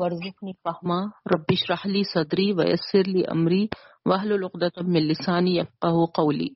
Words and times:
ورزقنی 0.00 0.52
فہما 0.64 0.98
ربش 1.34 1.60
رحلی 1.70 2.02
صدری 2.04 2.52
ویسر 2.52 3.04
لی 3.06 3.22
امری 3.34 3.66
وحل 4.04 4.32
العقدۃ 4.32 4.76
من 4.86 5.02
لسانی 5.10 5.52
یفقهوا 5.58 6.06
قولی۔ 6.18 6.48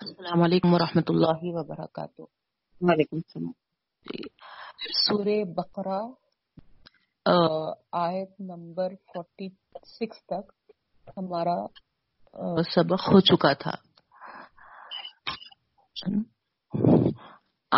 السلام 0.00 0.42
علیکم 0.42 0.74
ورحمۃ 0.74 1.08
اللہ 1.08 1.42
وبرکاتہ۔ 1.56 2.22
وعلیکم 2.80 3.16
السلام۔ 3.16 3.52
سورہ 5.00 5.36
بقرہ 5.56 6.00
آیت 7.98 8.32
نمبر 8.40 8.88
46 9.16 10.22
تک 10.32 10.44
ہمارا 11.16 11.58
سبق 12.74 13.02
ہو 13.12 13.20
چکا 13.30 13.52
تھا۔ 13.62 13.74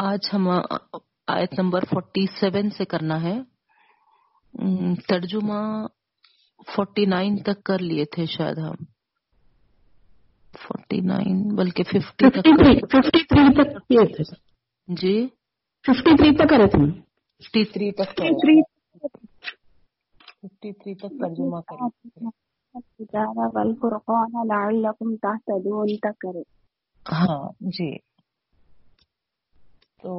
آج 0.07 0.30
ہم 0.32 0.48
آیت 1.27 1.52
نمبر 1.59 1.84
47 1.93 2.70
سے 2.79 2.84
کرنا 2.84 3.23
ہے۔ 3.23 3.36
ترجمہ 5.09 5.87
فورٹی 6.74 7.06
نائن 7.06 7.37
تک 7.37 7.64
کر 7.64 7.78
لیے 7.78 8.05
تھے 8.05 8.27
شاید 8.27 8.59
ہم۔ 8.59 8.84
فورٹی 10.59 11.01
نائن 11.01 11.55
بلکہ 11.56 11.83
ففٹی 11.83 12.30
ففٹی 12.30 13.24
تھری 13.24 13.55
تک 13.55 13.88
کیے 13.88 14.14
تھے۔ 14.14 14.24
جی؟ 14.88 15.27
ففٹی 15.87 16.16
تھری 16.16 16.34
تک 16.34 16.48
کرے 16.50 16.66
تھے۔ 16.66 17.00
ففٹی 17.41 17.64
تھری 17.64 17.92
تک 17.92 18.09
ففٹی 20.42 20.73
تھری 20.73 20.95
تک۔ 20.95 21.09
ترجمہ 21.09 21.61
کرے۔ 21.61 21.88
ہاں 27.12 27.52
جی۔ 27.61 27.97
تو 30.02 30.12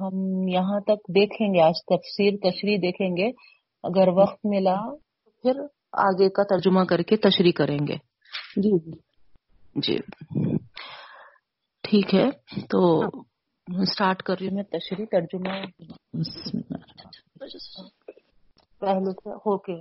ہم 0.00 0.48
یہاں 0.48 0.80
تک 0.80 1.08
دیکھیں 1.08 1.54
گے 1.54 1.60
آج 1.60 1.74
تفسیر 1.84 2.32
تشریح 2.42 2.78
دیکھیں 2.82 3.16
گے۔ 3.16 3.30
اگر 3.82 4.08
وقت 4.08 4.38
ملا 4.44 4.76
تو 5.24 5.30
پھر 5.30 5.60
آگے 5.92 6.28
کا 6.28 6.42
ترجمہ 6.42 6.84
کر 6.84 7.02
کے 7.02 7.16
تشریح 7.16 7.52
کریں 7.52 7.78
گے۔ 7.88 7.96
جی 8.56 8.78
جی۔ 9.74 9.98
ٹھیک 11.82 12.14
ہے 12.14 12.30
تو 12.66 12.98
اسٹارٹ 13.82 14.22
کر 14.22 14.34
رہی 14.40 14.48
ہوں 14.48 14.54
میں 14.54 14.62
تشریح 14.62 15.06
ترجمہ۔ 15.10 15.52
پہلے 18.78 19.12
سے 19.12 19.30
ہو 19.34 19.58
کے۔ 19.58 19.74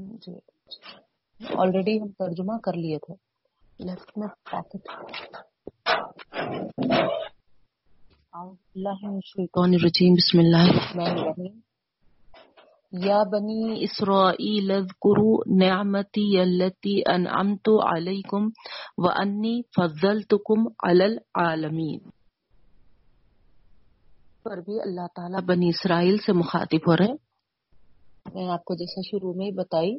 جی۔ 0.00 0.32
آلریڈی 1.58 2.00
ہم 2.00 2.08
ترجمہ 2.08 2.58
کر 2.58 2.72
لیے 2.72 2.98
تھے۔ 2.98 3.14
لیفٹ 3.78 4.18
میں۔ 4.18 4.28
پیکٹ 4.44 4.88
الشیطان 8.32 9.70
الرجیم، 9.72 10.12
بسم 10.12 10.38
اللہ 10.38 10.70
الرحمن 10.70 11.18
الرحیم۔ 11.18 11.60
یا 12.92 13.22
بنی 13.22 13.84
اسرائیل 13.84 14.70
اذکروا 14.70 15.38
نعمتی 15.58 16.40
اللتی 16.40 17.02
انعمت 17.06 17.68
علیکم 17.86 18.46
وانی 18.98 19.62
فضلتکم 19.62 20.68
علی 20.82 21.04
العالمین۔ 21.04 21.98
پر 24.42 24.56
بھی 24.56 24.80
اللہ 24.80 25.06
تعالیٰ 25.14 25.40
بنی 25.40 25.68
اسرائیل 25.68 26.18
سے 26.18 26.32
مخاطب 26.32 26.90
ہو 26.90 26.96
رہے 26.96 27.12
میں 28.34 28.48
آپ 28.48 28.64
کو 28.64 28.74
جیسے 28.74 29.08
شروع 29.10 29.34
میں 29.34 29.50
بتائی، 29.50 29.94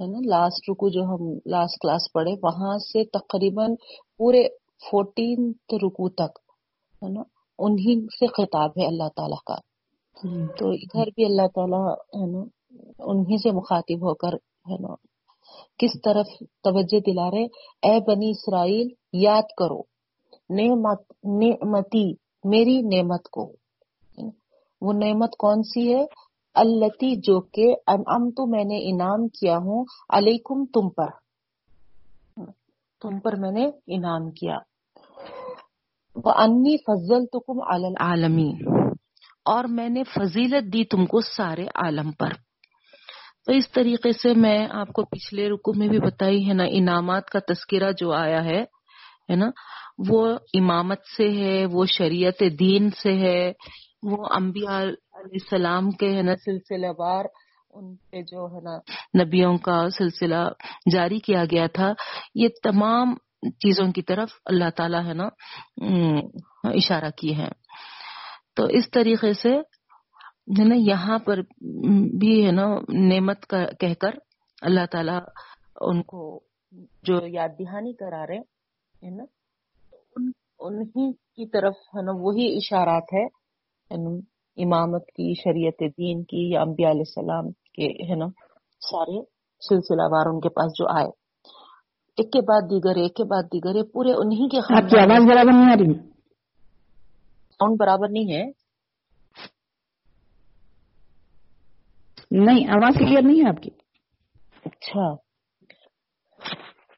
ہے 0.00 0.06
نا 0.06 0.18
لاسٹ 0.28 0.70
رکو 0.70 0.88
جو 0.88 1.02
ہم 1.02 1.38
لاسٹ 1.46 1.82
کلاس 1.82 2.12
پڑھے، 2.12 2.32
وہاں 2.42 2.78
سے 2.78 3.04
تقریباً 3.04 3.74
پورے 4.18 4.48
فورٹین 4.90 5.52
رکو 5.72 6.08
تک، 6.08 6.38
ہے 7.02 7.12
نا 7.12 7.33
انہی 7.58 8.06
سے 8.18 8.26
خطاب 8.26 8.70
ہے 8.70 8.86
اللہ 8.86 9.08
تعالیٰ 9.16 9.38
کا۔ 9.46 9.56
تو 10.58 10.70
ادھر 10.70 11.06
بھی 11.14 11.24
اللہ 11.24 11.46
تعالیٰ 11.54 11.92
ہے 11.92 12.26
نا 12.30 12.44
انہی 12.98 13.38
سے 13.38 13.50
مخاطب 13.50 13.96
ہو 13.96 14.14
کر 14.14 14.34
ہے 14.70 14.88
نا 14.88 14.94
کس 15.78 15.90
طرف 16.04 16.26
توجہ 16.62 17.00
دلا 17.00 17.30
رہے 17.30 17.44
اے 17.82 18.00
بنی 18.00 18.30
اسرائیل 18.30 18.88
یاد 19.12 19.42
کرو 19.42 19.94
نعمت 20.50 21.00
نعمتی 21.24 22.12
میری 22.44 22.82
نعمت 22.82 23.28
کو۔ 23.30 23.52
وہ 24.80 24.92
نعمت 24.92 25.36
کون 25.38 25.62
سی 25.62 25.94
ہے؟ 25.94 26.04
التی 26.54 27.16
جو 27.16 27.40
کہ 27.40 27.74
انعام 27.86 28.30
تو 28.30 28.46
میں 28.46 28.64
نے 28.64 28.90
انعام 28.90 29.28
کیا 29.28 29.56
ہوں 29.56 29.84
علیکم 30.10 30.64
تم 30.64 30.88
پر۔ 30.88 31.10
تم 33.00 33.20
پر 33.20 33.36
میں 33.36 33.50
نے 33.50 33.66
انعام 33.86 34.30
کیا۔ 34.30 34.56
انی 36.16 36.76
فضل 36.76 37.26
تکم 37.26 37.60
العالمین 37.66 38.58
اور 39.44 39.64
میں 39.64 39.88
نے 39.88 40.04
فضیلت 40.04 40.72
دی 40.72 40.84
تم 40.84 41.06
کو 41.06 41.20
سارے 41.20 41.66
عالم 41.74 42.12
پر۔ 42.12 42.28
تو 43.46 43.52
اس 43.52 43.70
طریقے 43.70 44.12
سے 44.12 44.34
میں 44.34 44.68
آپ 44.70 44.88
کو 44.92 45.04
پچھلے 45.04 45.48
رکو 45.48 45.72
میں 45.74 45.88
بھی 45.88 45.98
بتائی 45.98 46.48
ہے 46.48 46.54
نا، 46.54 46.64
انعامات 46.70 47.30
کا 47.30 47.38
تذکرہ 47.38 47.92
جو 47.98 48.12
آیا 48.12 48.44
ہے 48.44 48.62
ہے 49.30 49.36
نا، 49.36 49.46
وہ 50.08 50.38
امامت 50.54 50.98
سے 51.16 51.30
ہے، 51.30 51.66
وہ 51.66 51.84
شریعت 51.86 52.42
دین 52.60 52.90
سے 52.90 53.12
ہے، 53.12 53.52
وہ 54.02 54.24
انبیاء 54.30 54.80
علیہ 54.80 55.38
السلام 55.42 55.90
کے، 55.90 56.16
ہے 56.16 56.22
نا، 56.22 56.36
سلسلہ 56.36 56.86
وار، 56.98 57.24
ان 57.70 57.96
پہ 57.96 58.22
جو، 58.22 58.46
ہے 58.46 58.60
نا، 58.60 58.78
نبیوں 59.24 59.58
کا 59.58 59.88
سلسلہ 59.98 60.48
جاری 60.92 61.18
کیا 61.18 61.44
گیا 61.44 61.66
تھا۔ 61.66 61.92
یہ 62.34 62.48
تمام 62.62 63.14
چیزوں 63.62 63.86
کی 63.92 64.02
طرف 64.02 64.30
اللہ 64.46 64.70
تعالیٰ 64.76 65.02
ہے 65.06 65.14
نا 65.14 65.28
اشارہ 66.70 67.10
کی 67.18 67.36
ہے 67.38 67.48
تو 68.56 68.64
اس 68.78 68.90
طریقے 68.94 69.32
سے 69.42 69.52
ہے 70.58 70.64
نا، 70.64 70.74
یہاں 70.78 71.18
پر 71.26 71.40
بھی 72.20 72.34
ہے 72.46 72.50
نا، 72.52 72.66
نعمت 73.10 73.46
کا 73.50 73.64
کہہ 73.80 73.94
کر 74.00 74.18
اللہ 74.62 74.86
تعالیٰ 74.92 75.20
ان 75.88 76.02
کو 76.10 76.22
جو 77.06 77.16
یاد 77.28 77.58
دہانی 77.58 77.92
کرا 77.94 78.26
رہے 78.26 78.38
ہے 78.38 79.10
نا 79.16 79.24
انہی 80.60 81.12
کی 81.12 81.46
طرف 81.52 81.76
ہے 81.94 82.02
نا، 82.02 82.12
وہی 82.16 82.46
اشارات 82.56 83.12
ہے 83.14 83.24
امامت 84.56 85.06
کی، 85.16 85.32
شریعت 85.34 85.80
دین 85.98 86.22
کی، 86.30 86.42
یا 86.52 86.60
انبیاء 86.62 86.90
علیہ 86.90 87.08
السلام 87.08 87.50
کے، 87.76 87.88
ہے 88.08 88.16
نا، 88.16 88.26
سارے 88.82 89.20
سلسلہ 89.62 90.06
وار 90.12 90.26
ان 90.26 90.40
کے 90.40 90.48
پاس 90.56 90.72
جو 90.78 90.86
آئے۔ 90.96 91.10
ایک 92.16 92.32
کے 92.32 92.40
بعد 92.40 92.62
دیگر 92.70 93.02
ایک 93.02 93.16
کے 93.16 93.24
بعد 93.24 93.42
دیگر 93.42 93.90
پورے 93.92 94.12
انہی 94.12 94.48
کے 94.48 94.58
آپ 94.58 94.90
کی 94.90 94.98
آواز 94.98 95.24
برابر 95.28 95.52
نہیں 95.52 95.72
آ 95.72 95.74
رہی 95.74 96.08
ساؤنڈ 97.50 97.76
برابر 97.80 98.08
نہیں 98.10 98.32
ہے۔ 98.32 98.44
نہیں 102.30 102.68
آواز 102.68 102.94
کلیئر 102.98 103.22
نہیں 103.22 103.44
ہے 103.44 103.48
آپ 103.48 103.62
کی۔ 103.62 103.70
اچھا۔ 104.64 105.14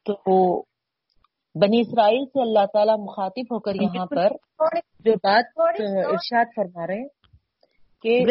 تو 0.06 0.60
بنی 1.55 1.81
اسرائیل 1.81 2.25
سے 2.25 2.43
اللہ 2.43 2.66
تعالیٰ 2.72 2.99
مخاطب 2.99 3.55
ہو 3.55 3.59
کر 3.59 3.75
یہاں 3.75 4.06
پر 4.06 4.28
جو 5.05 5.12
بات 5.12 5.44
ارشاد 6.06 6.44
فرما 6.56 6.87
رہے 6.87 7.06
کہ 8.03 8.25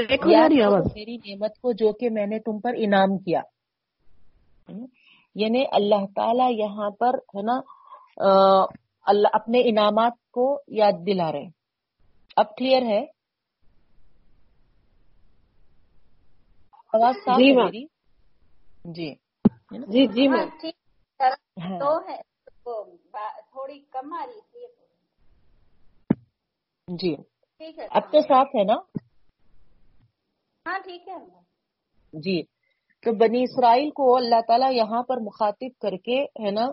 میری 0.95 1.17
نعمت 1.17 1.51
کو 1.61 1.71
جو 1.71 1.93
کہ 1.93 2.09
میں 2.09 2.25
نے 2.25 2.39
تم 2.39 2.59
پر 2.59 2.73
انعام 2.77 3.17
کیا۔ 3.17 3.41
یعنی 5.35 5.65
اللہ 5.71 6.05
تعالی 6.15 6.59
یہاں 6.59 6.89
پر 6.89 7.09
ہے 7.09 7.41
نا 7.41 7.59
اللہ 9.05 9.27
اپنے 9.33 9.59
انعامات 9.59 10.13
کو 10.31 10.61
یاد 10.67 11.05
دلا 11.07 11.31
رہے 11.31 11.47
اب 12.35 12.55
کلیئر 12.55 12.81
ہے؟ 12.81 13.05
آواز 16.93 17.15
صاف 17.25 17.37
جی 17.37 17.49
ہے 17.49 17.55
میری؟ 17.55 17.85
جی۔ 18.85 19.15
جی 19.71 20.07
جی 20.07 20.27
ہاں، 20.27 20.37
میم۔ 20.37 20.69
ہاں۔ 21.63 21.79
تو 21.79 21.99
ہے 22.07 22.21
تھوڑی 23.51 23.79
کم 23.79 24.13
آ 24.13 24.25
رہی 24.25 24.41
تھی۔ 24.41 24.65
جی۔ 26.87 27.15
ٹھیک 27.57 27.79
ہے۔ 27.79 27.87
اب 27.91 28.11
تو 28.11 28.21
صاف 28.21 28.47
ہے 28.55 28.63
نا؟ 28.63 28.75
ہاں 30.65 30.79
ٹھیک 30.79 31.07
ہے۔ 31.07 31.17
جی۔ 32.13 32.41
تو 33.05 33.11
بنی 33.15 33.41
اسرائیل 33.43 33.89
کو 33.95 34.15
اللہ 34.17 34.41
تعالیٰ 34.47 34.71
یہاں 34.73 35.01
پر 35.07 35.17
مخاطب 35.21 35.71
کر 35.81 35.95
کے، 36.05 36.21
ہے 36.45 36.51
نا 36.51 36.67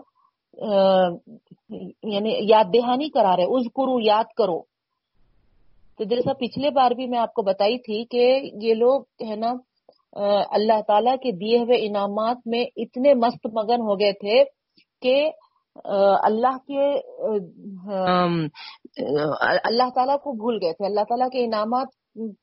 یعنی 2.13 2.31
یاد 2.49 2.73
دہانی 2.73 3.09
کرا 3.09 3.35
رہے 3.37 3.43
اس 3.57 3.65
کرو 3.75 3.99
یاد 3.99 4.33
کرو۔ 4.37 4.59
تو 5.97 6.03
جیسا 6.09 6.33
پچھلے 6.39 6.69
بار 6.75 6.91
بھی 6.97 7.05
میں 7.07 7.19
آپ 7.19 7.33
کو 7.33 7.41
بتائی 7.41 7.77
تھی 7.79 8.03
کہ 8.11 8.25
یہ 8.65 8.73
لوگ، 8.73 9.01
ہے 9.29 9.35
نا 9.35 9.53
اللہ 10.55 10.81
تعالیٰ 10.87 11.15
کے 11.23 11.31
دیے 11.37 11.57
ہوئے 11.59 11.77
انعامات 11.87 12.37
میں 12.51 12.63
اتنے 12.83 13.13
مست 13.23 13.47
مگن 13.53 13.81
ہو 13.87 13.99
گئے 13.99 14.11
تھے 14.19 14.43
کہ 15.01 15.15
اللہ 16.29 16.57
کے 16.67 16.83
اللہ 19.69 19.89
تعالیٰ 19.95 20.17
کو 20.23 20.31
بھول 20.41 20.57
گئے 20.61 20.73
تھے۔ 20.73 20.85
اللہ 20.85 21.03
تعالیٰ 21.09 21.29
کے 21.33 21.43
انعامات 21.45 21.87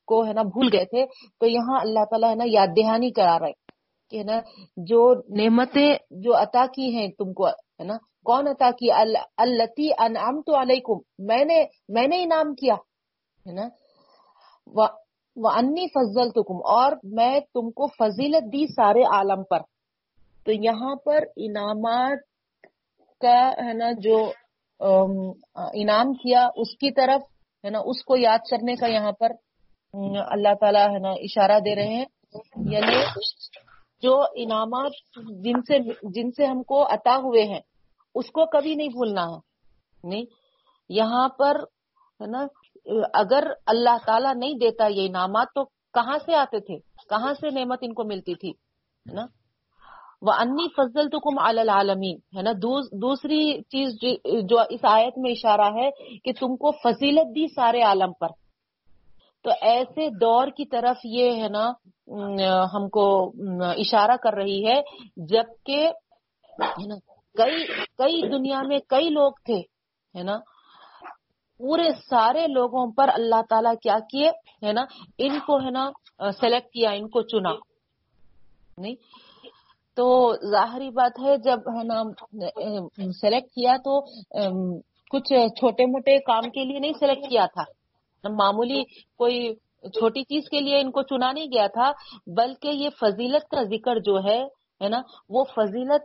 کو، 0.08 0.24
ہے 0.26 0.32
نا، 0.32 0.42
بھول 0.54 0.68
گئے 0.72 0.84
تھے۔ 0.84 1.04
تو 1.40 1.46
یہاں 1.46 1.78
اللہ 1.80 2.04
تعالیٰ، 2.10 2.30
ہے 2.30 2.34
نا، 2.34 2.44
یاد 2.48 2.76
دہانی 2.76 3.10
کرا 3.18 3.38
رہے۔ 3.38 3.69
کہ 4.10 4.22
نا، 4.24 4.36
جو 4.76 5.00
نعمتیں 5.36 5.90
جو 6.22 6.36
عطا 6.36 6.64
کی 6.74 6.94
ہیں 6.96 7.08
تم 7.18 7.32
کو، 7.32 7.46
ہے 7.48 7.84
نا، 7.84 7.96
کون 8.24 8.48
عطا 8.48 8.70
کی؟ 8.70 8.90
التی 8.92 9.88
انعام 9.98 10.40
تو 10.46 10.60
علیکم، 10.60 10.98
میں 11.26 11.44
نے 11.44 11.64
میں 11.88 12.06
نے 12.06 12.22
انعام 12.22 12.54
کیا، 12.54 12.74
ہے 13.46 13.52
نا 13.52 13.68
وہ 15.36 15.50
انی 15.50 15.86
فضل 15.88 16.28
اور 16.72 16.92
میں 17.16 17.40
تم 17.54 17.70
کو 17.70 17.86
فضیلت 17.98 18.44
دی 18.52 18.66
سارے 18.66 19.02
عالم 19.02 19.42
پر۔ 19.50 19.60
تو 20.44 20.52
یہاں 20.52 20.94
پر 21.04 21.24
انعامات 21.36 22.18
کا، 23.20 23.38
ہے 23.66 23.72
نا، 23.72 23.90
جو 23.98 24.16
انعام 25.74 26.12
کیا، 26.12 26.48
اس 26.56 26.70
کی 26.80 26.90
طرف، 26.92 27.22
ہے 27.64 27.70
نا، 27.70 27.78
اس 27.84 28.04
کو 28.04 28.16
یاد 28.16 28.38
کرنے 28.50 28.74
کا 28.76 28.86
یہاں 28.86 29.12
پر 29.12 29.32
اللہ 30.34 30.54
تعالیٰ، 30.60 30.88
ہے 30.90 30.98
نا، 30.98 31.10
اشارہ 31.10 31.58
دے 31.60 31.74
رہے 31.74 31.94
ہیں۔ 31.94 32.04
یعنی 32.70 32.96
جو 34.02 34.22
انعامات 34.34 34.92
جن 35.44 35.62
سے 35.62 35.78
جن 36.02 36.30
سے 36.30 36.46
ہم 36.46 36.62
کو 36.62 36.86
عطا 36.86 37.16
ہوئے 37.16 37.44
ہیں، 37.44 37.60
اس 38.14 38.26
کو 38.26 38.46
کبھی 38.46 38.74
نہیں 38.74 38.88
بھولنا 38.88 39.22
ہے۔ 39.22 39.38
نہیں، 40.04 40.24
یہاں 40.88 41.28
پر، 41.28 41.60
ہے 42.20 42.26
نا، 42.26 42.46
اگر 43.14 43.46
اللہ 43.66 43.96
تعالیٰ 44.06 44.34
نہیں 44.34 44.54
دیتا 44.54 44.86
یہ 44.86 45.08
انعامات، 45.08 45.46
تو 45.54 45.64
کہاں 45.94 46.18
سے 46.26 46.34
آتے 46.34 46.60
تھے؟ 46.60 46.78
کہاں 47.08 47.34
سے 47.34 47.50
نعمت 47.50 47.78
ان 47.82 47.94
کو 47.94 48.04
ملتی 48.04 48.34
تھی؟ 48.34 48.50
ہے 48.50 49.14
نا؟ 49.14 49.26
وہ 50.22 50.32
انی 50.32 50.68
فضل 50.76 51.08
تو 51.08 51.18
کم 51.18 51.38
العالمین 51.38 52.16
ہے 52.36 52.42
نا 52.42 52.52
دوسری 53.02 53.62
چیز 53.62 53.94
جو 54.44 54.58
اس 54.70 54.80
آیت 54.82 55.18
میں 55.18 55.30
اشارہ 55.30 55.68
ہے 55.76 55.90
کہ 56.24 56.32
تم 56.40 56.56
کو 56.56 56.70
فضیلت 56.70 57.28
دی 57.36 57.46
سارے 57.46 57.80
عالم 57.82 58.12
پر۔ 58.20 58.28
تو 59.44 59.50
ایسے 59.62 60.08
دور 60.20 60.48
کی 60.56 60.64
طرف 60.66 61.04
یہ 61.04 61.42
ہے 61.42 61.48
نا 61.48 61.66
ہم 62.72 62.88
کو 62.88 63.06
اشارہ 63.76 64.16
کر 64.22 64.34
رہی 64.34 64.60
ہے، 64.66 64.80
جبکہ 65.28 65.90
کئی 67.36 67.64
کئی 67.98 68.20
دنیا 68.30 68.62
میں 68.68 68.78
کئی 68.88 69.08
لوگ 69.10 69.32
تھے، 69.44 69.58
ہے 70.14 70.22
نا، 70.22 70.36
پورے 71.60 71.88
سارے 72.08 72.46
لوگوں 72.48 72.86
پر 72.92 73.10
اللہ 73.14 73.42
تعالیٰ 73.50 73.74
کیا 73.82 73.98
کیے، 74.10 74.28
ہے 74.62 74.72
نا، 74.72 74.84
ان 75.18 75.38
کو 75.46 75.58
ہے 75.64 75.70
نا 75.70 75.90
سلیکٹ 76.40 76.72
کیا، 76.72 76.90
ان 76.90 77.08
کو 77.08 77.22
چنا۔ 77.30 77.52
نہیں؟ 78.78 78.94
تو 79.96 80.06
ظاہری 80.50 80.90
بات 80.90 81.18
ہے، 81.24 81.36
جب 81.44 81.68
ہے 81.76 81.82
نا 81.84 82.02
سلیکٹ 83.20 83.50
کیا 83.54 83.76
تو 83.84 84.00
کچھ 85.10 85.32
چھوٹے 85.58 85.86
موٹے 85.86 86.18
کام 86.26 86.50
کے 86.50 86.64
لیے 86.64 86.78
نہیں 86.78 86.98
سلیکٹ 87.00 87.28
کیا 87.30 87.46
تھا۔ 87.54 87.64
معمولی 88.24 88.82
کوئی 89.16 89.54
چھوٹی 89.84 90.22
چیز 90.22 90.48
کے 90.50 90.60
لیے 90.60 90.80
ان 90.80 90.90
کو 90.90 91.02
چنا 91.02 91.32
نہیں 91.32 91.46
گیا 91.46 91.66
تھا 91.66 91.90
بلکہ 92.26 92.68
یہ 92.68 92.88
فضیلت 93.00 93.48
کا 93.50 93.62
ذکر 93.62 93.98
جو 93.98 94.18
ہے 94.24 94.40
نا 94.80 95.00
وہ 95.28 95.44
فضیلت 95.44 96.02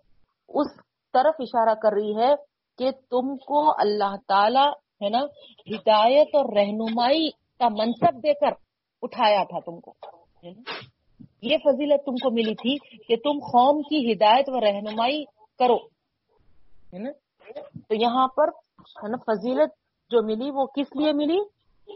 اس 0.49 0.75
طرف 1.13 1.35
اشارہ 1.39 1.73
کر 1.73 1.93
رہی 1.93 2.15
ہے 2.15 2.33
کہ 2.79 2.91
تم 2.91 3.35
کو 3.37 3.69
اللہ 3.71 4.15
تعالی 4.27 4.65
ہے 5.01 5.09
نا 5.09 5.19
ہدایت 5.67 6.35
اور 6.35 6.45
رہنمائی 6.55 7.29
کا 7.59 7.69
منصب 7.69 8.23
دے 8.23 8.33
کر 8.33 8.53
اٹھایا 9.03 9.43
تھا 9.43 9.59
تم 9.59 9.79
کو 9.79 9.93
یہ 11.41 11.57
فضیلت 11.57 12.05
تم 12.05 12.15
کو 12.15 12.31
ملی 12.31 12.55
تھی 12.55 12.77
کہ 12.97 13.15
تم 13.15 13.39
قوم 13.39 13.81
کی 13.81 14.11
ہدایت 14.11 14.49
و 14.49 14.61
رہنمائی 14.61 15.23
کرو 15.59 15.77
ہے 16.93 16.99
نا۔ 16.99 17.11
تو 17.87 17.95
یہاں 17.95 18.27
پر 18.27 18.47
ہے 19.03 19.07
نا 19.07 19.17
فضیلت 19.17 19.73
جو 20.11 20.23
ملی 20.23 20.51
وہ 20.51 20.65
کس 20.65 20.95
لیے 20.95 21.13
ملی؟ 21.13 21.39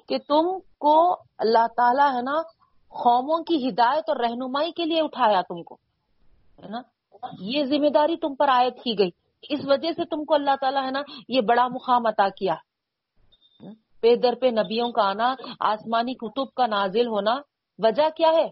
کہ 0.07 0.17
تم 0.17 0.59
کو 0.77 1.13
اللہ 1.37 1.67
تعالیٰ 1.77 2.15
ہے 2.15 2.21
نا 2.21 2.41
قوموں 2.89 3.43
کی 3.43 3.69
ہدایت 3.69 4.03
اور 4.07 4.17
رہنمائی 4.17 4.71
کے 4.71 4.85
لیے 4.85 5.01
اٹھایا 5.01 5.41
تم 5.41 5.63
کو، 5.63 5.75
ہے 6.63 6.69
نا؟ 6.69 6.81
یہ 7.39 7.63
ذمہ 7.63 7.89
داری 7.89 8.17
تم 8.17 8.35
پر 8.35 8.49
عائد 8.49 8.73
کی 8.83 8.99
گئی۔ 8.99 9.09
اس 9.49 9.59
وجہ 9.63 9.91
سے 9.91 10.05
تم 10.05 10.25
کو 10.25 10.33
اللہ 10.33 10.55
تعالیٰ 10.61 10.85
ہے 10.85 10.91
نا 10.91 11.01
یہ 11.29 11.41
بڑا 11.41 11.67
مقام 11.67 12.05
عطا 12.05 12.29
کیا۔ 12.29 12.55
پے 14.01 14.15
در 14.15 14.33
پہ 14.41 14.45
نبیوں 14.45 14.91
کا 14.91 15.03
آنا، 15.09 15.33
آسمانی 15.59 16.13
کتب 16.13 16.53
کا 16.53 16.67
نازل 16.67 17.07
ہونا، 17.07 17.37
وجہ 17.79 18.09
کیا 18.15 18.31
ہے؟ 18.31 18.49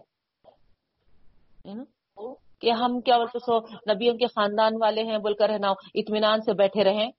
کہ 2.60 2.70
ہم 2.70 3.00
کیا 3.00 3.18
بولتے 3.18 3.38
سو، 3.38 3.58
نبیوں 3.94 4.16
کے 4.16 4.26
خاندان 4.26 4.72
والے 4.80 5.02
ہیں، 5.02 5.18
بول 5.18 5.34
کر 5.34 5.48
ہے 5.48 5.58
نا 5.58 5.70
اطمینان 5.94 6.40
سے 6.40 6.52
بیٹھے 6.52 6.84
رہیں۔ 6.84 7.10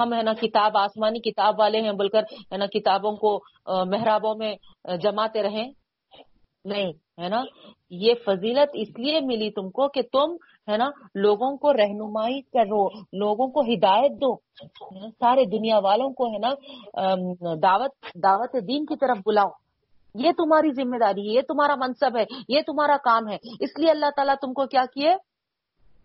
ہم 0.00 0.12
ہے 0.12 0.22
نا 0.22 0.32
کتاب، 0.34 0.76
آسمانی 0.76 1.20
کتاب 1.20 1.54
والے 1.58 1.80
ہیں 1.80 1.92
بول 1.92 2.08
کر 2.08 2.22
ہے 2.52 2.56
نا 2.56 2.66
کتابوں 2.66 3.16
کو 3.16 3.38
محرابوں 3.84 4.34
میں 4.34 4.54
جماتے 4.96 5.42
رہیں۔ 5.42 5.72
نہیں، 6.64 6.92
ہے 7.20 7.28
نا؟ 7.28 7.42
یہ 7.90 8.14
فضیلت 8.26 8.70
اس 8.74 8.98
لیے 8.98 9.20
ملی 9.20 9.50
تم 9.50 9.70
کو 9.70 9.88
کہ 9.88 10.02
تم 10.12 10.34
ہے 10.70 10.76
نا 10.76 10.88
لوگوں 11.14 11.56
کو 11.56 11.72
رہنمائی 11.72 12.40
کرو، 12.40 12.86
لوگوں 13.12 13.46
کو 13.48 13.60
ہدایت 13.60 14.12
دو۔ 14.12 14.34
سارے 15.10 15.44
دنیا 15.44 15.78
والوں 15.78 16.10
کو 16.12 16.26
ہے 16.26 16.38
نا 16.38 16.50
دعوت 17.62 17.92
دعوت 18.14 18.52
دین 18.68 18.86
کی 18.86 18.96
طرف 18.96 19.18
بلاؤ۔ 19.26 19.50
یہ 20.14 20.30
تمہاری 20.36 20.70
ذمہ 20.72 20.98
داری 20.98 21.28
ہے، 21.28 21.34
یہ 21.34 21.40
تمہارا 21.48 21.74
منصب 21.74 22.16
ہے، 22.16 22.24
یہ 22.48 22.60
تمہارا 22.66 22.96
کام 23.04 23.28
ہے۔ 23.28 23.36
اس 23.60 23.78
لیے 23.78 23.90
اللہ 23.90 24.10
تعالیٰ 24.16 24.34
تم 24.42 24.52
کو 24.52 24.66
کیا 24.66 24.84
کیے؟ 24.94 25.10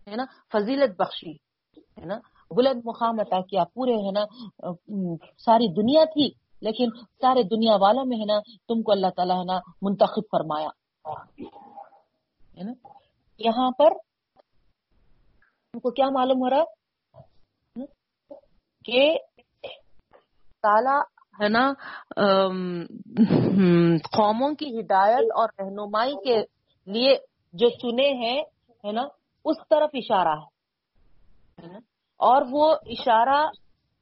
ہے 0.10 0.16
نا، 0.16 0.25
فضیلت 0.54 1.01
بخشی۔ 1.01 1.31
ہے 1.98 2.06
نا؟ 2.06 2.18
بلند 2.56 2.81
مقام 2.86 3.19
عطا 3.19 3.42
کیا، 3.42 3.63
پورے 3.63 3.94
ہے 3.94 4.12
نا 4.12 4.25
ساری 5.38 5.74
دنیا 5.74 6.06
تھی، 6.06 6.30
لیکن 6.62 6.90
سارے 7.22 7.44
دنیا 7.44 7.75
والوں 7.75 8.06
میں 8.06 8.18
ہے 8.18 8.25
نا، 8.25 8.40
تم 8.68 8.81
کو 8.81 8.92
اللہ 8.92 9.07
تعالیٰ 9.16 9.38
ہے 9.38 9.44
نا 9.44 9.60
منتخب 9.81 10.22
فرمایا۔ 10.31 10.69
ہے 12.57 12.63
نا؟ 12.63 12.72
یہاں 13.38 13.72
پر 13.72 13.90
تم 15.74 15.80
کو 15.80 15.92
کیا 15.92 16.06
معلوم 16.10 16.38
ہو 16.38 16.50
رہا؟ 16.50 16.63
کہ 18.86 19.18
تالا 20.62 21.00
ہے 21.44 21.50
نا 21.50 21.74
قوموں 23.98 24.54
کی 24.54 24.80
ہدایت 24.80 25.31
اور 25.36 25.50
رہنمائی 25.60 26.13
کے 26.24 26.42
لیے 26.92 27.18
جو 27.54 27.69
چنے 27.69 28.10
ہیں، 28.13 28.44
ہے 28.86 28.92
نا، 28.92 29.02
اس 29.45 29.57
طرف 29.69 29.90
اشارہ 29.94 30.40
ہے۔ 30.42 30.60
اور 32.19 32.42
وہ 32.51 32.75
اشارہ 32.86 33.48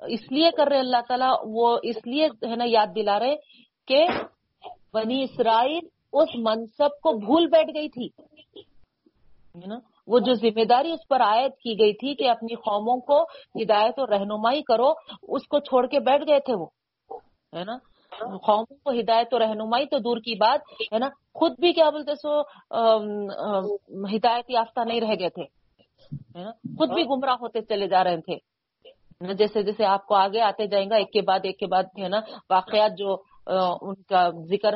اس 0.08 0.32
لیے 0.32 0.50
کر 0.58 0.68
رہے 0.68 0.80
اللہ 0.80 1.02
تعالیٰ، 1.08 1.36
وہ 1.46 1.78
اس 1.84 1.98
لیے 2.06 2.26
ہے 2.26 2.56
نا 2.56 2.66
یاد 2.68 2.88
دلا 2.96 3.20
رہے 3.20 3.36
کہ 3.88 4.06
بنی 4.94 5.24
اسرائیل 5.24 5.88
اس 6.14 6.30
منصب 6.36 6.90
کو 7.04 7.12
بھول 7.26 7.48
بیٹھ 7.48 7.70
گئی 7.76 7.90
تھی۔ 7.90 8.08
نا؟ 9.68 9.78
وہ 10.08 10.20
جو 10.20 10.34
ذمہ 10.34 10.64
داری 10.64 10.92
اس 10.92 11.08
پر 11.08 11.22
عائد 11.22 11.52
کی 11.52 11.80
گئی 11.80 11.94
تھی 11.94 12.16
کہ 12.16 12.30
اپنی 12.30 12.56
قوموں 12.56 13.00
کو 13.00 13.24
ہدایت 13.62 14.00
اور 14.00 14.08
رہنمائی 14.08 14.62
کرو، 14.62 14.90
اس 15.28 15.48
کو 15.48 15.60
چھوڑ 15.60 15.86
کے 15.88 16.00
بیٹھ 16.00 16.24
گئے 16.28 16.40
تھے 16.40 16.54
وہ۔ 16.54 16.66
ہے 17.56 17.64
نا؟ 17.64 17.78
قوموں 18.38 18.76
کو 18.84 18.92
ہدایت 18.92 19.34
و 19.34 19.40
رہنمائی 19.40 19.86
تو 19.86 19.98
دور 19.98 20.18
کی 20.18 20.36
بات، 20.36 20.60
ہے 20.94 21.00
نا؟ 21.00 21.10
خود 21.34 21.52
بھی 21.60 21.74
کیا 21.74 21.90
بولتے 21.90 22.16
سو 22.16 22.42
ہدایت 24.16 24.46
یافتہ 24.50 24.80
نہیں 24.86 25.02
رہ 25.02 25.16
گئے 25.20 25.30
تھے۔ 25.30 25.44
خود 26.78 26.94
بھی 26.94 27.04
گمراہ 27.10 27.36
ہوتے 27.42 27.62
چلے 27.62 27.88
جا 27.88 28.04
رہے 28.04 28.22
تھے۔ 28.22 28.38
جیسے 29.34 29.62
جیسے 29.64 29.86
آپ 29.86 30.06
کو 30.08 30.16
آگے 30.16 30.42
آتے 30.42 30.66
جائیں 30.68 30.90
گا، 30.90 30.96
ایک 30.96 31.12
کے 31.12 31.22
بعد 31.28 31.40
ایک 31.44 31.58
کے 31.60 31.68
بعد، 31.68 31.84
ہے 32.00 32.08
نا، 32.08 32.20
واقعات 32.50 32.98
جو 32.98 33.16
ان 33.48 33.94
کا 34.10 34.30
ذکر 34.50 34.76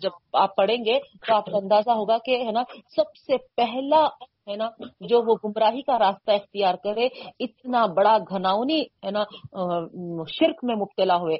جب 0.00 0.10
آپ 0.38 0.54
پڑھیں 0.56 0.84
گے 0.84 0.98
تو 1.26 1.34
آپ 1.34 1.46
کو 1.46 1.56
اندازہ 1.56 1.90
ہوگا 1.90 2.18
کہ، 2.24 2.36
ہے 2.46 2.52
نا، 2.52 2.62
سب 2.96 3.16
سے 3.16 3.36
پہلا، 3.56 4.04
ہے 4.48 4.56
نا، 4.56 4.68
جو 5.08 5.22
وہ 5.26 5.34
گمراہی 5.44 5.82
کا 5.82 5.98
راستہ 5.98 6.30
اختیار 6.30 6.74
کرے، 6.84 7.06
اتنا 7.40 7.84
بڑا 7.96 8.16
گھناؤنی، 8.30 8.80
ہے 9.04 9.10
نا 9.10 9.24
شرک 10.30 10.64
میں 10.64 10.76
مبتلا 10.76 11.16
ہوئے 11.16 11.36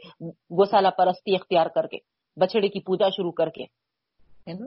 گوسالہ 0.59 0.89
پرستی 0.97 1.35
اختیار 1.35 1.67
کر 1.75 1.87
کے 1.87 1.99
بچڑے 2.37 2.69
کی 2.69 2.81
پوجا 2.87 3.09
شروع 3.17 3.33
کر 3.33 3.49
کے، 3.49 3.65
ہے 4.47 4.53
نا؟ 4.53 4.67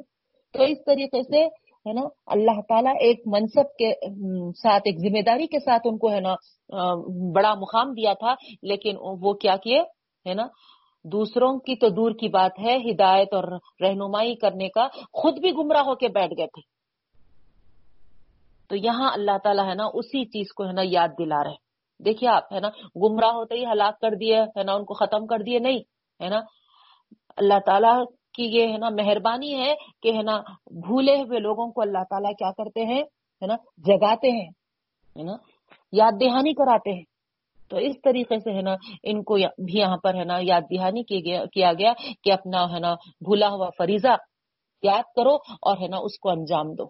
تو 0.56 0.64
اس 0.64 0.84
طریقے 0.86 1.22
سے 1.24 1.46
ہے 1.86 1.94
نا؟ 1.94 2.02
اللہ 2.26 2.60
تعالیٰ 2.68 2.94
ایک 3.00 3.22
منصب 3.26 3.68
کے 3.80 3.92
ساتھ، 4.62 4.84
ایک 4.86 4.98
ذمہ 5.00 5.22
داری 5.22 5.48
کے 5.48 5.60
ساتھ 5.60 5.88
ان 5.88 5.98
کو 5.98 6.12
ہے 6.12 6.20
نا 6.20 6.34
بڑا 7.36 7.54
مقام 7.54 7.94
دیا 7.94 8.14
تھا، 8.14 8.34
لیکن 8.62 8.98
وہ 9.00 9.34
کیا 9.34 9.56
کیے؟ 9.64 9.80
ہے 10.26 10.34
نا؟ 10.34 10.48
دوسروں 11.06 11.58
کی 11.60 11.76
تو 11.76 11.90
دور 11.90 12.12
کی 12.12 12.28
بات 12.28 12.60
ہے، 12.60 12.76
ہدایت 12.78 13.34
اور 13.34 13.44
رہنمائی 13.82 14.36
کرنے 14.36 14.68
کا 14.70 14.88
خود 15.14 15.40
بھی 15.40 15.52
گمراہ 15.52 15.84
ہو 15.84 15.96
کے 15.96 16.08
بیٹھ 16.08 16.34
گئے 16.38 16.48
تھے۔ 16.48 16.62
تو 18.70 18.76
یہاں 18.76 19.12
اللہ 19.12 19.38
تعالیٰ 19.44 19.68
ہے 19.70 19.74
نا، 19.74 19.86
اسی 19.94 20.26
چیز 20.26 20.54
کو 20.54 20.68
ہے 20.68 20.72
نا 20.72 20.82
یاد 20.86 21.18
دلا 21.20 21.44
رہے 21.44 22.04
دیکھیے 22.04 22.30
آپ، 22.30 22.54
ہے 22.54 22.60
نا؟ 22.60 22.70
گمراہ 22.96 23.32
ہوتے 23.32 23.56
ہی 23.56 23.66
ہلاک 23.66 24.00
کر 24.00 24.16
دیے، 24.16 24.42
ہے 24.58 24.64
نا؟ 24.64 24.74
ان 24.74 24.86
کو 24.86 24.94
ختم 24.94 25.26
کر 25.28 25.40
دیے، 25.40 25.60
نہیں، 25.60 25.80
ہے 26.20 26.30
نا؟ 26.30 26.40
اللہ 27.38 27.60
تعالیٰ 27.66 27.96
کی 28.40 28.58
یہ 28.58 28.68
ہے 28.68 28.78
نا 28.78 28.90
مہربانی 28.90 29.54
ہے 29.56 29.74
کہ 30.02 30.18
ہے 30.18 30.22
نا 30.22 30.38
بھولے 30.72 31.16
ہوئے 31.22 31.40
لوگوں 31.40 31.72
کو 31.72 31.82
اللہ 31.82 32.04
تعالیٰ 32.10 32.32
کیا 32.32 32.52
کرتے 32.52 32.86
ہیں؟ 32.86 33.04
ہے 33.42 33.48
نا 33.48 33.56
جگاتے 33.78 34.32
ہیں، 34.32 34.50
ہے 35.18 35.24
نا؟ 35.24 35.34
یاد 35.92 36.12
دہانی 36.20 36.54
کراتے 36.54 36.94
ہیں۔ 36.94 37.04
تو 37.70 37.78
اس 37.78 37.96
طریقے 38.04 38.40
سے 38.40 38.52
ہے 38.58 38.62
نا 38.62 38.76
ان 39.04 39.24
کو 39.24 39.36
بھی 39.58 39.80
یہاں 39.80 39.98
پر 39.98 40.16
ہے 40.16 40.24
نا 40.24 40.38
یاد 40.42 40.62
دہانی 40.62 41.04
کیا 41.54 41.74
گیا 41.74 41.94
کہ 42.24 42.32
اپنا 42.32 42.64
ہے 42.74 42.80
نا 42.80 42.94
بھولا 43.22 43.50
ہوا 43.50 43.70
فریضہ 43.78 44.16
یاد 44.84 45.04
کرو 45.16 45.36
اور 45.62 45.78
ہے 45.78 45.88
نا 45.88 45.98
اس 45.98 46.20
کو 46.20 46.30
انجام 46.30 46.74
دو۔ 46.74 46.86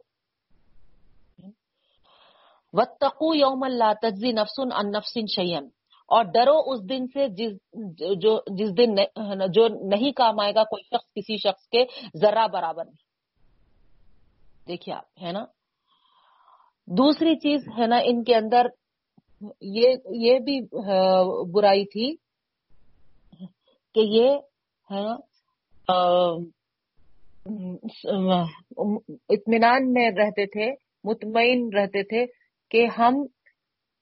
وتقو 2.73 3.35
یوم 3.35 3.63
اللہ 3.63 3.91
تجزی 4.01 4.31
نفسن 4.31 4.71
ان 4.71 4.91
نفسن 4.91 5.25
شیم 5.35 5.67
اور 6.09 6.23
ڈرو 6.33 6.57
اس 6.71 6.79
دن 6.89 7.05
سے 7.07 7.27
جس 7.37 7.53
جو 8.21 8.37
جس 8.57 8.69
دن 8.77 8.95
جو 9.53 9.67
نہیں 9.89 10.11
کام 10.15 10.39
آئے 10.39 10.53
گا 10.55 10.63
کوئی 10.65 10.83
شخص 10.85 11.07
کسی 11.15 11.37
شخص 11.43 11.67
کے 11.67 11.83
ذرا 12.21 12.45
برابر 12.53 12.85
نہیں۔ 12.85 13.07
دیکھیے 14.67 14.93
آپ، 14.95 15.05
ہے 15.23 15.31
نا؟ 15.31 15.43
دوسری 16.87 17.35
چیز، 17.37 17.67
ہے 17.79 17.87
نا، 17.87 17.97
ان 18.05 18.23
کے 18.23 18.35
اندر 18.35 18.67
یہ 19.73 19.95
یہ 20.19 20.39
بھی 20.39 20.59
برائی 21.53 21.85
تھی 21.85 22.07
کہ 23.95 23.99
یہ، 24.09 24.29
ہے 24.89 25.01
نا 25.03 25.15
اطمینان 29.29 29.91
میں 29.93 30.09
رہتے 30.17 30.45
تھے، 30.47 30.71
مطمئن 31.03 31.67
رہتے 31.73 32.03
تھے 32.03 32.25
کہ 32.71 32.85
ہم 32.97 33.13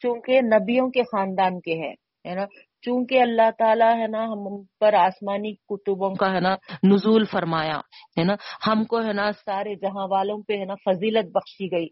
چونکہ 0.01 0.41
نبیوں 0.41 0.89
کے 0.91 1.03
خاندان 1.03 1.59
کے 1.59 1.73
ہیں 1.79 2.35
نا؟ 2.35 2.45
چونکہ 2.83 3.21
اللہ 3.21 3.49
تعالیٰ 3.57 3.93
ہے 3.97 4.07
نا، 4.07 4.23
ہم 4.23 4.61
پر 4.79 4.93
آسمانی 4.93 5.53
کتبوں 5.69 6.13
کا 6.15 6.31
ہے 6.33 6.39
نا 6.39 6.55
نزول 6.83 7.25
فرمایا، 7.31 7.77
ہے 8.17 8.23
نا؟ 8.23 8.35
ہم 8.67 8.83
کو 8.83 9.01
ہے 9.03 9.13
نا 9.13 9.31
سارے 9.45 9.75
جہاں 9.75 10.07
والوں 10.09 10.41
پہ 10.47 10.57
ہے 10.59 10.65
نا 10.65 10.75
فضیلت 10.85 11.31
بخشی 11.33 11.71
گئی، 11.71 11.87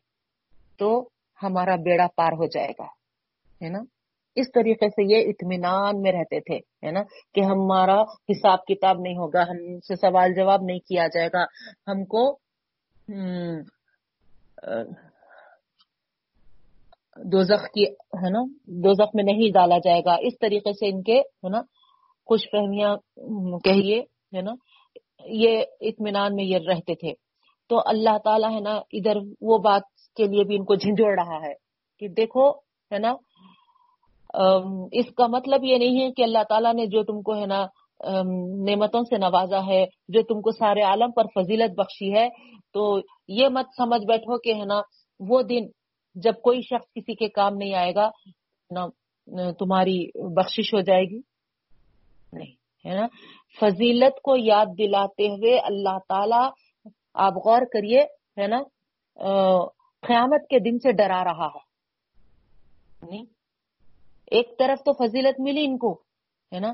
تو 0.79 0.89
ہمارا 1.39 1.75
بیڑا 1.85 2.07
پار 2.15 2.31
ہو 2.31 2.45
جائے 2.45 2.71
گا، 2.79 2.87
ہے 3.61 3.69
نا؟ 3.69 3.79
اس 4.37 4.51
طریقے 4.51 4.89
سے 4.89 5.03
یہ 5.11 5.29
اطمینان 5.29 6.01
میں 6.01 6.11
رہتے 6.11 6.39
تھے، 6.39 6.57
ہے 6.85 6.91
نا؟ 6.91 7.03
کہ 7.33 7.41
ہمارا 7.41 8.01
حساب 8.31 8.65
کتاب 8.65 8.99
نہیں 8.99 9.17
ہوگا، 9.17 9.43
ہم 9.49 9.79
سے 9.79 9.95
سوال 9.95 10.33
جواب 10.35 10.63
نہیں 10.63 10.79
کیا 10.79 11.07
جائے 11.07 11.29
گا، 11.33 11.43
ہم 11.87 12.03
کو 12.05 12.23
دوزخ 17.17 17.65
کی، 17.73 17.83
ہے 18.21 18.29
نا، 18.29 18.39
دوزخ 18.83 19.15
میں 19.15 19.23
نہیں 19.23 19.51
ڈالا 19.53 19.77
جائے 19.83 20.01
گا۔ 20.05 20.15
اس 20.21 20.37
طریقے 20.39 20.73
سے 20.73 20.89
ان 20.89 21.01
کے، 21.03 21.19
ہے 21.19 21.49
نا، 21.49 21.61
خوش 22.27 22.49
فہمیاں 22.51 22.95
کہیے، 23.63 23.99
ہے 24.35 24.41
نا، 24.41 24.53
یہ 25.25 25.61
اطمینان 25.81 26.35
میں 26.35 26.43
یہ 26.43 26.57
رہتے 26.67 26.95
تھے۔ 26.95 27.13
تو 27.69 27.79
اللہ 27.85 28.17
تعالیٰ، 28.23 28.51
ہے 28.55 28.59
نا، 28.59 28.75
ادھر 28.93 29.17
وہ 29.41 29.57
بات 29.57 29.83
کے 30.17 30.23
لیے 30.23 30.43
بھی 30.43 30.55
ان 30.55 30.65
کو 30.65 30.75
جھنجھوڑ 30.75 31.13
رہا 31.19 31.37
ہے 31.47 31.53
کہ 32.01 32.07
دیکھو، 32.07 32.49
ہے 32.91 32.99
نا 32.99 33.13
اس 34.91 35.13
کا 35.17 35.27
مطلب 35.27 35.63
یہ 35.63 35.77
نہیں 35.77 36.01
ہے 36.01 36.11
کہ 36.11 36.21
اللہ 36.21 36.43
تعالیٰ 36.49 36.73
نے 36.73 36.85
جو 36.85 37.03
تم 37.03 37.21
کو، 37.21 37.35
ہے 37.39 37.45
نا 37.45 37.65
نعمتوں 38.67 39.01
سے 39.03 39.17
نوازا 39.17 39.65
ہے، 39.65 39.85
جو 40.07 40.21
تم 40.21 40.41
کو 40.41 40.51
سارے 40.51 40.81
عالم 40.81 41.11
پر 41.11 41.25
فضیلت 41.35 41.77
بخشی 41.77 42.13
ہے، 42.13 42.27
تو 42.73 42.99
یہ 43.27 43.47
مت 43.47 43.67
سمجھ 43.77 44.05
بیٹھو 44.05 44.37
کہ، 44.37 44.53
ہے 44.53 44.65
نا، 44.65 44.81
وہ 45.19 45.41
دن 45.41 45.67
جب 46.15 46.33
کوئی 46.43 46.61
شخص 46.61 46.87
کسی 46.95 47.15
کے 47.15 47.27
کام 47.29 47.53
نہیں 47.53 47.75
آئے 47.75 47.93
گا 47.95 48.09
نا 48.71 48.87
تمہاری 49.51 49.97
بخشش 50.33 50.73
ہو 50.73 50.81
جائے 50.81 51.03
گی۔ 51.03 51.19
نہیں، 52.33 52.53
ہے 52.85 52.95
نا؟ 52.95 53.07
فضیلت 53.59 54.21
کو 54.21 54.35
یاد 54.37 54.65
دلاتے 54.77 55.27
ہوئے 55.29 55.57
اللہ 55.59 55.97
تعالی 56.09 56.43
آپ 57.13 57.33
غور 57.45 57.61
کریے، 57.73 58.01
ہے 58.39 58.47
نا؟ 58.47 58.61
قیامت 60.07 60.47
کے 60.49 60.59
دن 60.59 60.79
سے 60.79 60.91
ڈرا 60.91 61.23
رہا 61.23 61.47
ہے۔ 61.55 61.63
نہیں، 63.07 63.25
ایک 64.31 64.57
طرف 64.59 64.83
تو 64.83 64.93
فضیلت 64.93 65.39
ملی 65.39 65.65
ان 65.65 65.77
کو، 65.77 65.93
ہے 66.53 66.59
نا؟ 66.59 66.69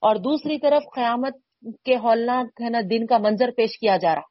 اور 0.00 0.16
دوسری 0.16 0.58
طرف 0.58 0.82
قیامت 0.94 1.34
کے 1.84 1.96
ہولناک، 1.96 2.60
ہے 2.62 2.70
نا، 2.70 2.80
دن 2.90 3.06
کا 3.06 3.18
منظر 3.18 3.50
پیش 3.56 3.78
کیا 3.78 3.96
جا 3.96 4.14
رہا۔ 4.14 4.30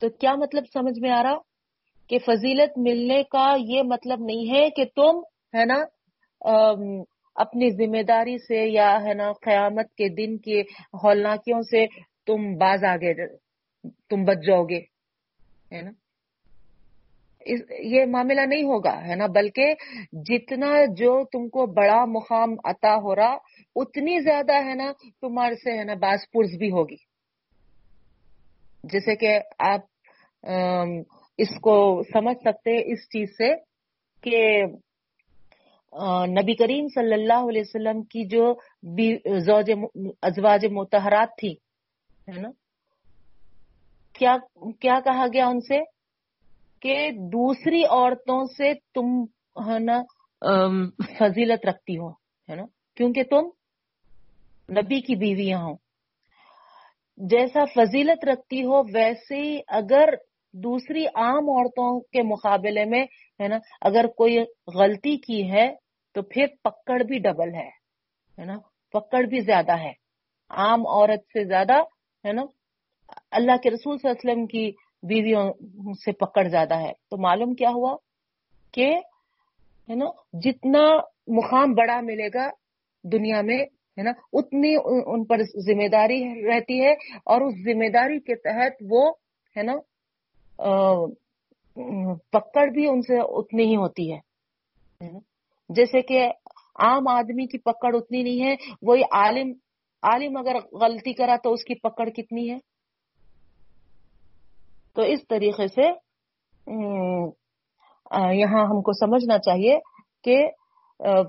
تو 0.00 0.08
کیا 0.20 0.34
مطلب 0.34 0.64
سمجھ 0.72 1.00
میں 1.00 1.10
آ 1.10 1.22
رہا؟ 1.22 1.51
کہ 2.12 2.18
فضیلت 2.18 2.76
ملنے 2.76 3.22
کا 3.30 3.44
یہ 3.58 3.82
مطلب 3.82 4.20
نہیں 4.20 4.52
ہے 4.54 4.68
کہ 4.70 4.84
تم 4.96 5.20
ہے 5.56 5.64
نا 5.64 5.78
اپنی 7.36 7.70
ذمہ 7.70 8.02
داری 8.02 8.36
سے 8.38 8.64
یا 8.68 8.90
ہے 9.04 9.14
نا 9.14 9.32
قیامت 9.42 9.94
کے 9.98 10.08
دن 10.16 10.36
کی 10.38 10.60
ہولناکیوں 11.02 11.60
سے 11.70 11.84
تم 12.26 12.52
باز 12.58 12.84
آگے، 12.84 13.12
تم 14.10 14.24
بچ 14.24 14.44
جاؤ 14.46 14.64
گے، 14.64 14.80
ہے 15.72 15.80
نا؟ 15.82 15.90
یہ 17.92 18.04
معاملہ 18.06 18.40
نہیں 18.40 18.62
ہوگا، 18.64 18.94
ہے 19.06 19.14
نا؟ 19.16 19.26
بلکہ 19.26 19.74
جتنا 20.28 20.72
جو 20.98 21.12
تم 21.32 21.48
کو 21.48 21.66
بڑا 21.72 22.04
مقام 22.08 22.54
عطا 22.64 22.94
ہو 22.96 23.16
رہا، 23.16 23.36
اتنی 23.76 24.18
زیادہ 24.20 24.62
ہے 24.64 24.74
نا 24.74 24.92
تمہارے 25.20 25.54
سے 25.64 25.78
ہے 25.78 25.84
نا 25.84 25.94
باز 26.02 26.30
پرس 26.32 26.52
بھی 26.58 26.70
ہوگی۔ 26.70 27.00
جیسے 28.84 29.16
کہ 29.16 29.38
آپ 29.58 29.82
اس 31.38 31.48
کو 31.62 32.02
سمجھ 32.12 32.36
سکتے 32.40 32.92
اس 32.92 33.08
چیز 33.08 33.30
سے 33.30 33.54
کہ 34.22 34.62
نبی 36.28 36.54
کریم 36.54 36.86
صلی 36.88 37.12
اللہ 37.12 37.48
علیہ 37.48 37.60
وسلم 37.60 38.02
کی 38.02 38.24
جو 38.28 38.52
زوج 39.38 39.70
ازواج 40.22 40.66
متحرات 40.66 41.28
تھی، 41.38 41.52
ہے 42.28 42.40
نا؟ 42.40 42.50
کیا 44.80 45.00
کہا 45.00 45.26
گیا 45.32 45.46
ان 45.46 45.60
سے؟ 45.60 45.78
کہ 46.80 47.10
دوسری 47.10 47.84
عورتوں 47.84 48.44
سے 48.44 48.72
تم، 48.94 49.22
ہے 49.68 49.78
نا 49.78 50.02
فضیلت 51.18 51.66
رکھتی 51.66 51.98
ہو، 51.98 52.10
ہے 52.48 52.54
نا؟ 52.54 52.64
کیونکہ 52.96 53.22
تم 53.22 53.48
نبی 54.68 55.00
کی 55.00 55.14
بیویاں 55.14 55.62
ہو۔ 55.62 55.74
جیسا 57.16 57.64
فضیلت 57.74 58.24
رکھتی 58.24 58.64
ہو، 58.64 58.82
ویسے 58.94 59.36
ہی 59.36 59.60
اگر 59.68 60.08
دوسری 60.52 61.06
عام 61.06 61.50
عورتوں 61.50 62.00
کے 62.00 62.22
مقابلے 62.22 62.84
میں، 62.84 63.04
ہے 63.40 63.48
نا، 63.48 63.58
اگر 63.80 64.06
کوئی 64.06 64.38
غلطی 64.74 65.16
کی 65.16 65.50
ہے 65.50 65.74
تو 66.14 66.22
پھر 66.22 66.46
پکڑ 66.64 67.02
بھی 67.02 67.18
ڈبل 67.18 67.54
ہے 67.54 68.44
نا، 68.44 68.58
پکڑ 68.92 69.22
بھی 69.22 69.40
زیادہ 69.40 69.78
ہے۔ 69.78 69.92
عام 70.50 70.86
عورت 70.86 71.20
سے 71.20 71.44
زیادہ، 71.44 71.74
ہے 72.26 72.32
نا، 72.32 72.42
اللہ 73.30 73.56
کے 73.62 73.70
رسول 73.70 73.98
صلی 73.98 74.10
اللہ 74.10 74.20
علیہ 74.20 74.32
وسلم 74.32 74.46
کی 74.46 74.70
بیویوں 75.02 75.52
سے 75.94 76.12
پکڑ 76.12 76.48
زیادہ 76.48 76.74
ہے۔ 76.74 76.92
تو 77.10 77.16
معلوم 77.22 77.54
کیا 77.54 77.70
ہوا 77.70 77.96
کہ، 78.72 78.94
ہے 79.88 79.94
نا، 79.94 80.04
جتنا 80.32 80.82
مقام 81.26 81.72
بڑا 81.72 82.00
ملے 82.00 82.28
گا 82.34 82.50
دنیا 83.04 83.40
میں، 83.42 83.58
ہے 83.98 84.02
نا، 84.02 84.10
اتنی 84.32 84.76
ان 84.84 85.24
پر 85.24 85.36
ذمہ 85.42 85.88
داری 85.88 86.46
رہتی 86.46 86.84
ہے۔ 86.84 86.92
اور 87.26 87.40
اس 87.40 87.54
ذمہ 87.64 87.88
داری 87.88 88.20
کے 88.20 88.34
تحت 88.34 88.72
وہ، 88.90 89.12
ہے 89.56 89.62
نا 89.62 89.72
پکڑ 92.32 92.66
بھی 92.70 92.86
ان 92.88 93.00
سے 93.02 93.18
اتنی 93.20 93.64
ہی 93.64 93.76
ہوتی 93.76 94.12
ہے۔ 94.12 94.18
جیسے 95.70 96.02
کہ 96.02 96.26
عام 96.84 97.08
آدمی 97.08 97.46
کی 97.46 97.58
پکڑ 97.58 97.94
اتنی 97.96 98.22
نہیں 98.22 98.44
ہے، 98.44 98.54
وہی 98.82 99.02
عالم 99.12 99.52
عالم 100.02 100.36
اگر 100.36 100.56
غلطی 100.80 101.12
کرا 101.12 101.36
تو 101.42 101.52
اس 101.52 101.64
کی 101.64 101.74
پکڑ 101.74 102.08
کتنی 102.10 102.50
ہے؟ 102.50 102.58
تو 104.94 105.02
اس 105.02 105.20
طریقے 105.28 105.66
سے 105.66 105.88
یہاں 108.34 108.64
ہم 108.64 108.80
کو 108.82 108.92
سمجھنا 108.92 109.38
چاہیے 109.38 109.78
کہ 110.24 110.36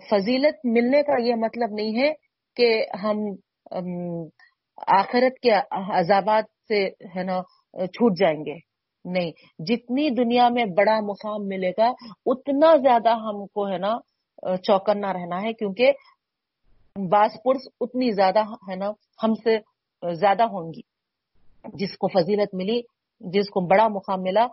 فضیلت 0.10 0.66
ملنے 0.66 1.02
کا 1.04 1.22
یہ 1.22 1.36
مطلب 1.36 1.70
نہیں 1.72 2.02
ہے 2.02 2.12
کہ 2.58 2.68
ہم 3.04 3.18
آخرت 4.98 5.40
کے 5.40 5.52
عذابات 6.00 6.46
سے، 6.68 6.84
ہے 7.16 7.24
نا، 7.24 7.42
چھوٹ 7.86 8.18
جائیں 8.20 8.40
گے۔ 8.46 8.58
نہیں، 9.06 9.32
جتنی 9.60 10.10
دنیا 10.10 10.48
میں 10.50 10.66
بڑا 10.78 11.00
مقام 11.02 11.48
ملے 11.48 11.72
گا، 11.78 11.92
اتنا 12.26 12.76
زیادہ 12.84 13.16
ہم 13.20 13.46
کو 13.48 13.68
ہے 13.68 13.78
نا 13.78 13.94
چوکنا 14.64 15.14
رہنا 15.14 15.42
ہے، 15.42 15.54
کیونکہ 15.54 15.92
باس 16.96 17.38
پرس 17.44 17.68
اتنی 17.82 18.12
زیادہ 18.12 18.44
ہے 18.70 18.76
نا 18.76 18.90
ہم 19.24 19.34
سے 19.44 19.58
زیادہ 20.04 20.44
ہوں 20.44 20.74
گی۔ 20.74 20.82
جس 21.74 21.98
کو 21.98 22.08
فضیلت 22.08 22.54
ملی، 22.54 22.80
جس 23.22 23.50
کو 23.50 23.62
بڑا 23.68 23.88
مقام 23.88 24.22
ملا، 24.24 24.46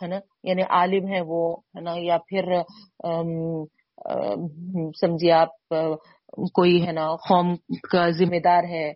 ہے 0.00 0.06
نا 0.06 0.18
یعنی 0.44 0.62
عالم 0.70 1.08
ہے 1.12 1.20
وہ، 1.26 1.42
ہے 1.76 1.80
نا، 1.80 1.94
یا 1.98 2.18
پھر 2.28 2.44
سمجھیے 5.00 5.32
آپ 5.32 5.74
کوئی 6.54 6.86
ہے 6.86 6.92
نا، 6.92 7.06
قوم 7.28 7.54
کا 7.90 8.08
ذمہ 8.18 8.40
دار 8.44 8.64
ہے، 8.64 8.88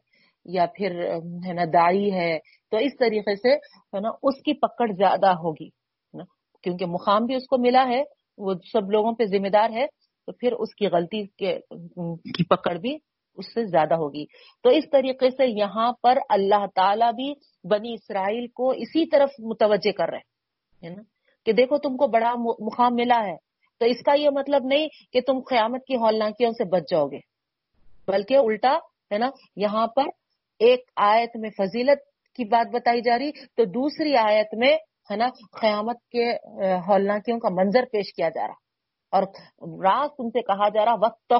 یا 0.47 0.67
پھر 0.75 1.01
ہے 1.47 1.53
نا 1.53 1.65
دائی 1.73 2.13
ہے 2.13 2.39
تو 2.73 2.79
اس 2.79 2.93
طریقے 2.99 3.37
سے 3.37 3.55
ہے 3.97 4.01
نا، 4.01 4.09
اس 4.23 4.43
کی 4.43 4.53
پکڑ 4.53 4.93
زیادہ 4.93 5.31
ہوگی 5.31 5.69
کیونکہ 6.63 6.87
مقام 6.87 7.27
بھی 7.27 7.35
اس 7.35 7.47
کو 7.47 7.59
ملا 7.59 7.85
ہے، 7.89 8.03
وہ 8.39 8.55
سب 8.73 8.91
لوگوں 8.91 9.13
پہ 9.13 9.25
ذمہ 9.25 9.49
دار 9.49 9.71
ہے، 9.71 9.87
تو 10.27 10.33
پھر 10.33 10.53
اس 10.53 10.75
کی 10.75 10.87
غلطی 10.87 11.27
کے، 11.27 11.59
کی 12.35 12.45
پکڑ 12.45 12.75
بھی 12.75 12.99
اس 13.37 13.55
سے 13.55 13.65
زیادہ 13.65 13.95
ہوگی۔ 13.95 14.25
تو 14.63 14.69
اس 14.69 14.85
طریقے 14.93 15.31
سے 15.31 15.47
یہاں 15.47 15.93
پر 16.03 16.19
اللہ 16.29 16.67
تعالیٰ 16.75 17.13
بھی 17.13 17.35
بنی 17.69 17.95
اسرائیل 17.95 18.47
کو 18.47 18.71
اسی 18.71 19.07
طرف 19.07 19.31
متوجہ 19.39 19.93
کر 19.93 20.09
رہے 20.09 20.89
ہیں 20.89 20.97
نا؟ 20.97 21.03
کہ 21.47 21.53
دیکھو 21.53 21.79
تم 21.79 21.97
کو 21.97 22.07
بڑا 22.07 22.35
مقام 22.39 22.95
ملا 22.95 23.21
ہے، 23.27 23.37
تو 23.79 23.85
اس 23.85 24.03
کا 24.03 24.15
یہ 24.15 24.31
مطلب 24.31 24.65
نہیں 24.65 24.89
کہ 25.13 25.21
تم 25.21 25.41
قیامت 25.41 25.85
کی 25.85 25.97
ہولناکیوں 25.97 26.51
سے 26.51 26.65
بچ 26.65 26.83
جاؤ 26.91 27.07
گے، 27.07 27.19
بلکہ 28.09 28.37
الٹا، 28.37 28.77
ہے 29.13 29.19
نا، 29.19 29.31
یہاں 29.57 29.87
پر 29.87 30.03
ایک 30.59 30.81
آیت 30.97 31.31
میں 31.37 31.51
فضیلت 31.51 32.12
کی 32.35 32.45
بات 32.45 32.75
بتائی 32.75 33.01
جا 33.01 33.19
رہی، 33.19 33.31
تو 33.33 33.65
دوسری 33.65 34.17
آیت 34.17 34.47
میں 34.53 34.77
ہے 35.11 35.17
نا، 35.17 35.29
قیامت 35.61 35.97
کے 36.11 36.33
ہولناکیوں 36.89 37.39
کا 37.39 37.49
منظر 37.49 37.85
پیش 37.93 38.15
کیا 38.15 38.29
جا 38.29 38.47
رہا۔ 38.47 38.63
اور 39.11 39.23
راز 39.85 40.11
تم 40.17 40.29
سے 40.29 40.43
کہا 40.43 40.69
جا 40.69 40.85
رہا 40.85 40.95
وقت 40.95 41.33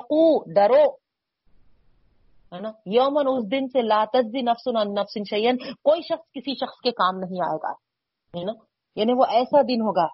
ڈرو۔ 0.55 0.91
ہے 2.55 2.61
نا 2.61 2.71
یومن 2.87 3.25
اس 3.29 3.51
دن 3.51 3.67
سے 3.67 3.83
لا 3.83 4.05
تجزی 4.13 4.41
نفس 4.41 4.69
نفس 4.99 5.19
شیئن 5.31 5.57
کوئی 5.57 6.03
شخص 6.03 6.33
کسی 6.33 6.55
شخص 6.55 6.81
کے 6.85 6.91
کام 6.91 7.19
نہیں 7.19 7.49
آئے 7.49 7.57
گا۔ 7.63 7.73
ہے 8.39 8.45
نا 8.45 8.53
یعنی 8.97 9.13
وہ 9.13 9.25
ایسا 9.29 9.63
دن 9.63 9.81
ہوگا 9.81 10.07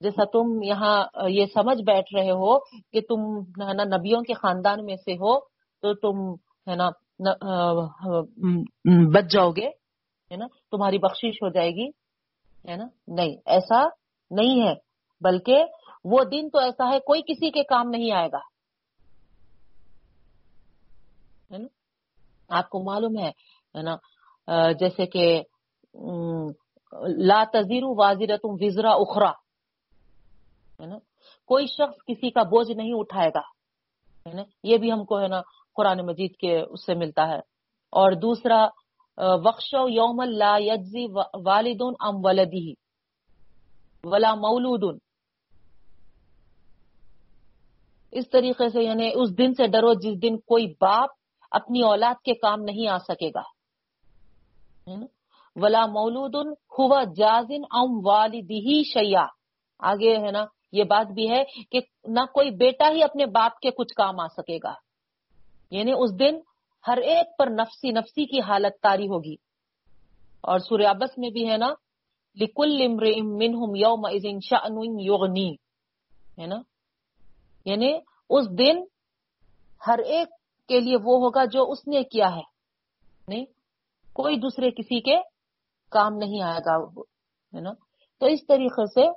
جیسا 0.00 0.24
تم 0.24 0.62
یہاں، 0.62 1.04
یہ 1.28 1.46
سمجھ 1.54 1.82
بیٹھ 1.86 2.14
رہے 2.14 2.30
ہو 2.30 2.58
کہ 2.92 3.00
تم 3.00 3.38
ہے 3.68 3.74
نا 3.74 3.84
نبیوں 3.84 4.20
کے 4.20 4.34
خاندان 4.34 4.84
میں 4.84 4.96
سے 4.96 5.12
ہو، 5.12 5.40
تو 5.82 5.94
تم 5.94 6.34
ہے 6.70 6.76
نا 6.76 6.90
بچ 9.12 9.30
جاؤ 9.32 9.50
گے، 9.50 9.68
ہے 10.30 10.36
نا؟ 10.36 10.46
تمہاری 10.70 10.98
بخشش 10.98 11.42
ہو 11.42 11.48
جائے 11.50 11.70
گی، 11.74 11.86
ہے 12.64 12.76
نا؟ 12.76 12.86
نہیں، 13.08 13.34
ایسا 13.46 13.82
نہیں 14.30 14.60
ہے، 14.62 14.74
بلکہ 15.22 15.64
وہ 16.04 16.22
دن 16.24 16.48
تو 16.50 16.58
ایسا 16.58 16.88
ہے، 16.90 16.98
کوئی 17.06 17.22
کسی 17.28 17.50
کے 17.50 17.62
کام 17.64 17.90
نہیں 17.90 18.12
آئے 18.12 18.28
گا، 18.32 18.38
ہے 21.50 21.58
نا؟ 21.58 21.66
آپ 22.50 22.68
کو 22.70 22.82
معلوم 22.84 23.18
ہے 23.18 23.82
نا؟ 23.82 23.96
جیسے 24.80 25.06
کہ 25.06 25.26
لا 27.28 27.42
تذیر 27.52 27.84
واضح 27.98 28.36
تم 28.42 28.56
وزرا 28.60 28.92
اخرا، 28.94 29.30
ہے 30.80 30.86
نا؟ 30.86 30.98
کوئی 31.50 31.66
شخص 31.68 31.96
کسی 32.06 32.30
کا 32.30 32.42
بوجھ 32.50 32.70
نہیں 32.72 32.92
اٹھائے 32.94 33.30
گا، 33.34 33.40
ہے 34.26 34.34
نا؟ 34.34 34.42
یہ 34.62 34.76
بھی 34.78 34.92
ہم 34.92 35.04
کو، 35.04 35.20
ہے 35.22 35.28
نا 35.28 35.40
قرآن 35.76 36.06
مجید 36.06 36.36
کے 36.36 36.60
اس 36.60 36.86
سے 36.86 36.94
ملتا 36.94 37.28
ہے۔ 37.28 37.38
اور 37.96 38.12
دوسرا 38.12 38.66
وقش 39.18 39.74
یوم 39.88 40.22
لا 40.22 40.56
یجزی 40.60 41.06
والدن 41.44 41.94
ام 42.00 42.24
ولدی 42.24 42.74
ولا 44.04 44.34
مولود۔ 44.34 44.98
اس 48.12 48.30
طریقے 48.30 48.68
سے 48.68 48.82
یعنی 48.82 49.10
اس 49.14 49.38
دن 49.38 49.54
سے 49.54 49.66
ڈرو 49.66 49.94
جس 49.94 50.22
دن 50.22 50.36
کوئی 50.38 50.66
باپ 50.80 51.10
اپنی 51.50 51.82
اولاد 51.82 52.14
کے 52.24 52.34
کام 52.34 52.60
نہیں 52.60 52.88
آ 52.88 52.98
سکے 52.98 53.28
گا۔ 53.28 53.42
ولا 55.56 55.86
مولود 55.86 56.34
ہوا 56.78 57.04
جازن 57.16 57.62
ام 57.70 58.06
والدی 58.06 58.82
شیا 58.82 59.26
آگے 59.78 60.16
ہے 60.26 60.30
نا، 60.30 60.44
یہ 60.72 60.84
بات 60.84 61.06
بھی 61.06 61.30
ہے 61.30 61.44
کہ 61.70 61.80
نہ 62.04 62.20
کوئی 62.34 62.50
بیٹا 62.50 62.90
ہی 62.92 63.02
اپنے 63.02 63.26
باپ 63.26 63.60
کے 63.60 63.70
کچھ 63.70 63.94
کام 63.94 64.20
آ 64.20 64.26
سکے 64.26 64.58
گا۔ 64.64 64.85
یعنی 65.70 65.92
اس 65.96 66.18
دن 66.18 66.38
ہر 66.86 66.96
ایک 66.96 67.38
پر 67.38 67.46
نفسی 67.46 67.90
نفسی 67.90 68.26
کی 68.26 68.40
حالت 68.40 68.82
تاری 68.82 69.06
ہوگی۔ 69.06 69.34
اور 70.40 70.58
سوریابس 70.58 71.18
میں 71.18 71.30
بھی 71.30 71.50
ہے 71.50 71.56
نا، 71.56 71.74
لکل 72.40 72.88
منہم 73.22 73.74
یوم 73.74 74.06
یغنی، 75.00 75.54
ہے 76.38 76.46
نا؟ 76.46 76.56
یعنی 77.64 77.98
اس 78.30 78.58
دن 78.58 78.84
ہر 79.86 79.98
ایک 79.98 80.28
کے 80.68 80.80
لیے 80.80 80.96
وہ 80.96 81.16
ہوگا 81.16 81.44
جو 81.44 81.70
اس 81.70 81.88
نے 81.88 82.02
کیا 82.02 82.36
ہے۔ 82.36 82.42
نہیں، 83.28 83.44
کوئی 84.12 84.36
دوسرے 84.36 84.70
کسی 84.70 85.00
کے 85.00 85.16
کام 85.90 86.16
نہیں 86.16 86.42
آئے 86.42 86.58
گا، 86.58 87.00
ہے 87.56 87.60
نا؟ 87.60 87.70
تو 88.20 88.26
اس 88.26 88.46
طریقے 88.46 88.86
سے 88.86 89.10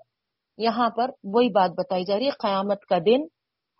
یہاں 0.57 0.89
پر 0.89 1.09
وہی 1.23 1.49
بات 1.49 1.71
بتائی 1.71 2.03
جا 2.03 2.17
رہی 2.17 2.25
ہے، 2.25 2.29
قیامت 2.29 2.85
کا 2.85 2.97
دن 2.97 3.21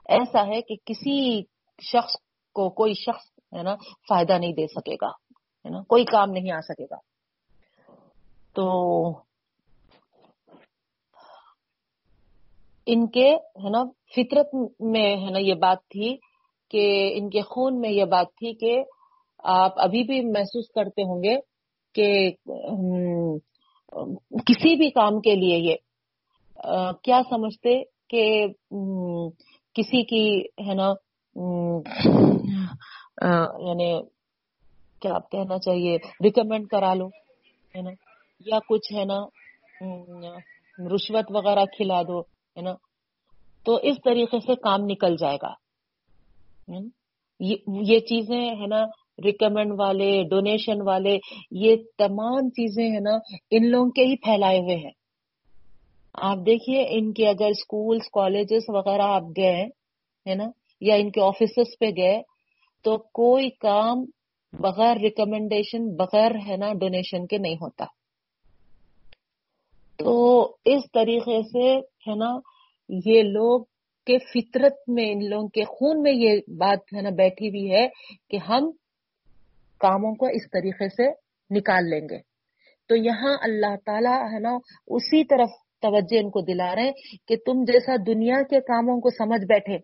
ایسا 0.09 0.47
ہے 0.47 0.61
کہ 0.61 0.75
کسی 0.85 1.41
شخص 1.81 2.28
کو 2.55 2.69
کوئی 2.75 2.93
شخص، 2.95 3.25
ہے 3.53 3.63
نا، 3.63 3.75
فائدہ 4.09 4.37
نہیں 4.37 4.53
دے 4.53 4.65
سکے 4.67 4.95
گا، 5.01 5.09
ہے 5.65 5.69
نا، 5.69 5.81
کوئی 5.89 6.03
کام 6.05 6.31
نہیں 6.31 6.51
آ 6.51 6.59
سکے 6.67 6.85
گا۔ 6.85 6.97
تو 8.55 8.67
ان 12.87 13.05
کے، 13.07 13.29
ہے 13.63 13.69
نا، 13.69 13.83
فطرت 14.15 14.55
میں، 14.91 15.09
ہے 15.17 15.29
نا، 15.31 15.39
یہ 15.39 15.53
بات 15.61 15.87
تھی 15.89 16.15
کہ، 16.71 16.85
ان 17.17 17.29
کے 17.29 17.41
خون 17.49 17.79
میں 17.81 17.91
یہ 17.91 18.05
بات 18.05 18.27
تھی 18.39 18.53
کہ 18.53 18.81
آپ 19.53 19.79
ابھی 19.79 20.03
بھی 20.03 20.19
محسوس 20.29 20.67
کرتے 20.75 21.03
ہوں 21.03 21.23
گے 21.23 21.35
کہ 21.95 22.07
کسی 24.47 24.75
بھی 24.75 24.89
کام 24.91 25.19
کے 25.21 25.35
لیے 25.35 25.57
یہ 25.59 25.75
کیا 27.03 27.21
سمجھتے 27.29 27.81
کہ 28.09 28.25
کسی 29.75 30.03
کی، 30.03 30.25
ہے 30.67 30.73
نا 30.73 30.91
یعنی 33.67 34.01
کیا 35.01 35.15
آپ 35.15 35.31
کہنا 35.31 35.57
چاہیے 35.57 35.97
ریکمینڈ 36.23 36.67
کرا 36.67 36.93
لو 36.93 37.07
ہے 37.75 37.81
نا؟ 37.81 37.91
یا 38.45 38.59
کچھ، 38.69 38.93
ہے 38.93 39.05
نا 39.05 39.19
رشوت 40.95 41.25
وغیرہ 41.29 41.65
کھلا 41.65 42.01
دو، 42.01 42.19
ہے 42.19 42.61
نا؟ 42.61 42.73
تو 43.65 43.75
اس 43.75 43.97
طریقے 44.03 44.39
سے 44.39 44.55
کام 44.55 44.79
نکل 44.81 45.15
جائے 45.17 45.37
گا۔ 45.41 45.53
یہ 47.81 47.99
چیزیں، 47.99 48.49
ہے 48.49 48.67
نا 48.67 48.83
ریکمینڈ 49.25 49.71
والے 49.79 50.23
ڈونیشن 50.23 50.81
والے، 50.81 51.17
یہ 51.51 51.75
تمام 51.97 52.49
چیزیں، 52.49 52.85
ہے 52.85 52.99
نا، 52.99 53.17
ان 53.51 53.69
لوگوں 53.71 53.91
کے 53.91 54.05
ہی 54.05 54.15
پھیلائے 54.15 54.59
ہوئے 54.59 54.75
ہیں۔ 54.75 54.95
آپ 56.13 56.37
دیکھیے، 56.45 56.85
ان 56.89 57.13
کے 57.13 57.29
اگر 57.29 57.49
اسکولس 57.49 58.09
کالجز 58.13 58.63
وغیرہ 58.67 59.01
آپ 59.01 59.23
گئے، 59.37 59.61
ہے 60.29 60.35
نا، 60.35 60.45
یا 60.81 60.95
ان 60.95 61.11
کے 61.11 61.21
آفیسز 61.21 61.77
پہ 61.79 61.85
گئے 61.97 62.21
تو 62.83 62.97
کوئی 62.97 63.49
کام 63.49 64.05
بغیر 64.53 64.97
ریکمینڈیشن 64.97 65.95
بغیر 65.95 66.31
ہے 66.47 66.57
نا 66.57 66.73
ڈونیشن 66.73 67.27
کے 67.27 67.37
نہیں 67.37 67.55
ہوتا۔ 67.55 67.85
تو 69.97 70.43
اس 70.65 70.91
طریقے 70.93 71.41
سے 71.41 71.77
ہے 71.77 72.15
نا 72.15 72.39
یہ 73.07 73.21
لوگ 73.21 73.63
کے 74.05 74.17
فطرت 74.17 74.73
میں، 74.87 75.11
ان 75.11 75.29
لوگوں 75.29 75.47
کے 75.47 75.63
خون 75.63 76.01
میں 76.01 76.11
یہ 76.11 76.39
بات 76.47 76.79
ہے 76.95 77.01
نا 77.01 77.09
بیٹھی 77.09 77.49
ہوئی 77.49 77.71
ہے 77.71 77.87
کہ 78.29 78.37
ہم 78.37 78.71
کاموں 79.79 80.15
کو 80.15 80.25
اس 80.25 80.49
طریقے 80.51 80.89
سے 80.89 81.11
نکال 81.49 81.89
لیں 81.89 82.07
گے۔ 82.09 82.17
تو 82.89 82.95
یہاں 82.95 83.37
اللہ 83.41 83.75
تعالیٰ 83.85 84.33
ہے 84.33 84.39
نا 84.39 84.57
اسی 84.87 85.23
طرف 85.23 85.49
توجہ 85.81 86.17
ان 86.19 86.29
کو 86.29 86.41
دلا 86.41 86.75
رہے 86.75 86.83
ہیں 86.83 86.91
کہ 87.27 87.35
تم 87.35 87.63
جیسا 87.63 87.95
دنیا 88.07 88.41
کے 88.49 88.59
کاموں 88.59 89.01
کو 89.01 89.09
سمجھ 89.09 89.45
بیٹھے 89.45 89.77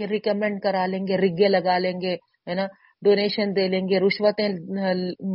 کہ 0.00 0.06
ریکمینڈ 0.10 0.60
کرا 0.62 0.84
لیں 0.86 1.06
گے، 1.08 1.16
رگے 1.18 1.48
لگا 1.48 1.78
لیں 1.78 1.96
گے، 2.02 2.14
ہے 2.48 2.54
نا؟ 2.54 2.66
ڈونیشن 3.02 3.54
دے 3.56 3.66
لیں 3.68 3.80
گے، 3.88 3.98
رشوتیں 4.00 4.48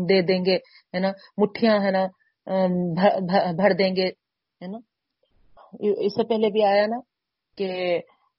دے 0.10 0.21
دیں 0.21 0.41
گے، 0.45 0.56
ہے 0.93 0.99
نا؟ 0.99 1.12
مٹھیاں، 1.41 1.78
ہے 1.86 1.91
نا؟ 1.91 2.06
بھر 3.60 3.73
دیں 3.80 3.95
گے، 3.95 4.08
ہے 4.62 4.67
نا؟ 4.67 4.78
اس 6.06 6.13
سے 6.15 6.23
پہلے 6.28 6.49
بھی 6.49 6.63
آیا 6.63 6.86
نا 6.88 6.99
کہ 7.58 7.69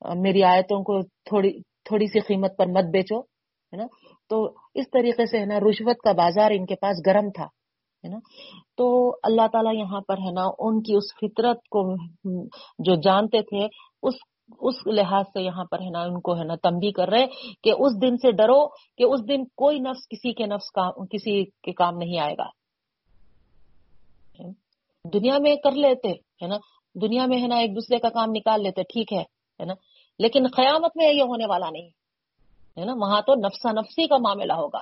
میری 0.03 0.43
آیتوں 0.45 0.79
کو 0.85 1.01
تھوڑی 1.29 1.51
تھوڑی 1.89 2.07
سی 2.13 2.21
قیمت 2.29 2.57
پر 2.59 2.67
مت 2.67 2.87
بیچو، 2.93 3.19
ہے 3.73 3.77
نا؟ 3.77 3.87
تو 4.31 4.37
اس 4.81 4.87
طریقے 4.93 5.27
سے، 5.27 5.39
ہے 5.39 5.47
نا، 5.47 5.59
رشوت 5.61 5.99
کا 6.05 6.13
بازار 6.21 6.51
ان 6.51 6.65
کے 6.67 6.75
پاس 6.81 6.97
گرم 7.07 7.31
تھا، 7.37 7.45
ہے 8.05 8.09
نا؟ 8.09 8.19
تو 8.79 8.87
اللہ 9.23 9.47
تعالیٰ 9.53 9.75
یہاں 9.75 10.01
پر، 10.09 10.19
ہے 10.19 10.33
نا، 10.33 10.47
ان 10.67 10.81
کی 10.83 10.97
اس 10.97 11.13
فطرت 11.21 11.61
کو 11.75 11.83
جو 12.87 12.95
جانتے 13.01 13.43
تھے، 13.43 13.67
اس 14.09 14.17
اس 14.61 14.75
لحاظ 14.87 15.25
سے 15.33 15.43
یہاں 15.43 15.65
پر 15.71 15.81
ہے 15.81 15.91
نا، 15.91 16.03
ان 16.03 16.21
کو 16.21 16.39
ہے 16.39 16.45
نا 16.45 16.55
تمبی 16.55 16.93
کر 16.93 17.09
رہے 17.09 17.27
کہ 17.63 17.73
اس 17.79 18.03
دن 18.03 18.17
سے 18.17 18.33
ڈرو 18.33 18.69
کہ 18.69 19.03
اس 19.03 19.29
دن 19.29 19.45
کوئی 19.45 19.79
نفس 19.79 20.09
کسی 20.09 20.33
کے 20.33 20.47
نفس 20.47 20.71
کا، 20.71 20.91
کسی 20.91 21.45
کے 21.45 21.73
کام 21.73 21.97
نہیں 21.97 22.19
آئے 22.19 22.35
گا۔ 22.39 22.47
دنیا 25.15 25.39
میں 25.39 25.57
کر 25.57 25.73
لیتے 25.73 26.09
ہے 26.11 26.47
نا، 26.47 26.57
دنیا 26.95 27.27
میں 27.27 27.43
ہے 27.43 27.47
نا 27.47 27.57
ایک 27.57 27.71
دوسرے 27.71 27.99
کا 27.99 28.09
کام 28.09 28.29
نکال 28.31 28.63
لیتے، 28.63 28.83
ٹھیک 28.83 29.13
ہے 29.13 29.65
نا۔ 29.65 29.75
لیکن 30.19 30.47
قیامت 30.57 30.91
میں 30.97 31.13
یہ 31.13 31.23
ہونے 31.23 31.47
والا 31.47 31.71
نہیں، 31.71 31.89
ہے 32.81 32.85
نا۔ 32.85 32.93
وہاں 32.97 33.23
تو 33.23 33.35
نفسا 33.35 33.73
نفسی 33.73 34.07
کا 34.07 34.17
معاملہ 34.17 34.53
ہوگا۔ 34.53 34.79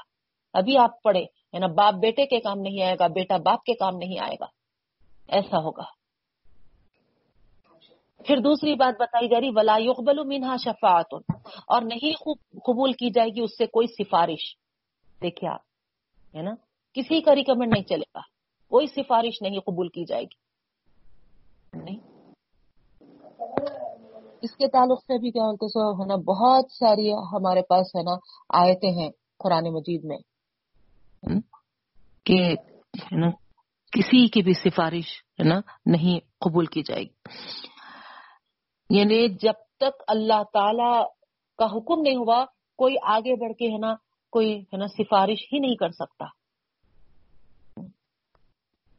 ابھی 0.52 0.78
آپ 0.78 1.02
پڑھے 1.02 1.22
ہے 1.22 1.58
نا، 1.58 1.66
باپ 1.66 1.94
بیٹے 1.94 2.26
کے 2.26 2.40
کام 2.40 2.58
نہیں 2.58 2.82
آئے 2.82 2.96
گا، 2.98 3.06
بیٹا 3.06 3.36
باپ 3.36 3.64
کے 3.64 3.74
کام 3.74 3.96
نہیں 3.96 4.18
آئے 4.18 4.36
گا۔ 4.40 4.46
ایسا 5.28 5.58
ہوگا۔ 5.58 6.03
پھر 8.26 8.36
دوسری 8.36 8.74
بات 8.74 9.02
بتائی 9.02 9.28
جا 9.28 9.40
رہی، 9.40 9.50
ولا 9.54 9.76
یقبل 9.78 10.24
منہا 10.24 10.56
شفاعت 10.56 11.14
اور 11.66 11.82
نہیں 11.82 12.16
قبول 12.60 12.92
کی 12.92 13.10
جائے 13.10 13.28
گی 13.28 13.40
اس 13.40 13.58
سے 13.58 13.66
کوئی 13.66 13.86
سفارش۔ 13.86 14.56
دیکھیے 15.22 15.50
آپ، 15.50 15.60
ہے 16.36 16.42
نا؟ 16.42 16.50
کسی 16.92 17.20
کا 17.20 17.34
ریکمنڈ 17.34 17.72
نہیں 17.72 17.84
چلے 17.84 18.04
گا۔ 18.14 18.20
کوئی 18.68 18.86
سفارش 18.86 19.42
نہیں 19.42 19.60
قبول 19.60 19.88
کی 19.88 20.04
جائے 20.04 20.24
گی۔ 20.24 20.44
نہیں؟ 21.82 22.00
اس 24.42 24.56
کے 24.56 24.68
تعلق 24.68 25.02
سے 25.02 25.18
بھی 25.18 25.30
کیا 25.30 25.42
بولتے 25.42 25.68
سو 25.68 26.02
ہے 26.02 26.06
نا 26.06 26.16
بہت 26.16 26.72
ساری 26.72 27.12
ہمارے 27.12 27.62
پاس، 27.62 27.96
ہے 27.96 28.02
نا، 28.02 28.14
آیتیں 28.48 28.90
ہیں 28.90 29.10
قرآن 29.38 29.64
مجید 29.64 30.04
میں۔ 30.04 30.18
کہ، 32.24 32.54
ہے 32.98 33.20
نا، 33.20 33.30
کسی 33.92 34.26
کی 34.26 34.42
بھی 34.42 34.52
سفارش، 34.52 35.22
ہے 35.40 35.44
نا، 35.44 35.60
نہیں 35.86 36.20
قبول 36.40 36.66
کی 36.66 36.82
جائے 36.82 37.02
گی۔ 37.02 37.34
یعنی 38.90 39.28
جب 39.28 39.52
تک 39.76 40.02
اللہ 40.06 40.42
تعالی 40.52 41.04
کا 41.58 41.64
حکم 41.64 42.00
نہیں 42.00 42.16
ہوا، 42.16 42.44
کوئی 42.76 42.96
آگے 43.02 43.34
بڑھ 43.36 43.52
کے 43.52 43.72
ہے 43.72 43.78
نا، 43.78 43.94
کوئی 44.30 44.60
ہے 44.60 44.76
نا 44.76 44.86
سفارش 44.86 45.52
ہی 45.52 45.58
نہیں 45.58 45.76
کر 45.76 45.88
سکتا۔ 45.88 46.24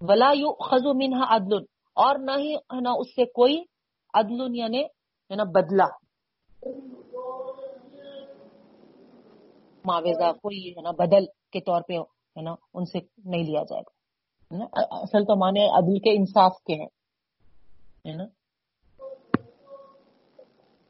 ولا 0.02 0.32
یو 0.34 0.54
خزو 0.54 0.93
منہا 0.93 1.36
عدل۔ 1.36 1.63
اور 1.93 2.15
نہ 2.19 2.32
ہی 2.38 2.56
ہے 2.56 2.82
نا 2.82 2.89
اس 2.98 3.15
سے 3.15 3.26
کوئی 3.26 3.63
عدل 4.13 4.56
یعنی 4.56 4.84
ہے 4.84 5.36
نا 5.36 5.43
بدلہ۔ 5.43 5.84
معاوضہ، 9.86 10.32
کوئی 10.32 10.69
ہے 10.78 10.82
نا 10.82 10.91
بدل 10.91 11.26
کے 11.52 11.60
طور 11.60 11.82
پہ 11.88 11.93
ہے 12.38 12.41
نا 12.41 12.56
ان 12.74 12.86
سے 12.86 13.00
نہیں 13.26 13.43
لیا 13.43 13.63
جائے 13.63 13.82
گا۔ 13.82 13.95
اصل 14.74 15.24
تو 15.24 15.36
مانے 15.39 15.67
عدل 15.67 16.00
کے 16.00 16.17
انصاف 16.17 16.52
کے 16.58 16.74
ہیں۔ 16.74 16.88
نا؟ 18.17 18.24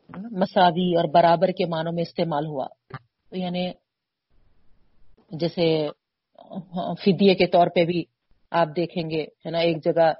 مساوی 0.09 0.95
اور 0.95 1.05
برابر 1.13 1.47
کے 1.47 1.65
معنوں 1.65 1.93
میں 1.93 2.03
استعمال 2.03 2.45
ہوا۔ 2.45 2.67
تو 3.29 3.37
یعنی 3.37 3.71
جیسے 5.31 5.87
فدیے 7.01 7.35
کے 7.35 7.47
طور 7.47 7.67
پہ 7.75 7.85
بھی 7.85 8.03
آپ 8.51 8.67
دیکھیں 8.75 9.09
گے، 9.09 9.23
ہے 9.23 9.49
نا، 9.49 9.57
ایک 9.57 9.83
جگہ 9.83 10.11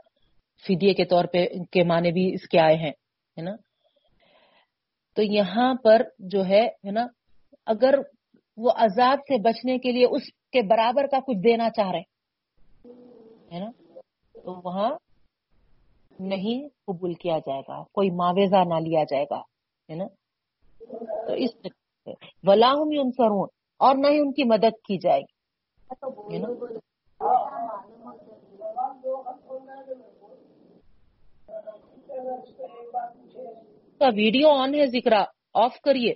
فدیے 0.66 0.94
کے 0.94 1.06
طور 1.06 1.26
پہ 1.26 1.48
کے 1.72 1.84
معنی 1.84 2.12
بھی 2.12 2.34
اس 2.34 2.48
کے 2.48 2.60
آئے 2.60 2.76
ہیں، 2.76 2.96
ہے 3.38 3.42
نا۔ 3.42 3.56
تو 5.16 5.22
یہاں 5.22 5.74
پر 5.84 6.02
جو 6.20 6.46
ہے 6.46 6.68
نا، 6.92 7.06
اگر 7.66 7.96
وہ 8.58 8.72
عذاب 8.76 9.20
سے 9.20 9.38
بچنے 9.42 9.78
کے 9.78 9.92
لیے 9.92 10.06
اس 10.06 10.24
کے 10.52 10.62
برابر 10.62 11.08
کا 11.08 11.20
کچھ 11.20 11.38
دینا 11.38 11.70
چاہ 11.70 11.92
رہے 11.92 12.06
ہے 13.52 13.60
نا، 13.60 13.72
تو 14.36 14.62
وہاں 14.66 14.90
نہیں 16.20 16.68
قبول 16.88 17.14
کیا 17.14 17.38
جائے 17.38 17.62
گا، 17.62 17.84
کوئی 17.84 18.10
معاوضہ 18.10 18.64
نہ 18.68 18.80
لیا 18.80 19.04
جائے 19.04 19.26
گا۔ 19.32 19.42
ہے 19.90 19.96
نا؟ 19.96 20.06
تو 21.28 21.34
اس 21.34 21.52
ولاحم 22.44 22.90
ان 23.00 23.12
سرون 23.12 23.48
اور 23.80 23.96
نہ 23.96 24.08
ہی 24.08 24.20
ان 24.20 24.32
کی 24.32 24.44
مدد 24.44 24.76
کی 24.86 24.98
جائے 24.98 25.22
گی 25.22 25.34
ویڈیو 34.16 34.50
آن 34.50 34.76
ہے 34.76 34.86
ذکر، 34.88 35.14
آف 35.54 35.80
کریے۔ 35.82 36.14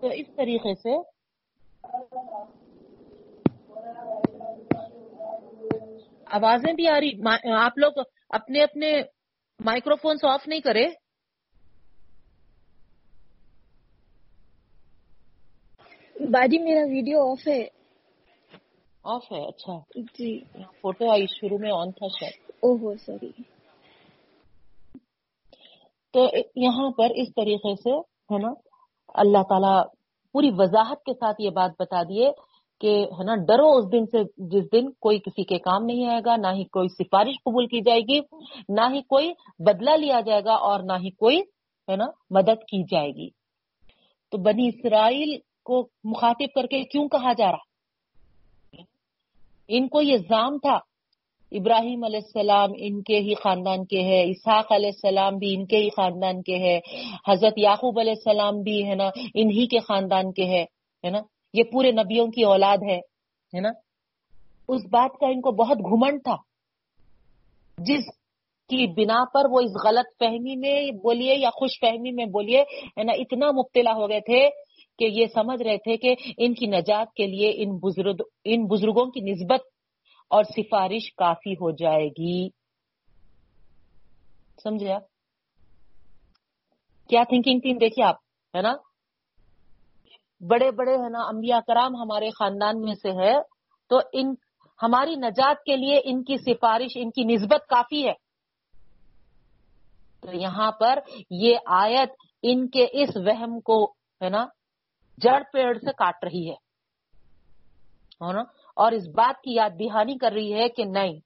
تو 0.00 0.06
اس 0.06 0.26
طریقے 0.36 0.74
سے 0.74 0.96
آوازیں 6.26 6.72
بھی 6.72 6.88
آ 6.88 7.00
رہی۔ 7.00 7.10
آپ 7.52 7.78
لوگ 7.78 7.92
اپنے 8.28 8.62
اپنے 8.62 9.02
مائکرو 9.64 9.96
فونس 9.96 10.24
آف 10.24 10.48
نہیں 10.48 10.60
کرے۔ 10.60 10.86
باجی 16.20 16.58
میرا 16.58 16.80
ویڈیو 16.88 17.32
آف 17.32 17.48
ہے۔ 17.48 17.68
آف 19.02 19.32
ہے؟ 19.32 19.48
اچھا۔ 19.48 19.78
جی۔ 19.96 20.44
فوٹو 20.80 21.10
آئی 21.10 21.26
شروع 21.26 21.58
میں 21.58 21.70
آن 21.72 21.90
تھا 21.90 22.06
شاید۔ 22.08 22.50
اوہو 22.50 22.96
سوری۔ 22.96 23.30
تو 26.12 26.28
یہاں 26.56 26.90
پر 26.90 27.06
اس 27.14 27.28
طریقے 27.36 27.74
سے 27.74 27.98
ہے 28.00 28.38
نا 28.38 28.48
اللہ 29.14 29.38
تعالی 29.48 29.98
پوری 30.32 30.50
وضاحت 30.52 31.04
کے 31.04 31.14
ساتھ 31.14 31.40
یہ 31.40 31.50
بات 31.50 31.70
بتا 31.78 32.02
دیے۔ 32.02 32.30
کہ 32.80 33.06
ہے 33.18 33.24
نا، 33.24 33.34
ڈرو 33.34 33.76
اس 33.76 33.92
دن 33.92 34.06
سے، 34.06 34.18
جس 34.36 34.72
دن 34.72 34.90
کوئی 35.00 35.18
کسی 35.18 35.44
کے 35.44 35.58
کام 35.58 35.84
نہیں 35.84 36.06
آئے 36.06 36.20
گا، 36.24 36.36
نہ 36.36 36.46
ہی 36.54 36.64
کوئی 36.64 36.88
سفارش 36.88 37.34
قبول 37.44 37.66
کی 37.66 37.80
جائے 37.80 38.00
گی، 38.00 38.20
نہ 38.68 38.94
ہی 38.94 39.00
کوئی 39.02 39.32
بدلہ 39.58 39.90
لیا 39.90 40.20
جائے 40.20 40.44
گا 40.44 40.54
اور 40.54 40.80
نہ 40.80 40.92
ہی 40.92 41.10
کوئی 41.10 41.40
ہے 41.90 41.96
نا، 41.96 42.04
مدد 42.30 42.64
کی 42.68 42.82
جائے 42.82 43.10
گی۔ 43.10 43.28
تو 44.30 44.38
بنی 44.38 44.68
اسرائیل 44.68 45.38
کو 45.64 45.88
مخاطب 46.04 46.54
کر 46.54 46.66
کے 46.66 46.82
کیوں 46.82 47.08
کہا 47.08 47.32
جا 47.32 47.52
رہا؟ 47.52 47.76
ان 49.68 49.88
کو 49.88 50.02
یہ 50.02 50.16
زام 50.16 50.58
تھا۔ 50.58 50.78
ابراہیم 51.52 52.04
علیہ 52.04 52.20
السلام 52.22 52.70
ان 52.76 53.02
کے 53.02 53.18
ہی 53.18 53.34
خاندان 53.34 53.84
کے 53.84 54.02
ہے، 54.02 54.30
اسحاق 54.30 54.72
علیہ 54.72 54.88
السلام 54.88 55.36
بھی 55.36 55.54
ان 55.54 55.66
کے 55.66 55.76
ہی 55.76 55.88
خاندان 55.88 56.42
کے 56.42 56.56
ہے، 56.56 56.80
حضرت 57.28 57.52
یعقوب 57.56 57.98
علیہ 57.98 58.12
السلام 58.12 58.62
بھی 58.62 58.88
ہے 58.88 58.94
نا، 58.94 59.10
انہی 59.34 59.66
کے 59.66 59.78
خاندان 59.78 60.32
کے 60.32 60.44
ہے 60.44 61.10
نا۔ 61.10 61.20
یہ 61.52 61.62
پورے 61.72 61.92
نبیوں 61.92 62.26
کی 62.26 62.42
اولاد 62.42 62.78
ہے 62.82 63.60
نا؟ 63.60 63.68
اس 64.68 64.82
بات 64.90 65.18
کا 65.20 65.26
ان 65.26 65.40
کو 65.40 65.50
بہت 65.50 65.78
گھمنڈ 65.78 66.24
تھا۔ 66.24 66.36
جس 67.78 68.04
کی 68.68 68.86
بنا 68.86 69.24
پر 69.34 69.40
وہ 69.50 69.60
اس 69.60 69.86
غلط 69.86 70.18
فہمی 70.18 70.56
میں 70.56 70.90
بولیے 70.90 71.34
یا 71.38 71.50
خوش 71.50 71.80
فہمی 71.80 72.10
میں 72.10 72.24
بولیے، 72.24 72.60
ہے 72.62 73.02
نا، 73.02 73.12
اتنا 73.12 73.50
مبتلا 73.50 73.92
ہو 73.92 74.08
گئے 74.08 74.20
تھے 74.20 74.48
کہ 74.98 75.04
یہ 75.04 75.26
سمجھ 75.26 75.62
رہے 75.62 75.76
تھے 75.76 75.96
کہ 75.96 76.14
ان 76.38 76.54
کی 76.54 76.66
نجات 76.66 77.14
کے 77.14 77.26
لیے 77.26 77.52
ان 77.56 77.78
بزرگ، 77.78 78.16
ان 78.44 78.66
بزرگوں 78.66 79.10
کی 79.10 79.20
نسبت 79.20 79.60
اور 80.30 80.44
سفارش 80.44 81.14
کافی 81.14 81.52
ہو 81.52 81.70
جائے 81.70 82.08
گی۔ 82.08 82.48
سمجھے 84.62 84.92
آپ؟ 84.92 85.02
کیا 87.08 87.22
تھنکنگ 87.28 87.58
تھی 87.58 87.74
دیکھیے 87.74 88.04
آپ، 88.04 88.16
ہے 88.56 88.62
نا؟ 88.62 88.72
بڑے 90.40 90.70
بڑے 90.70 90.92
ہے 90.92 91.08
نا، 91.08 91.18
انبیاء 91.18 91.58
کرام 91.66 91.96
ہمارے 91.96 92.30
خاندان 92.30 92.80
میں 92.80 92.94
سے 92.94 93.10
ہے، 93.10 93.34
تو 93.88 93.98
ان، 94.12 94.34
ہماری 94.82 95.16
نجات 95.16 95.56
کے 95.64 95.76
لیے 95.76 96.00
ان 96.04 96.24
کی 96.24 96.36
سفارش، 96.36 96.96
ان 96.96 97.10
کی 97.10 97.24
نسبت 97.24 97.68
کافی 97.68 98.08
ہے۔ 98.08 98.12
تو 100.20 100.36
یہاں 100.36 100.72
پر 100.72 100.98
یہ 101.30 101.58
آیت 101.66 102.10
ان 102.42 102.68
کے 102.68 102.86
اس 102.92 103.16
وہم 103.16 103.60
کو 103.60 103.84
ہے 104.22 104.28
نا، 104.28 104.46
جڑ 105.18 105.42
پیڑ 105.52 105.78
سے 105.78 105.92
کاٹ 105.92 106.24
رہی 106.24 106.50
ہے۔ 106.50 106.66
نا؟ 108.32 108.40
اور 108.76 108.92
اس 108.92 109.08
بات 109.08 109.42
کی 109.42 109.54
یاد 109.54 109.70
دہانی 109.70 110.18
کر 110.18 110.32
رہی 110.32 110.54
ہے 110.54 110.68
کہ 110.68 110.84
نہیں، 110.84 111.16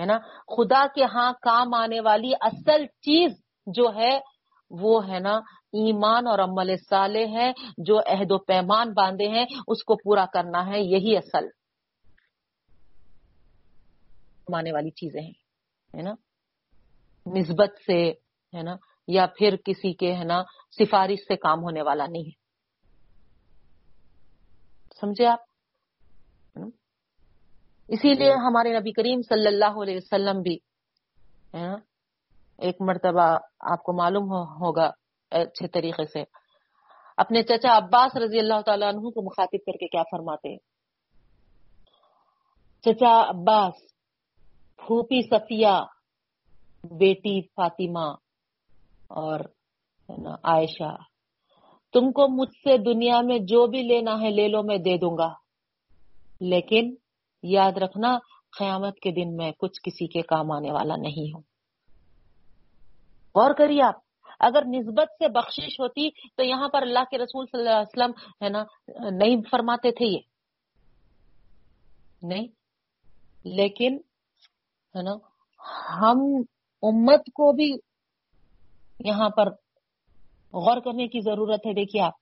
ہے 0.00 0.04
نا، 0.04 0.18
خدا 0.56 0.86
کے 0.94 1.04
ہاں 1.04 1.32
کام 1.32 1.74
آنے 1.74 2.00
والی 2.00 2.32
اصل 2.40 2.86
چیز 2.86 3.40
جو 3.66 3.94
ہے، 3.94 4.20
وہ 4.70 5.08
ہے 5.08 5.18
نا 5.18 5.40
ایمان 5.74 6.26
اور 6.26 6.38
عمل 6.38 6.76
صالح 6.76 7.38
ہے 7.38 7.52
جو 7.78 7.98
عہد 7.98 8.30
و 8.30 8.38
پیمان 8.38 8.92
باندھے 8.92 9.28
ہیں 9.28 9.44
اس 9.68 9.84
کو 9.84 9.96
پورا 9.96 10.26
کرنا 10.32 10.66
ہے 10.66 10.80
یہی 10.80 11.16
اصل 11.16 11.46
آنے 14.54 14.72
والی 14.72 14.90
چیزیں 14.90 15.20
ہیں 15.20 15.32
ہے 15.94 16.02
نا؟ 16.02 16.14
نسبت 17.26 17.70
سے 17.86 18.10
ہے 18.52 18.62
نا؟ 18.62 18.76
یا 19.08 19.26
پھر 19.38 19.56
کسی 19.64 19.92
کے 19.92 20.16
ہے 20.16 20.24
نا 20.24 20.42
سفارش 20.78 21.18
سے 21.18 21.36
کام 21.36 21.62
ہونے 21.62 21.82
والا 21.82 22.06
نہیں 22.06 22.22
ہے۔ 22.22 22.42
سمجھے 25.00 25.26
آپ؟ 25.26 25.38
اسی 27.88 28.12
لیے 28.14 28.32
ہمارے 28.32 28.78
نبی 28.78 28.92
کریم 28.92 29.20
صلی 29.22 29.46
اللہ 29.46 29.82
علیہ 29.82 29.96
وسلم 29.96 30.40
بھی 30.42 30.56
ایک 32.58 32.76
مرتبہ 32.80 33.38
آپ 33.60 33.82
کو 33.82 33.92
معلوم 33.92 34.32
ہوگا 34.32 34.90
اچھے 35.40 35.68
طریقے 35.68 36.06
سے۔ 36.06 36.24
اپنے 37.16 37.42
چچا 37.42 37.76
عباس 37.76 38.16
رضی 38.16 38.38
اللہ 38.38 38.60
تعالیٰ 38.66 38.88
عنہ 38.88 39.00
کو 39.00 39.22
مخاطب 39.22 39.58
کر 39.66 39.72
کے 39.72 39.88
کیا 39.88 40.02
فرماتے 40.02 40.56
چچا 42.82 43.30
عباس 43.30 43.72
پھوپی 44.76 45.22
صفیہ، 45.22 45.84
بیٹی 46.84 47.42
فاطمہ 47.42 48.14
اور 49.08 49.40
عائشہ، 50.42 50.96
تم 51.92 52.12
کو 52.12 52.28
مجھ 52.28 52.56
سے 52.64 52.78
دنیا 52.78 53.20
میں 53.20 53.38
جو 53.38 53.66
بھی 53.66 53.82
لینا 53.82 54.20
ہے 54.20 54.30
لے 54.30 54.48
لو، 54.48 54.62
میں 54.62 54.78
دے 54.78 54.96
دوں 54.96 55.18
گا۔ 55.18 55.32
لیکن 56.40 56.94
یاد 57.42 57.72
رکھنا، 57.72 58.18
قیامت 58.58 58.96
کے 58.96 59.10
دن 59.10 59.36
میں 59.36 59.52
کچھ 59.58 59.80
کسی 59.82 60.06
کے 60.06 60.22
کام 60.22 60.52
آنے 60.52 60.72
والا 60.72 60.96
نہیں 60.96 61.34
ہوں۔ 61.34 61.42
غور 63.34 63.54
کریے 63.54 63.82
آپ۔ 63.82 64.03
اگر 64.40 64.62
نسبت 64.66 65.06
سے 65.18 65.28
بخشش 65.28 65.80
ہوتی 65.80 66.10
تو 66.10 66.42
یہاں 66.42 66.68
پر 66.68 66.82
اللہ 66.82 66.98
کے 67.10 67.18
رسول 67.18 67.46
صلی 67.46 67.60
اللہ 67.60 67.70
علیہ 67.70 67.80
وسلم، 67.80 68.44
ہے 68.44 68.48
نا، 68.48 68.64
نہیں 69.10 69.36
فرماتے 69.50 69.90
تھے 69.90 70.06
یہ۔ 70.06 70.18
نہیں۔ 72.22 72.46
لیکن، 73.44 73.94
ہے 74.96 75.02
نا، 75.02 75.14
ہم 76.00 76.18
امت 76.82 77.20
کو 77.26 77.52
بھی 77.52 77.76
یہاں 79.04 79.30
پر 79.30 79.46
غور 80.52 80.80
کرنے 80.80 81.08
کی 81.08 81.20
ضرورت 81.20 81.66
ہے۔ 81.66 81.72
دیکھیے 81.72 82.02
آپ، 82.02 82.12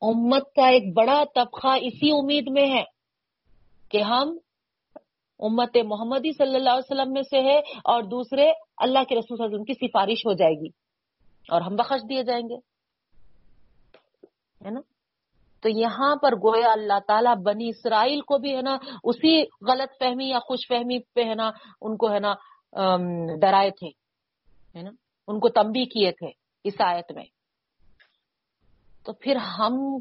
امت 0.00 0.42
کا 0.54 0.68
ایک 0.68 0.96
بڑا 0.96 1.24
طبقہ 1.34 1.68
اسی 1.68 2.10
امید 2.10 2.44
میں 2.50 2.70
ہے 2.70 2.84
کہ 3.90 4.02
ہم 4.02 4.38
امت 5.38 5.76
محمدی 5.84 6.32
صلی 6.32 6.54
اللہ 6.54 6.70
علیہ 6.70 6.92
وسلم 6.92 7.12
میں 7.12 7.22
سے 7.22 7.40
ہے 7.40 7.58
اور 7.58 8.02
دوسرے 8.02 8.52
اللہ 8.76 8.98
کے 9.08 9.14
رسول 9.14 9.36
صلی 9.36 9.44
اللہ 9.44 9.46
علیہ 9.46 9.54
وسلم 9.54 9.64
کی 9.64 9.74
سفارش 9.74 10.26
ہو 10.26 10.32
جائے 10.32 10.52
گی۔ 10.52 10.85
اور 11.48 11.60
ہم 11.60 11.76
بخش 11.76 12.08
دیے 12.08 12.22
جائیں 12.22 12.48
گے۔ 12.48 12.56
ہے 14.64 14.70
نا؟ 14.70 14.80
تو 15.60 15.68
یہاں 15.68 16.16
پر 16.16 16.32
گویا 16.36 16.72
اللہ 16.72 16.98
تعالیٰ 17.08 17.36
بنی 17.36 17.68
اسرائیل 17.68 18.20
کو 18.20 18.38
بھی 18.38 18.56
ہے 18.56 18.62
نا، 18.62 18.78
اسی 19.04 19.42
غلط 19.42 19.98
فہمی 19.98 20.28
یا 20.28 20.38
خوش 20.38 20.68
فہمی 20.68 20.98
پہ 21.14 21.24
ہے 21.24 21.34
نا، 21.34 21.50
ان 21.80 21.96
کو 21.96 22.12
ہے 22.12 22.18
نا 22.18 22.34
ڈرائے 23.40 23.70
تھے۔ 23.70 23.88
ہے 24.78 24.82
نا؟ 24.82 24.90
ان 25.28 25.40
کو 25.40 25.48
تمبی 25.48 25.84
کیے 25.84 26.12
تھے 26.12 26.28
اس 26.64 26.74
آیت 26.78 27.12
میں۔ 27.12 27.24
تو 29.04 29.12
پھر 29.12 29.36
ہم 29.36 29.98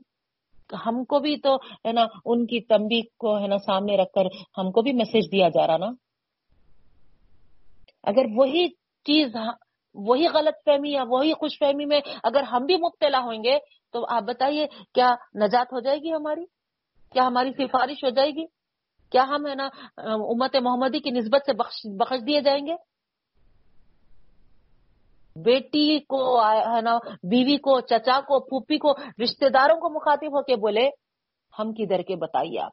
ہم 0.86 1.03
کو 1.03 1.19
بھی 1.19 1.38
تو 1.38 1.55
ہے 1.55 1.91
نا، 1.91 2.05
ان 2.25 2.45
کی 2.45 2.62
تمبی 2.62 3.01
کو 3.01 3.39
ہے 3.39 3.47
نا 3.47 3.58
سامنے 3.58 3.97
رکھ 3.97 4.13
کر 4.13 4.21
ہم 4.58 4.71
کو 4.71 4.81
بھی 4.81 4.93
میسج 4.93 5.31
دیا 5.31 5.49
جا 5.49 5.67
رہا 5.67 5.77
نا۔ 5.77 5.86
اگر 8.03 8.25
وہی 8.36 8.67
چیز 9.03 9.36
وہی 9.95 10.27
غلط 10.27 10.65
فہمی 10.65 10.91
یا 10.91 11.03
وہی 11.08 11.34
خوش 11.34 11.60
فہمی 11.60 11.86
میں 11.86 12.01
اگر 12.23 12.43
ہم 12.43 12.65
بھی 12.65 12.77
مبتلا 12.77 13.19
ہوئیں 13.19 13.43
گے، 13.43 13.58
تو 13.91 14.05
آپ 14.10 14.21
بتائیے، 14.21 14.67
کیا 14.93 15.15
نجات 15.36 15.73
ہو 15.73 15.79
جائے 15.79 15.97
گی 15.97 16.13
ہماری؟ 16.13 16.45
کیا 17.12 17.27
ہماری 17.27 17.51
سفارش 17.51 18.03
ہو 18.03 18.10
جائے 18.10 18.29
گی؟ 18.29 18.45
کیا 19.12 19.23
ہم، 19.23 19.47
ہے 19.47 19.55
نا، 19.55 19.69
امت 19.97 20.55
محمدی 20.55 20.99
کی 20.99 21.12
نسبت 21.12 21.41
سے 21.45 21.53
بخش 21.53 22.27
دیے 22.27 22.41
جائیں 22.41 22.67
گے؟ 22.67 22.75
بیٹی 25.36 25.99
کو، 25.99 26.41
ہے 26.45 26.81
نا، 26.81 26.97
بیوی 27.23 27.58
کو، 27.58 27.81
چچا 27.81 28.19
کو، 28.21 28.39
پھوپھی 28.39 28.77
کو، 28.77 28.93
رشتہ 29.23 29.45
داروں 29.45 29.79
کو 29.79 29.89
مخاطب 29.89 30.27
ہو 30.27 30.43
کے 30.43 30.55
بولے، 30.55 30.89
ہم 31.60 31.73
کدھر 31.73 32.01
کے 32.01 32.15
بتائیے 32.15 32.60
آپ؟ 32.60 32.71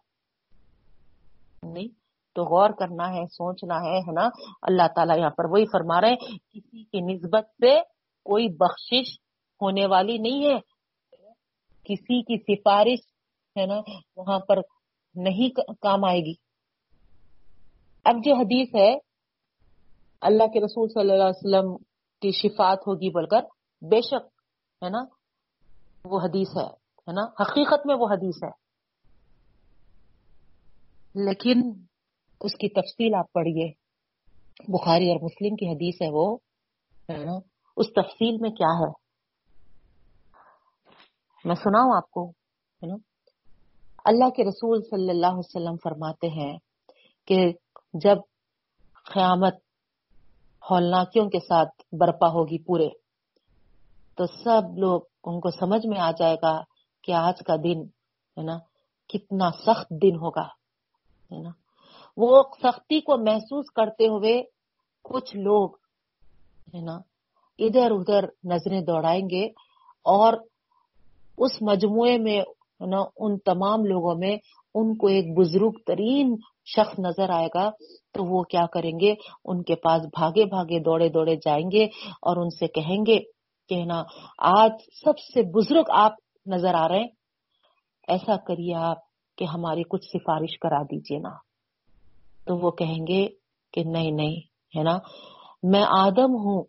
نہیں۔ 1.62 2.01
تو 2.34 2.44
غور 2.44 2.70
کرنا 2.70 3.08
ہے، 3.08 3.26
سوچنا 3.26 3.74
ہے 3.74 3.98
ہے 3.98 4.12
نا؟ 4.12 4.28
اللہ 4.62 4.82
تعالیٰ 4.94 5.18
یہاں 5.18 5.30
پر 5.30 5.44
وہی 5.44 5.64
فرما 5.64 6.00
رہے 6.00 6.08
ہیں، 6.08 6.38
کسی 6.52 6.84
کی 6.84 7.14
نسبت 7.14 7.44
سے 7.44 7.80
کوئی 8.24 8.48
بخشش 8.48 9.18
ہونے 9.62 9.86
والی 9.86 10.18
نہیں 10.18 10.44
ہے۔ 10.44 10.58
کسی 11.84 12.22
کی 12.22 12.56
سفارش، 12.56 12.98
ہے 13.58 13.66
نا، 13.66 13.80
وہاں 14.16 14.38
پر 14.38 14.58
نہیں 15.14 15.60
کام 15.80 16.04
آئے 16.04 16.20
گی۔ 16.20 16.34
اب 18.04 18.14
جو 18.24 18.34
حدیث 18.34 18.74
ہے، 18.74 18.98
اللہ 20.20 20.46
کے 20.46 20.60
رسول 20.60 20.88
صلی 20.88 21.00
اللہ 21.00 21.24
علیہ 21.24 21.24
وسلم 21.24 21.76
کی 22.20 22.30
شفات 22.30 22.78
ہوگی 22.78 23.10
بول 23.10 23.26
کر 23.26 23.40
بے 23.82 24.00
شک، 24.00 24.42
ہے 24.84 24.88
نا، 24.88 24.98
وہ 26.04 26.20
حدیث 26.20 26.56
ہے 26.56 27.12
نا؟ 27.12 27.42
حقیقت 27.42 27.86
میں 27.86 27.94
وہ 27.94 28.06
حدیث 28.06 28.44
ہے۔ 28.44 28.62
لیکن 31.14 31.84
اس 32.42 32.52
کی 32.52 32.68
تفصیل 32.68 33.14
آپ 33.14 33.32
پڑھیے۔ 33.32 33.72
بخاری 34.68 35.10
اور 35.10 35.20
مسلم 35.22 35.56
کی 35.56 35.68
حدیث 35.68 36.02
ہے 36.02 36.08
وہ 36.10 36.36
یعنی 37.08 37.38
اس 37.76 37.86
تفصیل 37.92 38.36
میں 38.40 38.50
کیا 38.50 38.70
ہے۔ 38.80 38.92
میں 41.44 41.54
سناؤں 41.54 41.96
آپ 41.96 42.10
کو 42.10 42.32
اللہ 44.04 44.30
کے 44.30 44.44
رسول 44.44 44.82
صلی 44.82 45.10
اللہ 45.10 45.26
علیہ 45.26 45.38
وسلم 45.38 45.76
فرماتے 45.82 46.28
ہیں 46.28 46.58
کہ 47.26 47.52
جب 47.94 48.16
قیامت 49.14 49.54
ہولناکیوں 50.70 51.30
کے 51.30 51.38
ساتھ 51.38 51.94
برپا 51.94 52.28
ہوگی 52.28 52.62
پورے، 52.64 52.88
تو 54.16 54.26
سب 54.26 54.78
لوگ 54.78 55.00
ان 55.24 55.40
کو 55.40 55.50
سمجھ 55.50 55.86
میں 55.86 55.98
آ 55.98 56.10
جائے 56.10 56.36
گا 56.42 56.60
کہ 57.04 57.12
آج 57.12 57.42
کا 57.46 57.56
دن 57.56 57.82
ہے 58.38 58.42
نا 58.42 58.58
کتنا 59.08 59.50
سخت 59.50 59.90
دن 59.90 60.16
ہوگا 60.16 60.46
ہے 61.30 61.42
نا 61.42 61.50
وہ 62.16 62.42
سختی 62.62 63.00
کو 63.00 63.16
محسوس 63.16 63.70
کرتے 63.70 64.06
ہوئے 64.06 64.42
کچھ 65.04 65.36
لوگ 65.36 65.70
ہے 66.74 66.80
نا، 66.80 66.96
ادھر 67.58 67.90
ادھر 67.90 68.24
نظریں 68.44 68.80
دوڑائیں 68.80 69.28
گے 69.30 69.44
اور 70.06 70.32
اس 71.38 71.62
مجموعے 71.62 72.16
میں 72.18 72.40
نا، 72.80 73.00
ان 73.16 73.38
تمام 73.38 73.84
لوگوں 73.84 74.14
میں 74.18 74.36
ان 74.74 74.96
کو 74.96 75.06
ایک 75.06 75.26
بزرگ 75.36 75.72
ترین 75.86 76.34
شخص 76.66 76.98
نظر 76.98 77.30
آئے 77.30 77.48
گا 77.54 77.70
تو 78.14 78.24
وہ 78.24 78.42
کیا 78.42 78.64
کریں 78.66 78.92
گے؟ 79.00 79.14
ان 79.44 79.62
کے 79.62 79.74
پاس 79.74 80.02
بھاگے 80.02 80.44
بھاگے 80.44 80.78
دوڑے 80.78 81.08
دوڑے 81.08 81.36
جائیں 81.36 81.70
گے 81.70 81.84
اور 82.22 82.36
ان 82.36 82.50
سے 82.50 82.66
کہیں 82.66 83.06
گے 83.06 83.18
کہ 83.70 83.84
نا، 83.84 84.02
آج 84.38 84.72
سب 85.04 85.18
سے 85.18 85.42
بزرگ 85.42 85.90
آپ 85.90 86.12
نظر 86.46 86.74
آ 86.74 86.88
رہے 86.88 86.98
ہیں، 86.98 87.08
ایسا 88.08 88.36
کریے 88.36 88.74
آپ 88.74 88.98
کہ 89.38 89.44
ہماری 89.44 89.82
کچھ 89.88 90.04
سفارش 90.04 90.58
کرا 90.58 90.82
دیجیے 90.82 91.18
نا۔ 91.18 91.51
تو 92.46 92.56
وہ 92.56 92.70
کہیں 92.70 93.06
گے 93.06 93.28
کہ 93.72 93.82
نہیں 93.84 94.10
نہیں، 94.10 94.36
ہے 94.78 94.82
نا؟ 94.82 94.98
میں 95.62 95.84
آدم 95.88 96.34
ہوں، 96.34 96.62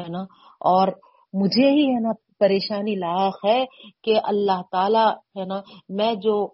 ہے 0.00 0.08
نا؟ 0.08 0.22
اور 0.60 0.88
مجھے 1.32 1.70
ہی، 1.70 1.84
ہے 1.86 2.00
نا، 2.00 2.12
پریشانی 2.38 2.94
لاحق 2.94 3.44
ہے 3.44 3.64
کہ 4.02 4.20
اللہ 4.24 4.62
تعالی، 4.72 5.06
ہے 5.40 5.44
نا، 5.44 5.60
میں 5.88 6.14
جو 6.14 6.46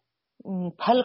پھل، 0.78 1.00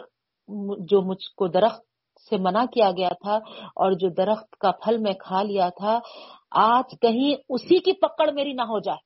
جو 0.78 1.02
مجھ 1.02 1.34
کو 1.36 1.48
درخت 1.48 1.82
سے 2.28 2.36
منع 2.36 2.64
کیا 2.64 2.90
گیا 2.90 3.08
تھا 3.08 3.34
اور 3.74 3.92
جو 3.92 4.08
درخت 4.08 4.56
کا 4.56 4.70
پھل 4.70 4.98
میں 4.98 5.12
کھا 5.12 5.42
لیا 5.42 5.68
تھا، 5.68 5.98
آج 6.50 6.94
کہیں 7.00 7.34
اسی 7.48 7.78
کی 7.78 7.92
پکڑ 7.92 8.30
میری 8.32 8.52
نہ 8.52 8.62
ہو 8.62 8.78
جائے۔ 8.78 8.98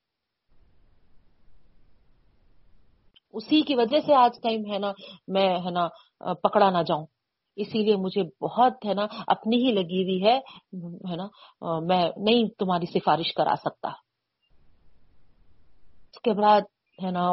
اسی 3.33 3.63
کی 3.63 3.75
وجہ 3.75 4.01
سے 4.07 4.15
آج 4.15 4.41
کہیں، 4.43 4.73
ہے 4.73 4.79
نا، 4.79 4.93
میں، 5.29 5.59
ہے 5.59 5.71
نا، 5.71 5.89
پکڑا 6.35 6.71
نہ 6.71 6.83
جاؤں۔ 6.83 7.07
اسی 7.57 7.83
لیے 7.85 7.97
مجھے 7.97 8.23
بہت 8.43 8.85
ہے 8.87 8.95
نا 8.95 9.07
اپنی 9.27 9.57
ہی 9.57 9.73
لگی 9.73 10.03
ہوئی 10.03 10.23
ہے 10.25 10.37
ہے 11.11 11.17
نا، 11.17 11.27
میں 11.88 12.03
نہیں 12.19 12.49
تمہاری 12.59 12.87
سفارش 12.88 13.33
کرا 13.35 13.55
سکتا۔ 13.59 13.88
اس 16.11 16.21
کے 16.25 16.33
بعد 16.40 16.61
ہے 16.99 17.11
نا 17.11 17.27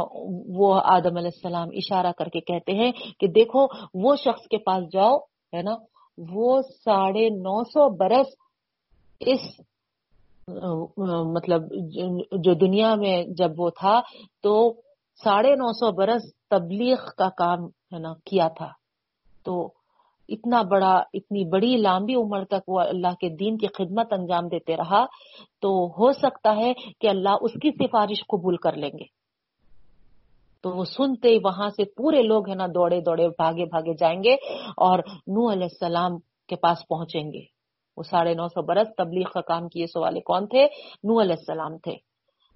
وہ 0.58 0.70
آدم 0.94 1.18
علیہ 1.18 1.34
السلام 1.34 1.70
اشارہ 1.78 2.12
کر 2.18 2.30
کے 2.34 2.40
کہتے 2.42 2.72
ہیں 2.76 2.92
کہ 3.20 3.28
دیکھو، 3.36 3.66
وہ 4.04 4.16
شخص 4.24 4.48
کے 4.52 4.58
پاس 4.66 4.84
جاؤ، 4.94 5.18
ہے 5.54 5.62
نا، 5.62 5.76
وہ 6.18 6.62
ساڑھے 6.86 7.28
نو 7.38 7.62
سو 7.64 7.90
برس 7.98 8.30
اس 9.22 9.44
مطلب 11.36 11.62
جو 12.44 12.54
دنیا 12.62 12.94
میں 12.96 13.24
جب 13.38 13.60
وہ 13.60 13.70
تھا 13.80 14.00
تو 14.44 14.54
ساڑھے 15.22 15.54
نو 15.56 15.72
سو 15.74 15.92
برس 15.98 16.24
تبلیغ 16.50 16.98
کا 17.18 17.30
کام، 17.38 17.66
ہے 17.94 18.00
نا، 18.00 18.14
کیا 18.26 18.48
تھا۔ 18.58 18.70
تو 19.46 19.54
اتنا 20.32 20.62
بڑا، 20.62 20.94
اتنی 21.14 21.50
بڑی 21.50 21.78
لمبی 21.78 22.16
عمر 22.16 22.46
تک 22.46 22.70
وہ 22.70 22.80
اللہ 22.80 23.14
کے 23.20 23.30
دین 23.30 23.58
کی 23.58 23.68
خدمت 23.68 24.14
انجام 24.14 24.48
دیتے 24.48 24.78
رہا، 24.78 25.06
تو 25.62 25.88
ہو 25.88 26.12
سکتا 26.12 26.56
ہے 26.56 26.74
کہ 27.02 27.08
اللہ 27.08 27.30
اس 27.42 27.52
کی 27.62 27.72
سفارش 27.72 28.22
قبول 28.28 28.58
کر 28.58 28.74
لیں 28.74 28.90
گے۔ 28.90 29.22
تو 30.64 30.70
وہ 30.70 30.84
سنتے 30.84 31.30
ہی 31.30 31.38
وہاں 31.38 31.70
سے 31.70 31.84
پورے 31.84 32.22
لوگ 32.22 32.50
ہے 32.50 32.56
نا 32.56 32.68
دوڑے 32.68 33.02
دوڑے، 33.02 33.28
بھاگے 33.28 33.66
بھاگے 33.66 33.94
جائیں 33.94 34.24
گے 34.24 34.34
اور 34.78 35.00
نو 35.28 35.52
علیہ 35.52 35.64
السلام 35.64 36.12
کے 36.48 36.56
پاس 36.56 36.88
پہنچیں 36.88 37.32
گے۔ 37.34 37.42
وہ 37.98 38.04
ساڑھے 38.04 38.34
نو 38.34 38.48
سو 38.48 38.62
برس 38.62 38.88
تبلیغ 38.98 39.26
کا 39.34 39.42
کام 39.42 39.68
کیے 39.68 39.86
سو 39.86 40.02
والے 40.02 40.20
کون 40.20 40.48
تھے؟ 40.48 40.66
نو 41.04 41.22
علیہ 41.22 41.36
السلام 41.40 41.78
تھے۔ 41.78 41.96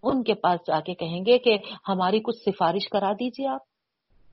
ان 0.04 0.24
کے 0.24 0.34
پاس 0.34 0.60
جا 0.68 0.80
کے 0.80 0.94
کہیں 0.94 1.26
گے 1.26 1.38
کہ 1.38 1.58
ہماری 1.88 2.20
کچھ 2.20 2.38
سفارش 2.38 2.90
کرا 2.90 3.12
دیجیے 3.12 3.48
آپ۔ 3.48 3.62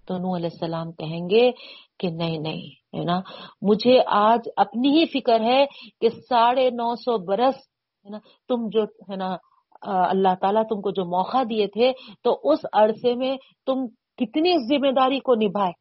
تو 0.07 0.19
نو 0.19 0.37
علیہ 0.37 0.49
السلام 0.53 0.93
کہیں 0.93 1.31
گے 1.31 1.51
کہ 1.99 2.09
نہیں 2.11 2.39
نہیں۔ 2.39 2.82
ہے 2.95 3.05
نا؟ 3.05 3.21
مجھے 3.63 3.99
آج 4.07 4.49
اپنی 4.57 4.89
ہی 4.91 5.05
فکر 5.07 5.41
ہے 5.41 5.65
کہ 6.01 6.09
ساڑھے 6.09 6.71
نو 6.71 6.95
سو 6.95 7.19
برس 7.19 7.57
ہے 8.05 8.11
نا، 8.11 8.19
تم 8.49 8.69
جو 8.69 8.83
ہے 8.83 9.17
نا 9.17 9.37
اللہ 9.83 10.35
تعالیٰ 10.41 10.63
تم 10.63 10.81
کو 10.81 10.91
جو 10.91 11.05
موقع 11.05 11.43
دیے 11.51 11.67
تھے، 11.67 11.93
تو 12.25 12.41
اس 12.45 12.59
عرصے 12.73 13.15
میں 13.15 13.37
تم 13.67 13.87
کتنی 14.17 14.53
ذمہ 14.69 14.93
داری 14.93 15.19
کو 15.19 15.35
نبھائے؟ 15.35 15.73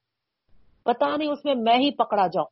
پتا 0.84 1.16
نہیں 1.16 1.32
اس 1.32 1.46
میں 1.46 1.56
میں 1.56 1.78
ہی 1.78 1.92
پکڑا 1.92 2.28
جاؤں۔ 2.28 2.50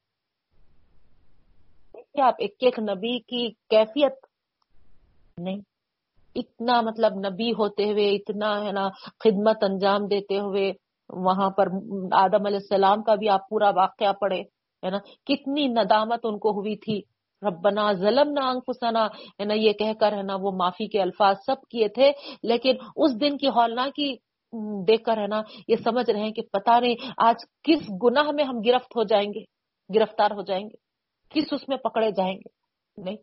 آپ، 2.22 2.36
ایک 2.40 2.56
ایک 2.60 2.80
نبی 2.80 3.20
کی 3.20 3.50
کیفیت۔ 3.70 4.14
نہیں، 5.38 5.62
اتنا 6.36 6.82
مطلب 6.82 7.14
نبی 7.14 7.52
ہوتے 7.52 7.84
ہوئے، 7.92 8.10
اتنا 8.16 8.66
ہے 8.66 8.72
نا، 8.72 8.88
خدمت 9.24 9.64
انجام 9.64 10.08
دیتے 10.08 10.40
ہوئے 10.40 10.72
وہاں 11.10 11.50
پر 11.50 11.68
آدم 12.12 12.46
علیہ 12.46 12.58
السلام 12.58 13.04
کا 13.04 13.16
بھی 13.16 13.30
آپ 13.30 13.50
پورا 13.50 13.70
واقعہ 13.70 14.14
پڑھے 14.14 14.42
ہے 14.84 14.90
نا؟ 14.90 14.98
کتنی 15.26 15.68
ندامت 15.68 16.20
ان 16.24 16.40
کو 16.40 16.52
ہوئی 16.52 16.76
تھی۔ 16.76 17.02
ربنا 17.42 17.94
ظلم 17.94 18.32
نہ 18.32 18.40
انفسنا، 18.40 19.06
ہے 19.06 19.44
نا؟ 19.44 19.54
یہ 19.54 19.74
کہہ 19.74 19.94
کر، 20.00 20.12
ہے 20.12 20.22
نا، 20.22 20.36
وہ 20.42 20.52
معافی 20.52 20.88
کے 20.88 21.02
الفاظ 21.02 21.36
سب 21.46 21.56
کیے 21.70 21.88
تھے، 21.88 22.12
لیکن 22.44 22.72
اس 22.96 23.22
دن 23.22 23.38
کی 23.38 23.48
ہولنا 23.48 23.88
کی 23.96 24.16
دیکھ 24.88 25.04
کر، 25.04 25.18
ہے 25.18 25.28
نا، 25.28 25.42
یہ 25.68 25.76
سمجھ 25.84 26.10
رہے 26.10 26.20
ہیں 26.20 26.32
کہ 26.32 26.42
پتا 26.42 26.80
نہیں 26.80 26.96
آج 27.18 27.36
کس 27.64 27.90
گناہ 28.04 28.32
میں 28.32 28.44
ہم 28.44 28.60
گرفت 28.60 28.96
ہو 28.96 29.04
جائیں 29.04 29.30
گے، 29.30 29.44
گرفتار 30.00 30.32
ہو 30.32 30.42
جائیں 30.42 30.66
گے، 30.66 30.76
کس 31.30 31.54
اس 31.54 31.70
میں 31.70 31.78
پکڑے 31.78 32.12
جائیں 32.12 32.36
گے، 32.36 32.50
نہیں؟ 33.04 33.16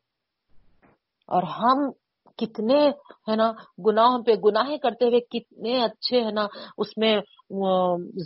اور 1.28 1.42
ہم 1.42 1.90
کتنے، 2.38 2.88
ہے 3.30 3.36
نا، 3.36 3.52
گناہوں 3.86 4.22
پہ 4.22 4.32
گناہ 4.32 4.76
کرتے 4.82 5.04
ہوئے 5.04 5.20
کتنے 5.20 5.82
اچھے، 5.82 6.24
ہے 6.24 6.30
نا، 6.30 6.46
اس 6.78 6.98
میں 6.98 7.18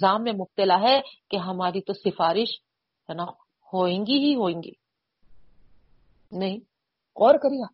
زام 0.00 0.22
میں 0.22 0.32
مبتلا 0.32 0.80
ہے 0.80 1.00
کہ 1.30 1.36
ہماری 1.36 1.80
تو 1.80 1.92
سفارش، 1.92 2.48
ہے 3.08 3.14
نا، 3.14 3.24
ہوئیں 3.72 4.06
گی 4.06 4.18
ہی 4.18 4.34
ہوئیں 4.34 4.62
گی۔ 4.62 4.70
نہیں 6.32 6.56
اور 7.14 7.34
کریا 7.34 7.66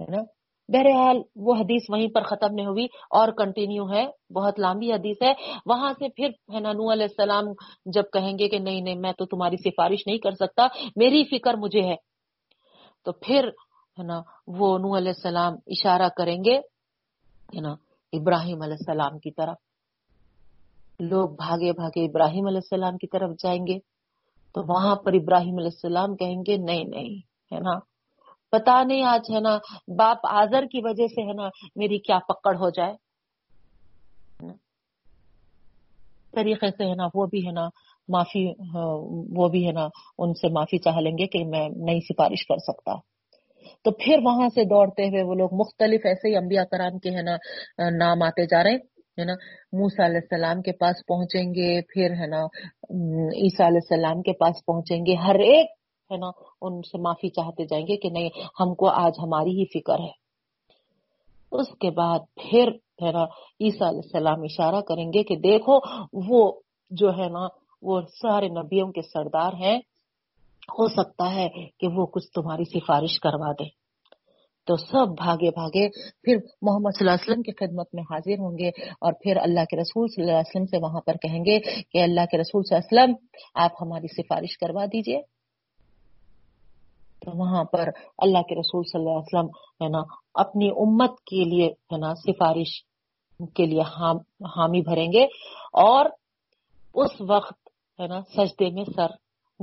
ہے 0.00 0.16
نا۔ 0.16 0.22
بہرحال 0.68 1.22
وہ 1.36 1.54
حدیث 1.54 1.82
وہیں 1.88 2.08
پر 2.08 2.22
ختم 2.22 2.54
نہیں 2.54 2.66
ہوئی 2.66 2.84
اور 3.10 3.28
کنٹینیو 3.28 3.92
ہے، 3.92 4.32
بہت 4.32 4.60
لمبی 4.60 4.92
حدیث 4.92 5.16
ہے۔ 5.22 5.32
وہاں 5.66 5.92
سے 5.98 6.08
پھر، 6.08 6.54
ہے 6.54 6.60
نا 6.60 6.72
نو 6.72 6.92
علیہ 6.92 7.02
السلام 7.02 7.44
جب 7.84 8.02
کہیں 8.12 8.38
گے 8.38 8.48
کہ 8.48 8.58
نہیں 8.58 8.80
نہیں، 8.80 8.94
میں 8.94 9.12
تو 9.12 9.26
تمہاری 9.26 9.56
سفارش 9.56 10.06
نہیں 10.06 10.18
کر 10.18 10.30
سکتا، 10.30 10.66
میری 10.96 11.24
فکر 11.24 11.54
مجھے 11.54 11.82
ہے۔ 11.82 11.96
تو 13.04 13.12
پھر 13.12 13.48
ہے 14.00 14.06
نا، 14.06 14.20
وہ 14.46 14.78
نو 14.78 14.96
علیہ 14.96 15.12
السلام 15.16 15.52
اشارہ 15.66 16.08
کریں 16.16 16.44
گے، 16.44 16.56
ہے 17.54 17.60
نا، 17.60 17.72
ابراہیم 18.12 18.62
علیہ 18.62 18.76
السلام 18.80 19.18
کی 19.18 19.30
طرف۔ 19.30 19.56
لوگ 21.00 21.30
بھاگے 21.30 21.72
بھاگے 21.72 22.04
ابراہیم 22.04 22.46
علیہ 22.46 22.60
السلام 22.64 22.96
کی 22.96 23.06
طرف 23.06 23.30
جائیں 23.42 23.66
گے، 23.66 23.78
تو 24.54 24.74
وہاں 24.74 24.96
پر 24.96 25.12
ابراہیم 25.12 25.56
علیہ 25.56 25.72
السلام 25.74 26.16
کہیں 26.16 26.42
گے، 26.46 26.56
نہیں 26.56 26.84
نہیں، 26.84 27.18
ہے 27.54 27.60
نا۔ 27.60 27.78
پتا 28.50 28.82
نہیں 28.82 29.02
آج، 29.02 29.30
ہے 29.34 29.40
نا، 29.40 29.58
باپ 29.96 30.18
آزر 30.22 30.64
کی 30.66 30.80
وجہ 30.84 31.06
سے، 31.06 31.28
ہے 31.28 31.32
نا، 31.32 31.48
میری 31.76 31.98
کیا 31.98 32.18
پکڑ 32.28 32.56
ہو 32.56 32.70
جائے۔ 32.70 32.94
طریقے 36.32 36.70
سے، 36.70 36.84
ہے 36.84 36.94
نا، 36.94 37.06
وہ 37.14 37.26
بھی، 37.26 37.46
ہے 37.46 37.52
نا، 37.52 37.68
معافی، 38.08 38.52
وہ 39.40 39.48
بھی، 39.48 39.66
ہے 39.66 39.72
نا، 39.72 39.88
ان 40.18 40.34
سے 40.34 40.48
معافی 40.48 40.78
چاہ 40.78 41.00
لیں 41.00 41.18
گے 41.18 41.26
کہ 41.26 41.44
میں 41.44 41.68
نئی 41.68 42.00
سفارش 42.00 42.46
کر 42.46 42.56
سکتا 42.56 43.09
تو 43.84 43.90
پھر 43.90 44.18
وہاں 44.24 44.48
سے 44.48 44.64
دوڑتے 44.64 45.08
ہوئے 45.08 45.22
وہ 45.22 45.34
لوگ 45.34 45.54
مختلف 45.54 46.00
ایسے 46.04 46.28
ہی 46.28 46.36
انبیاء 46.36 46.64
کرام 46.70 46.98
کے 46.98 47.10
ہے 47.10 47.22
نا 47.22 47.36
نام 47.90 48.22
آتے 48.22 48.46
جا 48.46 48.62
رہے 48.64 48.76
ہے 49.18 49.24
نا 49.24 49.32
موسا 49.72 50.06
علیہ 50.06 50.20
السلام 50.22 50.62
کے 50.62 50.72
پاس 50.72 51.06
پہنچیں 51.06 51.54
گے، 51.54 51.80
پھر 51.82 52.10
ہے 52.10 52.26
نا 52.26 52.44
عیسیٰ 53.44 53.66
علیہ 53.66 53.84
السلام 53.84 54.22
کے 54.22 54.32
پاس 54.32 54.64
پہنچیں 54.66 55.06
گے، 55.06 55.14
ہر 55.14 55.34
ایک 55.34 55.66
ہے 56.10 56.16
نا، 56.16 56.30
ان 56.62 56.82
سے 56.82 56.98
معافی 56.98 57.28
چاہتے 57.28 57.64
جائیں 57.64 57.86
گے 57.86 57.96
کہ 57.96 58.10
نہیں، 58.10 58.28
ہم 58.60 58.74
کو 58.74 58.88
آج 58.88 59.12
ہماری 59.22 59.50
ہی 59.50 59.64
فکر 59.64 60.00
ہے۔ 60.00 60.12
اس 61.52 61.68
کے 61.80 61.90
بعد 61.90 62.18
پھر 62.34 62.68
ہے 63.02 63.12
نا، 63.12 63.24
عیسیٰ 63.60 63.88
علیہ 63.88 64.00
السلام 64.04 64.42
اشارہ 64.42 64.80
کریں 64.80 65.12
گے 65.12 65.22
کہ 65.22 65.36
دیکھو، 65.36 65.78
وہ 66.28 66.52
جو 66.90 67.10
ہے 67.10 67.28
نا، 67.28 67.46
وہ 67.82 68.00
سارے 68.00 68.48
نبیوں 68.48 68.92
کے 68.92 69.02
سردار 69.02 69.52
ہیں۔ 69.52 69.78
ہو 70.78 70.88
سکتا 70.88 71.34
ہے 71.34 71.48
کہ 71.78 71.88
وہ 71.88 72.06
کچھ 72.06 72.26
تمہاری 72.34 72.64
سفارش 72.64 73.20
کروا 73.20 73.52
دے۔ 73.52 73.80
تو 74.66 74.76
سب 74.76 75.06
بھاگے 75.16 75.50
بھاگے 75.50 75.88
پھر 76.22 76.36
محمد 76.62 76.90
صلی 76.98 77.08
اللہ 77.08 77.10
علیہ 77.10 77.30
وسلم 77.30 77.42
کی 77.42 77.52
خدمت 77.52 77.88
میں 77.92 78.02
حاضر 78.02 78.38
ہوں 78.38 78.58
گے 78.58 78.68
اور 79.00 79.12
پھر 79.12 79.36
اللہ 79.36 79.64
کے 79.70 79.76
رسول 79.76 80.08
صلی 80.08 80.22
اللہ 80.22 80.32
علیہ 80.32 80.48
وسلم 80.48 80.66
سے 80.66 80.76
وہاں 80.82 81.00
پر 81.00 81.16
کہیں 81.16 81.44
گے 81.44 81.58
کہ 81.82 82.02
اللہ 82.02 82.20
کے 82.30 82.38
رسول 82.38 82.62
صلی 82.62 82.76
اللہ 82.76 83.00
علیہ 83.00 83.14
وسلم، 83.14 83.26
آپ 83.54 83.70
ہماری 83.80 84.06
سفارش 84.06 84.58
کروا 84.58 84.84
دیجیے۔ 84.84 85.22
تو 87.20 87.30
وہاں 87.38 87.64
پر 87.64 87.88
اللہ 88.18 88.42
کے 88.42 88.54
رسول 88.54 88.82
صلی 88.84 88.98
اللہ 88.98 89.10
علیہ 89.10 89.38
وسلم، 89.38 89.48
ہے 89.84 89.88
نا، 89.88 90.02
اپنی 90.34 90.70
امت 90.70 91.20
کے 91.20 91.44
لیے، 91.44 91.66
ہے 91.66 91.96
نا، 91.96 92.14
سفارش 92.14 92.84
کے 93.54 93.66
لیے 93.66 93.82
حامی 94.56 94.80
بھریں 94.80 95.12
گے 95.12 95.24
اور 95.72 96.06
اس 96.94 97.10
وقت، 97.28 97.68
ہے 98.00 98.06
نا، 98.06 98.20
سجدے 98.36 98.70
میں 98.70 98.84
سر 98.96 99.10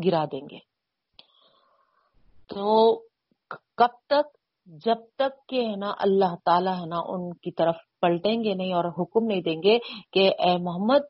گرا 0.05 0.25
دیں 0.25 0.47
گے۔ 0.51 0.76
تو 2.47 2.95
کب 3.77 3.93
تک، 4.07 4.37
جب 4.65 4.95
تک 5.15 5.49
کہ 5.49 5.67
ہے 5.67 5.75
نا 5.75 5.91
اللہ 5.99 6.35
تعالیٰ 6.45 6.73
ہے 6.73 6.85
نا 6.85 6.97
ان 7.07 7.33
کی 7.33 7.51
طرف 7.51 7.75
پلٹیں 8.01 8.43
گے 8.43 8.53
نہیں 8.53 8.73
اور 8.73 8.85
حکم 8.85 9.25
نہیں 9.25 9.41
دیں 9.41 9.63
گے 9.63 9.79
کہ 10.11 10.31
اے 10.39 10.57
محمد، 10.57 11.01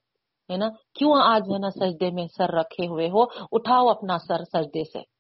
ہے 0.52 0.58
نا، 0.58 0.70
کیوں 0.94 1.14
آج 1.22 1.42
ہے 1.54 1.58
نا 1.58 1.70
سجدے 1.70 2.12
میں 2.12 2.28
سر 2.38 2.50
رکھے 2.50 2.88
ہوئے 2.88 3.10
ہو؟ 3.10 3.24
اٹھاؤ 3.52 3.88
اپنا 3.88 4.18
سر 4.18 4.44
سجدے 4.54 4.84
سے۔ 4.84 5.18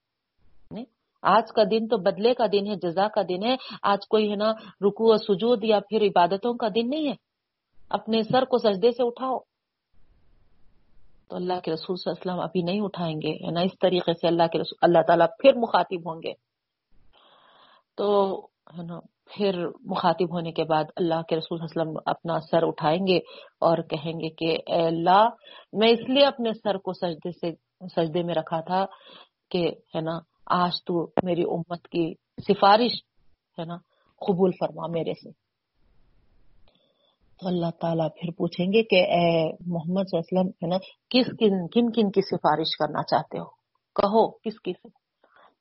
آج 1.22 1.52
کا 1.56 1.64
دن 1.72 1.88
تو 1.88 1.98
بدلے 1.98 2.34
کا 2.34 2.46
دن 2.52 2.68
ہے، 2.68 2.76
جزا 2.76 3.08
کا 3.08 3.22
دن 3.30 3.46
ہے۔ 3.46 3.56
آج 3.84 4.08
کوئی 4.08 4.32
ہے 4.32 4.36
نا 4.36 4.52
رکو 4.88 5.14
و 5.14 5.18
سجود 5.18 5.64
یا 5.64 5.80
پھر 5.80 6.02
عبادتوں 6.02 6.54
کا 6.54 6.68
دن 6.76 6.90
نہیں 6.90 7.08
ہے۔ 7.08 7.14
اپنے 7.90 8.24
سر 8.24 8.46
کو 8.46 8.58
سجدے 8.58 8.92
سے 8.92 9.04
اٹھاؤ۔ 9.04 9.38
تو 11.30 11.36
اللہ 11.36 11.60
کے 11.64 11.72
رسول 11.72 11.96
صلی 11.96 12.12
اللہ 12.12 12.22
علیہ 12.22 12.32
وسلم 12.32 12.44
ابھی 12.44 12.62
نہیں 12.62 12.82
اٹھائیں 12.82 13.22
گے 13.22 13.32
ہے 13.32 13.52
نا 13.52 13.62
اس 13.62 13.80
طریقے 13.82 14.14
سے 14.14 14.28
اللہ 14.28 14.44
کے 14.52 14.60
رسول 14.60 14.78
اللہ 14.82 15.02
تعالیٰ 15.08 15.28
پھر 15.40 15.54
مخاطب 15.56 16.14
ہوں 16.14 16.22
گے۔ 16.24 16.34
تو 17.98 18.40
ہے 18.78 18.84
نا، 18.84 19.00
پھر 19.26 19.68
مخاطب 19.86 20.34
ہونے 20.34 20.52
کے 20.52 20.64
بعد 20.64 20.84
اللہ 20.96 21.22
کے 21.22 21.36
رسول 21.36 21.58
صلی 21.58 21.66
اللہ 21.66 21.82
علیہ 21.82 21.92
وسلم 21.92 22.02
اپنا 22.06 22.40
سر 22.40 22.68
اٹھائیں 22.68 23.08
گے 23.08 23.18
اور 23.60 23.78
کہیں 23.78 24.14
گے 24.14 24.30
کہ 24.30 24.58
اے 24.68 24.86
اللہ، 24.86 25.30
میں 25.74 25.90
اس 25.90 26.10
لیے 26.10 26.26
اپنے 26.26 26.54
سر 26.54 26.78
کو 26.78 26.94
سجدے 26.94 27.32
سے 27.32 27.52
سجدے 27.96 28.24
میں 28.24 28.36
رکھا 28.36 28.62
تھا 28.62 28.86
کہ 29.52 29.72
ہے 29.96 30.02
نا، 30.02 30.20
آج 30.46 30.84
تو 30.84 31.08
میری 31.24 31.44
امت 31.44 31.88
کی 31.88 32.14
سفارش 32.48 32.92
ہے 33.60 33.66
نا، 33.66 33.78
قبول 34.26 34.52
فرما 34.52 34.88
میرے 34.88 35.14
سے۔ 35.14 35.47
تو 37.40 37.48
اللہ 37.48 37.72
تعالیٰ 37.82 38.08
پھر 38.22 38.30
پوچھیں 38.38 38.66
گے 38.74 38.84
کہ 38.84 38.96
اے 38.96 39.46
محمد 39.68 40.04
صلی 40.08 40.18
اللہ 40.18 40.40
علیہ 40.40 40.40
وسلم، 40.40 40.48
ہے 40.48 40.68
نا، 40.68 40.78
کس 41.10 41.26
کن 41.40 41.68
کن 41.68 41.92
کن 41.92 42.12
کی 42.12 42.22
سفارش 42.22 42.78
کرنا 42.78 43.04
چاہتے 43.04 43.40
ہو؟ 43.40 43.46
کہو 43.96 44.30
کس 44.32 44.60
کی 44.60 44.74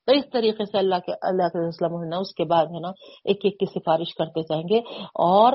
تو 0.04 0.12
اس 0.12 0.24
طریقے 0.32 0.64
سے 0.64 0.78
اللہ 0.78 0.94
کے 1.06 1.12
اللہ 1.22 1.42
کے 1.42 1.68
وسلم 1.68 2.02
ہے 2.02 2.08
نا 2.08 2.16
اس 2.16 2.34
کے 2.34 2.44
بعد، 2.44 2.66
ہے 2.66 2.80
نا، 2.80 2.88
ایک 3.24 3.40
ایک 3.44 3.58
کی 3.58 3.66
سفارش 3.66 4.14
کرتے 4.14 4.42
جائیں 4.42 4.64
گے 4.68 4.78
اور 5.14 5.52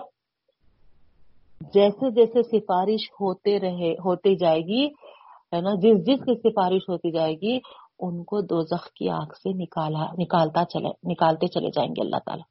جیسے 1.73 2.11
جیسے 2.11 2.43
سفارش 2.43 3.11
ہوتے 3.11 3.59
رہے، 3.59 3.91
ہوتی 3.91 4.35
جائے 4.35 4.59
گی، 4.59 4.85
ہے 5.55 5.61
نا، 5.61 5.69
جس 5.81 6.05
جس 6.07 6.19
کی 6.25 6.35
سفارش 6.35 6.89
ہوتی 6.89 7.11
جائے 7.11 7.33
گی، 7.33 7.59
ان 7.99 8.23
کو 8.23 8.41
دو 8.41 8.61
کی 8.95 9.09
آگ 9.09 9.33
سے 9.33 9.49
نکالا، 9.53 10.05
نکالتا 10.17 10.65
چلے، 10.65 10.89
نکالتے 11.03 11.47
چلے 11.47 11.69
جائیں 11.69 11.91
گے 11.91 12.01
اللہ 12.01 12.15
تعالیٰ۔ 12.25 12.45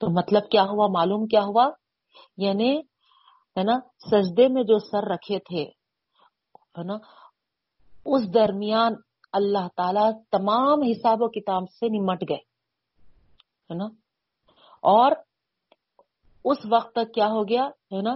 تو 0.00 0.10
مطلب 0.10 0.48
کیا 0.50 0.62
ہوا؟ 0.62 0.86
معلوم 0.86 1.26
کیا 1.26 1.40
ہوا؟ 1.40 1.70
یعنی 2.36 2.78
ہے 3.56 3.62
نا، 3.62 3.72
سجدے 4.10 4.48
میں 4.48 4.62
جو 4.62 4.78
سر 4.78 5.02
رکھے 5.02 5.38
تھے، 5.38 5.62
ہے 6.78 6.82
نا، 6.82 6.94
اس 8.06 8.34
درمیان 8.34 8.94
اللہ 9.32 9.66
تعالی 9.76 10.22
تمام 10.30 10.82
حساب 10.82 11.22
و 11.22 11.28
کتاب 11.28 11.62
سے 11.70 11.88
نمٹ 11.88 12.24
گئے، 12.28 12.38
ہے 13.70 13.74
نا۔ 13.74 13.84
اور 14.82 15.12
اس 16.44 16.58
وقت 16.70 16.92
تک 16.92 17.14
کیا 17.14 17.26
ہو 17.26 17.48
گیا، 17.48 17.64
ہے 17.64 18.02
نا، 18.02 18.14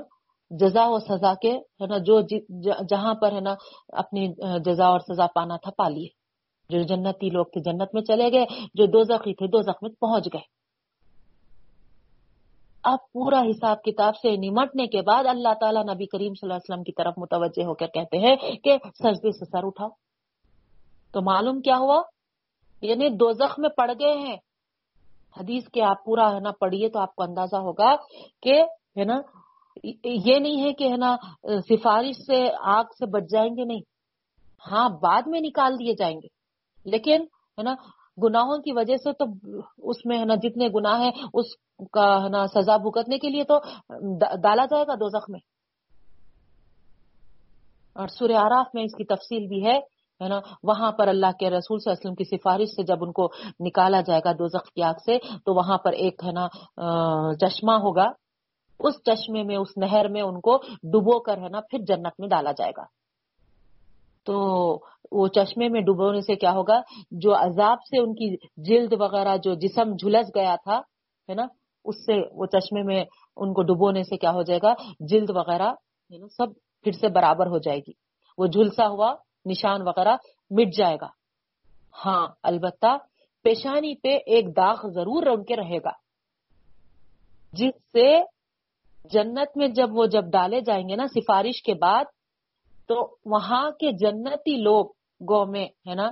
جزا 0.50 0.86
و 0.86 0.98
سزا 0.98 1.34
کے، 1.34 1.52
ہے 1.52 1.86
نا، 1.86 1.98
جو 1.98 2.20
جی، 2.20 2.38
جہاں 2.88 3.14
پر، 3.14 3.32
ہے 3.32 3.40
نا، 3.40 3.54
اپنی 3.88 4.28
جزا 4.64 4.86
اور 4.86 5.00
سزا 5.00 5.26
پانا 5.26 5.56
تھا، 5.56 5.70
پا 5.70 5.88
لیے۔ 5.88 6.08
جو 6.70 6.82
جنتی 6.82 7.30
لوگ 7.30 7.44
تھے، 7.44 7.60
جنت 7.60 7.94
میں 7.94 8.02
چلے 8.02 8.32
گئے، 8.32 8.46
جو 8.74 8.86
دو 8.86 9.02
زخی 9.02 9.34
تھے 9.34 9.46
دو 9.46 9.62
زخم 9.62 9.78
میں 9.82 9.90
پہنچ 10.00 10.28
گئے۔ 10.32 10.61
اب 12.84 12.98
پورا 13.12 13.40
حساب 13.40 13.82
کتاب 13.82 14.16
سے 14.16 14.36
نمٹنے 14.36 14.86
کے 14.86 15.02
بعد 15.02 15.24
اللہ 15.26 15.54
تعالیٰ 15.60 15.82
نبی 15.82 16.06
کریم 16.06 16.34
صلی 16.34 16.38
اللہ 16.42 16.54
علیہ 16.54 16.72
وسلم 16.72 16.82
کی 16.82 16.92
طرف 16.92 17.14
متوجہ 17.16 17.64
ہو 17.64 17.74
کر 17.74 17.86
کہتے 17.86 18.18
ہیں 18.18 18.36
کہ 18.36 18.78
سجدے 18.84 19.32
سے 19.32 19.44
سر 19.44 19.66
اٹھاؤ۔ 19.66 19.88
تو 21.12 21.22
معلوم 21.22 21.60
کیا 21.60 21.76
ہوا؟ 21.76 22.02
یعنی 22.82 23.08
دو 23.08 23.32
زخم 23.32 23.62
میں 23.62 23.70
پڑ 23.70 23.90
گئے 24.00 24.12
ہیں۔ 24.12 24.36
حدیث 25.40 25.68
کے 25.68 25.82
آپ 25.82 26.04
پورا 26.04 26.34
ہے 26.34 26.40
نا 26.40 26.50
پڑھیے 26.60 26.88
تو 26.88 26.98
آپ 26.98 27.14
کو 27.14 27.22
اندازہ 27.22 27.56
ہوگا 27.56 27.94
کہ، 28.42 28.62
ہے 28.98 29.04
نا، 29.04 29.20
یہ 30.04 30.38
نہیں 30.38 30.62
ہے 30.62 30.72
کہ، 30.72 30.88
ہے 30.88 30.96
نا، 30.96 31.16
سفارش 31.60 32.16
سے 32.26 32.48
آگ 32.60 32.84
سے 32.84 33.06
بچ 33.06 33.22
جائیں 33.30 33.50
گے 33.50 33.64
نہیں۔ 33.64 33.80
ہاں 34.70 34.88
بعد 34.88 35.22
میں 35.26 35.40
نکال 35.40 35.74
دیے 35.74 35.94
جائیں 35.94 36.16
گے۔ 36.16 36.28
لیکن، 36.84 37.22
ہے 37.58 37.62
نا 37.62 37.74
گناہوں 38.22 38.58
کی 38.58 38.72
وجہ 38.72 38.96
سے 38.96 39.12
تو 39.12 39.24
اس 39.78 40.06
میں 40.06 40.18
ہے 40.18 40.24
نا 40.24 40.34
جتنے 40.34 40.68
گناہ 40.68 41.00
ہیں، 41.00 41.10
اس 41.34 41.46
کا 41.92 42.24
ہے 42.24 42.28
نا 42.28 42.46
سزا 42.46 42.76
بھگتنے 42.76 43.18
کے 43.18 43.28
لیے 43.28 43.44
تو 43.44 43.58
ڈالا 44.36 44.64
جائے 44.64 44.84
گا 44.86 44.94
دو 44.94 45.06
میں۔ 45.28 45.40
اور 47.94 48.08
سورہ 48.08 48.32
آراف 48.32 48.66
میں 48.74 48.84
اس 48.84 48.94
کی 48.94 49.04
تفصیل 49.04 49.46
بھی 49.46 49.66
ہے 49.66 49.80
نا؟ 50.28 50.40
وہاں 50.62 50.92
پر 50.92 51.08
اللہ 51.08 51.32
کے 51.38 51.50
رسول 51.50 51.78
صلی 51.78 51.90
اللہ 51.90 52.00
علیہ 52.00 52.10
وسلم 52.10 52.14
کی 52.14 52.24
سفارش 52.24 52.68
سے 52.68 52.82
جب 52.82 53.04
ان 53.04 53.12
کو 53.12 53.28
نکالا 53.60 54.00
جائے 54.00 54.20
گا 54.24 54.32
دو 54.32 54.58
کی 54.74 54.82
آگ 54.82 54.94
سے، 55.04 55.18
تو 55.18 55.54
وہاں 55.54 55.78
پر 55.78 55.92
ایک، 55.92 56.24
ہے 56.24 56.32
نا 56.32 56.48
چشمہ 57.34 57.72
ہوگا۔ 57.72 58.06
اس 58.80 58.94
چشمے 59.04 59.42
میں، 59.42 59.56
اس 59.56 59.68
نہر 59.76 60.08
میں 60.08 60.22
ان 60.22 60.40
کو 60.40 60.56
ڈبو 60.82 61.20
کر، 61.20 61.38
ہے 61.38 61.48
نا، 61.48 61.60
پھر 61.60 61.78
جنت 61.78 62.12
میں 62.18 62.28
ڈالا 62.28 62.52
جائے 62.52 62.72
گا۔ 62.76 63.01
تو 64.24 64.36
وہ 65.12 65.28
چشمے 65.28 65.68
میں 65.68 65.80
ڈبونے 65.80 66.20
سے 66.20 66.36
کیا 66.36 66.52
ہوگا؟ 66.52 66.80
جو 67.10 67.34
عذاب 67.34 67.78
سے 67.84 67.98
ان 67.98 68.14
کی 68.14 68.36
جلد 68.56 68.92
وغیرہ 68.92 69.36
جو 69.36 69.54
جسم 69.54 69.92
جھلس 69.92 70.30
گیا 70.34 70.56
تھا، 70.56 70.78
ہے 71.28 71.34
نا؟ 71.34 71.46
اس 71.84 71.96
سے 72.06 72.20
وہ 72.32 72.46
چشمے 72.46 72.82
میں 72.82 73.04
ان 73.36 73.52
کو 73.52 73.62
ڈبونے 73.62 74.02
سے 74.02 74.16
کیا 74.16 74.30
ہو 74.30 74.42
جائے 74.42 74.60
گا؟ 74.62 74.74
جلد 75.00 75.30
وغیرہ 75.30 75.72
سب 76.10 76.46
پھر 76.82 76.92
سے 76.92 77.08
برابر 77.08 77.46
ہو 77.46 77.58
جائے 77.58 77.78
گی۔ 77.78 77.92
وہ 78.38 78.46
جھلسا 78.46 78.88
ہوا، 78.88 79.14
نشان 79.46 79.82
وغیرہ 79.82 80.16
مٹ 80.50 80.76
جائے 80.76 80.96
گا۔ 81.00 81.08
ہاں 82.06 82.26
البتہ 82.42 82.96
پیشانی 83.42 83.94
پہ 83.94 84.18
ایک 84.26 84.56
داغ 84.56 84.76
ضرور 84.94 85.26
ان 85.26 85.44
کے 85.44 85.56
رہے 85.56 85.78
گا۔ 85.78 85.90
جس 87.52 87.74
سے 87.92 88.22
جنت 89.04 89.56
میں 89.56 89.68
جب 89.68 89.88
وہ 89.92 90.06
جب 90.06 90.24
ڈالے 90.24 90.60
جائیں 90.60 90.88
گے 90.88 90.96
نا 90.96 91.06
سفارش 91.06 91.62
کے 91.62 91.74
بعد 91.74 92.04
تو 92.94 93.16
وہاں 93.24 93.70
کے 93.70 93.92
جنتی 93.92 94.56
لوگ 94.56 94.86
گو 95.20 95.46
میں، 95.46 95.66
ہے 95.88 95.94
نا، 95.94 96.10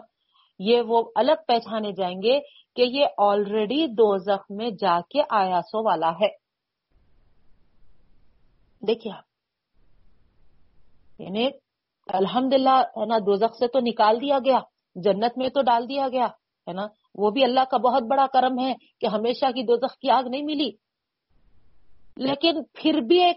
یہ 0.59 0.81
وہ 0.81 1.03
الگ 1.14 1.33
پہچانے 1.49 1.93
جائیں 1.93 2.22
گے 2.22 2.41
کہ 2.76 2.83
یہ 2.83 3.07
آلریڈی 3.18 3.87
دو 3.87 4.18
زخم 4.18 4.57
میں 4.57 4.70
جا 4.70 5.01
کے 5.11 5.22
آیاسوں 5.31 5.85
والا 5.85 6.11
ہے۔ 6.11 6.28
دیکھیے 8.87 9.12
آپ۔ 9.12 9.22
یعنی 11.20 11.49
الحمد 12.07 12.53
للہ 12.53 12.83
ہے 12.97 13.07
نا 13.07 13.18
دو 13.18 13.37
سے 13.37 13.68
تو 13.68 13.78
نکال 13.83 14.20
دیا 14.20 14.39
گیا، 14.39 14.59
جنت 14.95 15.39
میں 15.39 15.49
تو 15.49 15.62
ڈال 15.62 15.89
دیا 15.89 16.09
گیا، 16.09 16.26
ہے 16.68 16.72
نا، 16.72 16.87
وہ 17.14 17.31
بھی 17.31 17.45
اللہ 17.45 17.64
کا 17.70 17.76
بہت 17.76 18.03
بڑا 18.03 18.26
کرم 18.33 18.59
ہے 18.59 18.74
کہ 19.01 19.07
ہمیشہ 19.07 19.47
کی 19.47 19.62
دو 19.62 19.76
کی 19.76 20.11
آگ 20.11 20.22
نہیں 20.31 20.43
ملی۔ 20.43 20.70
لیکن 22.16 22.62
پھر 22.72 23.01
بھی 23.01 23.24
ایک 23.24 23.37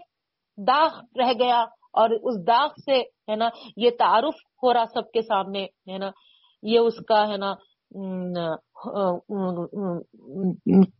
داغ 0.56 0.90
رہ 1.18 1.32
گیا۔ 1.40 1.64
اور 1.94 2.10
اس 2.10 2.36
داغ 2.46 2.68
سے 2.84 2.98
ہے 3.30 3.36
نا 3.36 3.48
یہ 3.76 3.90
تعارف 3.98 4.36
ہو 4.62 4.72
رہا 4.74 4.84
سب 4.94 5.10
کے 5.12 5.22
سامنے 5.22 5.62
ہے 5.90 5.98
نا، 5.98 6.10
یہ 6.62 6.78
اس 6.80 6.98
کا 7.08 7.20
ہے 7.28 7.36
نا 7.36 7.54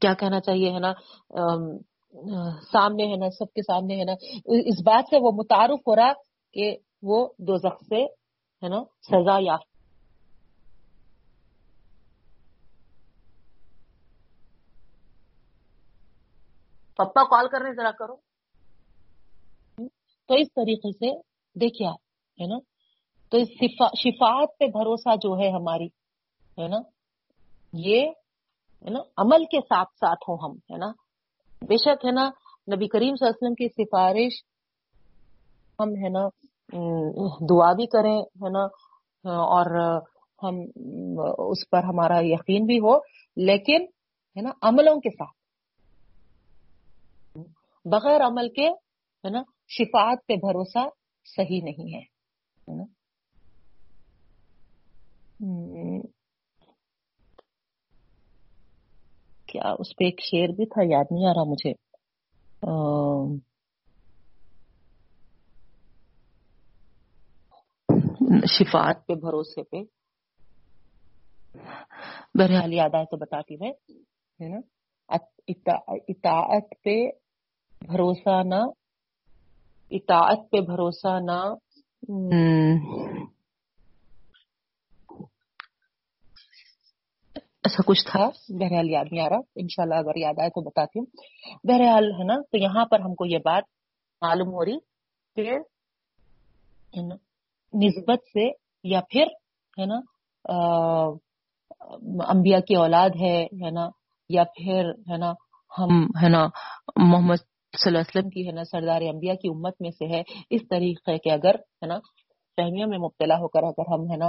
کیا 0.01 0.13
کہنا 0.21 0.41
چاہیے 0.41 0.71
ہے 0.73 0.79
نا 0.79 0.93
سامنے 2.73 3.07
ہے 3.13 3.17
نا، 3.17 3.29
سب 3.39 3.53
کے 3.55 3.63
سامنے 3.63 3.95
ہے 4.01 4.05
نا، 4.05 4.15
اس 4.71 4.83
بات 4.87 5.05
سے 5.11 5.17
وہ 5.23 5.31
متعارف 5.37 5.81
ہو 5.89 5.97
رہا 5.97 6.13
کہ 6.57 6.75
وہ 7.03 7.27
دو 7.47 7.57
سے 7.59 8.03
ہے 8.03 8.69
نا 8.69 8.83
سزا 9.09 9.37
یافت 9.41 9.73
پپا 16.99 17.23
کال 17.31 17.49
کر 17.53 17.61
رہے 17.63 17.73
ذرا 17.75 17.91
کرو۔ 17.99 18.15
تو 20.29 20.35
اس 20.35 20.49
طریقے 20.49 20.93
سے 20.93 21.11
دیکھیے 21.57 21.89
آپ، 21.89 22.01
ہے 22.41 22.47
نا؟ 22.47 22.59
تو 23.29 23.37
اس 23.37 23.49
شفاعت 23.99 24.59
پہ 24.59 24.67
بھروسہ 24.67 25.17
جو 25.17 25.39
ہے 25.39 25.51
ہماری، 25.51 25.87
ہے 26.59 26.69
نا؟ 26.69 26.79
یہ، 27.73 28.01
ہے 28.85 28.91
نا؟ 28.91 29.01
عمل 29.17 29.45
کے 29.45 29.61
ساتھ 29.61 29.89
ساتھ 29.95 30.31
ہوں 30.31 30.39
ہم، 30.43 30.57
ہے 30.73 30.79
نا؟ 30.79 30.87
بے 31.63 31.77
شک، 31.77 32.05
ہے 32.07 32.11
نا؟ 32.11 32.31
نبی 32.75 32.89
کریم 32.89 33.15
صلی 33.17 33.27
اللہ 33.27 33.31
علیہ 33.31 33.43
وسلم 33.43 33.55
کی 33.55 33.69
سفارش 33.69 34.43
ہم، 35.81 35.91
ہے 36.05 36.09
نا؟ 36.09 36.29
دعا 37.51 37.73
بھی 37.73 37.87
کریں، 37.87 38.19
ہے 38.19 38.51
نا؟ 38.51 38.65
اور 39.25 39.67
ہم، 40.43 40.61
اس 41.49 41.71
پر 41.71 41.85
ہمارا 41.85 42.19
یقین 42.21 42.67
بھی 42.67 42.79
ہو، 42.79 42.97
لیکن، 43.37 43.85
ہے 44.37 44.41
نا؟ 44.41 44.51
عملوں 44.63 45.01
کے 45.01 45.11
ساتھ۔ 45.11 45.37
بغیر 47.85 48.21
عمل 48.27 48.49
کے، 48.49 48.69
ہے 48.71 49.29
نا؟ 49.29 49.43
شفاعت 49.69 50.19
پہ 50.27 50.35
بھروسہ 50.37 50.89
صحیح 51.25 51.61
نہیں 51.63 51.95
ہے 51.95 52.05
نا؟ 52.77 52.85
کیا 59.47 59.75
اس 59.79 59.97
پہ 59.97 60.05
ایک 60.05 60.21
شیر 60.21 60.49
بھی 60.49 60.67
تھا؟ 60.67 60.83
یاد 60.85 61.05
نہیں 61.11 61.27
آ 61.27 61.33
رہا 61.35 61.45
مجھے۔ 61.45 61.73
شفاعت 68.47 69.07
پہ 69.07 69.15
بھروسے 69.15 69.63
پہ۔ 69.63 69.77
بہرحال 72.35 72.73
یاد 72.73 72.95
آئے 72.95 73.05
تو 73.05 73.17
بتاتی 73.17 73.57
میں، 73.57 73.73
ہے 74.41 74.49
نا؟ 74.49 74.61
اطاعت 75.09 76.75
پہ 76.85 77.07
بھروسہ 77.87 78.43
نہ 78.43 78.84
اطاعت 79.97 80.51
پہ 80.51 80.61
بھروسہ 80.61 81.21
نہ۔ 81.21 81.39
ایسا 87.65 87.83
کچھ 87.87 88.07
تھا۔ 88.11 88.29
بہرحال 88.49 88.91
یاد 88.91 89.05
نہیں 89.11 89.25
آ 89.25 89.29
رہا۔ 89.29 89.41
انشاءاللہ 89.57 89.95
اگر 89.95 90.17
یاد 90.17 90.39
آئے 90.39 90.51
تو 90.51 90.61
بتاتی 90.61 90.99
ہوں۔ 90.99 91.07
بہرحال 91.65 92.11
ہے 92.13 92.25
نا 92.25 92.35
تو 92.43 92.57
یہاں 92.57 92.85
پر 92.85 93.01
ہم 93.01 93.15
کو 93.15 93.27
یہ 93.27 93.39
بات 93.45 93.63
معلوم 94.23 94.49
ہو 94.49 94.65
رہی 94.65 94.79
کہ 95.37 95.59
نسبت 97.75 98.19
سے 98.33 98.51
یا 98.85 99.01
پھر 99.11 99.27
ہے 99.79 99.87
نا 99.87 99.99
انبیاء 102.29 102.61
کی 102.61 102.75
اولاد 102.75 103.11
ہے 103.21 103.71
نا 103.71 103.89
یا 104.29 104.45
پھر 104.45 104.91
ہے 105.11 105.17
نا 105.17 105.33
ہم 105.79 106.05
ہے 106.23 106.29
نا 106.29 106.47
محمد 106.97 107.54
صلی 107.79 107.91
اللہ 107.91 107.99
علیہ 107.99 108.19
وسلم 108.19 108.31
کی 108.31 108.47
ہے 108.47 108.53
نا 108.53 108.63
سردار 108.65 109.03
انبیاء 109.03 109.35
کی 109.43 109.49
امت 109.49 109.81
میں 109.81 109.91
سے 109.91 110.07
ہے۔ 110.15 110.23
اس 110.51 110.63
طریقے 110.71 111.17
کے 111.19 111.31
اگر 111.33 111.55
ہے 111.55 111.87
نا 111.87 111.99
فہمیوں 112.59 112.89
میں 112.89 112.99
مبتلا 112.99 113.37
ہو 113.39 113.49
کر 113.49 113.63
اگر 113.69 113.93
ہم 113.93 114.11
ہے 114.11 114.17
نا 114.17 114.29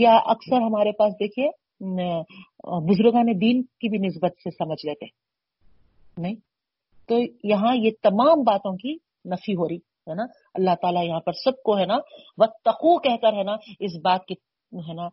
یا 0.00 0.14
اکثر 0.32 0.60
ہمارے 0.62 0.92
پاس 0.98 1.12
دیکھیے 1.20 1.48
بزرگان 2.88 3.28
دین 3.40 3.62
کی 3.80 3.88
بھی 3.88 3.98
نسبت 4.06 4.32
سے 4.44 4.50
سمجھ 4.50 4.84
لیتے 4.86 5.06
نہیں؟ 6.22 6.34
تو 7.08 7.18
یہاں 7.48 7.74
یہ 7.76 7.90
تمام 8.02 8.42
باتوں 8.46 8.72
کی 8.76 8.92
نفی 9.32 9.54
ہو 9.56 9.68
رہی 9.68 9.78
ہے 10.08 10.14
نا۔ 10.14 10.24
اللہ 10.54 10.74
تعالیٰ 10.82 11.04
یہاں 11.04 11.20
پر 11.26 11.32
سب 11.44 11.62
کو 11.64 11.78
ہے 11.78 11.86
نا 11.86 11.96
وہ 12.38 12.46
تخو 12.64 12.98
کہہ 13.00 13.16
کر 13.22 13.32
ہے 13.32 13.42
نا 13.44 13.54
اس 13.80 13.96
بات 14.04 14.24
کی 14.28 14.34
ہے 14.72 14.94
نا 14.94 15.08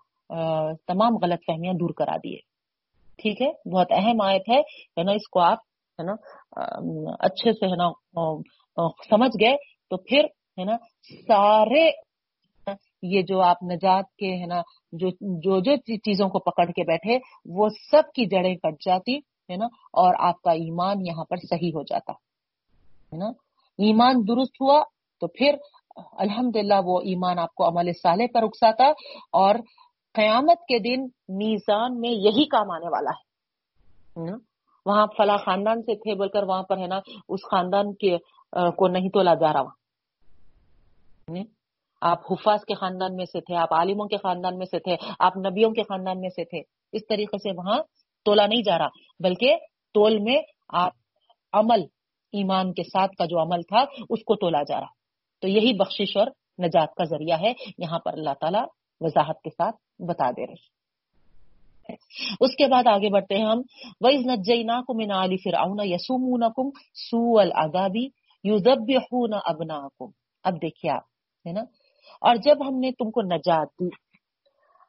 تمام 0.88 1.18
غلط 1.24 1.46
فہمیاں 1.48 1.74
دور 1.80 1.94
کرا 1.98 2.16
دیے 2.24 2.40
ٹھیک 3.20 3.42
ہے؟ 3.42 3.52
بہت 3.74 3.92
اہم 3.98 4.22
آیت 4.22 4.50
ہے 4.50 5.04
نا، 5.04 5.12
اس 5.12 5.28
کو 5.34 5.40
آپ 5.42 5.60
ہے 6.00 6.04
نا 6.04 6.16
اچھے 7.28 7.52
سے 7.54 7.66
ہے 7.72 7.76
نا 7.76 7.90
سمجھ 9.10 9.36
گئے، 9.42 9.56
تو 9.90 9.98
پھر 10.08 10.26
ہے 10.58 10.64
نا، 10.66 10.76
سارے 11.28 11.90
یہ 13.04 13.22
جو 13.22 13.40
آپ 13.42 13.64
نجات 13.64 14.06
کے 14.20 14.32
ہے 14.42 14.46
نا، 14.48 14.62
جو 14.94 15.10
جو 15.44 15.60
جو 15.60 15.76
چیزوں 15.98 16.28
کو 16.30 16.40
پکڑ 16.42 16.66
کے 16.76 16.84
بیٹھے، 16.84 17.18
وہ 17.58 17.68
سب 17.92 18.12
کی 18.16 18.26
جڑیں 18.26 18.56
کٹ 18.56 18.76
جاتی 18.86 19.16
ہے 19.50 19.56
نا، 19.58 19.66
اور 19.94 20.16
آپ 20.28 20.42
کا 20.42 20.52
ایمان 20.64 21.06
یہاں 21.08 21.26
پر 21.30 21.38
صحیح 21.50 21.72
ہو 21.76 21.84
جاتا 21.84 22.14
ہے 22.14 23.18
نا۔ 23.18 23.30
ایمان 23.80 24.22
درست 24.28 24.62
ہوا 24.62 24.80
تو 25.22 25.28
پھر 25.38 25.56
الحمد 26.20 26.56
وہ 26.86 27.00
ایمان 27.10 27.40
آپ 27.40 27.54
کو 27.56 27.68
عمل 27.68 27.92
صالح 27.94 28.28
پر 28.34 28.44
اکساتا 28.44 28.88
اور 29.42 29.56
قیامت 30.16 30.66
کے 30.68 30.80
دن 30.80 31.06
میزان 31.38 32.00
میں 32.02 32.10
یہی 32.10 32.46
کام 32.50 32.72
آنے 32.72 32.90
والا 32.92 33.12
ہے۔ 33.12 33.24
وہاں 34.86 35.06
فلاں 35.18 35.38
خاندان 35.38 35.82
سے 35.82 35.96
تھے 35.96 36.16
بول 36.16 36.30
کر 36.30 36.44
وہاں 36.44 36.64
پر 36.64 36.78
ہے 36.78 36.88
نا، 36.88 37.00
اس 37.30 37.42
خاندان 37.52 37.94
کے 37.94 38.18
کو 38.78 38.88
نہیں 38.88 39.10
تولا 39.10 39.34
جا 39.34 39.54
رہا 39.54 39.62
وہاں۔ 39.62 41.44
آپ 42.02 42.32
حفاظ 42.32 42.66
کے 42.66 42.74
خاندان 42.74 43.16
میں 43.16 43.26
سے 43.26 43.42
تھے، 43.42 43.56
آپ 43.56 43.74
عالموں 43.74 44.08
کے 44.08 44.18
خاندان 44.18 44.58
میں 44.58 44.66
سے 44.66 44.80
تھے، 44.80 44.96
آپ 45.20 45.38
نبیوں 45.38 45.72
کے 45.72 45.84
خاندان 45.84 46.20
میں 46.22 46.30
سے 46.30 46.44
تھے۔ 46.44 46.62
اس 46.94 47.08
طریقے 47.10 47.38
سے 47.38 47.52
وہاں 47.58 47.80
تولا 48.26 48.46
نہیں 48.48 48.62
جا 48.66 48.78
رہا، 48.78 48.88
بلکہ 49.20 49.58
تول 49.94 50.20
میں 50.20 50.42
آپ 50.70 50.94
عمل، 51.54 51.82
ایمان 52.34 52.74
کے 52.74 52.84
ساتھ 52.84 53.16
کا 53.16 53.26
جو 53.26 53.42
عمل 53.42 53.62
تھا، 53.62 53.84
اس 54.10 54.24
کو 54.24 54.36
تولا 54.36 54.64
جا 54.64 54.80
رہا۔ 54.80 54.94
تو 55.42 55.48
یہی 55.48 55.74
بخشش 55.74 56.18
اور 56.18 56.28
نجات 56.60 56.96
کا 56.96 57.04
ذریعہ 57.04 57.40
ہے، 57.42 57.54
یہاں 57.78 58.00
پر 58.00 58.14
اللہ 58.14 58.34
تعالیٰ 58.40 58.64
وضاحت 59.02 59.42
کے 59.42 59.50
ساتھ 59.50 59.76
بتا 60.02 60.32
دے 60.32 60.48
رہے 60.48 60.75
اس 62.40 62.56
کے 62.56 62.68
بعد 62.68 62.88
آگے 62.88 63.10
بڑھتے 63.10 63.36
ہیں 63.36 63.46
ہم۔ 63.46 63.62
وز 64.02 64.26
نجینا 64.26 64.82
کو 64.82 64.94
من 64.94 65.12
علی 65.12 65.38
فرعون 65.38 65.80
یسومون 65.84 66.44
کم 66.56 66.70
سو 66.94 67.40
العذابی 67.40 68.08
یذبحون 68.44 69.34
ابناکم 69.46 70.10
اب 70.44 70.54
دیکھیے 70.62 70.92
آپ، 70.92 71.04
ہے 71.48 71.52
نا؟ 71.52 71.62
اور 72.22 72.36
جب 72.36 72.68
ہم 72.68 72.80
نے 72.80 72.92
تم 72.92 73.12
کو 73.12 73.22
نجات 73.22 73.68
دی، 73.68 73.90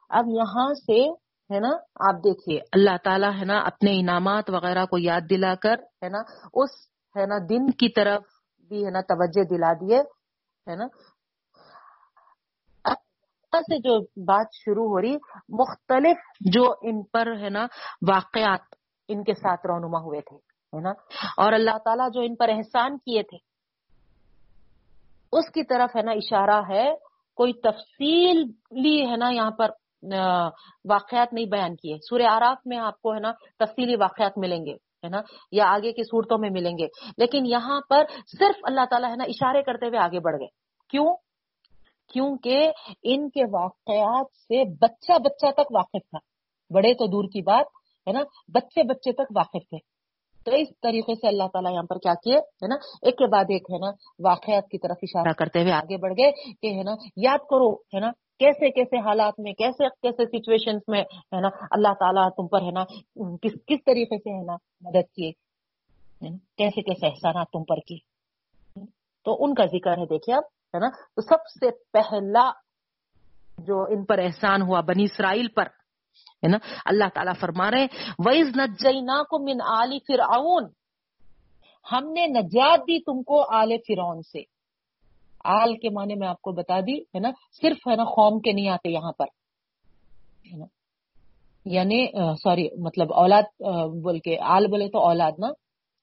اب 0.09 0.25
یہاں 0.27 0.73
سے، 0.73 1.09
ہے 1.49 1.59
نا؟ 1.59 1.69
آپ 2.09 2.15
دیکھیے، 2.23 2.59
اللہ 2.71 2.97
تعالیٰ، 3.03 3.31
ہے 3.39 3.45
نا، 3.45 3.59
اپنے 3.59 3.99
انعامات 3.99 4.49
وغیرہ 4.49 4.85
کو 4.85 4.97
یاد 4.97 5.21
دلا 5.29 5.55
کر، 5.55 5.75
ہے 6.03 6.09
نا، 6.09 6.17
اس، 6.53 6.69
ہے 7.15 7.25
نا، 7.25 7.37
دن 7.49 7.71
کی 7.71 7.89
طرف 7.89 8.23
بھی، 8.71 8.85
ہے 8.85 8.91
نا، 8.91 9.01
توجہ 9.01 9.43
دلا 9.43 9.73
دیے، 9.73 9.97
ہے 10.67 10.75
نا؟ 10.75 10.87
سے 13.59 13.77
جو 13.77 13.99
بات 14.25 14.45
شروع 14.53 14.87
ہو 14.87 15.01
رہی، 15.01 15.15
مختلف 15.49 16.17
جو 16.39 16.73
ان 16.81 17.03
پر 17.03 17.27
ہے 17.41 17.49
نا 17.49 17.67
واقعات 18.07 18.75
ان 19.07 19.23
کے 19.23 19.33
ساتھ 19.33 19.65
رونما 19.65 19.99
ہوئے 19.99 20.21
تھے، 20.21 20.37
ہے 20.77 20.81
نا؟ 20.81 20.89
اور 21.37 21.53
اللہ 21.53 21.77
تعالیٰ 21.85 22.07
جو 22.13 22.21
ان 22.21 22.35
پر 22.35 22.49
احسان 22.49 22.97
کیے 22.97 23.23
تھے، 23.23 23.37
اس 25.31 25.49
کی 25.49 25.63
طرف 25.63 25.95
ہے 25.95 26.01
نا 26.01 26.11
اشارہ 26.11 26.61
ہے، 26.69 26.95
کوئی 27.35 27.53
تفصیل 27.53 28.43
ہے 29.11 29.15
نا 29.15 29.29
یہاں 29.29 29.51
پر 29.51 29.69
واقعات 30.89 31.33
نہیں 31.33 31.45
بیان 31.45 31.75
کیے۔ 31.75 31.97
سورہ 32.09 32.21
آراف 32.21 32.57
میں 32.65 32.77
آپ 32.77 33.01
کو 33.01 33.13
ہے 33.13 33.19
نا 33.19 33.31
تفصیلی 33.59 33.95
واقعات 33.95 34.37
ملیں 34.37 34.65
گے، 34.65 34.73
ہے 34.73 35.07
نا؟ 35.07 35.21
یا 35.51 35.65
آگے 35.67 35.91
کی 35.91 36.03
صورتوں 36.03 36.37
میں 36.37 36.49
ملیں 36.49 36.77
گے۔ 36.77 36.87
لیکن 37.17 37.45
یہاں 37.45 37.81
پر 37.89 38.03
صرف 38.39 38.55
اللہ 38.63 38.85
تعالیٰ 38.89 39.11
ہے 39.11 39.15
نا 39.15 39.23
اشارے 39.23 39.63
کرتے 39.63 39.87
ہوئے 39.87 39.99
آگے 39.99 40.19
بڑھ 40.19 40.35
گئے۔ 40.39 40.47
کیوں؟ 40.89 41.15
کیونکہ 42.13 42.71
ان 43.03 43.29
کے 43.29 43.41
واقعات 43.51 44.25
سے 44.37 44.63
بچہ 44.69 45.11
بچہ 45.19 45.51
تک 45.51 45.75
واقف 45.75 46.09
تھا۔ 46.09 46.17
بڑے 46.73 46.93
تو 46.93 47.07
دور 47.07 47.23
کی 47.23 47.41
بات 47.41 47.65
ہے 48.07 48.11
نا؟ 48.11 48.19
بچے 48.47 48.83
بچے 48.83 49.11
تک 49.11 49.31
واقف 49.35 49.69
تھے۔ 49.69 49.97
تو 50.45 50.55
اس 50.55 50.67
طریقے 50.81 51.15
سے 51.15 51.27
اللہ 51.27 51.43
تعالیٰ 51.53 51.71
یہاں 51.71 51.83
پر 51.83 51.97
کیا 51.97 52.13
کیے 52.13 52.37
ہے 52.37 52.67
نا؟ 52.67 52.75
ایک 53.01 53.17
کے 53.17 53.27
بعد 53.27 53.43
ایک 53.49 53.61
ہے 53.61 53.77
نا؟ 53.77 53.91
واقعات 54.19 54.69
کی 54.69 54.77
طرف 54.77 54.97
اشارہ 55.01 55.33
کرتے 55.33 55.61
ہوئے 55.61 55.71
آگے 55.71 55.97
بڑھ 55.97 56.13
گئے 56.17 56.31
کہ 56.61 56.77
ہے 56.77 56.83
نا؟ 56.83 56.91
یاد 57.15 57.37
کرو 57.37 57.73
ہے 57.73 57.99
نا؟ 57.99 58.11
کیسے 58.39 58.71
کیسے 58.71 58.97
حالات 58.97 59.33
میں 59.37 59.53
کیسے 59.53 59.89
کیسے 60.01 60.25
سچویشن 60.25 60.77
میں 60.87 61.01
ہے 61.01 61.41
نا؟ 61.41 61.47
اللہ 61.71 61.93
تعالیٰ 61.99 62.29
تم 62.29 62.47
پر 62.47 62.61
ہے 62.61 62.71
نا؟ 62.71 62.83
کس 63.41 63.51
کس 63.67 63.77
طریقے 63.85 64.17
سے 64.17 64.39
ہے 64.39 64.43
نا؟ 64.43 64.53
مدد 64.81 65.13
کیے۔ 65.15 65.31
کیسے 66.57 66.81
کیسے 66.81 67.07
احسانات 67.07 67.47
تم 67.53 67.63
پر 67.63 67.75
کیے۔ 67.75 68.17
تو 69.23 69.43
ان 69.43 69.53
کا 69.53 69.65
ذکر 69.65 69.91
ہے 69.91 70.05
دیکھیے 70.05 70.35
اب 70.35 70.43
ہے 70.73 70.79
نا؟ 70.79 70.89
تو 70.89 71.21
سب 71.21 71.45
سے 71.59 71.69
پہلا 71.93 72.51
جو 73.57 73.81
ان 73.81 74.05
پر 74.05 74.17
احسان 74.17 74.61
ہوا 74.61 74.81
بنی 74.81 75.03
اسرائیل 75.03 75.47
پر، 75.47 75.65
ہے 76.43 76.47
نا؟ 76.47 76.57
اللہ 76.85 77.09
تعالیٰ 77.13 77.33
فرما 77.39 77.71
رہے 77.71 77.85
ویز 78.25 78.47
نجینا 78.47 79.23
کو 79.23 79.39
من 79.39 79.61
آلی 79.61 79.99
فرعون۔ 79.99 80.69
ہم 81.91 82.11
نے 82.11 82.27
نجات 82.27 82.79
دی 82.79 82.99
تم 82.99 83.23
کو 83.23 83.55
آل 83.55 83.77
فرعون 83.87 84.21
سے۔ 84.21 84.41
آل 85.43 85.77
کے 85.77 85.89
معنی 85.89 86.15
میں 86.15 86.27
آپ 86.27 86.41
کو 86.41 86.51
بتا 86.51 86.79
دی، 86.79 86.99
ہے 86.99 87.19
نا؟ 87.19 87.29
صرف، 87.61 87.87
ہے 87.87 87.95
نا، 87.95 88.03
قوم 88.03 88.39
کے 88.39 88.51
نہیں 88.51 88.69
آتے 88.69 88.89
یہاں 88.89 89.11
پر۔ 89.11 89.25
یعنی 91.65 92.07
سوری 92.43 92.69
مطلب 92.81 93.13
اولاد 93.13 93.43
بول 94.03 94.19
کے 94.19 94.39
آل 94.39 94.67
بولے 94.67 94.89
تو 94.89 94.99
اولاد 94.99 95.31
نا، 95.37 95.47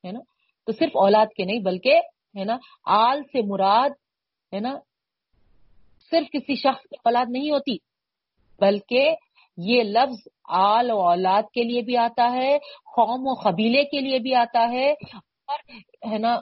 ہے 0.05 0.13
نا؟ 0.13 0.21
تو 0.67 0.73
صرف 0.73 0.91
اولاد 0.95 1.27
کے 1.37 1.45
نہیں، 1.45 1.59
بلکہ، 1.59 2.01
ہے 2.39 2.45
نا، 2.45 2.57
آل 2.85 3.23
سے 3.23 3.43
مراد 3.47 3.91
ہے 4.55 4.61
نا؟ 4.61 4.75
صرف 6.13 6.27
کسی 6.33 6.55
شخص 6.57 6.83
کی 6.83 6.97
اولاد 7.05 7.31
نہیں 7.31 7.51
ہوتی، 7.51 7.77
بلکہ 8.61 9.15
یہ 9.59 9.83
لفظ 9.85 10.27
آل 10.59 10.91
و 10.91 10.99
اولاد 11.03 11.43
کے 11.55 11.63
لیے 11.63 11.83
بھی 11.83 11.97
آتا 11.99 12.31
ہے، 12.33 12.57
قوم 12.97 13.27
و 13.27 13.35
قبیلے 13.43 13.85
کے 13.91 14.01
لیے 14.01 14.19
بھی 14.19 14.35
آتا 14.35 14.63
ہے، 14.73 14.91
اور 14.91 15.59
ہے 16.11 16.19
نا، 16.19 16.35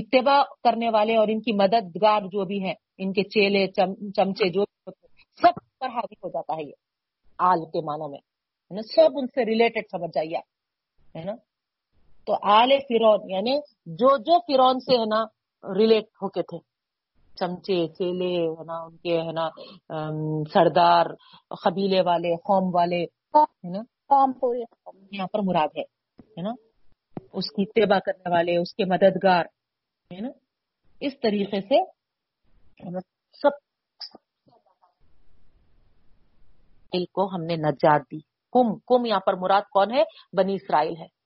اتباع 0.00 0.42
کرنے 0.64 0.90
والے 0.90 1.16
اور 1.16 1.28
ان 1.28 1.40
کی 1.40 1.52
مددگار 1.56 2.22
جو 2.32 2.44
بھی 2.44 2.62
ہیں، 2.64 2.74
ان 2.98 3.12
کے 3.12 3.22
چیلے 3.34 3.66
چمچے 4.16 4.48
جو 4.50 4.64
سب 5.40 5.58
پر 5.80 5.88
حاوی 5.88 6.14
ہو 6.22 6.28
جاتا 6.28 6.56
ہے 6.56 6.62
یہ 6.62 6.74
آل 7.38 7.64
کے 7.72 7.80
معنوں 7.86 8.08
میں 8.08 8.82
سب 8.90 9.18
ان 9.18 9.26
سے 9.26 9.44
ریلیٹڈ 9.44 9.84
سمجھ 9.90 10.10
جائیے، 10.14 10.38
ہے 11.14 11.24
نا؟ 11.24 11.34
تو 12.26 12.36
آل 12.52 12.70
فرون 12.88 13.30
یعنی 13.30 13.58
جو 13.98 14.16
جو 14.26 14.38
فرون 14.46 14.80
سے 14.80 14.96
ہے 14.98 15.04
نا 15.06 15.22
ریلیٹ 15.64 16.06
ہو 16.22 16.28
کے 16.28 16.42
تھے۔ 16.42 16.58
چمچے 17.40 17.88
چیلے 17.88 18.46
ہے 18.50 18.64
نا 18.64 18.82
ان 18.82 18.96
کے 18.96 19.20
ہے 19.20 19.32
نا 19.32 19.48
سردار 20.54 21.06
قبیلے 21.64 22.00
والے 22.00 22.36
قوم 22.36 22.74
والے 22.74 23.04
ہے 23.04 23.68
نا 23.68 23.82
قوم 24.08 24.32
یہاں 25.12 25.26
پر 25.26 25.38
مراد 25.38 25.68
ہے 25.76 26.42
نا 26.42 26.50
اس 27.32 27.50
کی 27.50 27.62
اتباع 27.62 27.98
کرنے 27.98 28.30
والے 28.30 28.56
اس 28.56 28.74
کے 28.74 28.84
مددگار 28.84 29.44
ہے 30.14 30.20
نا 30.20 30.28
اس 31.00 31.12
طریقے 31.20 31.60
سے 31.60 31.84
سب 33.42 33.66
کو 37.12 37.34
ہم 37.34 37.42
نے 37.42 37.56
نجات 37.56 38.00
دی۔ 38.00 38.20
کم 38.52 38.78
کم 38.78 39.06
یہاں 39.06 39.20
پر 39.20 39.34
مراد 39.34 39.62
کون 39.70 39.94
ہے؟ 39.94 40.02
بنی 40.32 40.54
اسرائیل 40.54 40.94
ہے 40.96 41.16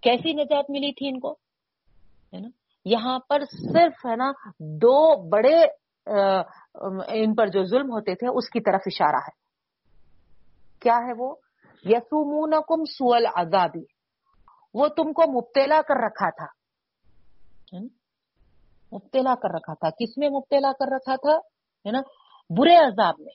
کیسی 0.00 0.32
نجات 0.32 0.70
ملی 0.70 0.92
تھی 0.92 1.08
ان 1.08 1.20
کو؟ 1.20 1.32
ہے 2.32 2.38
نا 2.38 2.48
یہاں 2.84 3.18
پر 3.28 3.42
صرف 3.44 4.06
ہے 4.06 4.16
نا 4.16 4.32
دو 4.60 5.28
بڑے 5.28 5.62
ان 7.08 7.34
پر 7.34 7.46
جو 7.46 7.64
ظلم 7.64 7.86
ہوتے 7.86 8.14
تھے، 8.14 8.38
اس 8.38 8.50
کی 8.50 8.60
طرف 8.60 8.80
اشارہ 8.86 9.16
ہے۔ 9.16 9.40
کیا 10.80 10.96
ہے 10.96 11.12
وہ؟ 11.18 11.36
یسومون 11.84 12.50
کم 12.50 12.84
سول 12.84 13.26
وہ 14.74 14.88
تم 14.88 15.12
کو 15.12 15.32
مبتلا 15.32 15.80
کر 15.88 15.94
رکھا 15.94 16.30
تھا۔ 16.30 16.46
مبتلا 18.92 19.34
کر 19.34 19.48
رکھا 19.54 19.74
تھا۔ 19.74 19.90
کس 19.90 20.18
میں 20.18 20.28
مبتلا 20.28 20.72
کر 20.72 20.94
رکھا 20.94 21.16
تھا؟ 21.16 21.36
ہے 21.86 21.90
نا؟ 21.90 22.00
برے 22.50 22.76
عذاب 22.76 23.14
میں۔ 23.18 23.32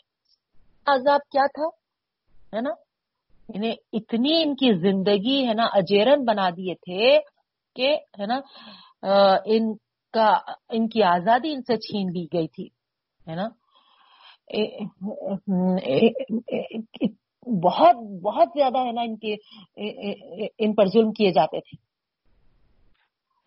عذاب 0.85 1.19
کیا 1.31 1.45
تھا؟ 1.45 1.67
ہے 2.55 2.61
نا؟ 2.61 2.69
انہیں 3.53 3.75
اتنی 3.93 4.43
ان 4.43 4.53
کی 4.55 4.79
زندگی 4.79 5.47
ہے 5.47 5.53
نا، 5.53 5.63
اجیرن 5.63 6.25
بنا 6.25 6.49
دیے 6.49 6.75
تھے 6.75 7.19
کہ، 7.75 7.95
ہے 7.95 8.25
نا 8.25 8.39
ان 9.45 9.73
کا، 10.13 10.29
ان 10.69 10.87
کی 10.89 11.03
آزادی 11.03 11.51
ان 11.53 11.61
سے 11.61 11.77
چھین 11.77 12.11
لی 12.13 12.25
گئی 12.33 12.47
تھی، 12.47 12.65
ہے 13.27 13.35
نا؟ 13.35 13.47
بہت 17.63 17.95
بہت 18.23 18.47
زیادہ، 18.55 18.79
ہے 18.85 18.91
نا، 18.91 19.01
ان 19.01 19.15
کے 19.17 19.33
ان 20.59 20.73
پر 20.73 20.85
ظلم 20.85 21.11
کیے 21.11 21.31
جاتے 21.31 21.59
تھے۔ 21.59 21.75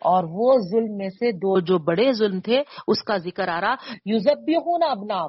اور 0.03 0.25
وہ 0.31 0.59
ظلم 0.71 0.97
میں 0.97 1.09
سے 1.09 1.31
دو 1.33 1.59
جو 1.61 1.79
بڑے 1.79 2.13
ظلم 2.13 2.41
تھے، 2.41 2.59
اس 2.89 3.03
کا 3.05 3.17
ذکر 3.17 3.49
آ 3.49 3.61
رہا 3.61 3.75
یوزب 4.07 4.45
بھی 4.45 4.57
ہوں 4.57 4.79
نا؟ 4.79 4.87
ابنا 4.87 5.27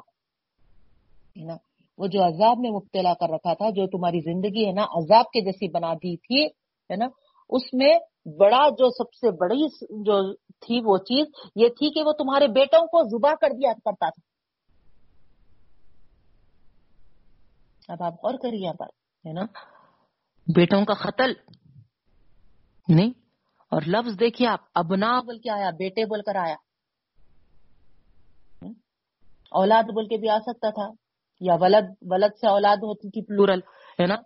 وہ 1.98 2.06
جو 2.06 2.22
عذاب 2.24 2.58
میں 2.58 2.70
مبتلا 2.70 3.12
کر 3.14 3.28
رکھا 3.34 3.54
تھا، 3.54 3.70
جو 3.70 3.86
تمہاری 3.86 4.20
زندگی، 4.20 4.66
ہے 4.66 4.72
نا، 4.72 4.84
عذاب 4.98 5.26
کے 5.32 5.40
جیسی 5.40 5.68
بنا 5.70 5.92
دی 5.94 6.16
تھی، 6.16 6.44
ہے 6.90 6.96
نا؟ 6.96 7.06
اس 7.50 7.74
میں 7.74 7.92
بڑا 8.26 8.68
جو 8.68 8.90
سب 8.90 9.14
سے 9.14 9.30
بڑی 9.30 9.68
جو 10.04 10.34
تھی 10.34 10.80
وہ 10.84 10.98
چیز 10.98 11.26
یہ 11.56 11.68
تھی 11.68 11.90
کہ 11.94 12.02
وہ 12.02 12.12
تمہارے 12.12 12.48
بیٹوں 12.48 12.86
کو 12.86 13.02
زبا 13.02 13.34
کر 13.34 13.48
دیا 13.50 13.72
کرتا 13.72 14.10
تھا۔ 14.10 14.30
اب 17.92 18.02
آپ 18.02 18.12
غور 18.12 18.34
کریے 18.42 18.64
یہاں 18.64 18.74
پر 18.74 18.86
ہے 19.26 19.32
نا؟ 19.32 19.42
بیٹوں 20.54 20.84
کا 20.84 20.94
قتل۔ 20.94 21.32
نہیں، 22.88 23.10
اور 23.68 23.82
لفظ 23.86 24.20
دیکھیے 24.20 24.48
آپ، 24.48 24.60
ابنا 24.74 25.20
بول 25.20 25.38
کے 25.38 25.50
آیا، 25.50 25.70
بیٹے 25.70 26.04
بول 26.04 26.22
کر 26.22 26.36
آیا۔ 26.36 26.56
اولاد 29.50 29.82
بول 29.82 30.08
کے 30.08 30.16
بھی 30.16 30.28
آ 30.28 30.38
سکتا 30.38 30.70
تھا، 30.70 30.88
یا 31.40 31.54
ولد 31.60 31.88
ولد 32.02 32.38
سے 32.40 32.48
اولاد 32.48 32.76
ہوتی 32.76 33.10
تھی 33.10 33.22
پلورل 33.24 33.60
ہے 34.00 34.06
نا؟ 34.06 34.16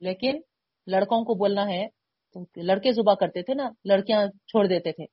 لیکن 0.00 0.40
لڑکوں 0.86 1.24
کو 1.24 1.34
بولنا 1.34 1.62
ہے 1.62 1.95
لڑکے 2.56 2.92
زبا 2.92 3.14
کرتے 3.14 3.42
تھے 3.42 3.54
نا، 3.54 3.68
لڑکیاں 3.84 4.26
چھوڑ 4.26 4.66
دیتے 4.66 4.92
تھے۔ 4.92 5.04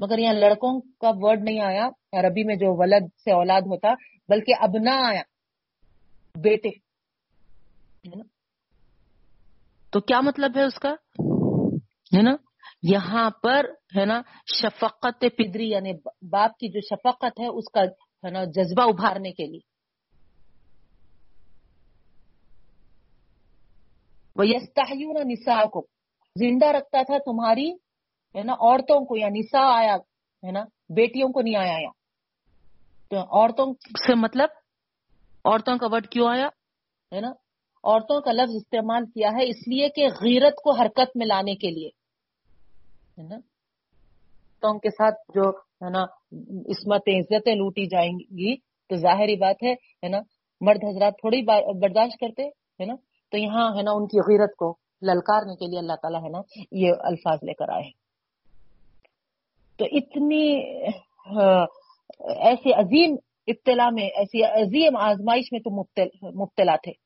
مگر 0.00 0.18
یہاں 0.18 0.34
لڑکوں 0.34 0.80
کا 0.80 1.10
ورڈ 1.14 1.42
نہیں 1.42 1.60
آیا 1.60 1.86
عربی 2.12 2.44
میں 2.44 2.56
جو 2.56 2.82
ولد 2.82 3.08
سے 3.24 3.32
اولاد 3.32 3.60
ہوتا، 3.60 3.88
بلکہ 4.28 4.52
ابنا 4.60 5.08
آیا، 5.08 5.22
بیٹے۔ 6.40 6.70
تو 9.90 10.00
کیا 10.00 10.20
مطلب 10.20 10.56
ہے 10.56 10.62
اس 10.62 10.74
کا؟ 10.74 10.90
ہے 12.16 12.22
نا؟ 12.22 12.36
یہاں 12.82 13.30
پر، 13.42 13.66
ہے 13.96 14.04
نا، 14.04 14.22
شفقت 14.60 15.24
پدری 15.38 15.70
یعنی 15.70 15.92
باپ 16.30 16.50
کی 16.58 16.68
جو 16.68 16.80
شفقت 16.80 17.40
ہے، 17.40 17.46
اس 17.46 17.64
کا، 17.72 17.80
ہے 18.26 18.30
نا، 18.30 18.44
جذبہ 18.44 18.82
ابھارنے 18.82 19.30
کے 19.30 19.46
لیے۔ 19.46 19.74
وہ 24.36 24.46
یستحیون 24.46 25.16
نسا 25.28 25.64
کو 25.64 25.86
زندہ 26.36 26.66
رکھتا 26.66 27.02
تھا 27.02 27.18
تمہاری 27.18 27.70
ہے 28.34 28.42
نا 28.42 28.52
عورتوں 28.52 29.04
کو 29.06 29.16
یا 29.16 29.28
نسا 29.28 29.60
آیا 29.78 29.94
ہے 30.42 30.50
نا 30.50 30.64
بیٹیوں 30.88 31.28
کو 31.28 31.40
نہیں 31.40 31.56
آیا 31.56 31.90
تو 33.10 33.18
عورتوں 33.18 33.66
سے 34.06 34.14
مطلب؟ 34.14 34.48
عورتوں 35.44 35.76
کا 35.78 35.86
ورڈ 35.92 36.06
کیوں 36.08 36.28
آیا؟ 36.28 36.48
ہے 37.12 37.20
نا 37.20 37.30
عورتوں 37.84 38.20
کا 38.20 38.32
لفظ 38.32 38.54
استعمال 38.56 39.06
کیا 39.06 39.28
ہے 39.28 39.48
اس 39.50 39.68
لیے 39.68 39.88
کہ 39.88 40.06
غیرت 40.22 40.56
کو 40.56 40.74
حرکت 40.74 41.16
میں 41.16 41.26
لانے 41.26 41.54
کے 41.54 41.70
لیے 41.70 41.88
ہے 43.18 43.26
نا۔ 43.28 43.38
کے 44.82 44.90
ساتھ 44.90 45.16
جو 45.34 45.48
ہے 45.84 45.90
نا 45.90 46.02
عصمتیں 46.70 47.18
عزتیں 47.18 47.54
لوٹی 47.54 47.84
جائیں 47.86 48.12
گی 48.12 48.54
تو 48.90 48.96
ظاہری 48.96 49.36
بات 49.36 49.62
ہے 49.62 50.08
نا 50.08 50.20
مرد 50.60 50.84
حضرات 50.84 51.12
تھوڑی 51.12 51.42
برداشت 51.80 52.20
کرتے 52.20 52.46
ہے 52.48 52.84
نا۔ 52.84 52.94
تو 53.32 53.36
یہاں 53.38 53.68
ہے 53.76 53.82
نا 53.82 53.90
ان 53.90 54.06
کی 54.06 54.20
غیرت 54.20 54.56
کو 54.56 54.83
للکارنے 55.04 55.56
کے 55.56 55.66
لیے 55.66 55.78
اللہ 55.78 55.92
تعالیٰ 56.02 56.22
ہے 56.22 56.28
نا، 56.28 56.38
یہ 56.72 56.92
الفاظ 56.98 57.38
لے 57.42 57.54
کر 57.54 57.68
آئے۔ 57.68 57.90
تو 59.76 59.84
اتنی 59.84 60.62
ہاں، 61.26 61.66
ایسی 62.18 62.72
عظیم 62.72 63.16
اطلاع 63.46 63.90
میں، 63.90 64.04
ایسی 64.04 64.44
عظیم 64.44 64.96
آزمائش 64.96 65.44
میں 65.52 65.60
تو 65.60 65.70
مبتلا 66.42 66.76
تھے۔ 66.76 67.04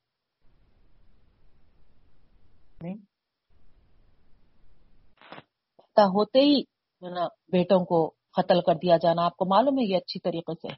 ہوتے 5.98 6.40
ہی 6.40 6.62
نا، 7.00 7.26
بیٹوں 7.52 7.84
کو 7.84 8.14
قتل 8.36 8.60
کر 8.60 8.74
دیا 8.74 8.96
جانا، 8.96 9.24
آپ 9.24 9.36
کو 9.36 9.44
معلوم 9.44 9.78
ہے 9.78 9.84
یہ 9.84 9.96
اچھی 9.96 10.20
طریقے 10.20 10.54
سے۔ 10.54 10.68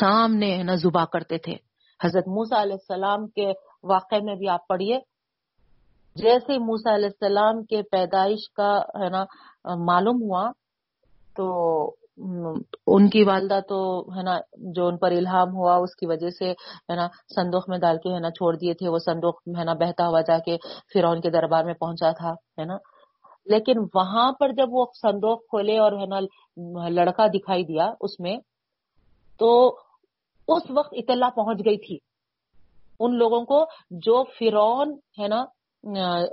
سامنے 0.00 0.62
نا 0.62 0.74
زبا 0.74 1.04
کرتے 1.04 1.38
تھے۔ 1.38 1.52
حضرت 2.04 2.28
موسا 2.28 2.62
علیہ 2.62 2.72
السلام 2.72 3.26
کے 3.26 3.52
واقعے 3.82 4.20
میں 4.20 4.34
بھی 4.34 4.48
آپ 4.48 4.68
پڑھیے۔ 4.68 4.98
جیسے 6.16 6.58
موسا 6.58 6.94
علیہ 6.94 7.06
السلام 7.06 7.64
کے 7.64 7.82
پیدائش 7.82 8.50
کا، 8.50 8.78
ہے 8.78 9.08
نا، 9.08 9.24
معلوم 9.84 10.22
ہوا، 10.22 10.50
تو 11.36 11.46
ان 12.86 13.08
کی 13.08 13.24
والدہ 13.24 13.60
تو، 13.68 14.02
ہے 14.16 14.22
نا، 14.22 14.38
جو 14.58 14.86
ان 14.86 14.96
پر 14.96 15.10
الہام 15.10 15.56
ہوا، 15.56 15.76
اس 15.76 15.96
کی 15.96 16.06
وجہ 16.06 16.30
سے، 16.30 16.50
ہے 16.50 16.96
نا، 16.96 17.08
صندوق 17.34 17.68
میں 17.68 17.78
ڈال 17.78 17.96
کے، 17.96 18.14
ہے 18.14 18.20
نا، 18.20 18.30
چھوڑ 18.30 18.56
دیے 18.56 18.74
تھے، 18.74 18.88
وہ 18.88 18.98
صندوق، 18.98 19.34
ہے 19.58 19.64
نا، 19.64 19.72
بہتا 19.72 20.08
ہوا 20.08 20.20
جا 20.20 20.38
کے 20.38 20.56
پھر 20.92 21.04
ان 21.04 21.20
کے 21.20 21.30
دربار 21.30 21.64
میں 21.64 21.74
پہنچا 21.74 22.10
تھا، 22.10 22.30
ہے 22.30 22.64
نا۔ 22.64 22.76
لیکن 23.46 23.72
وہاں 23.94 24.32
پر 24.32 24.52
جب 24.52 24.68
وہ 24.70 24.86
صندوق 25.02 25.38
کھولے 25.40 25.78
اور، 25.78 25.92
ہے 25.92 26.06
نا، 26.06 26.20
لڑکا 26.88 27.26
دکھائی 27.26 27.64
دیا 27.64 27.92
اس 28.00 28.20
میں، 28.20 28.36
تو 29.38 29.76
اس 30.48 30.62
وقت 30.70 30.94
اطلاع 30.96 31.28
پہنچ 31.28 31.58
گئی 31.64 31.78
تھی۔ 31.78 31.98
ان 33.00 33.14
لوگوں 33.18 33.44
کو 33.44 33.64
جو 33.90 34.24
فرون 34.38 34.98
ہے 35.18 35.28
نا 35.28 35.44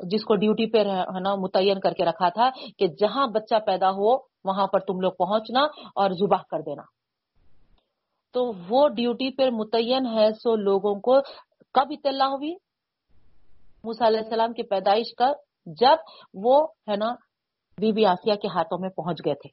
جس 0.04 0.24
کو 0.24 0.36
ڈیوٹی 0.36 0.72
پہ 0.72 0.78
ہے 0.78 1.20
نا، 1.20 1.36
متعین 1.36 1.80
کر 1.80 1.94
کے 1.94 2.06
رکھا 2.06 2.30
تھا 2.30 2.50
کہ 2.78 2.88
جہاں 2.88 3.28
بچہ 3.28 3.56
پیدا 3.66 3.90
ہو، 3.90 4.16
وہاں 4.44 4.68
پر 4.68 4.80
تم 4.80 5.00
لوگ 5.00 5.12
پہنچنا 5.12 5.62
اور 5.96 6.12
زباہ 6.12 6.42
کر 6.50 6.60
دینا۔ 6.62 6.82
تو 8.34 8.52
وہ 8.70 8.90
ڈیوٹی 8.90 9.36
پہ 9.36 9.50
متعین 9.50 10.06
ہے 10.06 10.32
سو 10.32 10.56
لوگوں 10.56 11.00
کو 11.00 11.22
کب 11.74 11.88
اطلاع 11.90 12.28
ہوئی؟ 12.28 12.56
موسیٰ 13.84 14.08
علیہ 14.08 14.20
السلام 14.20 14.54
کی 14.54 14.64
پیدائش 14.64 15.16
کا 15.18 15.32
جب 15.66 15.96
وہ، 16.34 16.68
ہے 16.90 16.96
نا، 16.96 17.12
بی 17.78 17.92
بی 17.92 18.06
آسیہ 18.06 18.36
کے 18.36 18.48
ہاتھوں 18.48 18.78
میں 18.82 18.90
پہنچ 18.90 19.22
گئے 19.26 19.34
تھے۔ 19.34 19.50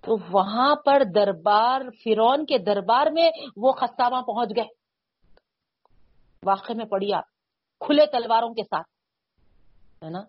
تو 0.00 0.16
وہاں 0.32 0.74
پر 0.86 1.02
دربار 1.14 1.80
فرون 1.80 2.46
کے 2.46 2.58
دربار 2.58 3.06
میں 3.12 3.30
وہ 3.56 3.72
خستاواں 3.72 4.22
پہنچ 4.22 4.50
گئے۔ 4.56 4.66
واقع 6.44 6.72
میں 6.76 6.84
پڑی 6.84 7.12
آپ۔ 7.12 7.37
کھلے 7.80 8.06
تلواروں 8.06 8.52
کے 8.54 8.62
ساتھ، 8.62 8.88
ہے 10.04 10.10
نا؟ 10.10 10.22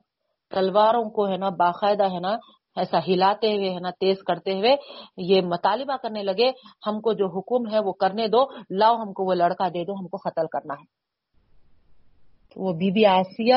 تلواروں 0.52 1.04
کو، 1.10 1.28
ہے 1.28 1.38
نا، 1.38 1.50
باقاعدہ، 1.58 2.08
ہے 2.14 2.20
نا، 2.20 2.36
ایسا 2.76 3.00
ہلاتے 3.08 3.48
ہوئے، 3.56 3.70
ہے 3.74 3.80
نا، 3.80 3.90
تیز 4.00 4.24
کرتے 4.24 4.54
ہوئے 4.54 4.76
یہ 5.30 5.42
مطالبہ 5.46 5.96
کرنے 6.02 6.24
لگے، 6.24 6.50
ہم 6.88 7.00
کو 7.02 7.14
جو 7.14 7.28
حکم 7.38 7.70
ہے 7.74 7.80
وہ 7.80 7.94
کرنے 7.94 8.28
دو، 8.28 8.42
لاؤ 8.80 8.96
ہم 8.96 9.14
کو 9.14 9.26
وہ 9.26 9.34
لڑکا 9.34 9.68
دے 9.68 9.84
دو، 9.86 10.00
ہم 10.00 10.08
کو 10.08 10.18
قتل 10.30 10.48
کرنا 10.48 10.74
ہے۔ 10.74 10.86
وہ 12.56 12.74
بی 12.74 12.92
بی 12.92 13.06
آسیہ 13.06 13.56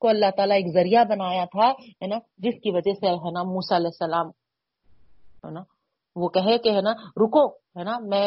کو 0.00 0.08
اللہ 0.08 0.30
تعالیٰ 0.36 0.56
ایک 0.56 0.72
ذریعہ 0.74 1.04
بنایا 1.04 1.44
تھا، 1.44 1.68
ہے 1.70 2.06
نا، 2.06 2.18
جس 2.38 2.60
کی 2.62 2.70
وجہ 2.70 2.92
سے، 2.92 3.08
ہے 3.24 3.30
نا 3.30 3.42
موسا 3.42 3.76
علیہ 3.76 3.92
السلام، 3.92 4.28
ہے 5.44 5.50
نا، 5.50 5.62
وہ 6.16 6.28
کہے 6.28 6.58
کہ، 6.58 6.70
ہے 6.70 6.80
نا، 6.80 6.92
رکو، 7.16 7.46
ہے 7.78 7.84
نا، 7.84 7.98
میں 8.10 8.26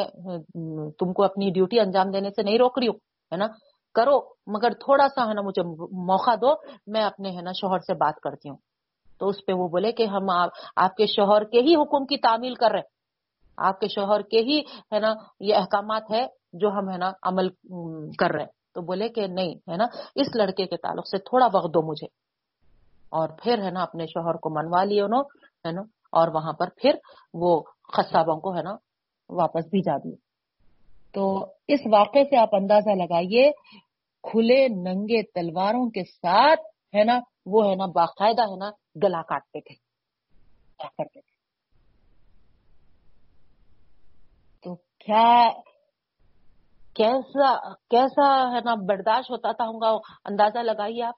تم 1.00 1.14
کو 1.14 1.24
اپنی 1.24 1.52
ڈیوٹی 1.52 1.80
انجام 1.80 2.12
دینے 2.12 2.30
سے 2.30 2.44
نہیں 2.44 2.58
روک 2.58 2.80
رہی 2.80 2.88
ہوں، 2.88 3.00
ہے 3.32 3.38
نا 3.38 3.48
کرو، 3.96 4.20
مگر 4.54 4.74
تھوڑا 4.84 5.08
سا 5.16 5.28
ہے 5.28 5.34
نا 5.34 5.42
مجھے 5.42 5.64
موقع 6.06 6.36
دو، 6.42 6.54
میں 6.88 7.04
اپنے 7.04 7.30
ہے 7.30 7.42
نا 7.42 7.52
شوہر 7.52 7.80
سے 7.80 7.94
بات 7.94 8.20
کرتی 8.20 8.50
ہوں۔ 8.50 8.58
تو 9.20 9.28
اس 9.28 9.46
پہ 9.46 9.54
وہ 9.54 9.68
بولے 9.68 9.92
کہ 9.92 10.06
ہم 10.06 10.30
آپ 10.30 10.96
کے 10.98 11.06
شوہر 11.06 11.44
کے 11.44 11.62
ہی 11.62 11.76
حکم 11.76 12.06
کی 12.06 12.18
تعمیل 12.18 12.56
کر 12.56 12.72
رہے 12.72 12.96
آپ 13.58 13.80
کے 13.80 13.88
شوہر 13.88 14.22
کے 14.22 14.42
ہی 14.42 14.60
ہے 14.94 15.00
نا 15.00 15.14
یہ 15.40 15.56
احکامات 15.56 16.12
ہے 16.12 16.26
جو 16.54 16.70
ہم 16.70 16.90
ہے 16.90 16.98
نا 16.98 17.12
عمل 17.24 17.50
کر 18.20 18.32
رہے 18.32 18.46
تو 18.74 18.82
بولے 18.82 19.08
کہ 19.10 19.26
نہیں، 19.28 19.54
ہے 19.70 19.78
نا، 19.78 19.86
اس 20.16 20.28
لڑکے 20.36 20.66
کے 20.68 20.78
تعلق 20.78 21.08
سے 21.08 21.18
تھوڑا 21.30 21.48
وقت 21.54 21.74
دو 21.74 21.82
مجھے۔ 21.82 22.08
اور 23.12 23.30
پھر 23.42 23.62
ہے 23.64 23.72
نا 23.72 23.82
اپنے 23.84 24.06
شوہر 24.06 24.38
کو 24.44 24.50
منوا 24.50 24.84
لیے 24.84 25.02
انہوں 25.02 25.24
ہے 25.66 25.72
نا، 25.72 25.82
اور 26.12 26.28
وہاں 26.34 26.54
پر 26.54 26.70
پھر 26.78 26.96
وہ 27.34 27.52
خصابوں 27.94 28.40
کو 28.42 28.56
ہے 28.56 28.62
نا 28.62 28.76
واپس 29.30 29.66
بھی 29.72 29.82
جا 29.82 29.98
دیے 30.04 30.16
تو 31.14 31.46
اس 31.68 31.80
واقعے 31.92 32.24
سے 32.24 32.38
آپ 32.38 32.56
اندازہ 32.56 32.90
لگائیے، 32.90 33.52
کھلے 34.24 34.68
ننگے 34.68 35.24
تلواروں 35.24 35.90
کے 35.90 36.04
ساتھ 36.04 36.60
ہے 36.96 37.04
نا، 37.04 37.20
وہ 37.46 37.70
ہے 37.70 37.76
نا 37.76 37.86
باقاعدہ 37.86 38.42
ہے 38.42 38.56
نا 38.56 38.70
گلا 39.04 39.22
کاٹتے 39.22 39.60
تھے۔ 39.62 39.88
کرتے 40.98 41.22
تھے؟ 41.22 41.38
تو 44.64 44.76
کیا، 44.76 45.50
کیسا 46.94 47.74
کیسا 47.74 48.56
ہے 48.56 48.60
نا 48.66 48.76
برداشت 48.76 49.32
ہوتا 49.32 49.52
تھا 49.52 49.64
ہوں 49.64 49.82
گا 49.82 49.90
اندازہ 50.26 50.60
لگائیے 50.60 51.04
آپ۔ 51.04 51.14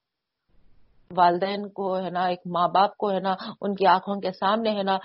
والدین 1.17 1.69
کو 1.69 1.97
ہے 1.97 2.09
نا، 2.09 2.25
ایک 2.25 2.39
ماں 2.45 2.67
باپ 2.67 2.97
کو 2.97 3.11
ہے 3.11 3.19
نا، 3.19 3.35
ان 3.61 3.75
کی 3.75 3.85
آنکھوں 3.85 4.21
کے 4.21 4.31
سامنے 4.31 4.77
ہے 4.77 4.83
نا، 4.83 4.97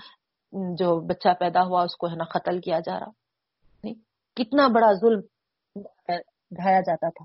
جو 0.53 1.07
بچہ 1.07 1.29
پیدا 1.41 1.63
ہوا، 1.63 1.83
اس 1.83 1.97
کو 1.97 2.07
ہے 2.07 2.15
نا 2.15 2.25
قتل 2.25 2.61
کیا 2.61 2.81
جا 2.81 3.01
رہا۔ 3.01 3.24
کتنا 4.37 4.69
بڑا 4.69 4.93
ظلم 4.93 5.21
ڈھایا 6.51 6.81
جاتا 6.81 7.09
تھا۔ 7.09 7.25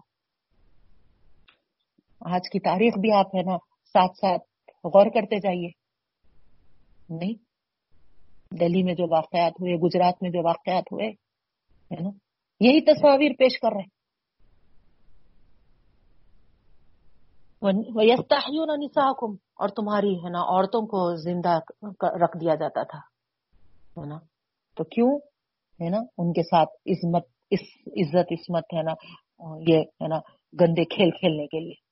آج 2.36 2.50
کی 2.50 2.60
تاریخ 2.60 2.94
بھی 2.98 3.12
آپ 3.12 3.36
ہے 3.36 3.44
نا، 3.44 3.58
ساتھ 3.94 4.18
ساتھ 4.18 4.42
غور 4.84 5.06
کرتے 5.06 5.40
جائیے۔ 5.40 5.70
نہیں، 7.10 7.34
دہلی 8.56 8.84
میں 8.84 8.94
جو 8.94 9.04
واقعات 9.12 9.52
ہوئے، 9.52 9.76
گجرات 9.76 10.14
میں 10.22 10.30
جو 10.30 10.48
واقعات 10.48 10.84
ہوئے، 10.92 11.08
ہے 11.92 12.04
نا، 12.04 12.10
یہی 12.60 12.82
تصاویر 12.82 13.32
پیش 13.38 13.60
کر 13.60 13.72
رہے 13.72 13.82
نساکم 18.76 19.32
اور 19.56 19.70
تمہاری 19.70 20.16
ہے 20.16 20.30
نا، 20.30 20.40
عورتوں 20.40 20.82
کو 20.82 21.16
زندہ 21.16 21.60
رکھ 22.04 22.38
دیا 22.42 22.56
جاتا 22.56 22.84
تھا، 22.84 23.00
ہے 24.02 24.06
نا۔ 24.06 24.20
تو 24.76 24.84
کیوں؟ 24.84 25.29
ہے 25.84 25.90
نا، 25.90 25.98
ان 26.18 26.34
کے 26.34 26.44
ساتھ 26.44 26.70
عزمت، 26.86 27.24
اس 27.52 27.60
عزت، 27.88 28.32
عصمت 28.32 28.64
ہے 28.74 28.84
نا، 28.84 28.92
یہ 29.68 29.78
ہے 29.78 30.08
نا، 30.08 30.18
گندے 30.62 30.86
کھیل 30.86 31.12
کھیلنے 31.12 31.48
کے 31.48 31.60
لیے۔ 31.60 31.90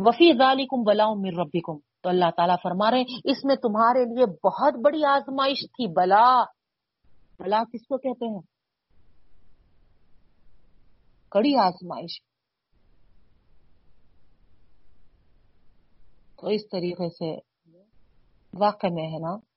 وفی 0.00 0.32
ذالکم 0.32 0.82
بلا 0.82 1.04
من 1.14 1.40
ربکم۔ 1.40 1.78
تو 2.02 2.08
اللہ 2.08 2.30
تعالیٰ 2.36 2.56
فرما 2.62 2.90
رہے 2.90 3.02
اس 3.24 3.44
میں 3.44 3.56
تمہارے 3.56 4.04
لیے 4.04 4.26
بہت 4.26 4.74
بڑی 4.84 5.04
آزمائش 5.04 5.60
تھی، 5.60 5.92
بلا۔ 5.92 6.44
بلا 7.38 7.64
کس 7.64 7.86
کو 7.86 7.98
کہتے 7.98 8.34
ہیں؟ 8.34 8.40
کڑی 11.30 11.56
آزمائش۔ 11.56 12.20
تو 16.36 16.46
اس 16.46 16.62
طریقے 16.72 17.08
سے 17.08 17.38
واقع 18.58 18.86
میں 18.90 19.04
ہے 19.04 19.18
نا 19.18 19.55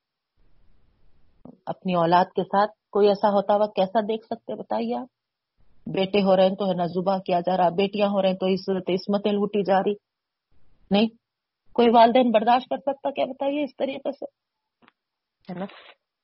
اپنی 1.66 1.96
اولاد 1.96 2.26
کے 2.26 2.44
ساتھ 2.44 2.72
کوئی 2.92 3.08
ایسا 3.08 3.30
ہوتا 3.30 3.56
ہوا 3.56 3.68
کیسا 3.68 4.00
دیکھ 4.00 4.26
سکتے 4.26 4.56
بتائیے 4.56 4.96
آپ۔ 4.96 5.08
بیٹے 5.88 6.22
ہو 6.22 6.36
رہے 6.36 6.44
ہیں 6.44 6.56
تو 6.56 6.70
ہے 6.70 6.74
نا 6.74 6.86
زبا 6.86 7.18
کیا 7.18 7.40
جا 7.40 7.58
رہا، 7.58 7.70
بیٹیاں 7.70 8.08
ہو 8.08 8.22
رہے 8.22 8.30
ہیں 8.30 8.36
تو 8.36 8.46
عزت 8.46 8.90
عصمتیں 8.90 9.32
لوٹی 9.32 9.64
جا 9.64 9.80
رہی۔ 9.80 9.94
نہیں، 10.92 11.08
کوئی 11.74 11.88
والدین 11.94 12.32
برداشت 12.32 12.70
کر 12.70 12.78
سکتا 12.78 13.12
کیا؟ 13.12 13.26
بتائیے 13.26 13.64
اس 13.64 13.76
طریقے 13.78 14.12
سے۔ 14.12 14.26
ہے 15.54 15.60
نا؟ 15.60 15.66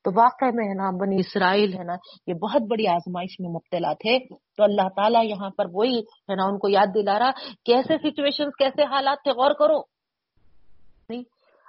تو 0.04 0.10
واقع 0.20 0.44
میں 0.54 0.68
ہے 0.68 0.74
نا، 0.74 0.90
بنی 0.90 1.16
اسرائیل 1.20 1.78
ہے 1.78 1.84
نا، 1.84 1.94
یہ 2.26 2.34
بہت 2.34 2.62
بڑی 2.62 2.86
آزمائش 2.86 3.40
میں 3.40 3.50
مبتلا 3.50 3.92
تھے۔ 3.92 4.18
تو 4.56 4.62
اللہ 4.62 4.88
تعالیٰ 4.96 5.24
یہاں 5.24 5.50
پر 5.50 5.64
وہی 5.72 5.98
ہے 5.98 6.34
نا، 6.34 6.44
ان 6.44 6.58
کو 6.58 6.68
یاد 6.68 6.86
دلا 6.94 7.18
رہا، 7.18 7.30
کیسے 7.64 7.94
سچویشن 7.98 8.50
کیسے 8.50 8.82
حالات 8.82 9.18
تھے؟ 9.22 9.30
غور 9.30 9.50
کرو۔ 9.50 9.95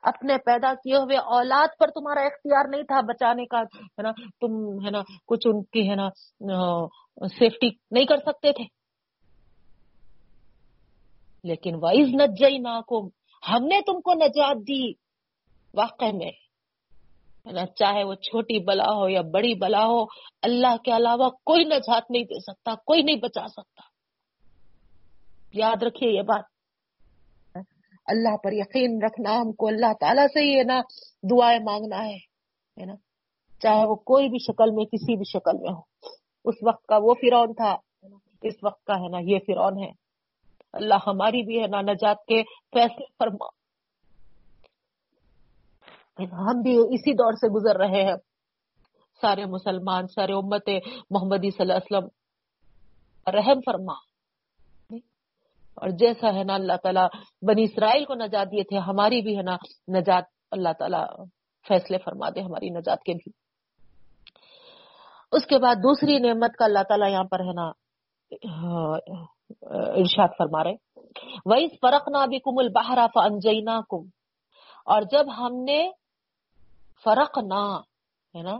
اپنے 0.08 0.38
پیدا 0.38 0.74
کیے 0.74 0.96
ہوئے 0.96 1.18
اولاد 1.18 1.68
پر 1.80 1.88
تمہارا 1.88 2.22
اختیار 2.22 2.66
نہیں 2.70 2.84
تھا 2.84 3.02
بچانے 3.02 3.46
کا، 3.46 3.60
ہے 3.60 4.02
نا؟ 4.02 4.12
تم، 4.12 4.86
ہے 4.86 4.92
نا، 4.92 5.02
کچھ 5.28 5.48
ان 5.48 5.64
کی، 5.64 5.90
ہے 5.90 5.96
نا 5.96 6.10
سیفٹی 7.28 7.70
نہیں 7.92 8.06
کر 8.06 8.18
سکتے 8.18 8.52
تھے۔ 8.52 8.64
لیکن 11.44 11.76
وائز 11.76 12.08
نجئی 12.22 12.58
ناکم 12.58 13.08
ہم 13.50 13.64
نے 13.64 13.82
تم 13.82 14.02
کو 14.02 14.14
نجات 14.14 14.58
دی۔ 14.58 14.92
واقع 15.74 16.12
میں 16.14 16.32
چاہے 17.66 18.04
وہ 18.04 18.14
چھوٹی 18.14 18.64
بلا 18.64 18.88
ہو 18.96 19.10
یا 19.10 19.22
بڑی 19.22 19.54
بلا 19.54 19.86
ہو، 19.86 20.04
اللہ 20.42 20.76
کے 20.78 20.92
علاوہ 20.92 21.30
کوئی 21.30 21.64
نجات 21.64 22.12
نہیں 22.12 22.24
دے 22.24 22.40
سکتا، 22.40 22.76
کوئی 22.76 23.02
نہیں 23.02 23.16
بچا 23.16 23.48
سکتا۔ 23.48 23.82
یاد 25.54 25.84
رکھیے 25.84 26.12
یہ 26.12 26.22
بات۔ 26.22 26.57
اللہ 28.08 28.38
پر 28.44 28.52
یقین 28.54 29.00
رکھنا، 29.04 29.42
ہم 29.42 29.52
کو 29.52 29.68
اللہ 29.68 29.94
تعالیٰ 30.00 30.28
سے 30.34 30.40
ہی 30.40 30.64
نا 30.64 30.82
دعائیں 31.32 31.60
مانگنا 31.60 32.08
ہے 32.08 32.86
نا؟ 32.86 32.94
چاہے 33.60 33.86
وہ 33.86 33.96
کوئی 33.96 34.30
بھی 34.30 34.38
شکل 34.40 34.72
میں، 34.72 34.86
کسی 34.86 35.16
بھی 35.16 35.26
شکل 35.26 35.58
میں 35.58 35.74
ہو۔ 35.74 35.82
اس 36.46 36.56
وقت 36.68 36.86
کا 36.86 36.98
وہ 36.98 37.14
فرون 37.14 37.54
تھا 37.54 37.76
اس 38.42 38.54
وقت 38.64 38.84
کا 38.84 38.94
ہے 38.94 39.10
نا 39.10 39.18
یہ 39.22 39.40
فرون 39.48 39.84
ہے۔ 39.84 39.92
اللہ 40.74 40.94
ہماری 41.08 41.44
بھی 41.44 41.62
ہے 41.62 41.68
نا 41.68 41.82
نجات 41.82 42.26
کے 42.26 42.44
فیصلے 42.44 43.06
فرما۔ 43.20 43.46
ہم 46.20 46.62
بھی 46.62 46.78
اسی 46.78 47.14
دور 47.14 47.34
سے 47.34 47.48
گزر 47.48 47.78
رہے 47.78 48.04
ہیں۔ 48.04 48.16
سارے 49.22 49.46
مسلمان، 49.46 50.08
سارے 50.08 50.34
امت 50.34 50.70
محمدی 51.10 51.52
صلی 51.52 51.62
اللہ 51.62 51.74
علیہ 51.74 51.98
وسلم، 51.98 52.08
رحم 53.36 53.60
فرما۔ 53.66 54.07
اور 55.78 55.90
جیسا 56.00 56.34
ہے 56.36 56.44
نا 56.44 56.56
اللہ 56.56 56.78
تعالیٰ 56.84 57.08
بنی 57.48 57.64
اسرائیل 57.64 58.06
کو 58.06 58.16
نجات 58.16 58.48
دیے 58.52 58.64
تھے، 58.70 58.78
ہماری 58.88 59.22
بھی 59.22 59.38
ہے 59.38 59.44
نا 59.44 59.56
نجات 59.96 60.26
اللہ 60.52 60.74
تعالیٰ 60.80 61.06
فیصلے 61.66 61.98
فرما 62.06 62.30
دے 62.36 62.42
ہماری 62.42 62.70
نجات 62.70 63.04
کے 63.04 63.14
بھی 63.14 63.32
اس 65.34 65.46
کے 65.46 65.58
بعد 65.60 65.76
دوسری 65.84 66.18
نعمت 66.20 66.56
کا 66.60 66.66
اللہ 66.66 66.84
تعالیٰ 66.90 67.10
یہاں 67.12 67.24
پر 67.32 67.40
ہے 67.48 67.54
نا 67.54 67.68
ارشاد 70.02 70.38
فرما 70.38 70.64
رہے 70.64 70.76
وہی 71.46 71.68
فرق 71.82 72.08
نہ 72.10 72.26
بھی 72.30 72.40
کم 72.46 72.58
البہرا 72.60 73.06
فنجینا 73.14 73.80
کم 73.90 74.04
اور 74.88 75.02
جب 75.12 75.26
ہم 75.38 75.64
نے 75.64 75.80
فرق 77.06 77.38
نہ 77.44 77.64
ہے 78.34 78.42
نا 78.44 78.58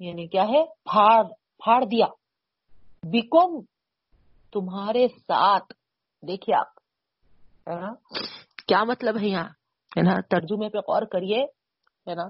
یعنی 0.00 0.26
کیا 0.28 0.44
ہے، 0.48 0.64
پھاڑ 0.90 1.22
پھاڑ 1.64 1.84
دیا 1.84 2.06
بیکم 3.04 3.60
تمہارے 4.52 5.06
ساتھ 5.08 5.72
دیکھیے 6.28 6.56
آپ 6.56 6.74
کیا 8.66 8.84
مطلب 8.84 9.18
ہے 9.20 9.26
یہاں؟ 9.26 9.44
ہے 9.98 10.02
نا؟ 10.02 10.14
ترجمے 10.30 10.68
پہ 10.68 10.78
غور 10.78 11.02
کریے، 11.02 11.44
ہے 12.08 12.14
نا؟ 12.14 12.28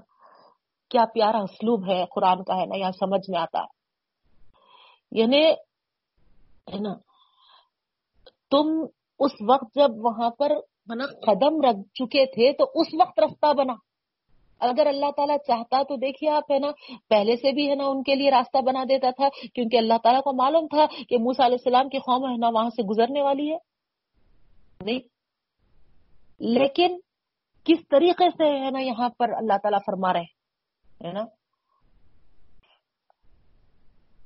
کیا 0.89 1.05
پیارا 1.13 1.37
اسلوب 1.37 1.89
ہے، 1.89 2.05
قرآن 2.15 2.43
کا 2.43 2.53
ہے 2.55 2.65
نا؟ 2.65 2.77
یہاں 2.77 2.91
سمجھ 2.91 3.29
میں 3.29 3.39
آتا 3.39 3.59
ہے۔ 3.59 3.75
یعنی 5.11 5.45
ہے 6.73 6.79
نا؟ 6.79 6.93
تم 8.51 8.85
اس 9.19 9.31
وقت 9.49 9.75
جب 9.75 9.89
وہاں 9.97 10.29
پر 10.29 10.51
قدم 11.25 11.61
رکھ 11.61 11.89
چکے 11.93 12.25
تھے، 12.25 12.53
تو 12.53 12.71
اس 12.75 12.87
وقت 12.99 13.19
رستہ 13.19 13.53
بنا۔ 13.53 13.73
اگر 14.59 14.87
اللہ 14.87 15.11
تعالیٰ 15.15 15.37
چاہتا 15.47 15.83
تو 15.83 15.95
دیکھیے 15.95 16.29
آپ، 16.29 16.51
ہے 16.51 16.59
نا، 16.59 16.67
پہلے 17.09 17.35
سے 17.35 17.51
بھی، 17.51 17.69
ہے 17.69 17.75
نا، 17.75 17.83
ان 17.85 18.03
کے 18.03 18.15
لیے 18.15 18.31
راستہ 18.31 18.57
بنا 18.57 18.83
دیتا 18.83 19.09
تھا، 19.09 19.29
کیونکہ 19.53 19.77
اللہ 19.77 19.93
تعالیٰ 20.03 20.21
کو 20.21 20.33
معلوم 20.33 20.67
تھا 20.67 20.85
کہ 21.09 21.17
موسا 21.17 21.45
علیہ 21.45 21.57
السلام 21.65 21.89
کی 21.89 21.97
قوم، 21.97 22.31
ہے 22.31 22.37
نا، 22.37 22.49
وہاں 22.49 22.69
سے 22.69 22.83
گزرنے 22.83 23.21
والی 23.21 23.51
ہے۔ 23.51 23.74
نہیں۔ 24.81 24.99
لیکن 26.39 26.99
کس 27.63 27.87
طریقے 27.87 28.29
سے 28.29 28.65
ہے 28.65 28.71
نا 28.71 28.79
یہاں 28.79 29.09
پر 29.09 29.29
اللہ 29.29 29.53
تعالیٰ 29.63 29.79
فرما 29.85 30.13
رہے 30.13 30.45
ہے 31.07 31.11
نا؟ 31.11 31.21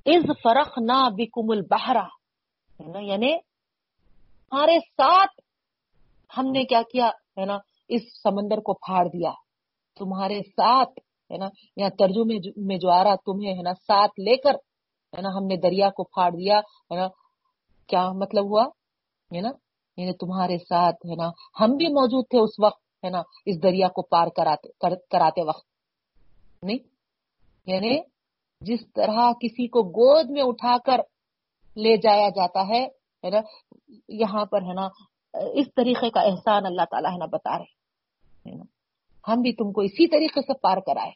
از 0.05 0.23
فرق 0.43 0.77
نہ 0.77 1.09
بکم 1.17 1.51
البہرا 1.51 2.05
ہے 2.79 2.91
نا؟ 2.91 2.99
یعنی 2.99 3.33
ہمارے 4.51 4.79
ساتھ 4.79 5.41
ہم 6.37 6.51
نے 6.51 6.63
کیا 6.63 6.81
کیا، 6.91 7.07
ہے 7.07 7.45
نا؟ 7.45 7.57
اس 7.87 8.01
سمندر 8.23 8.57
کو 8.57 8.73
پھاڑ 8.73 9.05
دیا۔ 9.05 9.31
تمہارے 9.99 10.39
ساتھ، 10.39 10.99
ہے 11.31 11.37
نا؟ 11.37 11.47
یا 11.75 11.89
ترجمے 11.89 12.51
میں 12.57 12.77
جو 12.77 12.89
آ 12.89 13.03
رہا، 13.03 13.15
تمہیں، 13.15 13.53
ہے 13.53 13.61
نا؟ 13.61 13.73
ساتھ 13.73 14.19
لے 14.19 14.37
کر، 14.37 14.53
ہے 15.17 15.21
نا؟ 15.21 15.29
ہم 15.29 15.45
نے 15.45 15.55
دریا 15.57 15.89
کو 15.89 16.03
پھاڑ 16.03 16.31
دیا، 16.31 16.59
ہے 16.59 16.95
نا؟ 16.95 17.07
کیا 17.87 18.11
مطلب 18.11 18.45
ہوا؟ 18.45 18.63
ہے 19.35 19.41
نا؟ 19.41 19.49
یعنی 19.99 20.13
تمہارے 20.13 20.57
ساتھ، 20.57 21.05
ہے 21.05 21.15
نا، 21.15 21.29
ہم 21.59 21.75
بھی 21.75 21.87
موجود 21.93 22.25
تھے 22.29 22.39
اس 22.39 22.59
وقت، 22.59 22.81
ہے 23.05 23.09
نا، 23.09 23.21
اس 23.45 23.61
دریا 23.63 23.87
کو 23.87 24.01
پار 24.01 24.27
کراتے 24.27 24.95
کراتے 25.11 25.43
وقت۔ 25.43 25.65
نہیں 26.63 26.77
یعنی 27.67 27.99
جس 28.61 28.79
طرح 28.95 29.31
کسی 29.41 29.67
کو 29.67 29.83
گود 29.89 30.29
میں 30.29 30.43
اٹھا 30.45 30.77
کر 30.85 31.01
لے 31.77 31.97
جایا 31.97 32.29
جاتا 32.29 32.67
ہے 32.67 32.85
نا، 33.23 33.39
یہاں 34.07 34.45
پر، 34.45 34.61
ہے 34.61 34.73
نا، 34.73 34.87
اس 35.53 35.67
طریقے 35.75 36.09
کا 36.09 36.21
احسان 36.21 36.65
اللہ 36.65 36.85
تعالیٰ 36.91 37.11
ہے 37.11 37.17
نا، 37.17 37.25
بتا 37.25 37.57
رہے 37.57 37.77
ہم 39.27 39.41
بھی 39.41 39.51
تم 39.53 39.71
کو 39.71 39.81
اسی 39.81 40.07
طریقے 40.07 40.41
سے 40.41 40.53
پار 40.53 40.77
کرائے۔ 40.77 41.11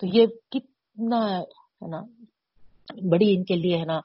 تو 0.00 0.06
یہ 0.06 0.26
کتنا، 0.50 1.20
ہے 1.38 1.88
نا، 1.88 2.00
بڑی 3.10 3.34
ان 3.34 3.44
کے 3.44 3.56
لیے، 3.56 3.76
ہے 3.78 3.84
نا 3.84 4.00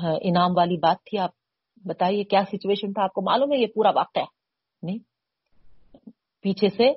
انعام 0.00 0.50
والی 0.56 0.76
بات 0.76 0.96
تھی، 1.04 1.18
آپ 1.18 1.30
بتائیے 1.84 2.24
کیا 2.24 2.42
سچویشن 2.52 2.92
تھا، 2.92 3.02
آپ 3.02 3.12
کو 3.12 3.22
معلوم 3.22 3.52
ہے، 3.52 3.58
یہ 3.58 3.66
پورا 3.66 3.90
واقعہ 3.90 4.22
نہیں؟ 4.82 4.98
پیچھے 6.40 6.68
سے 6.68 6.92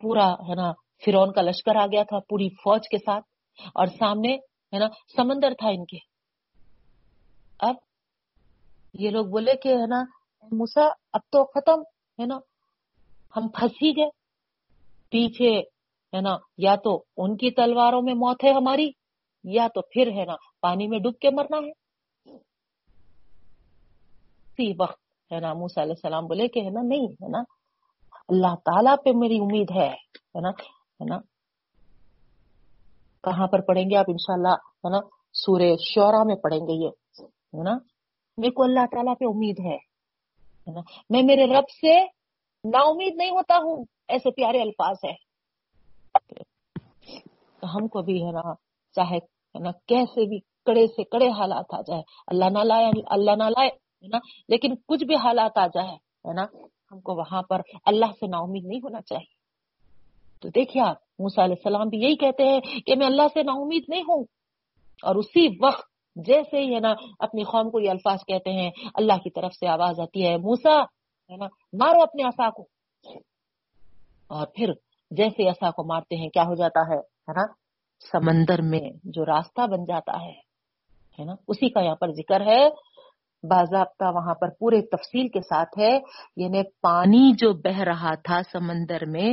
پورا، 0.00 0.32
ہے 0.32 0.54
نا 0.54 0.72
فرون 0.72 1.32
کا 1.32 1.42
لشکر 1.42 1.76
آ 1.76 1.86
گیا 1.86 2.02
تھا 2.02 2.18
پوری 2.18 2.48
فوج 2.48 2.88
کے 2.88 2.98
ساتھ 2.98 3.24
اور 3.74 3.86
سامنے، 3.86 4.34
ہے 4.72 4.78
نا، 4.78 4.88
سمندر 5.16 5.52
تھا 5.58 5.68
ان 5.68 5.84
کے۔ 5.84 5.96
اب 7.60 7.74
یہ 8.94 9.10
لوگ 9.10 9.26
بولے 9.26 9.52
کہ، 9.62 9.68
ہے 9.68 9.86
نا 9.86 10.04
موسا 10.52 10.88
اب 11.12 11.20
تو 11.30 11.44
ختم، 11.44 11.80
ہے 12.20 12.26
نا، 12.26 12.38
ہم 13.36 13.48
پھنس 13.48 13.72
ہی 13.82 13.96
گئے۔ 13.96 14.10
پیچھے، 15.10 15.58
ہے 16.16 16.20
نا، 16.20 16.36
یا 16.58 16.76
تو 16.76 17.04
ان 17.16 17.36
کی 17.36 17.50
تلواروں 17.50 18.02
میں 18.02 18.14
موت 18.14 18.44
ہے 18.44 18.50
ہماری، 18.50 18.90
یا 19.44 19.68
تو 19.74 19.80
پھر، 19.80 20.06
ہے 20.06 20.24
نا، 20.24 20.34
پانی 20.60 20.86
میں 20.86 20.98
ڈوب 20.98 21.18
کے 21.18 21.30
مرنا 21.30 21.56
ہے۔ 21.56 21.87
اسی 24.58 24.72
وقت 24.78 25.32
ہے 25.32 25.38
نا 25.40 25.52
موسا 25.54 25.82
علیہ 25.82 25.92
السلام 25.92 26.26
بولے 26.26 26.46
کہ 26.48 26.60
ہے 26.60 26.70
نا، 26.70 26.80
نہیں، 26.82 27.06
ہے 27.22 27.28
نا، 27.28 27.38
اللہ 28.28 28.54
تعالیٰ 28.64 28.94
پہ 29.04 29.10
میری 29.14 29.38
امید 29.38 29.70
ہے 29.70 29.88
نا 30.42 30.50
ہے 30.50 31.04
نا۔ 31.04 31.18
کہاں 33.24 33.46
پر 33.46 33.60
پڑھیں 33.60 33.84
گے 33.90 33.96
آپ؟ 33.96 34.08
انشاءاللہ، 34.08 34.54
ہے 34.84 34.90
نا، 34.90 35.00
سورہ 35.34 35.70
شورا 35.84 36.22
میں 36.24 36.36
پڑھیں 36.36 36.60
گے 36.60 36.74
یہ، 36.84 36.90
ہے 37.54 37.62
نا۔ 37.62 37.76
میرے 38.38 38.50
کو 38.50 38.62
اللہ 38.62 38.86
تعالیٰ 38.90 39.14
پہ 39.20 39.24
امید 39.24 39.60
ہے 39.60 39.76
میں 41.10 41.22
میرے 41.22 41.46
رب 41.46 41.68
سے 41.70 41.94
نا 42.64 42.80
امید 42.90 43.14
نہیں 43.16 43.30
ہوتا 43.30 43.56
ہوں، 43.56 43.84
ایسے 44.08 44.30
پیارے 44.30 44.60
الفاظ 44.62 44.96
ہے 45.04 45.14
تو 47.62 47.66
ہم 47.74 47.88
کو 47.88 48.02
بھی، 48.02 48.22
ہے 48.26 48.32
نا، 48.32 48.52
چاہے، 48.96 49.18
ہے 49.54 49.58
نا، 49.58 49.70
کیسے 49.86 50.28
بھی 50.28 50.38
کڑے 50.66 50.86
سے 50.86 51.04
کڑے 51.04 51.28
حالات 51.28 51.74
آ 51.74 51.80
جائے 51.80 52.02
اللہ 52.26 52.50
نہ 52.52 52.64
لائے 52.64 52.84
یعنی 52.84 53.02
اللہ 53.10 53.36
نہ 53.38 53.48
لائے 53.48 53.70
ہے 54.02 54.08
نا؟ 54.08 54.18
لیکن 54.48 54.74
کچھ 54.88 55.04
بھی 55.04 55.14
حالات 55.14 55.58
آ 55.58 55.66
جائے، 55.66 55.88
ہے 55.88 56.32
نا؟ 56.32 56.44
ہم 56.92 57.00
کو 57.00 57.14
وہاں 57.14 57.42
پر 57.42 57.60
اللہ 57.84 58.06
سے 58.20 58.26
نا 58.26 58.38
امید 58.38 58.64
نہیں 58.64 58.78
ہونا 58.78 59.00
چاہیے۔ 59.00 59.38
تو 60.40 60.48
دیکھیے 60.48 60.82
آپ 60.82 60.96
موسا 61.18 61.44
علیہ 61.44 61.54
السلام 61.64 61.88
بھی 61.88 61.98
یہی 61.98 62.16
کہتے 62.16 62.44
ہیں 62.44 62.60
کہ 62.60 62.96
میں 62.96 63.06
اللہ 63.06 63.22
سے 63.34 63.42
نا 63.42 63.52
امید 63.52 63.84
نہیں 63.88 64.02
ہوں۔ 64.02 64.24
اور 65.02 65.14
اسی 65.14 65.48
وقت 65.64 65.88
جیسے 66.16 66.60
ہی، 66.60 66.74
ہے 66.74 66.80
نا، 66.80 66.94
اپنی 67.18 67.42
قوم 67.42 67.70
کو 67.70 67.80
یہ 67.80 67.90
الفاظ 67.90 68.18
کہتے 68.26 68.52
ہیں، 68.52 68.70
اللہ 68.94 69.12
کی 69.12 69.30
طرف 69.30 69.54
سے 69.54 69.68
آواز 69.68 70.00
آتی 70.00 70.28
ہے 70.28 70.36
موسا 70.36 70.82
ہے 71.30 71.36
نا، 71.36 71.46
مارو 71.72 72.02
اپنے 72.02 72.22
آسا 72.22 72.50
کو۔ 72.50 72.62
اور 74.26 74.46
پھر 74.46 74.72
جیسے 75.10 75.48
آسا 75.48 75.70
کو 75.70 75.84
مارتے 75.84 76.16
ہیں، 76.16 76.28
کیا 76.28 76.42
ہو 76.42 76.54
جاتا 76.54 76.80
ہے 76.80 76.96
نا، 77.32 77.52
سمندر 78.12 78.62
میں 78.62 78.80
جو 79.04 79.24
راستہ 79.24 79.66
بن 79.66 79.84
جاتا 79.84 80.12
ہے 80.12 81.24
نا، 81.24 81.32
اسی 81.48 81.68
کا 81.68 81.80
یہاں 81.80 81.96
پر 81.96 82.12
ذکر 82.12 82.40
ہے۔ 82.40 82.68
باضابطہ 83.42 84.04
وہاں 84.04 84.34
پر 84.34 84.48
پورے 84.58 84.80
تفصیل 84.82 85.28
کے 85.28 85.40
ساتھ 85.40 85.78
ہے۔ 85.78 85.98
یعنی 86.36 86.62
پانی 86.82 87.32
جو 87.38 87.52
بہ 87.52 87.80
رہا 87.80 88.14
تھا 88.14 88.40
سمندر 88.52 89.06
میں، 89.06 89.30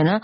ہے 0.00 0.02
نا، 0.02 0.18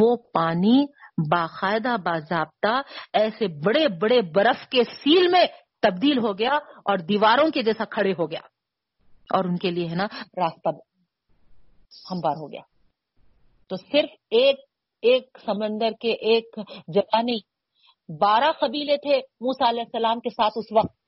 وہ 0.00 0.16
پانی 0.16 0.86
باقاعدہ 1.30 1.96
باضابطہ 2.04 2.82
ایسے 3.12 3.48
بڑے 3.48 3.88
بڑے 3.88 4.20
برف 4.22 4.68
کے 4.68 4.84
سیل 4.84 5.28
میں 5.28 5.44
تبدیل 5.82 6.18
ہو 6.18 6.38
گیا 6.38 6.52
اور 6.84 6.98
دیواروں 6.98 7.50
کے 7.50 7.62
جیسا 7.62 7.84
کھڑے 7.84 8.12
ہو 8.18 8.30
گیا۔ 8.30 8.40
اور 9.34 9.44
ان 9.44 9.56
کے 9.56 9.70
لیے، 9.70 9.88
ہے 9.88 9.94
نا، 9.94 10.04
راستہ 10.36 10.68
ہموار 12.10 12.36
ہو 12.36 12.52
گیا۔ 12.52 12.60
تو 13.68 13.76
صرف 13.76 14.10
ایک 14.30 14.60
ایک 15.02 15.38
سمندر 15.44 15.90
کے 16.00 16.12
ایک 16.12 16.44
جگہ 16.88 17.22
نہیں 17.22 17.38
بارہ 18.12 18.52
قبیلے 18.60 18.96
تھے 18.96 19.16
موسا 19.16 19.68
علیہ 19.68 19.80
السلام 19.80 20.20
کے 20.20 20.30
ساتھ 20.30 20.52
اس 20.56 20.64
وقت۔ 20.72 21.01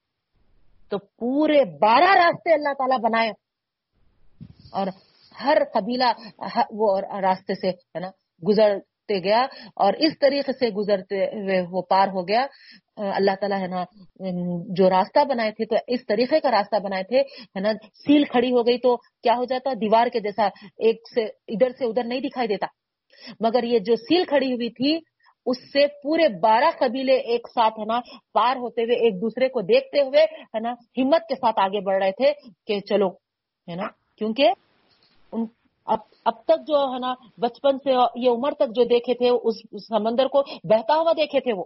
تو 0.90 0.98
پورے 0.98 1.64
بارہ 1.64 2.14
راستے 2.14 2.52
اللہ 2.52 2.72
تعالیٰ 2.78 2.98
بنائے 2.98 3.30
اور 4.72 4.86
ہر 5.44 5.58
قبیلہ 5.74 6.12
وہ 6.70 7.00
راستے 7.00 7.54
سے 7.54 7.68
ہے 7.68 8.00
نا 8.00 8.10
گزر 8.48 8.76
گیا 9.10 9.40
اور 9.76 9.92
اس 9.98 10.18
طریقے 10.18 10.52
سے 10.52 10.68
گزرتے 10.70 11.24
ہوئے 11.24 11.60
وہ 11.70 11.82
پار 11.82 12.08
ہو 12.08 12.28
گیا۔ 12.28 12.46
اللہ 12.96 13.34
تعالیٰ 13.40 13.60
ہے 13.60 13.66
نا 13.66 13.84
جو 14.76 14.88
راستہ 14.90 15.24
بنائے 15.24 15.50
تھے 15.50 15.64
تو 15.64 15.76
اس 15.86 16.06
طریقے 16.06 16.40
کا 16.40 16.50
راستہ 16.50 16.76
بنائے 16.78 17.02
تھے۔ 17.02 17.20
ہے 17.20 17.60
نا، 17.60 17.72
سیل 18.04 18.24
کھڑی 18.24 18.52
ہو 18.52 18.66
گئی 18.66 18.78
تو 18.78 18.96
کیا 18.96 19.34
ہو 19.36 19.44
جاتا، 19.44 19.72
دیوار 19.80 20.06
کے 20.06 20.20
جیسا 20.20 20.46
ایک 20.78 21.02
سے 21.14 21.24
ادھر 21.24 21.70
سے 21.78 21.84
ادھر 21.84 22.04
نہیں 22.04 22.20
دکھائی 22.20 22.48
دیتا۔ 22.48 22.66
مگر 23.40 23.64
یہ 23.64 23.78
جو 23.78 23.96
سیل 23.96 24.24
کھڑی 24.24 24.52
ہوئی 24.52 24.70
تھی 24.70 24.98
اس 25.46 25.58
سے 25.72 25.86
پورے 26.02 26.28
بارہ 26.28 26.70
قبیلے 26.78 27.16
ایک 27.16 27.48
ساتھ 27.48 27.80
ہے 27.80 27.84
نا، 27.84 28.00
پار 28.32 28.56
ہوتے 28.56 28.82
ہوئے 28.82 28.96
ایک 28.96 29.20
دوسرے 29.20 29.48
کو 29.48 29.60
دیکھتے 29.60 30.00
ہوئے 30.00 30.22
ہے 30.22 30.60
نا، 30.60 30.72
ہمت 30.72 31.28
کے 31.28 31.34
ساتھ 31.34 31.60
آگے 31.60 31.80
بڑھ 31.80 32.02
رہے 32.02 32.12
تھے 32.12 32.32
کہ 32.66 32.80
چلو، 32.80 33.08
ہے 33.68 33.74
نا، 33.74 33.86
کیونکہ 34.18 34.50
ان 35.32 35.44
اب 35.86 35.98
اب 36.24 36.44
تک 36.44 36.66
جو 36.66 36.94
ہے 36.94 36.98
نا، 36.98 37.14
بچپن 37.38 37.78
سے 37.78 37.90
یہ 38.14 38.30
عمر 38.30 38.52
تک 38.54 38.74
جو 38.76 38.84
دیکھے 38.84 39.14
تھے، 39.14 39.28
اس 39.28 39.86
سمندر 39.88 40.26
کو 40.26 40.42
بہتا 40.64 40.94
ہوا 40.96 41.12
دیکھے 41.16 41.40
تھے 41.40 41.52
وہ۔ 41.52 41.64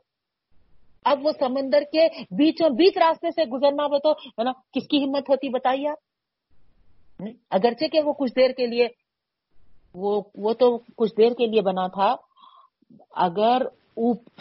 اب 1.04 1.26
وہ 1.26 1.32
سمندر 1.38 1.82
کے 1.92 2.08
بیچوں 2.30 2.70
بیچ 2.70 2.98
راستے 2.98 3.30
سے 3.30 3.44
گزرنا 3.44 3.84
ہو 3.84 3.98
تو، 3.98 4.12
ہے 4.12 4.42
نا، 4.42 4.52
کس 4.72 4.88
کی 4.88 5.04
ہمت 5.04 5.30
ہوتی 5.30 5.48
بتائیے 5.48 5.88
آپ؟ 5.88 7.24
اگرچہ 7.50 7.84
کہ 7.84 8.00
وہ 8.00 8.12
کچھ 8.12 8.32
دیر 8.36 8.50
کے 8.50 8.66
لیے، 8.66 8.88
وہ 9.94 10.22
وہ 10.34 10.52
تو 10.52 10.78
کچھ 10.96 11.12
دیر 11.16 11.32
کے 11.32 11.46
لیے 11.46 11.60
بنا 11.60 11.86
تھا۔ 11.86 12.14
اگر 13.16 13.62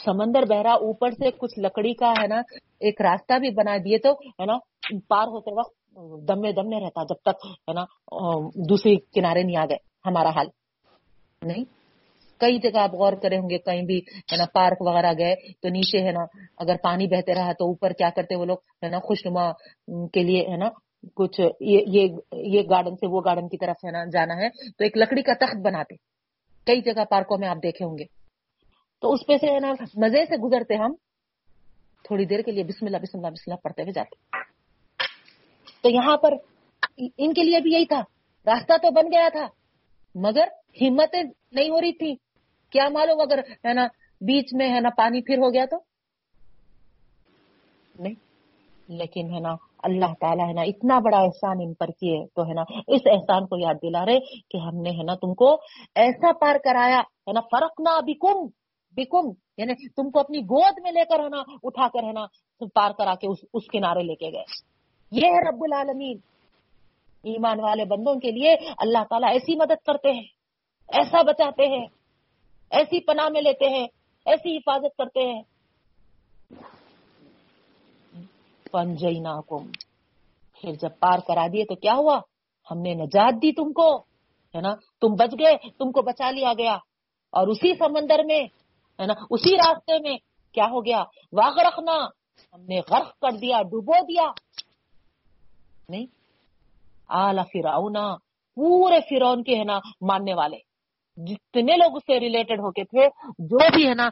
سمندر 0.05 0.45
بہرا 0.49 0.73
اوپر 0.85 1.11
سے 1.11 1.29
کچھ 1.37 1.59
لکڑی 1.59 1.93
کا 1.93 2.11
ہے 2.21 2.27
نا، 2.27 2.41
ایک 2.79 3.01
راستہ 3.01 3.39
بھی 3.39 3.49
بنا 3.49 3.77
دیے 3.77 3.97
تو، 3.97 4.11
ہے 4.11 4.45
نا، 4.45 4.57
پار 5.07 5.27
ہوتے 5.27 5.51
وقت 5.57 5.73
دم 6.27 6.41
میں 6.41 6.51
دم 6.51 6.67
میں 6.69 6.79
رہتا، 6.79 7.03
جب 7.03 7.21
تک، 7.21 7.45
ہے 7.45 7.73
نا 7.73 7.83
دوسری 8.69 8.95
کنارے 9.15 9.43
نہیں 9.43 9.57
آ 9.57 9.65
گئے، 9.65 9.77
ہمارا 10.05 10.29
حال۔ 10.29 10.47
نہیں؟ 11.41 11.63
کئی 12.41 12.57
جگہ 12.57 12.79
آپ 12.79 12.93
غور 12.93 13.13
کرے 13.13 13.37
ہوں 13.37 13.49
گے، 13.49 13.57
کہیں 13.57 13.81
بھی، 13.81 13.97
ہے 14.31 14.37
نا، 14.37 14.45
پارک 14.53 14.81
وغیرہ 14.81 15.13
گئے 15.17 15.35
تو 15.61 15.69
نیچے، 15.69 16.03
ہے 16.07 16.11
نا، 16.11 16.23
اگر 16.57 16.75
پانی 16.83 17.07
بہتے 17.07 17.33
رہا 17.33 17.51
تو 17.59 17.65
اوپر 17.65 17.93
کیا 17.93 18.09
کرتے 18.15 18.35
وہ 18.35 18.45
لوگ، 18.45 18.57
ہے 18.83 18.89
نا 18.89 18.99
خوش 18.99 19.25
نما 19.25 19.51
کے 20.13 20.23
لیے، 20.23 20.41
ہے 20.41 20.57
نا، 20.57 20.69
کچھ 21.15 21.39
یہ 21.61 22.61
گارڈن 22.69 22.95
سے 22.95 23.07
وہ 23.07 23.21
گارڈن 23.25 23.47
کی 23.47 23.57
طرف، 23.57 23.85
ہے 23.85 23.91
نا، 23.91 24.03
جانا 24.13 24.35
ہے 24.37 24.49
تو 24.49 24.83
ایک 24.83 24.97
لکڑی 24.97 25.21
کا 25.21 25.33
تخت 25.39 25.57
بناتے۔ 25.65 25.95
کئی 26.67 26.81
جگہ 26.81 27.03
پارکوں 27.09 27.37
میں 27.37 27.47
آپ 27.47 27.57
دیکھے 27.63 27.85
ہوں 27.85 27.97
گے۔ 27.97 28.05
تو 28.99 29.13
اس 29.13 29.19
پہ 29.27 29.37
سے 29.37 29.47
ہے 29.47 29.59
نا، 29.59 29.71
مزے 29.95 30.25
سے 30.25 30.37
گزرتے 30.37 30.75
ہم۔ 30.75 30.93
تھوڑی 32.03 32.25
دیر 32.25 32.41
کے 32.41 32.51
لیے 32.51 32.63
بسم 32.63 32.85
اللہ 32.85 32.97
بسم 32.97 33.17
اللہ 33.17 33.27
بسم 33.27 33.51
اللہ 33.51 33.61
پڑھتے 33.63 33.81
ہوئے 33.81 33.91
جاتے۔ 33.91 34.15
تو 35.83 35.89
یہاں 35.89 36.17
پر 36.17 36.33
ان 37.17 37.33
کے 37.33 37.43
لیے 37.43 37.59
بھی 37.59 37.71
یہی 37.71 37.85
تھا۔ 37.85 37.99
راستہ 38.45 38.73
تو 38.77 38.91
بن 38.91 39.05
گیا 39.05 39.29
تھا، 39.31 39.47
مگر 40.15 40.43
ہمتیں 40.81 41.23
نہیں 41.51 41.69
ہو 41.69 41.81
رہی 41.81 41.93
تھی 41.93 42.15
کیا 42.69 42.89
معلوم 42.89 43.21
اگر 43.21 43.39
ہے 43.39 43.73
نا 43.73 43.87
بیچ 44.21 44.45
میں 44.53 44.73
ہے 44.73 44.79
نا 44.79 44.89
پانی 44.97 45.21
پھر 45.21 45.37
ہو 45.37 45.53
گیا 45.53 45.65
تو؟ 45.65 45.77
نہیں۔ 47.99 48.13
لیکن 48.87 49.33
ہے 49.33 49.39
نا 49.39 49.55
اللہ 49.83 50.13
تعالیٰ 50.19 50.47
ہے 50.47 50.53
نا 50.53 50.61
اتنا 50.61 50.99
بڑا 50.99 51.17
احسان 51.17 51.57
ان 51.61 51.73
پر 51.73 51.87
کیے 51.87 52.25
تو 52.35 52.41
ہے 52.41 52.53
نا 52.53 52.61
اس 52.87 53.01
احسان 53.05 53.45
کو 53.45 53.57
یاد 53.59 53.73
دلا 53.73 54.05
رہے 54.05 54.19
کہ 54.19 54.57
ہم 54.57 54.81
نے 54.81 54.89
ہے 54.89 55.03
نا 55.03 55.15
تم 55.15 55.33
کو 55.33 55.53
ایسا 55.95 56.31
پار 56.33 56.55
کرایا، 56.63 56.99
ہے 56.99 57.31
نا 57.31 57.39
فرق 57.41 57.79
نہ 57.79 58.01
بیکم 58.01 58.47
بیکم 58.97 59.29
یعنی 59.57 59.89
تم 59.89 60.11
کو 60.11 60.19
اپنی 60.19 60.39
گود 60.39 60.73
میں 60.83 60.91
لے 60.91 61.05
کر 61.05 61.23
ہے 61.23 61.29
نا 61.29 61.43
اٹھا 61.63 61.87
کر 61.87 62.03
ہے 62.03 62.11
نا 62.11 62.25
پار 62.73 62.91
کرا 62.91 63.15
کے 63.15 63.27
اس 63.27 63.37
اس 63.53 63.63
کنارے 63.71 64.03
لے 64.03 64.15
کے 64.15 64.31
گئے۔ 64.31 64.43
یہ 65.11 65.27
ہے 65.27 65.49
رب 65.49 65.63
العالمین۔ 65.63 66.17
ایمان 67.23 67.59
والے 67.59 67.85
بندوں 67.85 68.15
کے 68.15 68.31
لیے 68.31 68.55
اللہ 68.77 69.03
تعالیٰ 69.09 69.29
ایسی 69.31 69.55
مدد 69.55 69.85
کرتے 69.85 70.11
ہیں، 70.11 70.23
ایسا 70.87 71.21
بچاتے 71.21 71.63
ہیں، 71.67 71.85
ایسی 72.69 72.99
پناہ 72.99 73.29
میں 73.29 73.41
لیتے 73.41 73.69
ہیں، 73.69 73.87
ایسی 74.25 74.57
حفاظت 74.57 74.97
کرتے 74.97 75.19
ہیں۔ 75.19 75.41
پنجئی 78.71 79.19
ناکم 79.19 79.71
پھر 80.61 80.71
جب 80.71 80.89
پار 80.99 81.19
کرا 81.27 81.47
دیے 81.53 81.65
تو 81.65 81.75
کیا 81.75 81.93
ہوا؟ 81.93 82.19
ہم 82.71 82.81
نے 82.81 82.93
نجات 82.93 83.33
دی 83.33 83.51
تم 83.51 83.73
کو، 83.73 83.97
ہے 84.55 84.61
نا؟ 84.61 84.75
تم 85.01 85.07
بچ 85.07 85.33
گئے، 85.39 85.69
تم 85.69 85.91
کو 85.91 86.01
بچا 86.01 86.31
لیا 86.31 86.53
گیا۔ 86.57 86.77
اور 87.29 87.47
اسی 87.47 87.73
سمندر 87.75 88.23
میں 88.25 88.66
ہے 89.01 89.05
نا؟ 89.05 89.13
اسی 89.29 89.55
راستے 89.57 89.99
میں 89.99 90.17
کیا 90.53 90.65
ہو 90.65 90.85
گیا؟ 90.85 91.03
واغ 91.31 91.59
رکھنا 91.59 91.95
ہم 92.53 92.61
نے 92.61 92.79
غرق 92.89 93.19
کر 93.19 93.37
دیا، 93.37 93.61
ڈبو 93.61 94.05
دیا۔ 94.05 94.31
نہیں 95.89 96.05
آلہ 97.07 97.41
فراؤنا 97.41 98.15
پورے 98.55 98.99
فرون 98.99 99.43
کے 99.43 99.55
ہے 99.59 99.63
نا 99.63 99.79
ماننے 100.01 100.33
والے۔ 100.33 100.57
جتنے 101.17 101.75
لوگ 101.77 101.95
اس 101.95 102.03
سے 102.03 102.19
ریلیٹڈ 102.19 102.59
ہو 102.59 102.71
کے 102.71 102.83
تھے، 102.83 103.07
جو 103.39 103.57
بھی 103.75 103.87
ہے 103.89 103.93
نا 103.93 104.09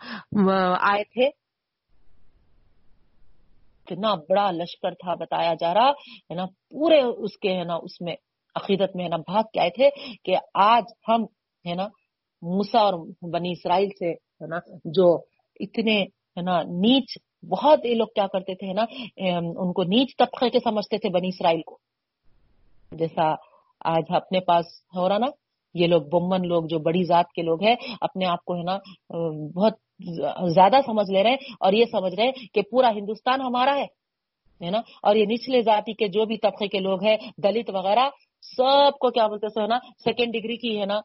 آئے 0.82 1.04
تھے۔ 1.04 1.28
اتنا 3.86 4.14
بڑا 4.16 4.52
لشکر 4.52 4.92
تھا، 4.92 5.14
بتایا 5.14 5.54
جا 5.54 5.74
رہا۔ 5.74 5.90
ہے 6.30 6.34
نا، 6.34 6.46
پورے 6.46 7.02
اس 7.02 7.38
کے 7.38 7.58
ہے 7.58 7.64
نا، 7.64 7.76
اس 7.76 8.02
میں 8.02 8.16
عقیدت 8.56 8.96
میں 8.96 9.04
ہے 9.04 9.10
نا، 9.10 9.18
بھاگ 9.18 9.44
کے 9.54 9.60
آئے 9.60 9.70
تھے 9.70 9.90
کہ 10.24 10.36
آج 10.54 10.84
ہم 11.08 11.24
ہے 11.70 11.74
نا 11.76 11.88
موسا 12.42 12.80
اور 12.80 12.94
بنی 13.32 13.52
اسرائیل 13.52 13.90
سے 13.90 14.25
ہے 14.42 14.48
نا، 14.48 14.60
جو 14.96 15.08
اتنے، 15.60 16.02
ہے 16.38 16.42
نا، 16.42 16.62
نیچ، 16.82 17.18
بہت 17.50 17.86
یہ 17.86 17.96
لوگ 17.96 18.08
کیا 18.16 18.26
کرتے 18.28 18.54
تھے 18.56 18.74
نا 18.74 18.84
ان 19.62 19.72
کو 19.74 19.84
نیچ 19.86 20.16
طبقے 20.20 20.50
کے 20.50 20.60
سمجھتے 20.60 20.98
تھے 20.98 21.10
بنی 21.10 21.28
اسرائیل 21.28 21.62
کو۔ 21.62 21.78
جیسا 22.92 23.34
آج 23.86 24.04
اپنے 24.16 24.40
پاس 24.48 24.66
ہو 24.96 25.08
رہا 25.10 25.18
نا، 25.18 25.28
یہ 25.76 25.88
لوگ 25.88 26.02
بمن 26.12 26.48
لوگ 26.48 26.64
جو 26.70 26.80
بڑی 26.80 27.04
ذات 27.04 27.32
کے 27.36 27.42
لوگ 27.42 27.64
ہیں، 27.64 27.76
اپنے 28.02 28.26
آپ 28.26 28.44
کو، 28.46 28.56
ہے 28.56 28.64
نا 28.64 28.78
بہت 29.56 29.74
زیادہ 30.54 30.80
سمجھ 30.86 31.10
لے 31.12 31.24
رہے 31.24 31.30
ہیں 31.30 31.54
اور 31.60 31.74
یہ 31.74 31.86
سمجھ 31.92 32.14
رہے 32.16 32.24
ہیں 32.24 32.48
کہ 32.54 32.62
پورا 32.72 32.90
ہندوستان 32.92 33.42
ہمارا 33.42 33.76
ہے 34.62 34.70
نا، 34.72 34.80
اور 35.04 35.16
یہ 35.16 35.26
نچلے 35.26 35.62
ذاتی 35.62 35.94
کے 35.94 36.08
جو 36.08 36.26
بھی 36.26 36.38
طبقے 36.38 36.68
کے 36.68 36.80
لوگ 36.80 37.04
ہیں، 37.04 37.18
دلت 37.44 37.70
وغیرہ، 37.70 38.10
سب 38.44 38.98
کو 39.00 39.10
کیا 39.12 39.28
بولتے 39.28 39.60
ہے 39.62 39.68
نا 39.68 39.80
سیکنڈ 40.04 40.34
ڈگری 40.34 40.58
کی، 40.58 40.80
ہے 40.80 40.86
نا 40.86 41.00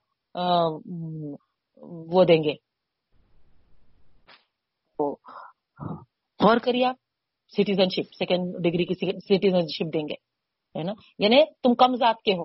وہ 2.13 2.25
دیں 2.25 2.43
گے۔ 2.45 2.55
غور 6.45 6.57
کریے 6.57 6.85
آپ 6.85 6.97
سٹیزن 7.53 7.89
شپ 7.89 8.15
سیکنڈ 8.19 8.55
ڈگری 8.65 8.85
کی 8.85 8.95
سٹیزن 9.19 9.67
شپ 9.69 9.95
دیں 9.95 10.03
گے، 10.03 10.15
ہے 10.79 10.83
نا؟ 10.83 10.93
یعنی 11.19 11.45
تم 11.63 11.75
کم 11.75 11.95
ذات 11.95 12.23
کے 12.23 12.33
ہو۔ 12.33 12.45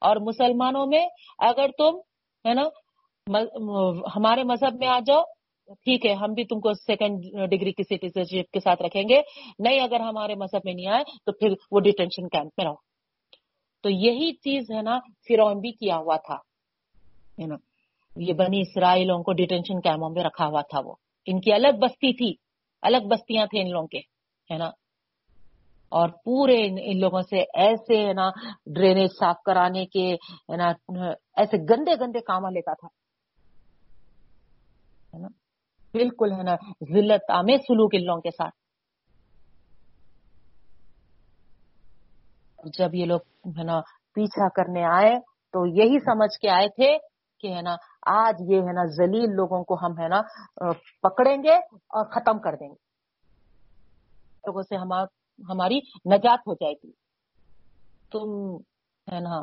اور 0.00 0.16
مسلمانوں 0.16 0.86
میں 0.86 1.08
اگر 1.38 1.70
تم، 1.78 1.96
ہے 2.48 2.54
نا 2.54 2.62
ہمارے 4.16 4.42
مذہب 4.42 4.74
میں 4.74 4.88
آ 4.88 4.98
جاؤ، 5.06 5.22
ٹھیک 5.74 6.06
ہے، 6.06 6.12
ہم 6.12 6.32
بھی 6.32 6.44
تم 6.44 6.60
کو 6.60 6.72
سیکنڈ 6.72 7.22
ڈگری 7.50 7.72
کی 7.72 7.82
سٹیزن 7.82 8.24
شپ 8.24 8.52
کے 8.52 8.60
ساتھ 8.60 8.82
رکھیں 8.82 9.02
گے۔ 9.08 9.22
نہیں 9.58 9.80
اگر 9.80 10.00
ہمارے 10.00 10.34
مذہب 10.34 10.60
میں 10.64 10.74
نہیں 10.74 10.86
آئے، 10.86 11.04
تو 11.04 11.32
پھر 11.32 11.48
وہ 11.70 11.80
ڈیٹینشن 11.80 12.28
کیمپ 12.28 12.52
میں 12.58 12.64
رہو۔ 12.64 12.74
تو 13.82 13.90
یہی 13.90 14.32
چیز، 14.32 14.70
ہے 14.70 14.82
نا 14.82 14.98
فرون 14.98 15.60
بھی 15.60 15.72
کیا 15.72 15.96
ہوا 15.96 16.16
تھا، 16.16 16.34
ہے 17.42 17.46
نا؟ 17.46 17.54
یہ 18.16 18.32
بنی 18.32 18.60
اسرائیلوں 18.60 19.22
کو 19.22 19.32
ڈیٹینشن 19.32 19.80
کیمپوں 19.80 20.10
میں 20.10 20.24
رکھا 20.24 20.46
ہوا 20.46 20.60
تھا 20.60 20.80
وہ۔ 20.84 20.94
ان 21.26 21.40
کی 21.40 21.52
الگ 21.52 21.76
بستی 21.78 22.12
تھی۔ 22.12 22.45
الگ 22.82 23.06
بستیاں 23.10 23.46
تھے 23.46 23.60
ان 23.60 23.70
لوگوں 23.70 23.86
کے، 23.86 23.98
ہے 24.52 24.58
نا؟ 24.58 24.68
اور 25.88 26.08
پورے 26.08 26.68
ان 26.92 27.00
لوگوں 27.00 27.22
سے 27.22 27.40
ایسے، 27.40 28.06
ہے 28.06 28.12
نا، 28.12 28.30
ڈرینیج 28.66 29.10
صاف 29.10 29.36
کرانے 29.46 29.86
کے، 29.86 30.14
ہے 30.14 30.56
نا، 30.56 30.66
ایسے 31.36 31.56
گندے 31.70 31.94
گندے 32.00 32.20
کام 32.20 32.46
لیتا 32.46 32.74
تھا۔ 32.74 32.88
بالکل، 35.94 36.32
ہے 36.32 36.42
نا، 36.42 36.54
ذلت 36.92 37.30
عام 37.30 37.46
سلوک 37.46 37.90
ان 37.94 38.04
لوگوں 38.04 38.20
کے 38.20 38.30
ساتھ۔ 38.30 38.54
جب 42.78 42.94
یہ 42.94 43.04
لوگ، 43.04 43.20
ہے 43.58 43.64
نا، 43.64 43.80
پیچھا 44.14 44.48
کرنے 44.48 44.84
آئے 44.84 45.20
تو 45.52 45.66
یہی 45.66 45.98
سمجھ 45.98 46.38
کے 46.40 46.48
آئے 46.48 46.68
تھے 46.68 46.98
کہ 47.40 47.54
ہے 47.54 47.62
نا، 47.62 47.74
آج 48.16 48.34
یہ 48.48 48.60
ہے 48.60 48.72
نا 48.72 48.84
زلیل 48.96 49.34
لوگوں 49.34 49.62
کو 49.64 49.74
ہم 49.82 49.98
ہے 49.98 50.08
نا 50.08 50.20
پکڑیں 51.02 51.36
گے 51.42 51.56
اور 51.96 52.04
ختم 52.10 52.38
کر 52.38 52.54
دیں 52.60 52.68
گے۔ 52.68 52.84
لوگوں 54.46 54.62
سے 54.62 54.76
ہماری 55.50 55.78
نجات 56.12 56.46
ہو 56.46 56.54
جائے 56.54 56.74
گی۔ 56.74 56.92
تم 58.12 58.28
ہے 59.12 59.20
نا، 59.20 59.36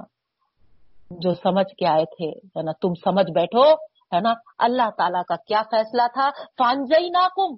جو 1.24 1.34
سمجھ 1.34 1.72
کے 1.76 1.86
آئے 1.88 2.06
تھے، 2.16 2.30
ہے 2.56 2.62
نا، 2.64 2.72
تم 2.82 2.94
سمجھ 3.04 3.32
بیٹھو، 3.32 3.66
ہے 4.14 4.20
نا، 4.20 4.34
اللہ 4.58 4.89
تعالیٰ 4.98 5.24
کا 5.24 5.36
کیا 5.48 5.62
فیصلہ 5.72 6.08
تھا؟ 6.14 6.30
فانزئی 6.58 7.10
ناکم 7.10 7.54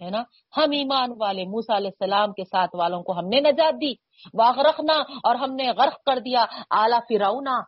ہے 0.00 0.10
نا، 0.10 0.22
ہم 0.56 0.70
ایمان 0.72 1.10
والے 1.20 1.44
موسا 1.44 1.76
علیہ 1.76 1.90
السلام 1.94 2.32
کے 2.32 2.44
ساتھ 2.44 2.74
والوں 2.74 3.02
کو 3.02 3.18
ہم 3.18 3.26
نے 3.28 3.40
نجات 3.40 3.74
دی۔ 3.80 3.92
واغرقنا 4.34 4.96
اور 5.24 5.34
ہم 5.34 5.54
نے 5.54 5.70
غرق 5.78 6.02
کر 6.06 6.18
دیا 6.18 6.44
اعلی 6.70 7.00
فرونا 7.08 7.60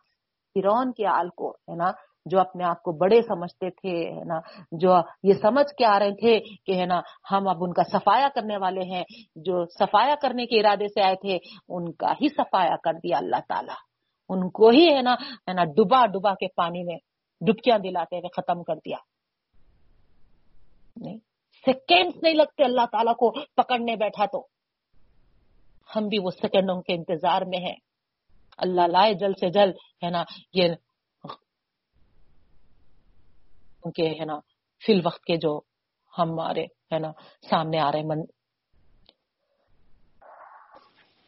فرون 0.53 0.91
کے 0.91 1.07
آل 1.07 1.29
کو، 1.29 1.51
ہے 1.51 1.75
نا؟ 1.75 1.91
جو 2.25 2.39
اپنے 2.39 2.63
آپ 2.63 2.83
کو 2.83 2.91
بڑے 2.91 3.21
سمجھتے 3.21 3.69
تھے، 3.69 4.19
ہے 4.19 4.23
نا؟ 4.23 4.39
جو 4.71 4.95
یہ 5.23 5.33
سمجھ 5.33 5.75
کے 5.75 5.85
آ 5.85 5.99
رہے 5.99 6.11
تھے 6.11 6.39
کہ، 6.65 6.79
ہے 6.79 6.85
نا، 6.85 7.01
ہم 7.31 7.47
اب 7.47 7.57
ان 7.59 7.73
کا 7.73 7.83
صفایا 7.83 8.27
کرنے 8.35 8.57
والے 8.57 8.81
ہیں۔ 8.81 9.03
جو 9.35 9.65
صفایا 9.65 10.15
کرنے 10.21 10.45
کے 10.45 10.59
ارادے 10.59 10.87
سے 10.87 11.01
آئے 11.01 11.15
تھے، 11.15 11.37
ان 11.69 11.91
کا 11.91 12.11
ہی 12.11 12.27
صفایا 12.29 12.75
کر 12.83 12.93
دیا 12.93 13.17
اللہ 13.17 13.35
تعالیٰ۔ 13.47 13.75
ان 14.29 14.49
کو 14.49 14.69
ہی، 14.69 14.95
ہے 14.95 15.01
نا 15.01 15.13
ہے 15.13 15.53
نا، 15.53 15.63
ڈبا 15.63 16.05
ڈبا 16.05 16.33
کے 16.33 16.47
پانی 16.55 16.83
میں 16.83 16.97
ڈبکیاں 17.41 17.77
دلاتے 17.77 18.17
ہوئے 18.17 18.41
ختم 18.41 18.63
کر 18.63 18.75
دیا۔ 18.75 18.97
نہیں 20.95 21.17
سیکنڈ 21.65 22.11
نہیں 22.21 22.33
لگتے 22.33 22.63
اللہ 22.63 22.85
تعالیٰ 22.91 23.15
کو 23.15 23.31
پکڑنے 23.31 23.95
بیٹھا 23.95 24.25
تو۔ 24.25 24.47
ہم 25.95 26.07
بھی 26.07 26.19
وہ 26.19 26.29
سیکنڈوں 26.29 26.81
کے 26.81 26.93
انتظار 26.93 27.41
میں 27.41 27.59
ہیں۔ 27.59 27.92
اللہ 28.57 28.81
لائے 28.81 29.13
جلد 29.13 29.35
سے 29.39 29.49
جلد 29.49 29.73
ہے 30.03 30.09
نا، 30.09 30.23
یہ 30.53 30.73
کے، 33.95 34.09
ہے 34.09 34.25
نا، 34.25 34.39
فی 34.85 34.93
الوقت 34.93 35.23
کے 35.23 35.35
جو 35.35 35.59
ہمارے 36.17 36.63
ہے 36.63 36.99
نا، 36.99 37.11
سامنے 37.49 37.79
آ 37.79 37.91
رہے 37.91 38.03
من۔ 38.03 38.25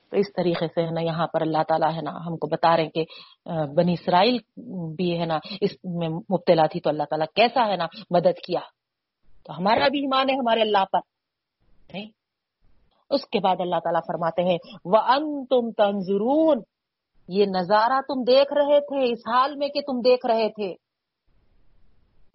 تو 0.10 0.18
اس 0.18 0.26
طریقے 0.36 0.68
سے، 0.68 0.84
ہے 0.84 0.92
نا، 0.92 1.02
یہاں 1.02 1.28
پر 1.28 1.42
اللہ 1.42 1.64
تعالیٰ، 1.68 1.94
ہے 1.96 2.02
نا، 2.02 2.12
ہم 2.26 2.38
کو 2.38 2.48
بتا 2.48 2.78
رہے 2.78 2.84
ہیں 2.84 2.90
کہ 2.90 3.06
بنی 3.76 3.94
اسرائیل 3.94 4.38
بھی، 4.96 5.20
ہے 5.20 5.26
نا، 5.26 5.40
اس 5.62 5.72
میں 5.84 6.10
مبتلا 6.10 6.66
تھی 6.66 6.80
تو 6.80 6.90
اللہ 6.90 7.04
تعالیٰ 7.04 7.28
کیسا، 7.36 7.68
ہے 7.68 7.76
نا، 7.76 7.86
مدد 8.10 8.40
کیا۔ 8.48 8.60
تو 9.46 9.58
ہمارا 9.58 9.88
بھی 9.88 10.00
ایمان 10.00 10.30
ہے 10.30 10.36
ہمارے 10.36 10.62
اللہ 10.62 10.86
پر۔ 10.92 11.00
نہیں؟ 11.94 12.10
اس 13.10 13.28
کے 13.28 13.40
بعد 13.40 13.56
اللہ 13.60 13.80
تعالیٰ 13.84 14.02
فرماتے 14.08 14.42
ہیں 14.42 14.58
وہ 14.86 14.98
ان 14.98 15.46
تم 15.46 15.72
تنظرون۔ 15.72 16.75
یہ 17.28 17.46
نظارہ 17.46 18.02
تم 18.02 18.24
دیکھ 18.28 18.54
رہے 18.54 18.80
تھے، 18.80 19.14
اس 19.14 19.20
حال 19.20 19.56
میں 19.56 19.68
کہ 19.68 19.82
تم 19.82 20.00
دیکھ 20.00 20.26
رہے 20.26 20.50
تھے۔ 20.50 20.74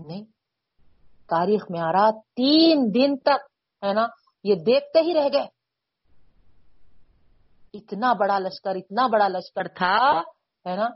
نہیں، 0.07 0.25
تاریخ 1.29 1.71
میں 1.71 1.81
آ 1.81 1.93
رہا، 1.93 2.11
تین 2.11 2.91
دن 2.95 3.17
تک، 3.19 3.51
ہے 3.85 3.93
نا، 3.93 4.07
یہ 4.45 4.55
دیکھتے 4.55 5.01
ہی 5.01 5.15
رہ 5.15 5.29
گئے۔ 5.33 5.47
اتنا 7.75 8.13
بڑا 8.13 8.39
لشکر، 8.39 8.75
اتنا 8.75 9.07
بڑا 9.07 9.29
لشکر 9.29 9.69
تھا، 9.69 10.21
ہے 10.67 10.77
نا، 10.77 10.89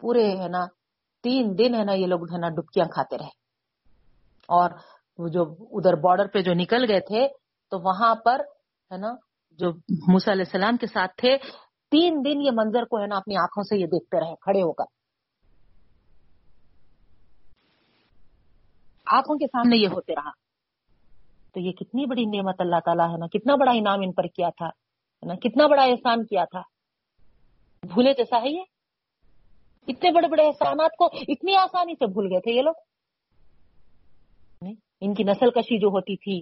پورے، 0.00 0.36
ہے 0.36 0.48
نا، 0.48 0.66
تین 1.22 1.58
دن، 1.58 1.74
ہے 1.74 1.84
نا، 1.84 1.92
یہ 1.92 2.06
لوگ، 2.06 2.32
ہے 2.32 2.38
نا، 2.38 2.48
ڈبکیاں 2.48 2.86
کھاتے 2.86 3.18
رہے۔ 3.18 3.42
اور 4.48 4.70
وہ 5.18 5.28
جو 5.28 5.42
ادھر 5.60 5.94
بارڈر 5.94 6.26
پہ 6.26 6.42
جو 6.42 6.52
نکل 6.54 6.90
گئے 6.90 7.00
تھے، 7.00 7.28
تو 7.70 7.78
وہاں 7.78 8.14
پر، 8.14 8.40
ہے 8.90 8.96
نا، 8.96 9.14
جو 9.50 9.70
موسا 10.08 10.32
علیہ 10.32 10.44
السلام 10.46 10.76
کے 10.76 10.86
ساتھ 10.86 11.12
تھے 11.16 11.36
تین 11.92 12.22
دن 12.24 12.40
یہ 12.40 12.50
منظر 12.54 12.84
کو 12.84 13.00
ہے 13.00 13.06
نا 13.06 13.16
اپنی 13.16 13.36
آنکھوں 13.36 13.64
سے 13.64 13.76
یہ 13.76 13.86
دیکھتے 13.86 14.20
رہے 14.20 14.34
کھڑے 14.40 14.62
ہو 14.62 14.72
کر۔ 14.72 14.84
آنکھوں 19.06 19.38
کے 19.38 19.46
سامنے 19.46 19.76
یہ 19.76 19.88
ہوتے 19.88 20.14
رہا۔ 20.14 20.30
تو 21.52 21.60
یہ 21.60 21.72
کتنی 21.72 22.06
بڑی 22.06 22.24
نعمت 22.24 22.54
اللہ 22.58 22.76
تعالیٰ 22.84 23.12
ہے 23.12 23.16
نا، 23.16 23.26
کتنا 23.26 23.54
بڑا 23.54 23.70
انعام 23.70 24.00
ان 24.00 24.12
پر 24.12 24.24
کیا 24.24 24.48
تھا 24.48 24.68
نا، 25.26 25.34
کتنا 25.34 25.66
بڑا 25.66 25.82
احسان 25.82 26.24
کیا 26.24 26.44
تھا۔ 26.44 26.62
بھولے 27.82 28.12
جیسا 28.12 28.42
ہے 28.42 28.50
یہ؟ 28.50 28.62
اتنے 29.88 30.10
بڑے 30.10 30.28
بڑے 30.28 30.46
احسانات 30.46 30.90
کو 30.98 31.06
اتنی 31.06 31.54
آسانی 31.54 31.94
سے 31.94 32.06
بھول 32.06 32.26
گئے 32.26 32.40
تھے 32.40 32.50
یہ 32.52 32.62
لوگ۔ 32.62 32.74
ان 35.00 35.14
کی 35.14 35.24
نسل 35.24 35.50
کشی 35.50 35.78
جو 35.78 35.88
ہوتی 35.88 36.16
تھی، 36.16 36.40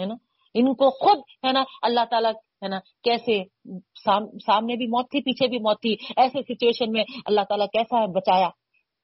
ہے 0.00 0.06
نا، 0.06 0.14
ان 0.54 0.74
کو 0.74 0.90
خود، 0.90 1.18
ہے 1.46 1.52
نا، 1.52 1.64
اللہ 1.82 2.04
تعالیٰ 2.10 2.32
ہے 2.64 2.68
نا، 2.68 2.78
کیسے 3.04 3.44
سامنے 4.46 4.76
بھی 4.76 4.86
موت 4.86 5.10
تھی، 5.10 5.20
پیچھے 5.20 5.48
بھی 5.48 5.58
موت 5.58 5.80
تھی، 5.80 5.96
ایسے 6.16 6.42
سچویشن 6.42 6.92
میں 6.92 7.04
اللہ 7.26 7.40
تعالیٰ 7.48 7.66
کیسا 7.66 8.00
ہے 8.00 8.06
بچایا؟ 8.06 8.48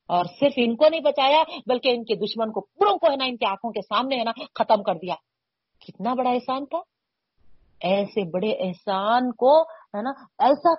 اور 0.09 0.25
صرف 0.41 0.53
ان 0.57 0.77
کو 0.77 0.89
نہیں 0.89 1.01
بچایا، 1.01 1.43
بلکہ 1.67 1.89
ان 1.89 2.05
کے 2.05 2.15
دشمن 2.15 2.53
کو 2.53 2.61
پوروں 2.61 2.99
کو 2.99 3.11
ہے 3.11 3.17
نا 3.17 3.25
ان 3.25 3.37
کے 3.37 3.47
آنکھوں 3.47 3.73
کے 3.73 3.83
سامنے 3.83 4.19
ہے 4.19 4.25
نا 4.25 4.33
ختم 4.55 4.83
کر 4.83 4.95
دیا۔ 4.95 5.15
کتنا 5.81 6.15
بڑا 6.15 6.31
احسان 6.31 6.65
تھا۔ 6.67 6.79
ایسے 7.81 8.31
بڑے 8.31 8.51
احسان 8.53 9.33
کو 9.33 9.63
ہے 9.63 10.03
نا 10.03 10.11
ایسا 10.39 10.75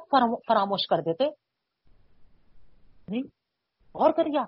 فراموش 0.48 0.88
کر 0.88 1.02
دیتے۔ 1.02 1.24
نہیں 3.08 3.24
اور 3.92 4.12
کر 4.12 4.26
گیا 4.26 4.46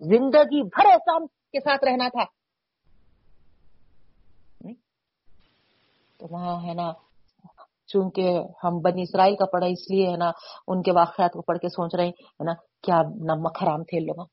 زندگی 0.00 0.62
بھر 0.62 0.86
احسان 0.86 1.26
کے 1.26 1.60
ساتھ 1.60 1.84
رہنا 1.84 2.08
تھا۔ 2.08 2.24
تو 6.18 6.26
وہاں 6.30 6.66
ہے 6.66 6.74
نا، 6.74 6.92
چونکہ 7.86 8.38
ہم 8.64 8.78
بنی 8.78 9.02
اسرائیل 9.02 9.36
کا 9.36 9.46
پڑھا 9.46 9.66
اس 9.66 9.90
لیے 9.90 10.10
ہے 10.10 10.16
نا، 10.16 10.30
ان 10.68 10.82
کے 10.82 10.92
واقعات 10.92 11.32
کو 11.32 11.42
پڑھ 11.42 11.58
کے 11.58 11.68
سوچ 11.68 11.94
رہے 11.94 12.04
ہیں، 12.04 12.10
ہے 12.10 12.44
نا، 12.44 12.52
کیا 12.82 13.02
نمک 13.02 13.62
حرام 13.62 13.82
تھے 13.82 14.00
لوگ 14.00 14.26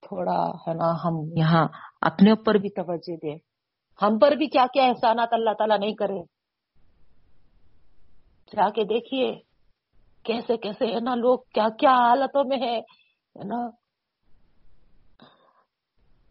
تھوڑا 0.00 0.50
ہے 0.68 0.74
نا، 0.74 0.92
ہم 1.04 1.14
یہاں 1.36 1.68
اپنے 2.00 2.30
اوپر 2.30 2.54
بھی 2.54 2.68
توجہ 2.68 3.16
دیں۔ 3.16 3.38
ہم 4.02 4.18
پر 4.18 4.32
بھی 4.32 4.46
کیا 4.46 4.66
کیا 4.72 4.84
احسانات 4.84 5.28
اللہ 5.32 5.50
تعالیٰ 5.58 5.78
نہیں 5.78 5.94
کرے۔ 5.94 6.22
جا 8.56 8.70
کے 8.70 8.84
دیکھیے، 8.84 9.34
کیسے 10.22 10.56
کیسے 10.56 10.86
ہے 10.86 11.00
نا، 11.00 11.14
لوگ 11.14 11.38
کیا 11.54 11.68
کیا 11.78 11.90
حالتوں 11.90 12.44
میں 12.44 12.56
ہے 12.56 12.80
نا۔ 13.44 13.68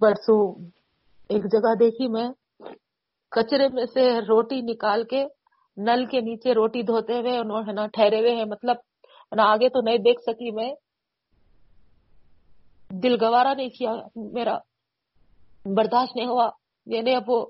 برسوں 0.02 0.56
ایک 1.32 1.44
جگہ 1.52 1.76
دیکھی 1.80 2.08
میں، 2.08 2.30
کچرے 3.32 3.68
میں 3.68 3.86
سے 3.86 4.20
روٹی 4.20 4.62
نکال 4.62 5.04
کے 5.04 5.26
نل 5.78 6.06
کے 6.06 6.22
نیچے 6.22 6.54
روٹی 6.54 6.82
دھوتے 6.82 7.14
ہوئے 7.14 7.38
انہوں 7.38 7.64
نے 7.74 7.88
ٹھہرے 7.88 8.20
ہوئے 8.20 8.36
ہیں۔ 8.36 8.46
مطلب 8.46 8.76
نہ 9.32 9.42
آگے 9.42 9.70
تو 9.70 9.82
نہیں 9.82 9.98
دیکھ 9.98 10.22
سکی 10.22 10.52
میں۔ 10.52 10.74
دل 12.90 13.24
گوارا 13.24 13.54
نہیں 13.54 13.70
کیا 13.70 13.94
میرا۔ 14.16 14.58
برداشت 15.66 16.16
نہیں 16.16 16.28
ہوا۔ 16.28 16.50
یعنی 16.86 17.16
اب 17.16 17.24
وہ 17.28 17.46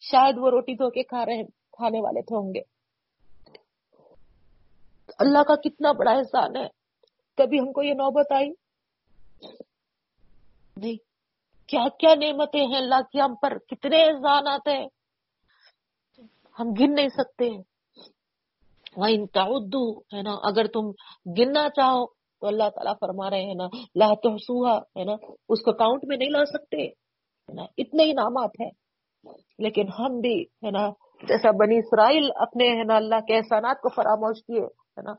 شاید 0.00 0.34
وہ 0.38 0.50
روٹی 0.50 0.74
دھو 0.74 0.90
کے 0.90 1.02
کھا 1.02 1.26
رہے 1.26 1.42
کھانے 1.72 2.00
والے 2.00 2.22
تھے 2.22 2.36
ہوں 2.36 2.54
گے۔ 2.54 2.60
اللہ 5.18 5.42
کا 5.42 5.54
کتنا 5.54 5.92
بڑا 5.92 6.10
احسان 6.10 6.56
ہے۔ 6.56 6.66
کبھی 7.36 7.60
ہم 7.60 7.72
کو 7.72 7.82
یہ 7.82 7.94
نوبت 7.94 8.32
آئی؟ 8.32 8.48
نہیں۔ 10.76 11.13
کیا 11.66 11.84
کیا 11.98 12.14
نعمتیں 12.14 12.66
ہیں 12.66 12.76
اللہ 12.76 13.02
کی 13.12 13.20
ہم 13.20 13.34
پر؟ 13.42 13.58
کتنے 13.58 14.02
احسانات 14.02 14.68
ہیں۔ 14.68 14.86
ہم 16.58 16.72
گن 16.80 16.94
نہیں 16.94 17.08
سکتے۔ 17.08 17.50
وہ 18.96 19.06
ہے 20.14 20.22
نا، 20.22 20.30
اگر 20.42 20.66
تم 20.66 20.90
گننا 21.38 21.68
چاہو، 21.68 22.06
تو 22.06 22.46
اللہ 22.46 22.68
تعالیٰ 22.68 22.94
فرما 23.00 23.30
رہے 23.30 23.44
ہیں 23.44 23.54
نا، 23.54 23.68
لا 23.94 24.14
تو 24.14 24.76
ہے 24.78 25.04
نا، 25.04 25.12
اس 25.48 25.60
کو 25.60 25.72
کاؤنٹ 25.72 26.04
میں 26.04 26.16
نہیں 26.16 26.30
لا 26.30 26.44
سکتے۔ 26.44 26.88
اتنے 27.46 27.62
ہی 27.62 27.66
اتنے 27.78 28.10
انعامات 28.10 28.50
ہیں۔ 28.60 28.70
لیکن 29.58 29.88
ہم 29.98 30.20
بھی، 30.20 30.42
ہے 30.42 30.70
نا، 30.70 30.88
جیسا 31.22 31.50
بنی 31.50 31.78
اسرائیل 31.78 32.30
اپنے، 32.36 32.68
ہے 32.68 32.84
نا، 32.84 32.96
اللہ 32.96 33.14
کے 33.14 33.36
احسانات 33.36 33.80
کو 33.80 33.88
فراموش 33.88 34.38
کیے، 34.46 34.60
ہے 34.60 35.02
نا، 35.02 35.12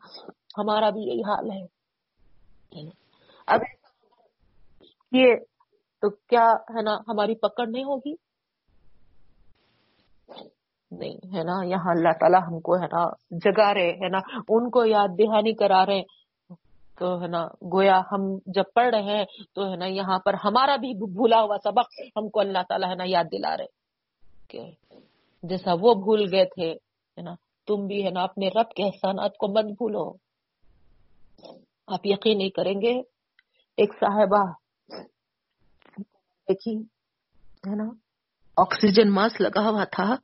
ہمارا 0.58 0.90
بھی 0.90 1.02
یہی 1.02 1.20
حال 1.20 1.52
ہے۔ 1.52 1.76
اب 3.48 3.60
یہ 5.12 5.34
تو 6.04 6.10
کیا 6.10 6.46
ہے 6.76 6.82
نا 6.82 6.96
ہماری 7.08 7.36
پکڑ 7.36 7.68
نہیں 7.68 7.84
ہوگی؟ 7.84 8.14
نہیں، 10.92 11.16
ہے 11.34 11.44
نا، 11.44 11.54
یہاں 11.66 11.92
اللہ 11.92 12.14
تعالیٰ 12.20 12.42
ہم 12.48 12.60
کو 12.60 12.76
ہے 12.76 12.88
نا 12.88 13.06
جگا 13.44 13.74
رہے 13.74 13.90
ہے 14.02 14.10
نا، 14.10 14.20
ان 14.50 14.70
کو 14.70 14.86
یاد 14.86 15.18
دہانی 15.20 15.54
کرا 15.54 15.86
رہے 15.86 16.02
تو 17.00 17.22
ہے 17.22 17.28
نا، 17.28 17.46
گویا 17.74 18.02
ہم 18.12 18.22
جب 18.46 18.64
پڑھ 18.76 18.90
رہے 18.96 19.02
ہیں 19.02 19.26
تو 19.54 19.72
ہے 19.72 19.76
نا 19.76 19.86
یہاں 19.86 20.20
پر 20.20 20.34
ہمارا 20.44 20.76
بھی 20.76 20.94
بھولا 21.06 21.42
ہوا 21.42 21.58
سبق 21.64 22.00
ہم 22.18 22.30
کو 22.30 22.40
اللہ 22.40 22.64
تعالیٰ 22.70 22.90
ہے 22.90 22.96
نا 22.96 23.04
یاد 23.08 23.32
دلا 23.32 23.56
رہے 23.58 23.66
کہ 24.48 24.62
جیسا 25.44 25.74
وہ 25.82 25.94
بھول 25.94 26.24
گئے 26.32 26.46
تھے، 26.46 26.72
ہے 27.18 27.22
نا، 27.22 27.34
تم 27.68 27.88
بھی 27.88 28.06
ہے 28.06 28.10
نا 28.10 28.24
اپنے 28.24 28.48
رب 28.48 28.72
کے 28.72 28.84
احسانات 28.84 29.38
کو 29.38 29.48
مت 29.48 29.66
بھولو۔ 29.66 30.06
آپ 31.88 32.06
یقین 32.06 32.38
نہیں 32.38 32.50
کریں 32.50 32.82
گے، 32.82 32.94
ایک 33.78 33.94
صاحبہ 34.00 34.44
دیکھی، 36.50 36.82
ہے 37.70 37.76
نا؟ 37.76 37.94
آکسیجن 38.58 39.12
ماسک 39.12 39.42
لگا 39.42 39.70
ہوا 39.70 39.84
تھا۔ 39.84 40.16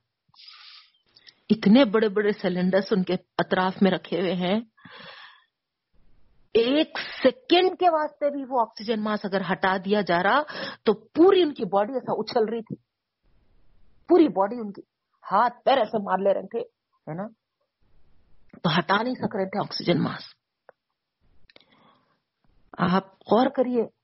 اتنے 1.49 1.85
بڑے 1.85 2.09
بڑے 2.09 2.31
سلینڈرس 2.31 2.83
ان 2.91 3.03
کے 3.03 3.13
اطراف 3.37 3.81
میں 3.81 3.91
رکھے 3.91 4.19
ہوئے 4.19 4.33
ہیں۔ 4.33 4.59
ایک 6.53 6.99
سیکنڈ 7.23 7.79
کے 7.79 7.89
واسطے 7.89 8.29
بھی 8.29 8.45
وہ 8.49 8.61
آکسیجن 8.61 9.03
ماسک 9.03 9.25
اگر 9.25 9.41
ہٹا 9.51 9.77
دیا 9.85 10.01
جا 10.01 10.23
رہا، 10.23 10.41
تو 10.83 10.93
پوری 10.93 11.41
ان 11.41 11.53
کی 11.53 11.65
باڈی 11.65 11.93
ایسا 11.93 12.11
اچھل 12.11 12.49
رہی 12.49 12.61
تھی۔ 12.61 12.75
پوری 14.07 14.27
باڈی 14.27 14.55
ان 14.55 14.71
کی۔ 14.71 14.81
ہاتھ، 15.31 15.63
پیر 15.65 15.77
ایسے 15.77 15.97
مار 15.97 16.17
لے 16.17 16.33
رہے 16.33 16.47
تھے، 16.47 16.59
ہے 17.11 17.13
نا؟ 17.13 17.27
تو 18.63 18.79
ہٹا 18.79 19.01
نہیں 19.01 19.13
سک 19.13 19.35
رہے 19.35 19.45
تھے 19.45 19.59
آکسیجن 19.59 20.03
ماسک 20.03 20.41
آپ 22.77 23.07
غور 23.07 23.49
کریے۔ 23.49 24.00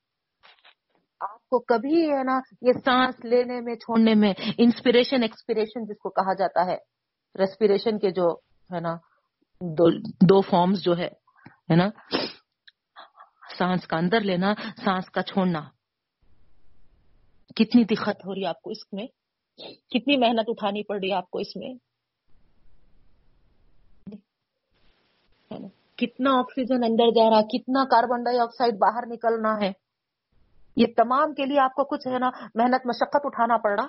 کو 1.50 1.60
کبھی 1.60 2.12
ہے 2.12 2.24
نا 2.24 2.40
یہ 2.62 2.72
سانس 2.86 3.26
لینے 3.26 3.62
میں 3.62 3.76
چھوڑنے 3.76 4.14
میں 4.14 4.34
انسپریشن 4.58 5.22
ایکسپریشن 5.22 5.86
جس 5.86 5.98
کو 5.98 6.10
کہا 6.10 6.34
جاتا 6.34 6.66
ہے 6.66 6.78
ریسپریشن 7.40 8.00
کے 8.00 8.12
جو 8.12 8.28
ہے 8.74 8.80
نا 8.80 8.96
دو, 9.62 10.42
فارمز 10.42 10.84
جو 10.84 10.98
ہے 10.98 11.08
ہے 11.70 11.76
نا 11.76 11.90
سانس 13.58 13.88
کا 13.88 13.98
اندر 13.98 14.20
لینا 14.20 14.54
سانس 14.86 15.10
کا 15.10 15.22
چھوڑنا۔ 15.22 15.62
کتنی 17.56 17.84
دقت 17.84 18.26
ہو 18.26 18.36
رہی 18.36 18.42
ہے 18.42 18.48
آپ 18.48 18.62
کو 18.62 18.70
اس 18.70 18.94
میں؟ 18.94 19.08
کتنی 19.90 20.18
محنت 20.18 20.46
اٹھانی 20.48 20.84
پڑ 20.84 20.96
رہی 20.96 21.10
ہے 21.10 21.14
آپ 21.14 21.30
کو 21.30 21.40
اس 21.40 21.56
میں؟ 21.56 21.74
کتنا 25.98 26.40
آکسیجن 26.40 26.84
اندر 26.84 27.12
جا 27.12 27.30
رہا 27.30 27.42
کتنا 27.42 27.84
کاربن 27.84 28.24
ڈائی 28.24 28.40
آکسائڈ 28.40 28.74
باہر 28.74 29.04
نکلنا 29.08 29.66
ہے۔ 29.66 29.87
یہ 30.78 30.86
تمام 30.98 31.34
کے 31.34 31.46
لیے 31.46 31.60
آپ 31.60 31.74
کو 31.76 31.84
کچھ 31.84 32.08
ہے 32.08 32.18
نا 32.20 32.30
محنت، 32.56 32.86
مشقت 32.86 33.24
اٹھانا 33.24 33.58
پڑ 33.58 33.80
رہا۔ 33.80 33.88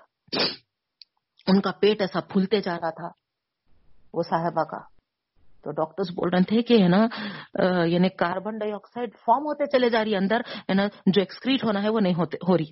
ان 1.46 1.60
کا 1.60 1.70
پیٹ 1.80 2.00
ایسا 2.00 2.20
پھولتے 2.20 2.60
جا 2.60 2.74
رہا 2.74 2.90
تھا، 2.90 3.08
وہ 4.14 4.22
صاحبہ 4.22 4.64
کا۔ 4.64 4.80
تو 5.62 5.70
ڈاکٹرز 5.72 6.10
بول 6.10 6.28
رہے 6.28 6.42
تھے 6.48 6.62
کہ 6.62 6.82
ہے 6.82 6.88
نا 6.88 7.06
یعنی 7.86 8.08
کاربن 8.08 8.58
ڈائی 8.58 8.72
آکسائڈ 8.72 9.10
فارم 9.26 9.46
ہوتے 9.46 9.66
چلے 9.66 9.88
جا 9.90 10.04
رہی 10.04 10.12
ہے 10.12 10.16
اندر، 10.16 10.40
ہے 10.58 10.74
نا، 10.74 10.86
جو 10.86 11.20
ایکسکریٹ 11.20 11.64
ہونا 11.64 11.82
ہے 11.82 11.88
وہ 11.88 12.00
نہیں 12.00 12.14
ہوتے، 12.14 12.36
ہو 12.48 12.56
رہی۔ 12.58 12.70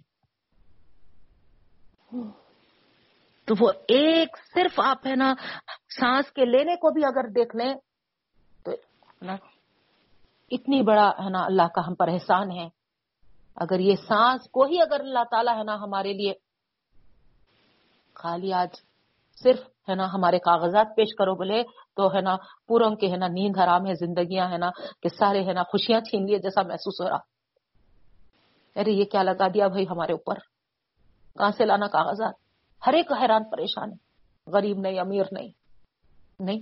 تو 3.47 3.55
وہ 3.61 3.71
ایک 3.89 4.37
صرف 4.55 4.81
آپ 4.85 5.07
ہے 5.07 5.15
نا 5.15 5.35
سانس 5.99 6.33
کے 6.33 6.45
لینے 6.45 6.77
کو 6.77 6.91
بھی 6.91 7.05
اگر 7.05 7.29
دیکھ 7.29 7.57
لیں، 7.57 7.75
تو 8.65 8.71
اتنی 10.51 10.83
بڑا 10.83 11.09
ہے 11.25 11.31
نا 11.31 11.45
اللہ 11.45 11.69
کا 11.75 11.83
ہم 11.87 11.95
پر 11.95 12.09
احسان 12.09 12.51
ہے۔ 12.51 12.69
اگر 13.57 13.79
یہ 13.79 13.95
سانس 14.09 14.51
کو 14.51 14.65
ہی 14.65 14.81
اگر 14.81 15.01
اللہ 15.01 15.25
تعالیٰ 15.31 15.57
ہے 15.59 15.63
نا 15.63 15.75
ہمارے 15.75 16.13
لیے، 16.13 16.33
خالی 18.15 18.53
آج 18.53 18.69
صرف 19.43 19.61
ہے 19.89 19.95
نا 19.95 20.05
ہمارے 20.13 20.39
کاغذات 20.39 20.87
پیش 20.97 21.15
کرو 21.19 21.35
بولے 21.35 21.63
تو 21.97 22.15
ہے 22.15 22.21
نا 22.21 22.37
پوروں 22.69 22.95
کے 22.97 23.11
ہے 23.11 23.17
نا 23.17 23.29
نیند 23.29 23.59
حرام 23.59 23.87
ہے، 23.87 23.95
زندگیاں 23.95 24.51
ہے 24.51 24.57
نا 24.57 24.71
کہ 25.03 25.09
سارے 25.09 25.45
ہے 25.45 25.53
نا 25.53 25.63
خوشیاں 25.63 26.01
چھین 26.01 26.27
لیے 26.27 26.39
جیسا 26.39 26.63
محسوس 26.63 27.01
ہو 27.01 27.09
رہا۔ 27.09 27.19
ارے 28.77 28.91
یہ 28.91 29.05
کیا 29.05 29.23
لگا 29.23 29.49
دیا 29.49 29.69
بھائی 29.69 29.85
ہمارے 29.91 30.13
اوپر؟ 30.13 30.39
کہاں 31.37 31.51
سے 31.51 31.65
لانا 31.65 31.87
کاغذات؟ 31.87 32.35
ہر 32.87 32.93
ایک 32.93 33.13
حیران 33.13 33.45
پریشان 33.51 33.93
ہے، 33.93 34.51
غریب 34.51 34.79
نہیں، 34.79 35.01
امیر 35.01 35.25
نہیں 35.33 35.49
نہیں۔ 36.39 36.61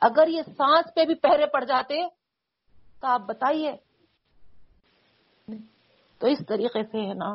اگر 0.00 0.28
یہ 0.28 0.42
سانس 0.42 0.94
پہ 0.94 1.04
بھی 1.04 1.14
پہرے 1.14 1.46
پڑ 1.46 1.64
جاتے 1.64 2.02
تو 3.00 3.06
آپ 3.06 3.20
بتائیے 3.20 3.72
تو 6.18 6.26
اس 6.26 6.38
طریقے 6.48 6.82
سے 6.82 7.08
ہے 7.08 7.14
نا، 7.14 7.34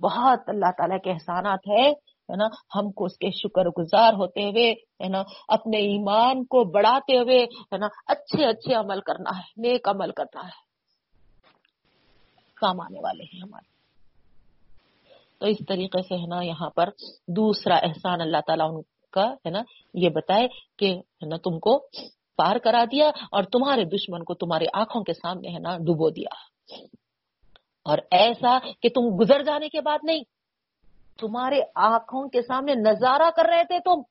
بہت 0.00 0.40
اللہ 0.46 0.70
تعالیٰ 0.78 0.98
کے 1.04 1.10
احسانات 1.10 1.60
ہے 1.68 1.92
نا، 2.36 2.44
ہم 2.74 2.90
کو 2.90 3.04
اس 3.04 3.18
کے 3.18 3.30
شکر 3.30 3.68
گزار 3.68 4.12
ہوتے 4.12 4.42
ہوئے، 4.42 4.72
ہے 4.72 5.08
نا، 5.08 5.22
اپنے 5.48 5.78
ایمان 5.78 6.44
کو 6.44 6.64
بڑھاتے 6.64 7.18
ہوئے، 7.18 7.44
ہے 7.44 7.78
نا، 7.78 7.86
اچھے 8.06 8.46
اچھے 8.46 8.74
عمل 8.74 9.00
کرنا 9.00 9.38
ہے، 9.38 9.42
نیک 9.56 9.88
عمل 9.88 10.10
کرنا 10.10 10.46
ہے۔ 10.46 10.64
کام 12.56 12.80
آنے 12.80 13.00
والے 13.00 13.24
ہیں 13.24 13.40
ہمارے۔ 13.40 13.74
تو 15.38 15.46
اس 15.46 15.56
طریقے 15.68 16.02
سے 16.02 16.14
ہے 16.14 16.26
نا، 16.26 16.42
یہاں 16.42 16.70
پر 16.70 16.88
دوسرا 17.28 17.76
احسان 17.76 18.20
اللہ 18.20 18.36
تعالیٰ 18.46 18.74
ان 18.74 18.82
کا، 19.12 19.32
ہے 19.32 19.50
نا، 19.50 19.62
یہ 19.94 20.08
بتائے 20.08 20.48
کہ، 20.78 20.94
ہے 20.94 21.26
نا، 21.26 21.36
تم 21.36 21.58
کو 21.58 21.78
پار 22.36 22.56
کرا 22.56 22.84
دیا 22.92 23.08
اور 23.08 23.42
تمہارے 23.42 23.84
دشمن 23.84 24.24
کو 24.24 24.34
تمہاری 24.34 24.64
آنکھوں 24.74 25.04
کے 25.04 25.12
سامنے، 25.12 25.48
ہے 25.48 25.58
نا، 25.58 25.76
ڈبو 25.78 26.10
دیا۔ 26.10 26.34
اور 27.84 27.98
ایسا 28.10 28.58
کہ 28.58 28.88
تم 28.88 29.00
گزر 29.20 29.42
جانے 29.42 29.68
کے 29.68 29.80
بعد 29.80 29.98
نہیں، 30.02 30.22
تمہارے 31.18 31.60
آنکھوں 31.74 32.28
کے 32.28 32.42
سامنے 32.42 32.74
نظارہ 32.74 33.30
کر 33.36 33.44
رہے 33.44 33.64
تھے 33.64 33.78
تم۔ 33.78 34.02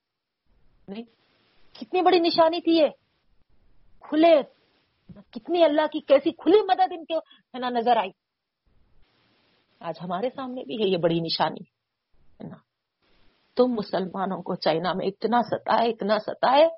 نہیں، 0.87 1.03
کتنی 1.73 2.01
بڑی 2.01 2.19
نشانی 2.19 2.61
تھی 2.61 2.77
یہ۔ 2.77 2.87
کھلے۔ 4.01 4.41
کتنی 5.31 5.63
اللہ 5.63 5.87
کی 5.91 5.99
کیسی 5.99 6.31
کھلی 6.31 6.61
مدد 6.61 6.91
ان 6.91 7.05
کے 7.05 7.15
ہے 7.15 7.57
نا 7.57 7.69
نظر 7.69 7.97
آئی۔ 7.97 8.09
آج 9.79 9.95
ہمارے 10.01 10.29
سامنے 10.35 10.63
بھی 10.63 10.83
ہے 10.83 10.87
یہ 10.87 10.97
بڑی 10.97 11.19
نشانی۔ 11.19 11.61
ہے 12.43 12.47
نا، 12.47 12.55
تم 13.55 13.67
مسلمانوں 13.67 14.41
کو 14.41 14.55
چائنا 14.55 14.93
میں 14.93 15.07
اتنا 15.07 15.41
ستائے 15.41 15.89
اتنا 15.89 16.19
ستائے۔ 16.19 16.69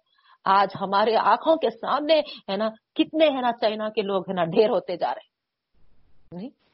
آج 0.46 0.70
ہمارے 0.82 1.16
آنکھوں 1.16 1.56
کے 1.56 1.70
سامنے، 1.70 2.20
ہے 2.20 2.58
نا، 2.58 2.70
کتنے، 2.96 3.26
ہے 3.26 3.42
نا، 3.42 3.52
چائنا 3.52 3.90
کے 3.90 4.02
لوگ، 4.02 4.30
ہے 4.30 4.34
نا، 4.34 4.44
ڈھیر 4.46 4.70
ہوتے 4.70 4.98
جا 4.98 5.14
رہے۔ 5.16 5.36
نہیں 6.32 6.65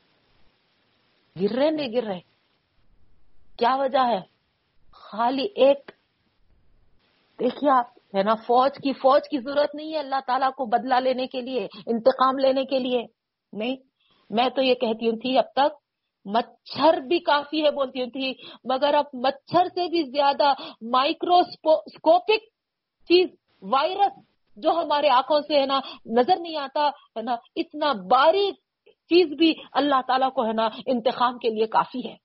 گر 1.41 1.55
رہے 1.55 1.69
نہیں 1.71 1.93
گر 1.93 2.03
رہے 2.03 2.19
کیا 3.57 3.75
وجہ 3.75 4.05
ہے؟ 4.07 4.21
خالی 4.93 5.45
ایک 5.55 5.91
دیکھیے 7.39 7.69
آپ، 7.69 7.87
ہے 8.15 8.23
نا، 8.23 8.35
فوج 8.35 8.71
کی 8.83 8.93
فوج 8.93 9.21
کی 9.29 9.37
ضرورت 9.37 9.75
نہیں 9.75 9.93
ہے 9.93 9.97
اللہ 9.97 10.19
تعالیٰ 10.27 10.51
کو 10.51 10.65
بدلہ 10.65 10.95
لینے 10.95 11.27
کے 11.27 11.41
لیے، 11.41 11.67
انتقام 11.85 12.37
لینے 12.37 12.65
کے 12.65 12.79
لیے، 12.79 13.03
نہیں۔ 13.53 13.75
میں 14.29 14.49
تو 14.49 14.61
یہ 14.61 14.73
کہتی 14.73 15.09
ہوں 15.09 15.17
تھی 15.17 15.37
اب 15.37 15.51
تک، 15.55 15.79
مچھر 16.25 16.99
بھی 16.99 17.19
کافی 17.19 17.65
ہے، 17.65 17.71
بولتی 17.71 18.01
ہوں 18.01 18.09
تھی، 18.09 18.33
مگر 18.63 18.93
اب 18.93 19.05
مچھر 19.13 19.67
سے 19.67 19.87
بھی 19.87 20.03
زیادہ 20.03 20.53
مائکروسکوپک 20.81 22.43
چیز، 23.09 23.27
وائرس 23.61 24.19
جو 24.57 24.71
ہمارے 24.71 25.09
آنکھوں 25.09 25.41
سے 25.41 25.59
ہے 25.59 25.65
نا، 25.65 25.79
نظر 26.05 26.39
نہیں 26.39 26.57
آتا، 26.57 26.87
ہے 26.87 27.21
نا، 27.21 27.35
اتنا 27.55 27.93
باریک 27.93 28.55
چیز 29.12 29.38
بھی 29.38 29.53
اللہ 29.72 30.01
تعالیٰ 30.07 30.32
کو 30.32 30.47
ہے 30.47 30.53
نا 30.53 30.70
انتخاب 30.86 31.34
کے 31.41 31.49
لیے 31.49 31.68
کافی 31.68 32.09
ہے۔ 32.09 32.16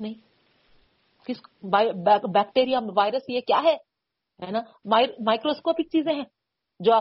نہیں۔ 0.00 0.14
کس 1.26 1.36
بیکٹیریا، 2.34 2.80
وائرس 2.96 3.22
یہ 3.28 3.40
کیا 3.40 3.60
ہے؟ 3.64 3.76
نا؟ 4.50 4.60
مائکروسکوپک 5.20 5.88
چیزیں 5.92 6.14
ہیں 6.14 6.24
جو 6.80 6.92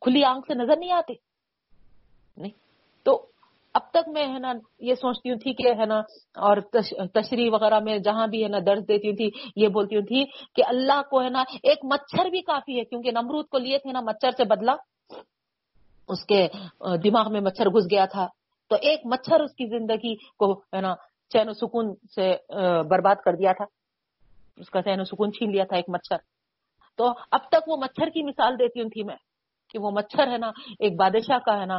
کھلی 0.00 0.24
آنکھ 0.24 0.46
سے 0.48 0.54
نظر 0.54 0.76
نہیں 0.76 0.92
آتے۔ 0.92 1.12
نہیں۔ 2.36 2.50
تو 3.02 3.26
اب 3.74 3.90
تک 3.90 4.08
میں 4.08 4.26
ہے 4.28 4.38
نا 4.38 4.52
یہ 4.78 4.94
سوچتی 4.94 5.30
ہوں 5.30 5.38
تھی 5.38 5.52
کہ 5.52 5.80
ہے 5.80 5.86
نا 5.86 5.98
اور 6.36 6.56
تشریح 7.14 7.50
وغیرہ 7.52 7.80
میں 7.80 7.98
جہاں 7.98 8.26
بھی 8.26 8.42
ہے 8.42 8.48
نا 8.48 8.58
درد 8.66 8.88
دیتی 8.88 9.08
ہوں 9.08 9.16
تھی، 9.16 9.30
یہ 9.56 9.68
بولتی 9.68 9.96
ہوں 9.96 10.02
تھی 10.02 10.24
کہ 10.54 10.62
اللہ 10.66 11.00
کو 11.10 11.22
ہے 11.22 11.28
نا 11.28 11.42
ایک 11.62 11.78
مچھر 11.84 12.30
بھی 12.30 12.40
کافی 12.40 12.78
ہے، 12.78 12.84
کیونکہ 12.84 13.10
نمرود 13.10 13.46
کو 13.48 13.58
لیے 13.58 13.78
تھے 13.78 13.92
نا 13.92 14.00
مچھر 14.00 14.30
سے 14.30 14.44
بدلا 14.44 14.76
اس 16.08 16.24
کے 16.24 16.46
دماغ 17.04 17.32
میں 17.32 17.40
مچھر 17.40 17.68
گھس 17.68 17.86
گیا 17.90 18.04
تھا۔ 18.06 18.26
تو 18.70 18.76
ایک 18.80 19.00
مچھر 19.04 19.40
اس 19.40 19.54
کی 19.54 19.66
زندگی 19.68 20.14
کو، 20.38 20.52
ہے 20.74 20.80
نا، 20.80 20.94
چین 21.32 21.48
و 21.48 21.52
سکون 21.52 21.94
سے 22.14 22.34
برباد 22.90 23.16
کر 23.24 23.34
دیا 23.34 23.52
تھا۔ 23.52 23.64
اس 24.56 24.70
کا 24.70 24.82
چین 24.82 25.00
و 25.00 25.04
سکون 25.04 25.32
چھین 25.32 25.50
لیا 25.52 25.64
تھا 25.64 25.76
ایک 25.76 25.88
مچھر۔ 25.88 26.16
تو 26.98 27.08
اب 27.30 27.48
تک 27.48 27.68
وہ 27.68 27.76
مچھر 27.76 28.08
کی 28.08 28.22
مثال 28.22 28.58
دیتی 28.58 28.80
ہوں 28.82 28.88
تھی 28.90 29.02
میں، 29.02 29.16
کہ 29.70 29.78
وہ 29.78 29.90
مچھر، 29.90 30.26
ہے 30.28 30.38
نا، 30.38 30.50
ایک 30.78 30.98
بادشاہ 30.98 31.38
کا، 31.38 31.60
ہے 31.60 31.66
نا 31.66 31.78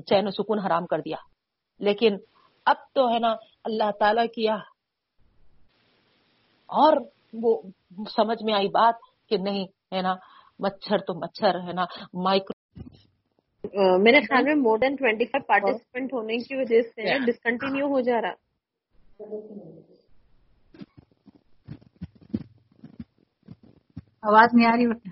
چین 0.00 0.26
و 0.26 0.30
سکون 0.30 0.58
حرام 0.58 0.86
کر 0.86 1.00
دیا۔ 1.00 1.16
لیکن 1.80 2.16
اب 2.66 2.76
تو، 2.94 3.08
ہے 3.08 3.18
نا، 3.18 3.32
اللہ 3.64 3.90
تعالی 3.98 4.26
کیا 4.28 4.54
اور 6.68 6.96
وہ 7.42 7.60
سمجھ 8.16 8.42
میں 8.44 8.54
آئی 8.54 8.68
بات 8.68 8.94
کہ 9.28 9.36
نہیں، 9.36 9.64
ہے 9.94 10.02
نا، 10.02 10.14
مچھر 10.58 10.98
تو 10.98 11.14
مچھر، 11.14 11.60
ہے 11.60 11.72
نا، 11.72 11.84
مائکرو 12.24 12.62
میرے 13.98 14.20
خیال 14.20 14.44
میں 14.44 14.54
more 14.54 14.78
than 14.78 14.96
twenty 14.96 15.24
five 15.24 15.44
participant 15.46 16.12
ہونے 16.12 16.36
کی 16.38 16.56
وجہ 16.56 16.80
سے 16.82 17.18
ڈسکنٹینیو 17.26 17.86
ہو 17.86 18.00
جا 18.00 18.20
رہا 18.20 18.34
آواز 24.22 24.54
نہیں 24.54 24.66
آ 24.66 24.76
رہی 24.76 24.86
بیٹا 24.86 25.10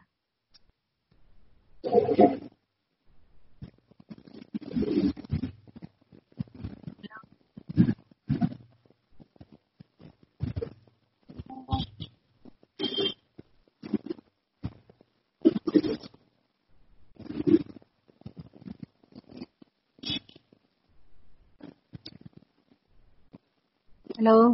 ہلو 24.23 24.53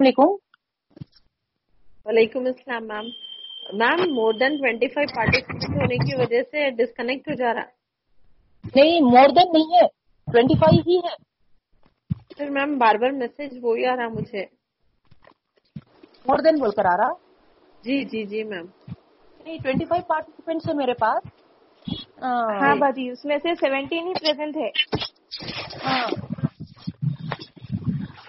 علیکم 0.00 0.32
وعلیکم 2.06 2.46
السلام 2.46 2.88
ma'am 2.88 3.06
ma'am 3.74 4.14
more 4.14 4.32
than 4.34 4.56
twenty 4.56 4.88
five 4.88 5.14
participant 5.14 5.64
ہونے 5.76 5.96
کی 5.96 6.16
وجہ 6.16 6.42
سے 6.50 6.70
ڈسکنیکٹ 6.78 7.28
ہو 7.28 7.34
جا 7.34 7.54
رہا 7.54 7.62
نہیں 8.74 9.00
مور 9.02 9.28
دین 9.30 9.52
نہیں 9.52 9.74
ہے. 9.74 9.86
ٹوینٹی 10.34 10.54
فائیو 10.58 10.82
ہی 10.86 10.96
ہے 10.98 11.14
پھر 12.36 12.50
میم 12.50 12.78
بار 12.78 12.94
بار 12.94 13.10
میسج 13.10 13.58
وہی 13.62 13.84
آ 13.86 13.96
رہا 13.96 14.08
مجھے۔ 14.08 14.44
مور 16.26 16.38
دین 16.38 16.58
بول 16.58 16.70
کر 16.70 16.84
آ 16.84 16.96
رہا؟ 16.96 17.12
جی 17.84 18.04
جی 18.04 18.22
جی 18.24 18.42
میم۔ 18.44 18.66
نہیں 19.40 19.58
ٹوینٹی 19.58 19.84
فائیو 19.84 20.04
پارٹیسپینٹ 20.08 20.68
ہے 20.68 20.74
میرے 20.74 20.94
پاس۔ 20.94 21.22
ہاں 22.60 22.74
باجی 22.76 23.08
اس 23.10 23.24
میں 23.24 23.38
سے 23.38 23.54
سیونٹین 23.54 24.06
ہی 24.06 24.12
پریزنٹ 24.14 24.56
ہے 24.56 24.68
ہاں۔ 25.84 26.06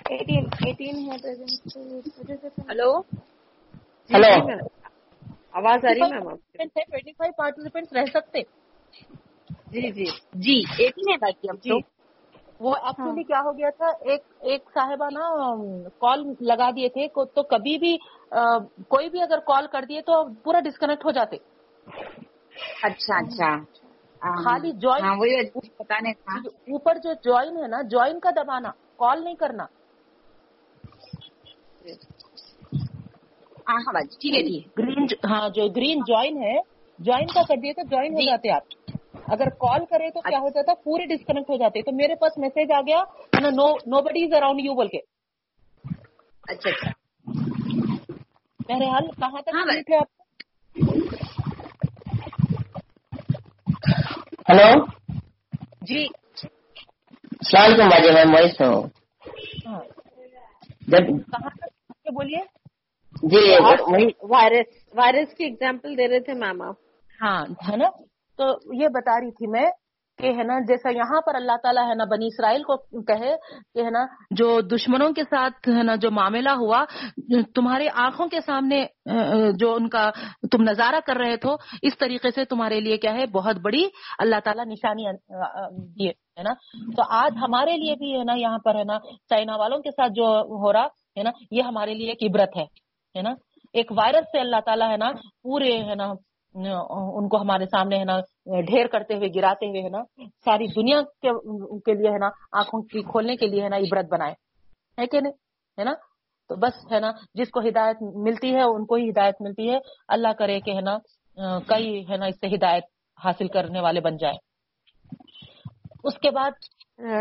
ایٹین 0.10 0.45
ایٹین 0.66 0.97
ہے 1.06 1.18
پریزنٹ 1.24 1.78
ہلو۔ 2.72 2.91
ہلو۔ 4.10 4.34
آواز 5.53 5.86
آ 5.86 5.93
رہی 5.93 6.12
میم 6.12 6.28
آپ 6.28 6.58
ٹوینٹی 6.58 7.12
فائیو 7.12 7.34
پارٹیسپینٹ 7.38 7.93
رہ 7.93 8.06
سکتے۔ 8.14 8.41
جی 9.72 9.91
جی۔ 9.91 10.06
جی 10.43 10.60
ایٹین 10.78 11.12
ہے 11.12 11.18
باقی 11.18 11.49
اب 11.49 11.58
تو۔ 11.64 11.80
وہ 12.60 12.76
ایکچولی 12.76 13.24
کیا 13.24 13.39
ہو 13.39 13.51
گیا 13.58 13.70
تھا 13.70 13.88
ایک 14.01 14.22
ایک 14.41 14.70
صاحبہ 14.74 15.10
نا 15.14 15.30
کال 15.97 16.24
لگا 16.41 16.70
دیے 16.76 16.89
تھے 16.89 17.08
تو 17.36 17.43
کبھی 17.43 17.78
بھی 17.78 17.97
کوئی 18.89 19.10
بھی 19.10 19.22
اگر 19.22 19.39
کال 19.45 19.68
کر 19.68 19.86
دیے 19.89 20.01
تو 20.01 20.24
پورا 20.43 20.60
ڈسکنیکٹ 20.60 21.06
ہو 21.06 21.12
جاتے۔ 21.12 21.38
اچھا 22.84 23.18
اچھا۔ 23.18 23.49
خالی 24.43 24.72
جوائن 24.72 25.06
اوپر 26.72 26.97
جو 26.97 27.14
جوائن 27.24 27.58
ہے 27.58 27.68
نا 27.68 27.82
جوائن 27.82 28.20
کا 28.20 28.30
دبانا 28.36 28.72
کال 28.97 29.24
نہیں 29.24 29.36
کرنا۔ 29.36 29.66
ٹھیک 34.22 34.34
ہے 34.36 34.41
گرین 34.77 35.06
ہاں 35.26 35.48
جو 35.49 35.68
گرین 35.76 36.02
جوائن 36.07 36.38
ہے 36.38 36.56
جوائن 36.99 37.27
کا 37.27 37.41
کر 37.48 37.57
دیے 37.57 37.73
تو 37.73 37.82
جوائن 37.90 38.14
ہو 38.14 38.22
جاتے 38.22 38.52
آپ۔ 38.52 38.64
اگر 39.27 39.49
کال 39.49 39.85
کرے 39.85 40.10
تو 40.10 40.22
کیا 40.22 40.39
ہو 40.39 40.49
جاتا 40.49 40.73
پورے 40.73 41.06
ڈسکنیکٹ 41.06 41.49
ہو 41.49 41.57
جاتے 41.57 41.81
تو 41.81 41.91
میرے 41.91 42.15
پاس 42.15 42.38
میسج 42.38 42.72
آ 42.72 42.81
گیا 42.81 43.03
نو 43.88 44.02
بڈی 44.02 44.23
از 44.23 44.34
اراؤنڈ 44.34 44.60
یو 44.64 44.73
بول 44.73 44.88
کے۔ 44.88 44.97
اچھا 46.49 46.69
اچھا۔ 46.69 46.91
بہرحال 48.69 49.07
کہاں 49.07 49.41
تک 49.41 49.85
تھے 49.85 49.97
آپ؟ 49.97 50.10
ہلو؟ 54.49 54.85
جی۔ 55.81 56.07
السلام 57.31 57.64
علیکم 57.64 57.89
باجی 57.89 58.11
میں 58.14 58.26
مویس 58.26 58.61
ہوں۔ 58.61 58.88
جب 60.88 61.07
کہاں 61.07 61.49
تک 61.49 62.10
بولیے؟ 62.14 62.39
جی 63.23 63.53
وائرس 64.22 64.65
وائرس 64.93 65.34
کی 65.35 65.43
ایگزامپل 65.43 65.97
دے 65.97 66.07
رہے 66.07 66.19
تھے 66.19 66.34
میم 66.34 66.61
آپ 66.61 66.76
ہاں 67.22 67.45
ہے 67.72 67.76
نا؟ 67.76 67.89
تو 68.38 68.53
یہ 68.82 68.88
بتا 68.94 69.20
رہی 69.20 69.32
تھی 69.32 69.48
میں 69.52 69.66
کہ 70.20 70.30
ہے 70.36 70.44
نا، 70.44 70.60
جیسا 70.68 70.90
یہاں 70.95 71.20
پر 71.22 71.36
اللہ 71.36 71.56
تعالیٰ 71.64 71.84
ہے 71.88 71.94
نا، 71.95 72.03
بنی 72.12 72.28
اسرائیل 72.28 72.62
کو 72.64 72.76
کہے 73.07 73.32
کہ 73.74 73.84
ہے 73.86 73.90
نا، 73.90 74.03
جو 74.32 74.48
دشمنوں 74.74 75.10
کے 75.14 75.24
ساتھ 75.24 75.68
ہے 75.70 75.82
نا، 75.84 75.95
جو 76.03 76.12
معاملہ 76.12 76.49
ہوا، 76.60 76.84
تمہارے 77.56 77.88
آنکھوں 78.03 78.28
کے 78.28 78.40
سامنے 78.45 78.80
جو 79.60 79.74
ان 79.76 79.90
کا 79.90 80.10
تم 80.52 80.64
نظارہ 80.70 80.99
کر 81.07 81.18
رہے 81.18 81.36
تھو، 81.38 81.56
اس 81.82 81.98
طریقے 81.99 82.32
سے 82.36 82.45
تمہارے 82.45 82.80
لیے 82.80 82.98
کیا 82.98 83.14
ہے، 83.14 83.26
بہت 83.34 83.57
بڑی 83.64 83.84
اللہ 84.20 84.40
تعالیٰ 84.44 84.66
نشانی 84.66 85.12
دیے 85.98 86.10
ہے 86.10 86.44
نا۔ 86.44 86.53
تو 86.95 87.03
آج 87.18 87.38
ہمارے 87.41 87.76
لیے 87.78 87.95
بھی 87.95 88.18
ہے 88.18 88.24
نا، 88.24 88.34
یہاں 88.38 88.60
پر 88.66 88.76
ہے 88.76 88.84
نا، 88.84 88.99
چائنا 89.30 89.56
والوں 89.57 89.80
کے 89.80 89.91
ساتھ 89.91 90.14
جو 90.16 90.28
ہو 90.64 90.74
رہا 90.74 90.86
ہے 91.18 91.24
نا، 91.24 91.32
یہ 91.52 91.62
ہمارے 91.62 91.94
لیے 91.94 92.10
ایک 92.12 92.24
عبرت 92.30 92.57
ہے 92.57 93.22
نا۔ 93.22 93.34
ایک 93.74 93.91
وائرس 93.91 94.32
سے 94.32 94.40
اللہ 94.40 94.60
تعالیٰ 94.66 94.90
ہے 94.91 94.98
نا، 94.98 95.12
پورے 95.44 95.78
ہے 95.84 95.95
نا 95.95 96.12
ان 96.56 97.27
کو 97.30 97.41
ہمارے 97.41 97.65
سامنے 97.65 97.98
ہے 97.99 98.03
نا، 98.06 98.19
ڈھیر 98.68 98.88
کرتے 98.88 99.15
ہوئے، 99.15 99.30
گراتے 99.36 99.68
ہوئے 99.68 99.82
ہے 99.82 99.90
نا، 99.90 100.02
ساری 100.45 100.68
دنیا 100.76 101.02
کے 101.86 101.94
لیے 101.94 102.10
ہے 102.10 102.18
نا، 102.18 102.27
آنکھوں 102.60 102.82
کی 102.91 103.02
کھولنے 103.11 103.36
کے 103.36 103.48
لیے 103.48 103.64
ہے 103.64 103.69
نا، 103.69 103.77
عبرت 103.77 104.06
بنائے۔ 104.11 104.34
ہے 104.98 105.06
کہ 105.07 105.22
نہیں؟ 105.22 105.34
ہے 105.77 105.84
نا؟ 105.84 105.94
تو 106.49 106.56
بس 106.56 106.91
ہے 106.91 106.99
نا، 106.99 107.11
جس 107.34 107.49
کو 107.52 107.60
ہدایت 107.68 107.98
ملتی 108.26 108.53
ہے، 108.56 108.61
ان 108.61 108.86
کو 108.86 108.95
ہی 108.95 109.10
ہدایت 109.10 109.36
ملتی 109.41 109.69
ہے۔ 109.69 109.77
اللہ 110.07 110.34
کرے 110.40 110.60
کہ 110.60 110.76
ہے 110.76 110.82
نا، 110.82 110.98
کئی 111.68 112.03
ہے 112.10 112.18
نا، 112.18 112.26
اس 112.26 112.36
سے 112.41 112.48
ہدایت 112.56 112.84
حاصل 113.23 113.48
کرنے 113.48 113.82
والے 113.82 114.02
بن 114.02 114.18
جائے 114.18 114.38
اس 116.03 116.18
کے 116.19 116.32
بعد 116.32 116.52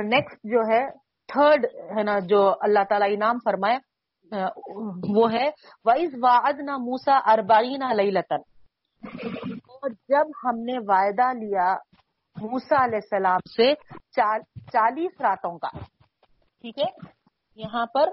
نیکسٹ 0.04 0.38
جو 0.44 0.60
ہے 0.72 0.82
تھرڈ 1.28 1.64
ہے 1.96 2.02
نا، 2.02 2.18
جو 2.28 2.40
اللہ 2.60 2.84
تعالیٰ 2.88 3.08
انعام 3.12 3.38
فرمائے، 3.44 3.78
وہ 5.16 5.32
ہے 5.32 5.46
وائز 5.84 6.14
وعد 6.22 6.60
نہ 6.60 6.76
موسا 6.80 7.18
اربعین 7.32 7.82
اور 9.04 9.90
جب 10.08 10.30
ہم 10.44 10.58
نے 10.60 10.78
وعدہ 10.88 11.32
لیا 11.32 11.72
موسا 12.36 12.84
علیہ 12.84 13.00
السلام 13.02 13.40
سے 13.56 13.74
چالیس 14.72 15.20
راتوں 15.20 15.56
کا، 15.58 15.70
ٹھیک 16.64 16.78
ہے؟ 16.78 16.90
یہاں 17.58 17.86
پر 17.86 18.10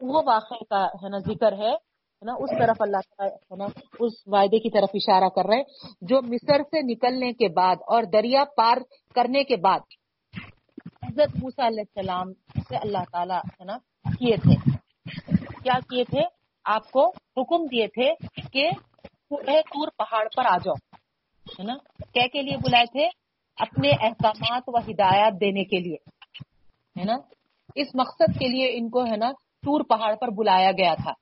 وہ 0.00 0.22
واقعے 0.26 0.64
کا 0.70 0.84
ہے 1.02 1.08
نا 1.08 1.18
ذکر 1.26 1.52
ہے 1.52 1.74
نا؟ 2.22 2.32
اس 2.32 2.50
طرف 2.58 2.76
اللہ 2.80 3.02
تعالیٰ، 3.08 3.36
ہے 3.50 3.56
نا؟ 3.56 3.66
اس 4.00 4.12
وعدے 4.26 4.58
کی 4.58 4.70
طرف 4.70 4.90
اشارہ 4.94 5.28
کر 5.36 5.48
رہے 5.48 5.56
ہیں، 5.56 5.64
جو 6.00 6.20
مصر 6.22 6.62
سے 6.62 6.82
نکلنے 6.82 7.32
کے 7.32 7.48
بعد 7.48 7.76
اور 7.86 8.02
دریا 8.12 8.44
پار 8.56 8.76
کرنے 9.14 9.44
کے 9.44 9.56
بعد 9.56 9.80
حضرت 11.04 11.36
موسا 11.42 11.66
علیہ 11.66 11.84
السلام 11.86 12.32
سے 12.68 12.76
اللہ 12.76 13.04
تعالیٰ، 13.12 13.40
ہے 13.60 13.64
نا؟ 13.64 13.76
کیے 14.18 14.36
تھے۔ 14.36 14.56
کیا 15.62 15.78
کیے 15.90 16.04
تھے؟ 16.04 16.22
آپ 16.64 16.90
کو 16.90 17.06
حکم 17.36 17.64
دیے 17.66 17.86
تھے 17.88 18.12
کہ 18.52 18.68
تور 19.30 19.88
پہاڑ 19.98 20.24
پر 20.36 20.44
آ 20.46 20.56
جاؤ، 20.64 20.74
ہے 21.46 21.62
نا؟ 21.62 21.74
کیا 22.12 22.26
کے 22.32 22.42
لیے 22.42 22.56
بلائے 22.64 22.86
تھے 22.92 23.06
اپنے 23.58 23.90
احکامات 24.00 24.68
و 24.68 24.78
ہدایات 24.80 25.40
دینے 25.40 25.64
کے 25.64 25.78
لیے، 25.80 25.96
ہے 26.96 27.04
نا؟ 27.04 27.16
اس 27.74 27.94
مقصد 27.94 28.38
کے 28.38 28.48
لیے 28.48 28.68
ان 28.72 28.88
کو، 28.90 29.04
ہے 29.06 29.16
نا 29.16 29.30
ٹور 29.62 29.80
پہاڑ 29.88 30.14
پر 30.16 30.28
بلایا 30.36 30.70
گیا 30.72 30.94
تھا۔ 30.94 31.12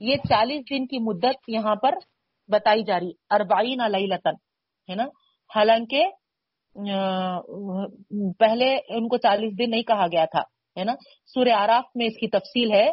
یہ 0.00 0.16
چالیس 0.28 0.62
دن 0.70 0.86
کی 0.86 0.98
مدت 1.00 1.48
یہاں 1.48 1.74
پر 1.74 1.94
بتائی 2.48 2.82
جا 2.84 2.98
رہی، 3.00 3.10
اربعین 3.30 3.80
علیہ 3.80 4.06
لطن 4.06 4.34
ہے 4.88 4.94
نا؟ 4.94 5.04
حالانکہ 5.50 6.04
پہلے 8.38 8.74
ان 8.96 9.08
کو 9.08 9.16
چالیس 9.18 9.52
دن 9.58 9.70
نہیں 9.70 9.82
کہا 9.82 10.06
گیا 10.12 10.24
تھا، 10.24 10.42
ہے 10.76 10.84
نا؟ 10.84 10.94
سورہ 11.34 11.54
آراف 11.54 11.84
میں 11.94 12.06
اس 12.06 12.16
کی 12.20 12.28
تفصیل 12.28 12.72
ہے۔ 12.72 12.88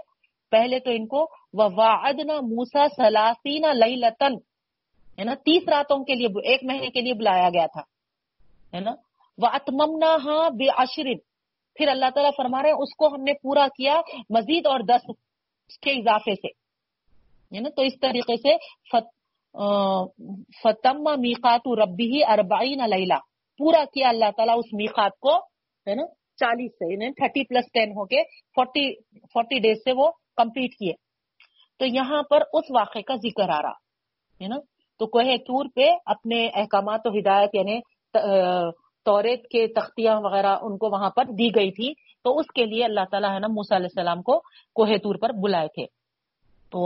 پہلے 0.52 0.80
تو 0.80 0.92
ان 0.92 1.06
کو 1.08 1.22
وعدنا 1.54 2.40
موسا 2.44 2.88
سلاسین 2.96 3.64
لئی 3.76 3.96
لطن 3.98 4.34
ہے 5.18 5.24
نا، 5.24 5.34
تیس 5.46 5.64
راتوں 5.70 5.98
کے 6.06 6.16
لیے، 6.16 6.28
ایک 6.44 6.64
مہینے 6.64 6.90
کے 6.92 7.02
لیے 7.02 7.14
بلایا 7.20 7.50
گیا 7.50 7.66
تھا، 7.74 7.82
ہے 8.74 8.80
نا 8.80 8.94
وہ 9.38 9.48
اتمنا 9.54 10.12
ہاں 10.26 10.50
بے 10.60 10.68
عشرن 10.78 11.20
پھر 11.78 11.88
اللہ 11.88 12.10
تعالیٰ 12.14 12.32
فرما 12.38 12.62
رہے 12.64 12.70
ہیں، 12.70 12.82
اس 12.84 12.96
کو 12.98 13.08
ہم 13.16 13.22
نے 13.24 13.34
پورا 13.42 13.68
کیا 13.76 13.96
مزید 14.30 14.68
اور 14.68 14.80
دس 14.88 15.04
کے 15.84 15.92
اضافے 15.92 16.36
سے، 16.36 16.50
ہے 17.52 17.60
نا، 17.60 17.70
تو 17.70 17.82
اس 17.82 18.00
طریقے 18.02 18.36
سے 18.38 18.56
فتم 20.62 21.04
میقات 21.22 21.68
ربی 21.80 22.08
ہی 22.12 22.24
اربعین 22.28 22.82
لیلا 22.90 23.18
پورا 23.60 23.84
کیا 23.94 24.10
اللہ 24.10 24.32
تعالیٰ 24.38 24.56
اس 24.58 24.74
میقات 24.74 25.14
کو، 25.20 25.36
ہے 25.88 25.96
نا، 25.96 26.06
چالیس 26.40 26.72
سے 26.74 26.92
یعنی 26.92 27.12
تھرٹی 27.14 27.44
پلس 27.46 27.72
ٹین 27.74 27.92
ہو 27.92 28.06
کے، 28.06 28.24
فورٹی 28.58 28.86
فورٹی 29.34 29.60
ڈیز 29.60 29.78
سے 29.84 29.92
وہ 29.98 30.10
کمپلیٹ 30.38 30.74
کیے۔ 30.80 30.94
تو 31.80 31.86
یہاں 31.86 32.22
پر 32.30 32.42
اس 32.54 32.66
واقعے 32.76 33.02
کا 33.02 33.16
ذکر 33.16 33.50
آ 33.50 33.62
رہا 33.62 33.76
ہے 34.42 34.48
نا 34.48 34.58
تو 35.00 35.06
کوہ 35.06 35.36
تور 35.48 35.66
پہ 35.76 35.90
اپنے 36.06 36.48
احکامات 36.54 37.02
و 37.06 37.10
ہدایت 37.20 37.50
یعنی 37.54 37.80
توریت 39.06 39.44
کے 39.52 39.68
تختیاں 39.74 40.16
وغیرہ 40.22 40.56
ان 40.62 40.78
کو 40.78 40.90
وہاں 40.92 41.10
پر 41.10 41.26
دی 41.40 41.48
گئی 41.56 41.72
تھی۔ 41.72 41.94
تو 42.24 42.38
اس 42.40 42.48
کے 42.56 42.66
لیے 42.66 42.84
اللہ 42.86 43.06
تعالیٰ 43.12 43.34
ہے 43.34 43.40
نا 43.40 43.48
موسا 43.48 43.76
علیہ 43.76 43.92
السلام 43.96 44.22
کو 44.22 44.40
کوہ 44.76 44.98
تور 45.04 45.16
پر 45.16 45.30
بلائے 45.44 45.68
تھے۔ 45.68 45.86
تو 46.72 46.80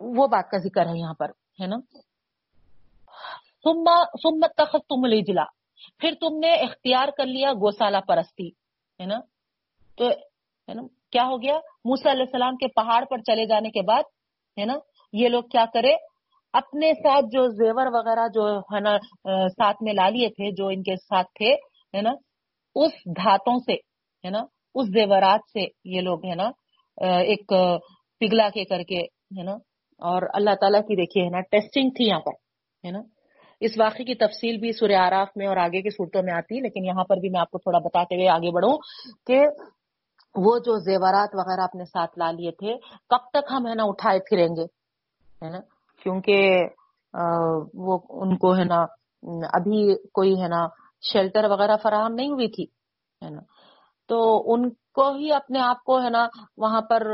وہ 0.00 0.26
بات 0.26 0.50
کا 0.50 0.58
ذکر 0.58 0.86
ہے 0.86 0.98
یہاں 0.98 1.14
پر، 1.14 1.30
ہے 1.60 1.66
نا؟ 1.66 1.78
سمت 4.22 4.52
تخت 4.56 4.86
تم 4.88 5.06
جلا 5.26 5.44
پھر 5.98 6.12
تم 6.20 6.38
نے 6.38 6.52
اختیار 6.54 7.08
کر 7.16 7.26
لیا 7.26 7.52
گوسالہ 7.52 8.00
پرستی، 8.08 8.48
ہے 9.00 9.06
نا؟ 9.06 9.18
تو 9.96 10.08
ہے 10.68 10.74
نا؟ 10.74 10.82
کیا 11.12 11.24
ہو 11.26 11.36
گیا؟ 11.42 11.56
موسا 11.84 12.10
علیہ 12.10 12.22
السلام 12.22 12.56
کے 12.56 12.68
پہاڑ 12.76 13.04
پر 13.10 13.18
چلے 13.26 13.46
جانے 13.46 13.70
کے 13.70 13.82
بعد، 13.82 14.02
ہے 14.56 14.64
نا؟ 14.64 14.74
یہ 15.12 15.28
لوگ 15.28 15.42
کیا 15.52 15.64
کرے؟ 15.74 15.94
اپنے 16.54 16.92
ساتھ 16.94 17.26
جو 17.32 17.46
زیور 17.56 17.86
وغیرہ 17.92 18.26
جو 18.34 18.46
ہے 18.74 18.80
نا 18.80 18.96
ساتھ 19.48 19.82
میں 19.82 19.92
لا 19.92 20.08
لیے 20.08 20.28
تھے، 20.28 20.50
جو 20.50 20.66
ان 20.66 20.82
کے 20.82 20.96
ساتھ 20.96 21.26
تھے، 21.34 21.52
ہے 21.94 22.02
نا؟ 22.02 22.12
اس 22.76 22.92
دھاتوں 23.16 23.58
سے، 23.58 23.74
ہے 24.24 24.30
نا؟ 24.30 24.42
اس 24.74 24.88
زیورات 24.92 25.48
سے 25.52 25.66
یہ 25.94 26.00
لوگ، 26.00 26.24
ہے 26.26 26.34
نا؟ 26.34 26.50
ایک 26.98 27.46
پگلا 28.20 28.48
کے 28.54 28.64
کر 28.64 28.82
کے، 28.82 29.00
ہے 29.38 29.42
نا؟ 29.42 29.54
اور 30.02 30.22
اللہ 30.34 30.54
تعالیٰ 30.60 30.80
کی 30.80 30.96
دیکھیے، 30.96 31.24
ہے 31.24 31.30
نا 31.30 31.40
ٹیسٹنگ 31.50 31.90
تھی 31.96 32.04
یہاں 32.04 32.20
پر، 32.20 32.32
ہے 32.84 32.90
نا؟ 32.90 33.00
اس 33.60 33.78
واقعے 33.78 34.04
کی 34.04 34.14
تفصیل 34.14 34.56
بھی 34.56 34.70
سورہ 34.72 34.96
آراف 34.96 35.28
میں 35.36 35.46
اور 35.46 35.56
آگے 35.56 35.80
کی 35.82 35.90
صورتوں 35.90 36.22
میں 36.22 36.32
آتی 36.32 36.60
لیکن 36.60 36.84
یہاں 36.84 37.04
پر 37.04 37.16
بھی 37.16 37.28
میں 37.28 37.40
آپ 37.40 37.50
کو 37.50 37.58
تھوڑا 37.58 37.78
بتاتے 37.78 38.14
ہوئے 38.14 38.28
آگے 38.28 38.50
بڑھوں 38.50 38.76
کہ 39.26 39.38
وہ 40.34 40.58
جو 40.58 40.78
زیورات 40.80 41.34
وغیرہ 41.34 41.62
اپنے 41.62 41.84
ساتھ 41.84 42.18
لا 42.18 42.30
لیے 42.30 42.50
تھے، 42.52 42.76
کب 43.10 43.30
تک 43.32 43.52
ہم 43.52 43.66
ہے 43.66 43.74
نا 43.74 43.84
اٹھائے 43.86 44.18
پھریں 44.28 44.48
گے؟ 44.56 44.64
ہے 45.42 45.50
نا؟ 45.50 45.60
کیونکہ 46.02 46.66
وہ 47.74 47.98
ان 48.22 48.36
کو 48.36 48.54
ہے 48.56 48.64
نا، 48.64 48.80
ابھی 49.52 49.80
کوئی 50.14 50.40
ہے 50.42 50.48
نا 50.48 50.66
شیلٹر 51.02 51.44
وغیرہ 51.50 51.76
فراہم 51.82 52.14
نہیں 52.14 52.30
ہوئی 52.30 52.48
تھی، 52.48 52.64
ہے 53.22 53.30
نا؟ 53.30 53.40
تو 54.10 54.18
ان 54.52 54.68
کو 54.94 55.10
ہی 55.14 55.32
اپنے 55.32 55.60
آپ 55.60 55.82
کو 55.84 56.00
ہے 56.02 56.10
نا 56.10 56.26
وہاں 56.56 56.80
پر 56.90 57.06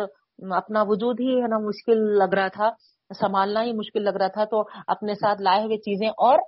اپنا 0.57 0.83
وجود 0.89 1.21
ہی 1.21 1.41
ہے 1.43 1.49
نا 1.49 1.59
مشکل 1.59 1.99
لگ 2.19 2.35
رہا 2.35 2.49
تھا، 2.49 2.71
سنبھالنا 3.11 3.63
ہی 3.63 3.73
مشکل 3.73 4.03
لگ 4.05 4.17
رہا 4.21 4.29
تھا، 4.35 4.45
تو 4.45 4.63
اپنے 4.87 5.15
ساتھ 5.15 5.43
لائے 5.43 5.65
ہوئے 5.65 5.77
چیزیں 5.79 6.09
اور 6.09 6.39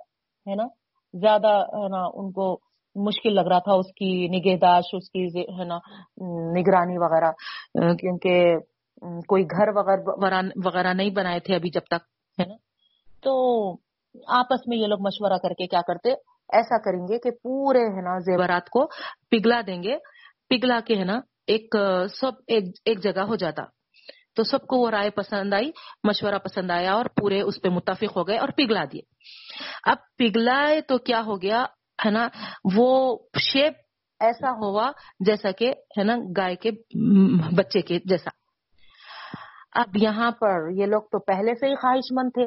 ہے 0.47 0.55
نا 0.55 0.67
زیادہ 1.13 1.53
ہے 1.73 1.87
نا 1.89 2.03
ان 2.13 2.31
کو 2.31 2.53
مشکل 3.05 3.35
لگ 3.35 3.41
رہا 3.41 3.59
تھا 3.59 3.73
اس 3.73 3.87
کی 3.87 4.27
نگہداشت، 4.27 4.87
اس 4.93 5.09
کی 5.09 5.39
ہے 5.39 5.63
نا، 5.63 5.77
نگرانی 6.59 6.97
وغیرہ 6.97 7.31
کیونکہ 7.95 8.55
کوئی 9.27 9.43
گھر 9.43 9.67
وغیرہ 10.65 10.93
نہیں 10.93 11.09
بنائے 11.09 11.39
تھے 11.39 11.55
ابھی 11.55 11.69
جب 11.69 11.81
تک، 11.89 12.03
ہے 12.41 12.45
نا۔ 12.45 12.55
تو 13.21 13.71
آپس 14.27 14.67
میں 14.67 14.77
یہ 14.77 14.87
لوگ 14.87 15.01
مشورہ 15.01 15.37
کر 15.43 15.49
کے 15.49 15.67
کیا 15.67 15.81
کرتے، 15.87 16.11
ایسا 16.53 16.77
کریں 16.77 17.07
گے 17.07 17.19
کہ 17.19 17.31
پورے، 17.31 17.79
ہے 17.79 18.01
نا، 18.01 18.19
زیورات 18.19 18.69
کو 18.69 18.87
پگھلا 19.31 19.61
دیں 19.67 19.83
گے۔ 19.83 19.97
پگھلا 20.49 20.79
کے، 20.87 20.95
ہے 20.95 21.03
نا، 21.03 21.19
ایک، 21.47 21.75
سب 22.19 22.31
ایک 22.47 23.03
جگہ 23.03 23.21
ہو 23.21 23.35
جاتا۔ 23.35 23.63
تو 24.35 24.43
سب 24.43 24.67
کو 24.67 24.77
وہ 24.77 24.89
رائے 24.89 25.09
پسند 25.09 25.53
آئی، 25.53 25.71
مشورہ 26.03 26.37
پسند 26.37 26.71
آیا 26.71 26.93
اور 26.93 27.05
پورے 27.05 27.41
اس 27.41 27.61
پہ 27.61 27.69
متفق 27.69 28.17
ہو 28.17 28.27
گئے 28.27 28.37
اور 28.37 28.49
پگھلا 28.57 28.83
دیے۔ 28.91 29.01
اب 29.83 29.97
پگھلا 30.17 30.69
تو 30.87 30.97
کیا 30.97 31.21
ہو 31.25 31.41
گیا 31.41 31.65
ہے 32.05 32.11
نا، 32.11 32.27
وہ 32.77 33.17
شیپ 33.39 33.73
ایسا 34.19 34.51
ہوا 34.51 34.91
جیسا 35.19 35.51
کہ، 35.51 35.73
ہے 35.97 36.03
نا، 36.03 36.15
گائے 36.37 36.55
کے، 36.55 36.71
بچے 37.55 37.81
کے 37.81 37.99
جیسا۔ 38.05 38.29
اب 39.71 39.97
یہاں 39.97 40.31
پر 40.31 40.69
یہ 40.69 40.85
لوگ 40.85 41.01
تو 41.01 41.19
پہلے 41.19 41.55
سے 41.55 41.67
ہی 41.67 41.75
خواہش 41.75 42.11
مند 42.11 42.29
تھے 42.33 42.45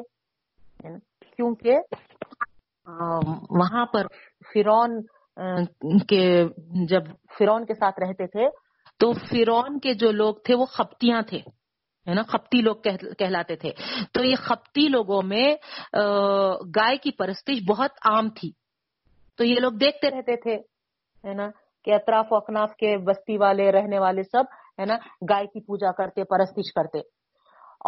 کیونکہ 1.35 1.77
وہاں 3.49 3.85
پر 3.85 4.07
فرون 4.53 5.01
کے 6.07 6.43
جب 6.89 7.01
فرون 7.39 7.65
کے 7.65 7.73
ساتھ 7.73 7.99
رہتے 7.99 8.27
تھے، 8.27 8.49
تو 8.99 9.13
فرون 9.13 9.79
کے 9.79 9.93
جو 9.93 10.11
لوگ 10.11 10.35
تھے، 10.45 10.55
وہ 10.55 10.65
خپتیاں 10.65 11.21
تھے۔ 11.21 11.37
ہے 12.07 12.13
نا، 12.13 12.21
خپتی 12.21 12.61
لوگ 12.61 12.75
کہلاتے 13.19 13.55
تھے۔ 13.55 13.71
تو 14.13 14.23
یہ 14.23 14.35
خپتی 14.35 14.87
لوگوں 14.87 15.21
میں 15.21 15.55
گائے 16.75 16.97
کی 16.97 17.11
پرستش 17.11 17.59
بہت 17.69 17.91
عام 18.05 18.29
تھی۔ 18.29 18.51
تو 19.41 19.45
یہ 19.45 19.59
لوگ 19.59 19.71
دیکھتے 19.81 20.09
رہتے 20.09 20.35
تھے، 20.37 20.55
ہے 21.23 21.33
نا، 21.33 21.47
کہ 21.85 21.93
اطراف 21.93 22.27
و 22.31 22.35
اکناف 22.35 22.75
کے 22.79 22.97
بستی 22.97 23.37
والے، 23.37 23.71
رہنے 23.71 23.99
والے 23.99 24.23
سب، 24.23 24.43
ہے 24.79 24.85
نا، 24.85 24.95
گائے 25.29 25.47
کی 25.47 25.61
پوجا 25.65 25.91
کرتے، 25.91 26.23
پرستش 26.23 26.71
کرتے۔ 26.73 26.99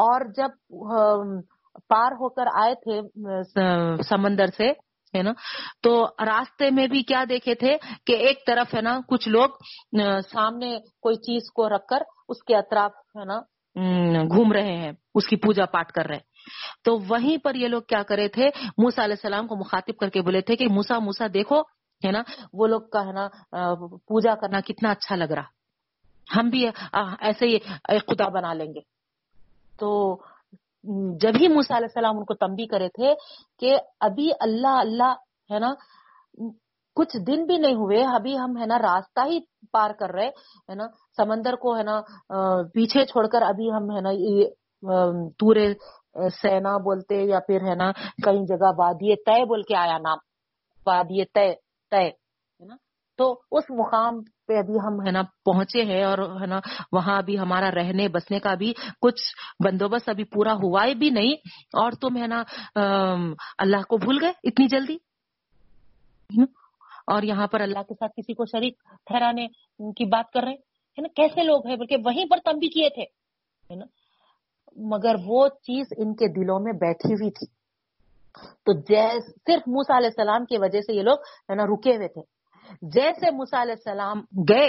اور 0.04 0.26
جب 0.38 0.56
پار 1.90 2.12
ہو 2.22 2.30
کر 2.30 2.48
آئے 2.62 2.74
تھے 2.86 3.00
سمندر 4.10 4.56
سے، 4.58 4.70
ہے 5.14 5.22
نا، 5.22 5.34
تو 5.84 5.94
راستے 6.26 6.70
میں 6.70 6.88
بھی 6.88 7.04
کیا 7.04 7.24
دیکھے 7.30 7.56
تھے 7.56 7.78
کہ 8.08 8.16
ایک 8.28 8.46
طرف، 8.48 8.74
ہے 8.76 8.82
نا، 8.82 9.00
کچھ 9.08 9.30
لوگ 9.30 9.50
سامنے 10.34 10.78
کوئی 11.02 11.16
چیز 11.30 11.52
کو 11.56 11.70
رکھ 11.70 11.88
کر 11.90 12.04
اس 12.30 12.44
کے 12.44 12.58
اطراف، 12.58 13.00
ہے 13.18 13.26
نا 13.26 13.40
گھوم 14.36 14.52
رہے 14.54 14.76
ہیں، 14.78 14.92
اس 15.16 15.28
کی 15.28 15.36
پوجا 15.46 15.66
پاٹ 15.74 15.92
کر 15.92 16.06
رہے 16.08 16.20
تو 16.86 16.98
وہیں 17.10 17.38
پر 17.44 17.56
یہ 17.56 17.68
لوگ 17.68 17.82
کیا 17.88 18.02
کرے 18.04 18.28
تھے؟ 18.28 18.50
موسا 18.78 19.04
علیہ 19.04 19.16
السلام 19.20 19.48
کو 19.48 19.56
مخاطب 19.56 19.98
کر 20.00 20.10
کے 20.10 20.22
بولے 20.22 20.42
تھے 20.42 20.56
کہ 20.56 20.68
موسا 20.72 21.00
موسا 21.00 21.28
دیکھو، 21.34 21.62
ہے 22.02 22.12
نا، 22.12 22.22
وہ 22.54 22.68
لوگ 22.68 22.82
کا، 22.94 23.06
ہے 23.08 23.14
نا 23.14 23.28
پوجا 24.08 24.34
کرنا 24.42 24.60
کتنا 24.68 24.92
اچھا 24.92 25.16
لگ 25.16 25.32
رہا۔ 25.32 25.52
ہم 26.28 26.50
بھی 26.50 26.68
ایسے 26.68 27.46
ہی 27.46 27.58
خدا 28.08 28.28
بنا 28.30 28.54
لیں 28.54 28.74
گے۔ 28.74 28.82
تو 29.80 29.90
جب 31.22 31.34
ہی 31.42 31.48
موسا 31.48 31.78
علیہ 31.78 31.88
السلام 31.90 32.18
ان 32.18 32.26
کو 32.26 32.34
تمبی 32.36 32.66
کرے 32.68 32.88
تھے 32.90 33.14
کہ 33.60 33.76
ابھی 34.00 34.32
اللہ 34.40 34.80
اللہ، 34.80 35.14
ہے 35.52 35.60
نا، 35.60 35.74
کچھ 36.98 37.16
دن 37.28 37.46
بھی 37.46 37.58
نہیں 37.58 37.76
ہوئے، 37.76 38.04
ابھی 38.16 38.38
ہم، 38.38 38.58
ہے 38.62 38.66
نا، 38.66 38.78
راستہ 38.80 39.26
ہی 39.28 39.40
پار 39.72 39.92
کر 40.00 40.12
رہے، 40.14 40.28
ہے 40.70 40.76
نا، 40.76 40.88
سمندر 41.18 41.56
کو، 41.62 41.78
ہے 41.78 41.84
نا 41.84 42.00
پیچھے 42.74 43.06
چھوڑ 43.06 43.26
کر 43.28 43.42
ابھی 43.42 43.72
ہم، 43.72 43.90
ہے 43.96 44.02
نا 44.02 44.12
تورے 45.40 45.74
سینا 46.16 46.78
بولتے 46.78 47.22
یا 47.24 47.40
پھر 47.40 47.62
ہے 47.70 47.76
نا 47.76 47.92
کئی 48.26 48.46
جگہ 48.46 48.72
وادی 48.78 49.16
طے 49.16 49.44
بول 49.46 49.62
کے 49.62 49.76
آیا 49.76 49.98
نام، 49.98 50.18
وادی 50.88 51.26
طے 51.26 51.54
طے، 51.92 52.06
ہے 52.08 52.66
نا؟ 52.66 52.76
تو 53.18 53.42
اس 53.52 53.64
مقام 53.70 54.22
پہ 54.48 54.58
ابھی 54.58 54.78
ہم 54.88 55.02
ہے 55.06 55.12
نا 55.12 55.22
پہنچے 55.46 55.84
ہیں 55.84 56.04
اور 56.04 56.18
ہے 56.42 56.46
نا 56.46 56.60
وہاں 56.92 57.18
ابھی 57.18 57.40
ہمارا 57.40 57.70
رہنے 57.72 58.08
بسنے 58.08 58.40
کا 58.40 58.54
بھی 58.54 58.74
کچھ 59.02 59.22
بندوبست 59.64 60.10
ابھی 60.10 60.24
پورا 60.24 60.54
ہوا 60.54 60.84
ہے 60.84 60.94
بھی 60.94 61.10
نہیں 61.10 61.34
اور 61.74 61.92
تم 61.92 62.18
ہے 62.18 62.28
نا 62.28 62.44
اللہ 63.58 63.84
کو 63.90 63.98
بھول 63.98 64.18
گئے 64.22 64.32
اتنی 64.44 64.68
جلدی؟ 64.68 64.98
اور 67.08 67.24
یہاں 67.24 67.48
پر 67.48 67.62
اللہ 67.62 67.84
کے 67.88 67.94
ساتھ 67.94 68.12
کسی 68.18 68.34
کو 68.34 68.46
شریک 68.46 68.78
ٹھہرانے 69.06 69.48
کی 69.98 70.06
بات 70.06 70.32
کر 70.32 70.44
رہے 70.44 70.52
ہیں؟ 70.52 71.02
نا؟ 71.02 71.08
کیسے 71.08 71.44
لوگ 71.44 71.68
ہیں؟ 71.68 71.76
بلکہ 71.76 71.98
وہیں 72.06 72.26
پر 72.26 72.38
تم 72.46 72.58
بھی 72.58 72.68
کیے 72.68 72.90
تھے 72.90 73.06
مگر 74.78 75.16
وہ 75.26 75.48
چیز 75.48 75.88
ان 75.98 76.16
کے 76.16 76.28
دلوں 76.28 76.60
میں 76.60 76.74
بیٹھی 76.74 77.14
ہوئی 77.14 77.32
تھی۔ 77.32 77.64
تو 78.66 78.80
جیس، 78.80 79.26
صرف 79.26 79.68
موسا 79.68 79.98
علیہ 79.98 80.08
السلام 80.08 80.46
کی 80.46 80.58
وجہ 80.58 80.82
سے 80.82 80.94
یہ 80.94 81.02
لوگ، 81.02 81.18
ہے 81.50 81.56
نا، 81.56 81.64
رکے 81.64 81.96
ہوئے 81.96 82.08
تھے۔ 82.08 82.22
جیسے 82.82 83.32
موسا 83.32 83.62
علیہ 83.62 83.72
السلام 83.72 84.20
گئے، 84.50 84.68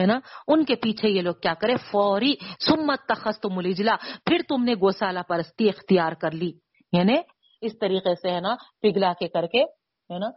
ہے 0.00 0.06
نا، 0.06 0.18
ان 0.48 0.64
کے 0.64 0.74
پیچھے 0.74 1.08
یہ 1.08 1.22
لوگ 1.22 1.34
کیا 1.34 1.54
کرے، 1.54 1.76
فوری 1.76 2.34
سمت 2.66 2.98
تخص 3.08 3.40
ملیجلا 3.50 3.96
پھر 4.26 4.38
تم 4.48 4.64
نے 4.64 4.74
گوسالہ 4.74 5.20
پرستی 5.28 5.68
اختیار 5.68 6.12
کر 6.12 6.30
لی۔ 6.30 6.52
یعنی 6.92 7.16
اس 7.60 7.78
طریقے 7.78 8.14
سے، 8.14 8.30
ہے 8.30 8.40
نا 8.40 8.54
پگلا 8.82 9.12
کے 9.12 9.28
کر 9.28 9.46
کے، 9.46 9.64
ہے 10.10 10.18
نا، 10.18 10.30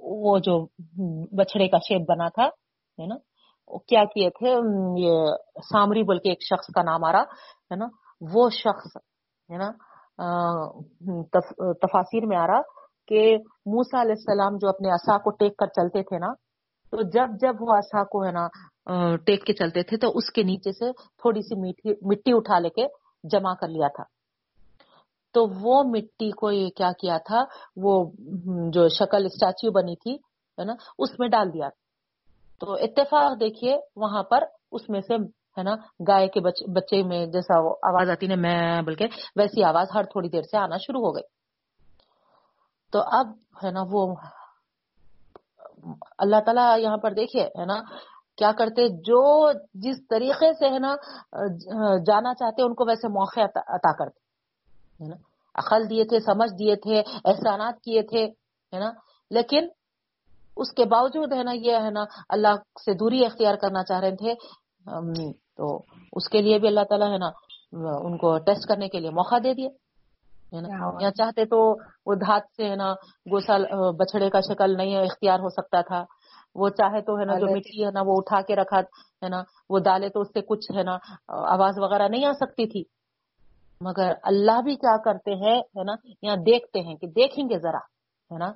وہ 0.00 0.38
جو 0.38 0.66
بچڑے 1.36 1.68
کا 1.68 1.78
شیپ 1.78 2.08
بنا 2.08 2.28
تھا، 2.28 2.44
ہے 2.98 3.06
نا 3.06 3.16
کیا 3.86 4.04
کیے 4.04 4.30
تھے، 4.30 4.50
یہ 5.00 5.36
سامری 5.72 6.02
بول 6.02 6.18
کے 6.18 6.28
ایک 6.28 6.42
شخص 6.42 6.66
کا 6.74 6.82
نام 6.82 7.04
آ 7.04 7.12
رہا، 7.12 7.22
ہے 7.70 7.76
نا 7.76 7.86
وہ 8.20 8.48
شخص، 8.52 8.96
ہے 9.48 9.58
نا 9.58 9.70
تفاصیر 11.82 12.26
میں 12.26 12.36
آ 12.36 12.46
رہا 12.46 12.60
کہ 13.08 13.36
موسا 13.72 14.00
علیہ 14.02 14.18
السلام 14.18 14.56
جو 14.60 14.68
اپنے 14.68 14.90
اصا 14.92 15.16
کو 15.24 15.30
ٹیک 15.38 15.56
کر 15.56 15.66
چلتے 15.76 16.02
تھے 16.08 16.18
نا، 16.18 16.32
تو 16.92 17.02
جب 17.14 17.28
جب 17.40 17.54
وہ 17.60 17.72
اصا 17.76 18.02
کو، 18.12 18.24
ہے 18.24 18.32
نا 18.32 18.46
ٹیک 19.26 19.44
کے 19.46 19.52
چلتے 19.52 19.82
تھے 19.88 19.96
تو 19.96 20.10
اس 20.18 20.30
کے 20.34 20.42
نیچے 20.42 20.72
سے 20.72 20.92
تھوڑی 20.92 21.42
سی 21.42 21.54
مٹی 22.08 22.32
اٹھا 22.36 22.58
لے 22.58 22.70
کے 22.70 22.86
جمع 23.24 23.54
کر 23.60 23.68
لیا 23.68 23.88
تھا۔ 23.96 24.04
تو 25.34 25.46
وہ 25.60 25.82
مٹی 25.86 26.30
کو 26.40 26.50
یہ 26.50 26.68
کیا 26.76 26.90
کیا 27.00 27.16
تھا، 27.26 27.42
وہ 27.76 27.92
جو 28.74 28.88
شکل 28.98 29.26
اسٹیچو 29.26 29.70
بنی 29.72 29.96
تھی، 29.96 30.14
ہے 30.58 30.64
نا، 30.64 30.74
اس 30.98 31.18
میں 31.18 31.28
ڈال 31.28 31.52
دیا۔ 31.54 31.68
تو 32.60 32.72
اتفاق 32.84 33.38
دیکھیے، 33.40 33.76
وہاں 33.96 34.22
پر 34.30 34.44
اس 34.72 34.88
میں 34.88 35.00
سے 35.00 35.16
ہے 35.58 35.62
نا، 35.62 35.74
گائے 36.08 36.28
کے 36.28 36.40
بچے 36.74 37.02
میں 37.02 37.24
جیسا 37.26 37.58
وہ 37.64 37.74
آواز 37.82 38.10
آتی 38.10 38.26
نا، 38.26 38.34
میں 38.36 38.82
بلکہ 38.82 39.06
ویسی 39.36 39.64
آواز 39.64 39.86
ہر 39.94 40.04
تھوڑی 40.12 40.28
دیر 40.28 40.42
سے 40.42 40.56
آنا 40.58 40.76
شروع 40.86 41.02
ہو 41.06 41.14
گئی۔ 41.14 41.26
تو 42.92 42.98
اب 43.18 43.26
ہے 43.64 43.70
نا 43.70 43.82
وہ 43.90 44.02
اللہ 46.18 46.40
تعالیٰ 46.46 46.68
یہاں 46.80 46.96
پر 46.96 47.12
دیکھیے، 47.12 47.44
ہے 47.58 47.64
نا، 47.64 47.76
کیا 48.38 48.50
کرتے، 48.58 48.88
جو 49.04 49.22
جس 49.84 49.96
طریقے 50.10 50.52
سے 50.58 50.68
ہے 50.68 50.78
نا، 50.78 50.94
جانا 52.06 52.34
چاہتے، 52.34 52.62
ان 52.62 52.74
کو 52.74 52.84
ویسے 52.86 53.08
موقع 53.08 53.40
عطا 53.76 53.92
کرتے، 53.98 54.18
ہے 55.02 55.08
نا۔ 55.08 55.16
عقل 55.54 55.88
دیے 55.90 56.04
تھے، 56.04 56.18
سمجھ 56.20 56.50
دیے 56.58 56.74
تھے، 56.76 56.98
احسانات 57.24 57.80
کیے 57.84 58.02
تھے، 58.02 58.24
ہے 58.72 58.78
نا۔ 58.80 58.90
لیکن 59.30 59.68
اس 60.56 60.70
کے 60.76 60.84
باوجود 60.84 61.32
ہے 61.32 61.42
نا، 61.42 61.52
یہ 61.54 61.76
ہے 61.84 61.90
نا، 61.90 62.04
اللہ 62.28 62.54
سے 62.84 62.92
دوری 62.94 63.24
اختیار 63.26 63.56
کرنا 63.56 63.82
چاہ 63.84 64.00
رہے 64.00 64.16
تھے۔ 64.16 64.32
تو 65.58 65.76
اس 66.12 66.28
کے 66.28 66.42
لیے 66.42 66.58
بھی 66.58 66.68
اللہ 66.68 66.84
تعالیٰ 66.88 67.12
ہے 67.12 67.18
نا 67.18 67.30
ان 68.06 68.16
کو 68.16 68.38
ٹیسٹ 68.38 68.68
کرنے 68.68 68.88
کے 68.88 69.00
لیے 69.00 69.10
موقع 69.10 69.38
دے 69.44 69.54
دیے 69.54 69.68
یا 71.02 71.10
چاہتے 71.10 71.44
تو 71.44 71.58
وہ 72.06 72.14
دھات 72.14 72.42
سے 72.56 72.68
ہے 72.70 72.76
نا 72.76 72.92
گوسا 73.26 73.56
بچڑے 73.98 74.30
کا 74.30 74.40
شکل 74.40 74.76
نہیں 74.76 74.96
اختیار 74.96 75.38
ہو 75.38 75.48
سکتا 75.48 75.80
تھا۔ 75.80 76.04
وہ 76.54 76.68
چاہے 76.68 77.00
تو 77.00 77.18
ہے 77.18 77.24
نا 77.24 77.38
جو 77.38 77.46
مٹی 77.46 77.84
ہے 77.84 77.90
نا 77.90 78.02
وہ 78.06 78.16
اٹھا 78.16 78.40
کے 78.40 78.56
رکھا 78.56 78.78
ہے 79.22 79.28
نا 79.28 79.42
وہ 79.70 79.78
ڈالے 79.78 80.08
تو 80.08 80.20
اس 80.20 80.28
سے 80.32 80.40
کچھ 80.40 80.70
ہے 80.76 80.82
نا 80.82 80.96
آواز 81.28 81.78
وغیرہ 81.78 82.08
نہیں 82.08 82.24
آ 82.24 82.32
سکتی 82.32 82.66
تھی۔ 82.66 82.82
مگر 83.80 84.12
اللہ 84.22 84.60
بھی 84.60 84.74
کیا 84.76 84.96
کرتے 84.96 85.34
ہیں 85.34 85.58
ہے 85.60 85.84
نا 85.84 85.94
یہاں 86.22 86.36
دیکھتے 86.36 86.80
ہیں 86.80 86.96
کہ 86.96 87.06
دیکھیں 87.06 87.44
گے 87.50 87.58
ذرا 87.58 87.82
ہے 88.30 88.38
نا۔ 88.38 88.50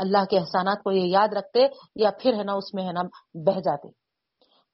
اللہ 0.00 0.24
کے 0.30 0.38
احسانات 0.38 0.82
کو 0.82 0.92
یہ 0.92 1.06
یاد 1.06 1.32
رکھتے 1.36 1.66
یا 1.94 2.10
پھر 2.20 2.34
ہے 2.34 2.44
نا 2.44 2.52
اس 2.52 2.74
میں 2.74 2.84
ہے 2.86 2.92
نا 2.92 3.02
بہ 3.46 3.58
جاتے۔ 3.60 3.88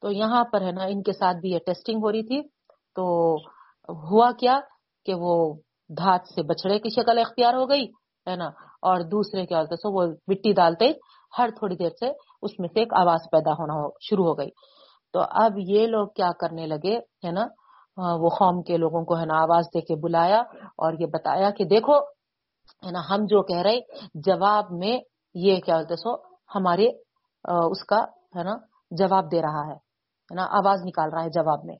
تو 0.02 0.10
یہاں 0.10 0.44
پر 0.52 0.60
ہے 0.60 0.70
نا 0.72 0.84
ان 0.84 1.02
کے 1.02 1.12
ساتھ 1.12 1.36
بھی 1.36 1.50
یہ 1.50 1.58
ٹیسٹنگ 1.66 2.04
ہو 2.04 2.12
رہی 2.12 2.22
تھی۔ 2.26 2.40
تو 2.96 3.04
ہوا 3.88 4.30
کیا 4.40 4.58
کہ 5.06 5.14
وہ 5.14 5.34
دھات 5.90 6.28
سے 6.34 6.42
بچڑے 6.42 6.78
کی 6.78 6.90
شکل 6.90 7.18
اختیار 7.18 7.54
ہو 7.54 7.68
گئی، 7.68 7.84
ہے 8.26 8.36
نا؟ 8.36 8.48
اور 8.88 9.00
دوسرے 9.00 9.46
کیا 9.46 9.60
ہوتے 9.60 9.76
سو 9.76 9.92
وہ 9.92 10.06
مٹی 10.28 10.52
ڈالتے 10.52 10.92
ہر 11.38 11.50
تھوڑی 11.58 11.76
دیر 11.76 11.90
سے 12.00 12.08
اس 12.42 12.58
میں 12.60 12.68
سے 12.68 12.80
ایک 12.80 12.92
آواز 13.00 13.20
پیدا 13.32 13.52
ہونا 13.52 13.74
شروع 14.00 14.26
ہو 14.26 14.38
گئی۔ 14.38 14.50
تو 15.14 15.20
اب 15.20 15.52
یہ 15.56 15.86
لوگ 15.86 16.06
کیا 16.16 16.30
کرنے 16.40 16.66
لگے، 16.66 16.96
ہے 17.24 17.30
نا؟ 17.30 17.46
وہ 18.22 18.28
قوم 18.28 18.62
کے 18.62 18.76
لوگوں 18.76 19.04
کو 19.04 19.18
ہے 19.18 19.24
نا 19.24 19.40
آواز 19.42 19.64
دے 19.74 19.80
کے 19.80 19.94
بلایا 19.94 20.40
اور 20.82 20.92
یہ 21.00 21.06
بتایا 21.06 21.50
کہ 21.50 21.64
دیکھو، 21.64 21.98
ہے 22.86 22.90
نا، 22.90 23.00
ہم 23.10 23.24
جو 23.30 23.42
کہہ 23.42 23.62
رہے 23.62 23.78
جواب 24.26 24.64
میں 24.70 24.98
یہ 25.34 25.60
کیا 25.60 25.76
ہوتے 25.76 25.96
سو 25.96 26.14
ہمارے 26.54 26.88
اس 27.44 27.84
کا، 27.84 28.00
ہے 28.36 28.42
نا، 28.42 28.54
جواب 28.90 29.32
دے 29.32 29.42
رہا 29.42 29.64
ہے۔ 29.70 29.91
نا، 30.34 30.44
آواز 30.44 30.80
نکال 30.84 31.10
رہا 31.12 31.24
ہے 31.24 31.30
جواب 31.30 31.64
میں 31.64 31.76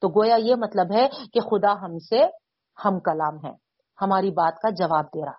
تو 0.00 0.08
گویا 0.08 0.36
یہ 0.36 0.54
مطلب 0.54 0.92
ہے 0.94 1.08
کہ 1.32 1.40
خدا 1.40 1.72
ہم 1.72 1.98
سے 1.98 2.24
ہم 2.84 3.00
کلام 3.00 3.36
ہے، 3.44 3.52
ہماری 4.02 4.30
بات 4.30 4.58
کا 4.62 4.70
جواب 4.70 5.04
دے 5.04 5.24
رہا۔ 5.24 5.38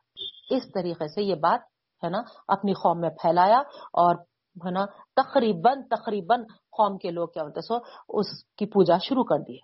اس 0.50 0.64
طریقے 0.74 1.08
سے 1.08 1.24
یہ 1.24 1.36
بات، 1.36 1.60
ہے 2.04 2.10
نا، 2.10 2.22
اپنی 2.48 2.74
قوم 2.74 3.00
میں 3.00 3.10
پھیلایا 3.10 3.60
اور، 3.94 4.16
ہے 4.56 4.72
نا، 4.72 4.86
تقریباً 5.16 5.82
تقریباً 5.90 6.44
قوم 6.78 6.98
کے 6.98 7.12
لوگ 7.12 7.28
کیا 7.28 7.44
ہوتے 7.44 7.62
سو، 7.62 7.76
اس 8.10 8.28
کی 8.58 8.66
پوجا 8.66 8.98
شروع 8.98 9.24
کر 9.24 9.40
دی 9.40 9.58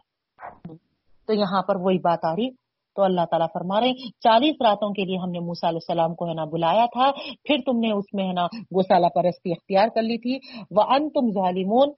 تو 1.27 1.33
یہاں 1.33 1.61
پر 1.61 1.75
وہی 1.75 1.99
بات 1.99 2.25
آ 2.25 2.31
رہی۔ 2.31 2.49
تو 2.95 3.03
اللہ 3.03 3.25
تعالیٰ 3.29 3.47
فرما 3.53 3.79
رہے 3.81 3.93
چالیس 4.19 4.55
راتوں 4.61 4.89
کے 4.93 5.05
لیے 5.05 5.17
ہم 5.17 5.29
نے 5.31 5.39
موسا 5.39 5.69
علیہ 5.69 5.79
السلام 5.87 6.15
کو، 6.15 6.27
ہے 6.27 6.33
نا، 6.33 6.45
بلایا 6.45 6.85
تھا۔ 6.85 7.11
پھر 7.43 7.57
تم 7.65 7.79
نے 7.79 7.91
اس 7.91 8.13
میں، 8.13 8.27
ہے 8.27 8.33
نا 8.33 8.45
گوسالہ 8.45 9.07
پرستی 9.07 9.51
اختیار 9.51 9.87
کر 9.87 10.01
لی 10.01 10.17
تھی۔ 10.17 10.63
وہ 10.71 10.81
ان 10.81 11.09
تم 11.09 11.31
ظالمون 11.31 11.89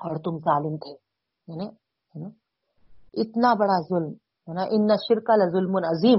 اور 0.00 0.16
تم 0.16 0.38
ظالم 0.38 0.76
تھے۔ 0.76 1.10
اتنا 3.14 3.54
بڑا 3.54 3.80
ظلم، 3.80 4.12
ہے 4.48 4.54
نا؟ 4.54 4.62
ان 4.62 4.96
شرکا 4.96 5.50
ظلم 5.50 5.76
عظیم۔ 5.76 6.18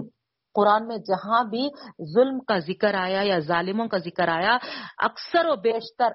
قرآن 0.54 0.88
میں 0.88 0.98
جہاں 0.98 1.44
بھی 1.44 1.70
ظلم 2.14 2.40
کا 2.40 2.60
ذکر 2.60 2.94
آیا 2.94 3.22
یا 3.24 3.40
ظالموں 3.40 3.88
کا 3.88 3.98
ذکر 3.98 4.28
آیا، 4.28 4.58
اکثر 4.98 5.46
و 5.46 5.56
بیشتر 5.56 6.10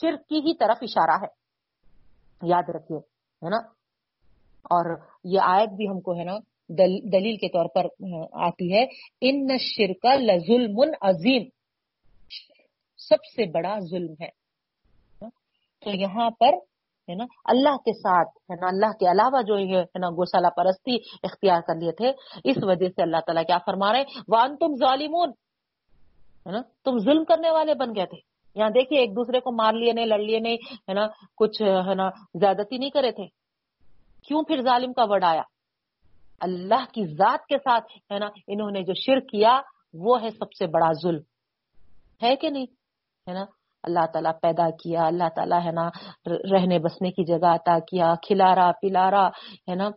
شرک 0.00 0.28
کی 0.28 0.36
ہی 0.36 0.56
طرف 0.56 0.78
اشارہ 0.80 1.10
ہے۔ 1.10 1.26
یاد 2.48 2.62
رکھیے، 2.68 2.98
ہے 3.44 3.48
نا؟ 3.48 3.56
اور 4.62 4.96
یہ 5.24 5.40
آیت 5.42 5.68
بھی 5.68 5.88
ہم 5.88 6.00
کو، 6.00 6.18
ہے 6.18 6.24
نا 6.24 6.34
دلیل 7.12 7.36
کے 7.36 7.48
طور 7.48 7.68
پر 7.68 7.84
آتی 8.32 8.74
ہے۔ 8.74 8.84
ان 9.20 9.58
شرکا 9.58 10.14
لظلم 10.14 10.80
عظیم۔ 11.00 11.42
سب 12.96 13.24
سے 13.24 13.50
بڑا 13.50 13.78
ظلم 13.90 14.12
ہے۔ 14.20 14.42
تو 15.80 15.90
یہاں 15.90 16.30
پر 16.30 16.71
ہے 17.08 17.14
نا؟ 17.14 17.24
اللہ 17.44 17.76
کے 17.76 17.92
ساتھ، 17.92 18.28
ہے 18.28 18.54
نا؟ 18.60 18.66
اللہ 18.68 18.86
کے 18.86 19.10
علاوہ 19.10 19.42
جو 19.42 19.58
ہے 19.58 19.98
نا 19.98 20.08
گوسالہ 20.10 20.46
پرستی 20.56 20.94
اختیار 21.22 21.60
کر 21.60 21.74
لیے 21.74 21.92
تھے۔ 21.92 22.12
اس 22.44 22.56
وجہ 22.62 22.88
سے 22.88 23.02
اللہ 23.02 23.16
تعالیٰ 23.16 23.44
کیا 23.46 23.58
فرما 23.66 23.92
رہے 23.92 24.04
وان 24.28 24.56
تم 24.56 24.74
ظالمون۔ 24.74 25.28
ہے 26.46 26.52
نا؟ 26.52 26.60
تم 26.84 26.98
ظلم 26.98 27.24
کرنے 27.24 27.50
والے 27.50 27.74
بن 27.74 27.94
گئے 27.96 28.06
تھے۔ 28.06 28.18
یہاں 28.54 28.70
دیکھیے، 28.70 29.00
ایک 29.00 29.10
دوسرے 29.10 29.40
کو 29.40 29.52
مار 29.52 29.72
لیے 29.72 29.92
نہیں، 29.92 30.06
لڑ 30.06 30.18
لیے 30.18 30.38
نہیں، 30.38 30.56
ہے 30.72 30.92
نا؟ 30.92 31.06
کچھ، 31.36 31.62
ہے 31.62 31.94
نا، 31.94 32.08
زیادتی 32.34 32.78
نہیں 32.78 32.90
کرے 32.90 33.10
تھے۔ 33.10 33.26
کیوں 34.28 34.42
پھر 34.42 34.62
ظالم 34.62 34.92
کا 34.92 35.04
وڈ 35.04 35.24
آیا؟ 35.24 35.42
اللہ 36.40 36.84
کی 36.92 37.06
ذات 37.06 37.46
کے 37.46 37.58
ساتھ، 37.58 38.12
ہے 38.12 38.18
نا، 38.18 38.26
انہوں 38.46 38.70
نے 38.70 38.82
جو 38.82 38.94
شرک 38.94 39.28
کیا، 39.28 39.60
وہ 39.94 40.22
ہے 40.22 40.30
سب 40.30 40.52
سے 40.52 40.66
بڑا 40.66 40.92
ظلم۔ 41.02 41.20
ہے 42.22 42.36
کہ 42.36 42.50
نہیں؟ 42.50 42.66
ہے 43.28 43.32
نا؟ 43.32 43.44
اللہ 43.82 44.06
تعالیٰ 44.12 44.32
پیدا 44.42 44.68
کیا، 44.82 45.06
اللہ 45.06 45.28
تعالیٰ 45.36 45.60
ہے 45.64 45.72
نا، 45.72 45.88
رہنے 46.52 46.78
بسنے 46.78 47.10
کی 47.10 47.24
جگہ 47.24 47.54
عطا 47.54 47.78
کیا 47.78 48.14
کھلا 48.26 48.54
رہا 48.54 48.70
پلا 48.80 49.10
رہا 49.10 49.28
ہے 49.70 49.74
نا، 49.74 49.90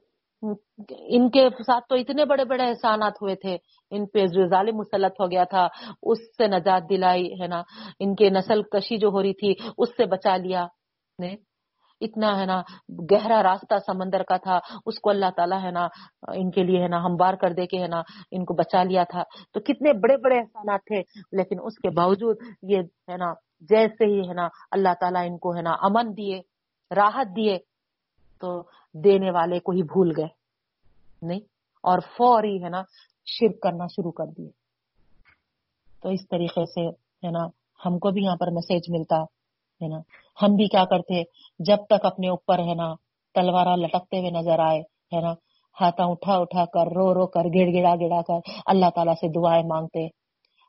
ان 1.15 1.29
کے 1.29 1.47
ساتھ 1.65 1.85
تو 1.89 1.95
اتنے 1.95 2.25
بڑے 2.25 2.45
بڑے 2.45 2.63
احسانات 2.63 3.21
ہوئے 3.21 3.35
تھے۔ 3.35 3.57
ان 3.91 4.05
پہ 4.05 4.25
ظالم 4.49 4.77
مسلط 4.77 5.19
ہو 5.21 5.31
گیا 5.31 5.43
تھا، 5.43 5.67
اس 6.03 6.19
سے 6.37 6.47
نجات 6.47 6.89
دلائی، 6.89 7.25
ہے 7.41 7.47
نا، 7.47 7.61
ان 7.99 8.15
کے 8.15 8.29
نسل 8.29 8.61
کشی 8.63 8.97
جو 8.97 9.09
ہو 9.09 9.21
رہی 9.21 9.33
تھی، 9.33 9.53
اس 9.77 9.89
سے 9.97 10.05
بچا 10.05 10.37
لیا۔ 10.37 10.65
نے، 11.19 11.35
اتنا، 12.01 12.39
ہے 12.39 12.45
نا، 12.45 12.61
گہرا 13.11 13.41
راستہ 13.43 13.75
سمندر 13.85 14.23
کا 14.23 14.37
تھا، 14.37 14.59
اس 14.85 14.99
کو 14.99 15.09
اللہ 15.09 15.29
تعالیٰ، 15.35 15.59
ہے 15.63 15.71
نا، 15.71 15.87
ان 16.35 16.51
کے 16.51 16.63
لیے، 16.63 16.81
ہے 16.83 16.87
نا 16.87 16.97
ہم 17.05 17.15
بار 17.15 17.33
کر 17.33 17.53
دے 17.53 17.65
کے، 17.67 17.81
ہے 17.81 17.87
نا، 17.87 18.01
ان 18.31 18.45
کو 18.45 18.53
بچا 18.53 18.83
لیا 18.83 19.03
تھا۔ 19.03 19.23
تو 19.53 19.59
کتنے 19.59 19.93
بڑے 19.93 20.17
بڑے 20.17 20.39
احسانات 20.39 20.79
تھے، 20.85 21.01
لیکن 21.37 21.59
اس 21.63 21.79
کے 21.79 21.89
باوجود 21.89 22.37
یہ، 22.61 22.81
ہے 23.11 23.17
نا 23.17 23.33
جیسے 23.61 24.05
ہی 24.05 24.29
ہے 24.29 24.33
نا 24.33 24.47
اللہ 24.71 24.93
تعالیٰ 24.99 25.25
ان 25.25 25.37
کو 25.37 25.55
ہے 25.55 25.61
نا 25.61 25.71
امن 25.71 26.17
دیے، 26.17 26.41
راحت 26.95 27.35
دیے، 27.35 27.57
تو 28.41 28.61
دینے 28.93 29.31
والے 29.31 29.59
کو 29.59 29.71
ہی 29.71 29.83
بھول 29.83 30.13
گئے۔ 30.17 30.27
نہیں، 31.21 31.39
اور 31.83 31.99
فوری 31.99 32.63
ہے 32.63 32.69
نا 32.69 32.81
شرک 33.25 33.61
کرنا 33.61 33.87
شروع 33.87 34.11
کر 34.11 34.25
دیے۔ 34.25 34.49
تو 36.01 36.09
اس 36.09 36.27
طریقے 36.27 36.65
سے 36.65 36.89
ہے 37.27 37.31
نا 37.31 37.45
ہم 37.85 37.99
کو 37.99 38.11
بھی 38.11 38.23
یہاں 38.23 38.35
پر 38.35 38.47
میسج 38.51 38.89
ملتا 38.89 39.23
ہے 39.81 39.87
نا۔ 39.87 39.99
ہم 40.41 40.55
بھی 40.55 40.67
کیا 40.67 40.85
کرتے، 40.85 41.23
جب 41.59 41.77
تک 41.89 42.05
اپنے 42.05 42.29
اوپر 42.29 42.59
ہے 42.59 42.73
نا 42.73 42.93
تلوارا 43.33 43.75
لٹکتے 43.75 44.19
ہوئے 44.19 44.29
نظر 44.29 44.59
آئے 44.59 44.79
ہے 45.15 45.21
نا 45.21 45.33
ہاتھ 45.81 46.01
اٹھا 46.01 46.33
اٹھا 46.33 46.65
کر، 46.65 46.87
رو 46.87 47.13
رو 47.13 47.27
کر، 47.27 47.43
گڑ 47.43 47.67
گڑا 47.73 47.95
گڑا 47.95 48.21
کر، 48.21 48.51
اللہ 48.65 48.89
تعالیٰ 48.95 49.13
سے 49.13 49.27
دعائیں 49.27 49.63
مانگتے۔ 49.67 50.05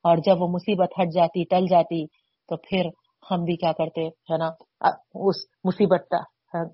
اور 0.04 0.16
جب 0.16 0.42
وہ 0.42 0.48
مصیبت 0.48 0.92
ہٹ 1.00 1.14
جاتی، 1.14 1.44
ٹل 1.44 1.66
جاتی 1.70 2.06
تو 2.48 2.56
پھر 2.56 2.88
ہم 3.30 3.44
بھی 3.44 3.56
کیا 3.56 3.72
کرتے، 3.72 4.06
ہے 4.30 4.36
نا 4.36 4.48
اس 5.28 5.36
مصیبت 5.64 6.14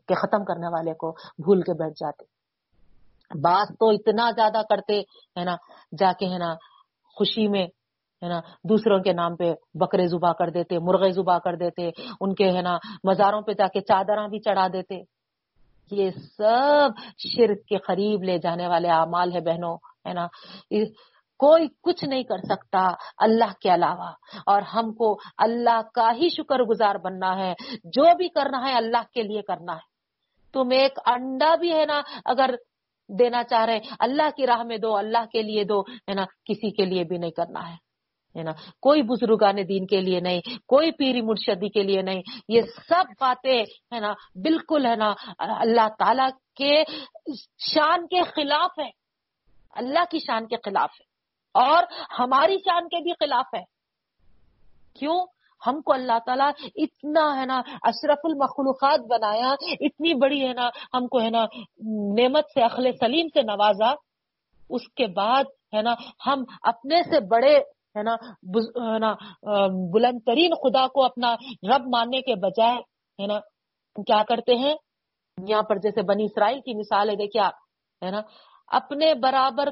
کے 0.08 0.14
ختم 0.14 0.44
کرنے 0.44 0.68
والے 0.72 0.94
کو 0.94 1.10
بھول 1.44 1.62
کے 1.62 1.72
بیٹھ 1.72 1.94
جاتے۔ 2.00 2.24
بات 3.40 3.68
تو 3.80 3.88
اتنا 3.88 4.30
زیادہ 4.30 4.62
کرتے، 4.70 5.00
ہے 5.38 5.44
نا، 5.44 5.54
جا 5.98 6.12
کے، 6.18 6.26
ہے 6.26 6.38
نا، 6.38 6.54
خوشی 7.16 7.46
میں، 7.48 7.66
ہے 8.22 8.28
نا، 8.28 8.40
دوسروں 8.68 8.98
کے 8.98 9.12
نام 9.12 9.36
پہ 9.36 9.52
بکرے 9.74 10.06
زبا 10.06 10.32
کر 10.32 10.50
دیتے، 10.50 10.78
مرغے 10.78 11.10
زبا 11.12 11.38
کر 11.38 11.56
دیتے، 11.56 11.90
ان 12.20 12.34
کے، 12.34 12.50
ہے 12.50 12.62
نا، 12.62 12.76
مزاروں 13.04 13.40
پہ 13.42 13.52
جا 13.52 13.66
کے 13.66 13.80
چادراں 13.80 14.28
بھی 14.28 14.40
چڑھا 14.40 14.66
دیتے۔ 14.72 15.02
یہ 15.90 16.10
سب 16.36 16.90
شرک 17.18 17.64
کے 17.68 17.78
قریب 17.78 18.22
لے 18.22 18.38
جانے 18.38 18.68
والے 18.68 18.88
اعمال 18.88 19.32
ہے 19.32 19.40
بہنوں، 19.40 19.76
ہے 20.08 20.12
نا 20.12 20.26
کوئی 21.38 21.68
کچھ 21.82 22.04
نہیں 22.04 22.22
کر 22.22 22.38
سکتا 22.38 22.88
اللہ 23.18 23.52
کے 23.60 23.74
علاوہ۔ 23.74 24.10
اور 24.46 24.62
ہم 24.62 24.92
کو 24.92 25.18
اللہ 25.38 25.80
کا 25.94 26.12
ہی 26.12 26.28
شکر 26.28 26.62
گزار 26.62 26.94
بننا 26.94 27.38
ہے۔ 27.38 27.54
جو 27.84 28.16
بھی 28.16 28.28
کرنا 28.28 28.68
ہے 28.68 28.74
اللہ 28.74 29.02
کے 29.12 29.22
لیے 29.22 29.42
کرنا 29.42 29.72
ہے۔ 29.72 29.92
تم 30.52 30.68
ایک 30.72 30.98
انڈا 31.06 31.54
بھی 31.54 31.74
ہے 31.74 31.84
نا، 31.86 32.00
اگر 32.24 32.54
دینا 33.08 33.44
چاہ 33.44 33.64
رہے، 33.64 33.80
اللہ 33.98 34.30
کی 34.36 34.46
راہ 34.46 34.62
میں 34.62 34.78
دو، 34.78 34.96
اللہ 34.96 35.24
کے 35.32 35.42
لیے 35.42 35.64
دو، 35.64 35.80
ہے 35.80 36.12
نا، 36.12 36.24
کسی 36.24 36.70
کے 36.70 36.84
لیے 36.84 37.04
بھی 37.04 37.18
نہیں 37.18 37.30
کرنا 37.30 37.70
ہے۔ 37.70 37.74
ہے 38.38 38.42
نا، 38.42 38.50
کوئی 38.80 39.02
بزرگان 39.02 39.56
دین 39.68 39.86
کے 39.86 40.00
لیے 40.00 40.20
نہیں، 40.20 40.40
کوئی 40.68 40.90
پیری 40.92 41.20
مرشدی 41.20 41.68
کے 41.68 41.82
لیے 41.82 42.02
نہیں۔ 42.02 42.22
یہ 42.48 42.62
سب 42.62 43.04
باتیں، 43.20 43.62
ہے 43.94 44.00
نا، 44.00 44.12
بالکل، 44.34 44.86
ہے 44.86 44.96
نا، 44.96 45.14
اللہ 45.38 45.88
تعالی 45.98 46.30
کے 46.54 46.84
شان 47.58 48.06
کے 48.06 48.22
خلاف 48.22 48.70
ہے۔ 48.78 48.90
اللہ 49.70 50.04
کی 50.10 50.18
شان 50.18 50.46
کے 50.46 50.56
خلاف 50.56 50.90
ہے۔ 51.00 51.11
اور 51.54 51.82
ہماری 52.18 52.56
شان 52.58 52.88
کے 52.88 53.02
بھی 53.02 53.12
خلاف 53.20 53.54
ہے۔ 53.54 53.62
کیوں؟ 54.98 55.18
ہم 55.62 55.80
کو 55.80 55.92
اللہ 55.92 56.18
تعالیٰ 56.26 56.50
اتنا 56.74 57.24
ہے 57.40 57.44
نا 57.46 57.60
اشرف 57.82 58.24
المخلوقات 58.24 59.00
بنایا، 59.10 59.50
اتنی 59.80 60.14
بڑی 60.14 60.40
ہے 60.46 60.52
نا 60.52 60.68
ہم 60.94 61.06
کو 61.06 61.20
ہے 61.20 61.30
نا 61.30 61.44
نعمت 62.18 62.50
سے، 62.54 62.62
اخل 62.62 62.90
سلیم 63.00 63.28
سے 63.34 63.42
نوازا۔ 63.42 63.90
اس 64.70 64.88
کے 64.96 65.06
بعد 65.06 65.44
ہے 65.74 65.82
نا 65.82 65.94
ہم 66.26 66.42
اپنے 66.62 67.02
سے 67.02 67.20
بڑے 67.26 67.54
ہے 67.96 68.02
نا 68.02 68.14
بلند 69.92 70.18
ترین 70.26 70.54
خدا 70.54 70.86
کو 70.86 71.04
اپنا 71.04 71.34
رب 71.70 71.86
ماننے 71.92 72.20
کے 72.20 72.34
بجائے 72.40 72.78
ہے 73.18 73.26
نا 73.26 73.38
کیا 73.96 74.22
کرتے 74.28 74.54
ہیں؟ 74.54 74.74
یہاں 75.48 75.62
پر 75.62 75.78
جیسے 75.78 76.02
بنی 76.02 76.24
اسرائیل 76.24 76.60
کی 76.60 76.74
مثال 76.74 77.10
ہے، 77.10 77.14
دیکھیے 77.16 77.42
آپ، 77.42 77.54
ہے 78.02 78.10
نا، 78.10 78.20
اپنے 78.68 79.12
برابر 79.22 79.68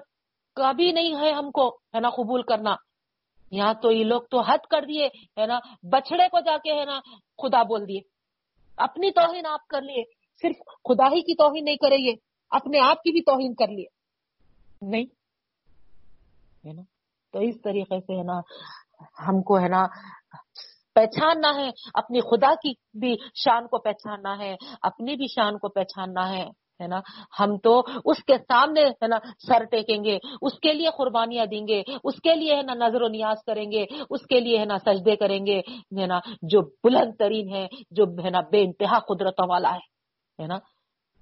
کبھی 0.60 0.92
نہیں 0.92 1.14
ہے 1.14 1.32
ہم 1.32 1.50
کو، 1.50 1.68
ہے 1.68 2.00
نا، 2.00 2.10
قبول 2.10 2.42
کرنا۔ 2.42 2.74
یہاں 3.50 3.74
تو 3.74 3.92
یہ 3.92 4.04
لوگ 4.04 4.22
تو 4.30 4.40
حد 4.40 4.66
کر 4.70 4.82
دیے، 4.82 5.06
ہے 5.06 5.46
نا 5.46 5.58
بچڑے 5.82 6.28
کو 6.28 6.40
جا 6.40 6.56
کے، 6.56 6.80
ہے 6.80 6.84
نا، 6.84 7.00
خدا 7.42 7.62
بول 7.62 7.88
دیے۔ 7.88 8.00
اپنی 8.76 9.10
توہین 9.10 9.46
آپ 9.46 9.66
کر 9.66 9.82
لیے، 9.82 10.02
صرف 10.42 10.56
خدا 10.58 11.06
ہی 11.06 11.20
کی 11.20 11.34
توہین 11.34 11.64
نہیں 11.64 11.76
کرے 11.76 11.96
یہ، 11.98 12.12
اپنے 12.50 12.80
آپ 12.80 13.02
کی 13.02 13.12
بھی 13.12 13.20
توہین 13.20 13.54
کر 13.54 13.68
لیے۔ 13.68 13.86
نہیں، 14.82 15.04
ہے 16.68 16.72
نا، 16.72 16.82
تو 17.32 17.38
اس 17.38 17.54
طریقے 17.64 18.00
سے، 18.00 18.18
ہے 18.18 18.22
نا، 18.22 18.40
ہم 19.28 19.42
کو، 19.42 19.58
ہے 19.58 19.68
نا، 19.68 19.86
پہچاننا 20.94 21.54
ہے، 21.54 21.70
اپنی 21.94 22.20
خدا 22.20 22.54
کی 22.54 22.72
بھی 23.00 23.16
شان 23.34 23.66
کو 23.66 23.78
پہچاننا 23.78 24.38
ہے، 24.38 24.56
اپنی 24.82 25.16
بھی 25.16 25.26
شان 25.26 25.58
کو 25.58 25.68
پہچاننا 25.68 26.30
ہے۔ 26.30 26.48
ہے 26.80 26.86
نا؟ 26.86 27.00
ہم 27.40 27.58
تو 27.58 27.82
اس 28.04 28.24
کے 28.24 28.38
سامنے 28.38 28.80
ہے 28.80 29.06
نا 29.06 29.18
سر 29.46 29.64
ٹیکیں 29.64 30.04
گے، 30.04 30.18
اس 30.42 30.58
کے 30.60 30.72
لیے 30.72 30.88
قربانیاں 30.98 31.46
دیں 31.46 31.68
گے، 31.68 31.82
اس 32.04 32.14
کے 32.22 32.34
لیے 32.34 32.56
ہے 32.56 32.62
نا 32.62 32.74
نظر 32.74 33.02
و 33.02 33.08
نیاز 33.08 33.44
کریں 33.46 33.72
گے، 33.72 33.86
اس 34.10 34.26
کے 34.26 34.40
لیے 34.40 34.58
ہے 34.58 34.64
نا 34.64 34.78
سجدے 34.78 35.16
کریں 35.16 35.46
گے، 35.46 35.60
ہے 36.00 36.06
نا؟ 36.06 36.20
جو 36.42 36.60
بلند 36.60 37.12
ترین 37.18 37.48
ہے، 37.54 37.68
جو 37.90 38.04
ہے 38.24 38.30
نا 38.30 38.40
بے 38.40 38.62
انتہا 38.62 38.98
قدرتوں 38.98 39.46
والا 39.48 39.76
ہے 40.40 40.46
نا؟ 40.46 40.58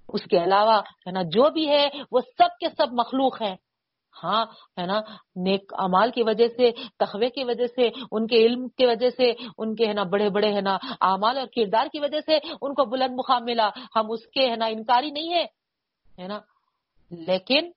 اس 0.09 0.23
کے 0.23 0.43
علاوہ 0.43 0.81
ہے 1.07 1.11
نا 1.11 1.21
جو 1.21 1.49
بھی 1.49 1.69
ہے، 1.69 1.89
وہ 2.11 2.21
سب 2.21 2.59
کے 2.59 2.67
سب 2.77 2.87
مخلوق 2.91 3.41
ہیں۔ 3.41 3.55
ہاں 4.23 4.45
ہے 4.77 4.85
نا 4.85 4.99
نیک 5.35 5.73
امال 5.77 6.11
کی 6.11 6.23
وجہ 6.23 6.47
سے 6.47 6.71
تخوے 6.99 7.29
کی 7.29 7.43
وجہ 7.43 7.67
سے 7.67 7.89
ان 8.11 8.27
کے 8.27 8.45
علم 8.45 8.67
کی 8.69 8.85
وجہ 8.85 9.09
سے 9.09 9.31
ان 9.57 9.75
کے 9.75 9.87
ہے 9.87 9.93
نا 9.93 10.03
بڑے 10.03 10.29
بڑے 10.29 10.53
ہے 10.53 10.61
نا 10.61 10.77
اعمال 11.01 11.37
اور 11.37 11.47
کردار 11.47 11.87
کی 11.91 11.99
وجہ 11.99 12.19
سے 12.25 12.37
ان 12.61 12.73
کو 12.73 12.85
بلند 12.85 13.15
مقام 13.17 13.45
ملا 13.45 13.69
ہم 13.95 14.11
اس 14.11 14.27
کے 14.27 14.49
ہے 14.49 14.55
نا 14.55 14.65
انکاری 14.65 15.11
نہیں 15.11 15.33
ہے 15.33 15.43
ہے 16.07 16.27
نا 16.27 16.39
لیکن 17.11 17.71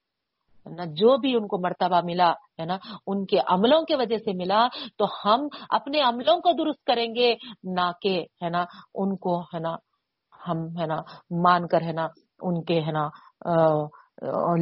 جو 0.92 1.16
بھی 1.16 1.34
ان 1.36 1.46
کو 1.46 1.58
مرتبہ 1.58 2.00
ملا 2.04 2.30
ہے 2.58 2.64
نا 2.64 2.76
ان 3.06 3.24
کے 3.26 3.38
عملوں 3.46 3.82
کی 3.82 3.94
وجہ 3.94 4.16
سے 4.16 4.32
ملا 4.32 4.66
تو 4.98 5.06
ہم 5.24 5.46
اپنے 5.70 6.00
عملوں 6.00 6.36
کو 6.40 6.52
درست 6.52 6.84
کریں 6.84 7.06
گے 7.14 7.34
نہ 7.64 7.90
کہ 8.00 8.18
ہے 8.42 8.50
نا 8.50 8.64
ان 8.94 9.16
کو 9.16 9.40
ہے 9.54 9.60
نا 9.60 9.74
ہم 10.48 10.66
ہے 10.78 10.86
نا 10.86 10.96
مان 11.42 11.66
کر 11.66 11.82
ہے 11.82 11.92
نا 11.92 12.06
ان 12.40 12.62
کے 12.62 12.80
ہے 12.80 12.92
نا 12.92 13.08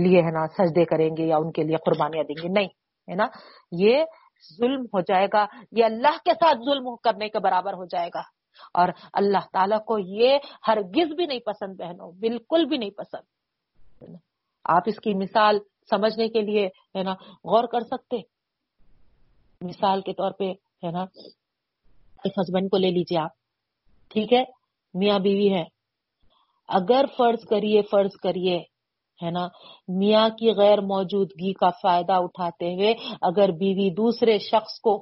لیے 0.09 0.18
ہے 0.18 0.31
نا، 0.31 0.47
سجدے 0.47 0.85
کریں 0.85 1.16
گے 1.16 1.27
یا 1.27 1.36
ان 1.36 1.52
کے 1.52 1.62
لیے 1.62 1.77
قربانیاں 1.77 2.24
دیں 2.24 2.43
گے۔ 2.43 2.48
نہیں، 2.48 2.68
ہے 3.10 3.14
نا؟ 3.14 3.27
یہ 3.72 4.05
ظلم 4.59 4.81
ہو 4.81 5.01
جائے 5.01 5.27
گا۔ 5.32 5.47
یہ 5.72 5.85
اللہ 5.85 6.16
کے 6.24 6.35
ساتھ 6.35 6.59
ظلم 6.59 6.97
کرنے 6.97 7.28
کے 7.28 7.39
برابر 7.39 7.72
ہو 7.72 7.85
جائے 7.85 8.09
گا۔ 8.14 8.20
اور 8.74 8.89
اللہ 9.12 9.47
تعالیٰ 9.52 9.85
کو 9.85 9.98
یہ 9.98 10.39
ہرگز 10.68 11.14
بھی 11.14 11.27
نہیں 11.27 11.39
پسند، 11.39 11.77
بہنوں، 11.77 12.12
بالکل 12.12 12.64
بھی 12.64 12.77
نہیں 12.77 12.90
پسند۔ 12.90 14.16
آپ 14.64 14.82
اس 14.86 14.97
کی 14.97 15.14
مثال 15.14 15.59
سمجھنے 15.90 16.28
کے 16.28 16.40
لیے، 16.40 16.66
ہے 16.66 17.02
نا، 17.02 17.12
غور 17.44 17.64
کر 17.64 17.81
سکتے۔ 17.81 18.16
مثال 19.60 20.01
کے 20.01 20.12
طور 20.12 20.31
پہ، 20.31 20.44
ہے 20.86 20.90
نا 20.90 21.02
ایک 22.24 22.32
ہسبینڈ 22.39 22.70
کو 22.70 22.77
لے 22.77 22.90
لیجیے 22.90 23.18
آپ۔ 23.18 23.31
ٹھیک 24.09 24.32
ہے؟ 24.32 24.44
میاں 24.94 25.18
بیوی 25.18 25.55
ہے 25.55 25.64
اگر 26.68 27.05
فرض 27.16 27.44
کریے 27.51 27.82
فرض 27.90 28.10
کریے۔ 28.22 28.69
ہے 29.22 29.30
نا؟ 29.30 29.47
میاں 29.88 30.28
کی 30.28 30.52
غیر 30.52 30.80
موجودگی 30.80 31.52
کا 31.52 31.70
فائدہ 31.82 32.12
اٹھاتے 32.12 32.74
ہوئے 32.74 32.94
اگر 33.22 33.51
بیوی 33.51 33.90
دوسرے 33.90 34.38
شخص 34.38 34.80
کو، 34.80 34.97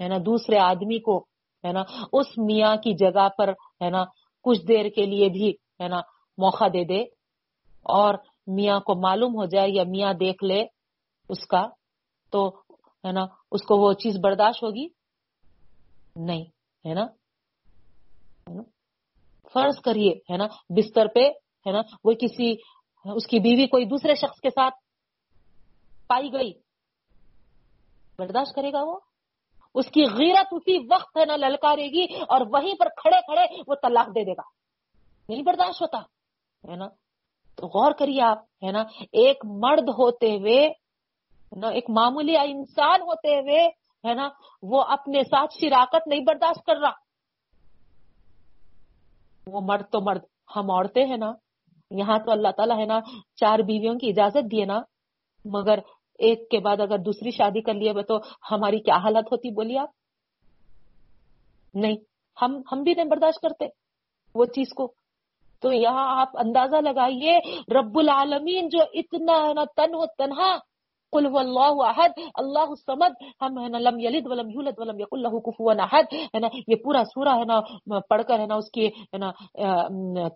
ہے 0.00 0.08
نا، 0.08 0.16
دوسرے 0.26 0.58
آدمی 0.58 0.98
کو، 0.98 1.18
ہے 1.64 1.72
نا، 1.72 1.82
اس 2.12 2.26
میاں 2.38 2.76
کی 2.76 2.94
جگہ 2.94 3.28
پر، 3.38 3.52
ہے 3.82 3.90
نا، 3.90 4.04
کچھ 4.44 4.62
دیر 4.68 4.88
کے 4.88 5.06
لیے 5.06 5.28
بھی، 5.28 5.50
ہے 5.80 5.88
نا، 5.88 6.00
موقع 6.38 6.68
دے 6.72 6.84
دے 6.84 7.00
اور 7.86 8.14
میاں 8.46 8.80
کو 8.80 8.94
معلوم 8.94 9.34
ہو 9.34 9.44
جائے 9.44 9.70
یا 9.70 9.84
میاں 9.88 10.12
دیکھ 10.12 10.44
لے 10.44 10.64
اس 11.28 11.46
کا، 11.46 11.66
تو، 12.32 12.48
ہے 13.04 13.12
نا، 13.12 13.26
اس 13.52 13.62
کو 13.62 13.76
وہ 13.76 13.92
چیز 13.92 14.16
برداشت 14.22 14.62
ہوگی؟ 14.62 14.86
نہیں، 16.16 16.44
ہے 16.84 16.94
نا؟ 16.94 17.06
فرض 19.54 19.80
کریے، 19.80 20.12
ہے 20.30 20.36
نا، 20.36 20.46
بستر 20.68 21.06
پہ، 21.06 21.28
ہے 21.66 21.72
نا، 21.72 21.80
وہ 22.04 22.12
کسی 22.12 22.54
اس 23.14 23.26
کی 23.26 23.38
بیوی 23.38 23.66
کوئی 23.66 23.84
دوسرے 23.84 24.14
شخص 24.14 24.40
کے 24.40 24.50
ساتھ 24.50 24.74
پائی 26.08 26.32
گئی، 26.32 26.52
برداشت 28.18 28.54
کرے 28.54 28.72
گا 28.72 28.82
وہ؟ 28.82 28.98
اس 29.74 29.90
کی 29.90 30.04
غیرت 30.04 30.52
اسی 30.52 30.76
وقت 30.90 31.16
ہے 31.16 31.24
نا 31.24 31.36
للکارے 31.36 31.86
گی 31.86 32.04
اور 32.22 32.40
وہیں 32.52 32.74
پر 32.80 32.88
کھڑے 32.96 33.20
کھڑے 33.20 33.62
وہ 33.68 33.74
طلاق 33.74 34.08
دے 34.08 34.24
دے 34.24 34.32
گا۔ 34.32 34.42
نہیں 35.28 35.42
برداشت 35.42 35.82
ہوتا، 35.82 35.98
ہے 36.64 36.76
نا؟ 36.76 36.88
تو 37.56 37.66
غور 37.66 37.92
کریے 37.92 38.22
آپ، 38.22 38.38
ہے 38.62 38.72
نا؟ 38.72 38.82
ایک 39.12 39.44
مرد 39.44 39.88
ہوتے 39.88 40.30
ہوئے 40.36 40.68
نا؟ 41.56 41.68
ایک 41.68 41.90
معمولی 41.90 42.36
انسان 42.36 43.00
ہوتے 43.00 43.36
ہوئے، 43.36 43.66
ہے 44.04 44.14
نا؟ 44.14 44.28
وہ 44.62 44.82
اپنے 44.82 45.22
ساتھ 45.22 45.54
شراکت 45.60 46.06
نہیں 46.06 46.24
برداشت 46.26 46.64
کر 46.64 46.76
رہا۔ 46.76 46.92
وہ 49.46 49.60
مرد 49.60 49.90
تو 49.90 50.00
مرد، 50.00 50.24
ہم 50.56 50.70
عورتیں 50.70 51.04
ہیں 51.06 51.16
نا؟ 51.16 51.32
یہاں 51.90 52.18
تو 52.18 52.30
اللہ 52.30 52.48
تعالیٰ 52.56 52.78
ہے 52.78 52.84
نا، 52.84 53.00
چار 53.36 53.58
بیویوں 53.58 53.94
کی 53.94 54.08
اجازت 54.08 54.50
دیے 54.52 54.64
نا۔ 54.64 54.80
مگر 55.44 55.78
ایک 56.18 56.50
کے 56.50 56.58
بعد 56.58 56.80
اگر 56.80 56.98
دوسری 56.98 57.30
شادی 57.30 57.60
کر 57.60 57.74
لیے 57.74 57.92
تو 58.02 58.16
ہماری 58.50 58.78
کیا 58.78 58.96
حالت 58.96 59.32
ہوتی 59.32 59.50
بولیے 59.50 59.78
آپ؟ 59.78 59.88
نہیں، 61.74 61.96
ہم 62.42 62.60
ہم 62.72 62.82
بھی 62.82 62.94
نہیں 62.94 63.06
برداشت 63.06 63.40
کرتے 63.40 63.66
وہ 64.34 64.44
چیز 64.44 64.68
کو۔ 64.76 64.92
تو 65.60 65.72
یہاں 65.72 66.20
آپ 66.20 66.28
اندازہ 66.34 66.76
لگائیے، 66.76 67.38
رب 67.78 67.98
العالمین 67.98 68.68
جو 68.68 68.78
اتنا 68.94 69.48
ہے 69.48 69.54
نا، 69.54 69.64
تن 69.64 69.94
و 69.94 70.06
تنہا 70.06 70.56
قل 71.12 71.26
هو 71.26 71.38
اللہ 71.38 71.82
احد، 71.84 72.18
اللہ 72.36 72.70
الصمد، 72.70 73.12
ہم 73.42 73.58
ہے 73.58 73.68
نا 73.68 73.78
لم 73.80 73.98
یلد 74.00 74.26
ولم 74.26 74.50
یولد 74.50 74.78
ولم 74.78 75.00
یکن 75.00 75.22
له 75.22 75.40
کفوا 75.46 75.74
احد، 75.80 76.14
ہے 76.34 76.38
نا 76.40 76.48
یہ 76.56 76.76
پورا 76.84 77.02
سورہ 77.06 77.36
ہے 77.38 77.44
نا 77.44 77.60
پڑھ 78.10 78.22
کر 78.28 78.38
ہے 78.40 78.46
نا 78.46 78.54
اس 78.56 78.70
کی 78.70 78.86
ہے 78.86 79.18
نا 79.18 79.30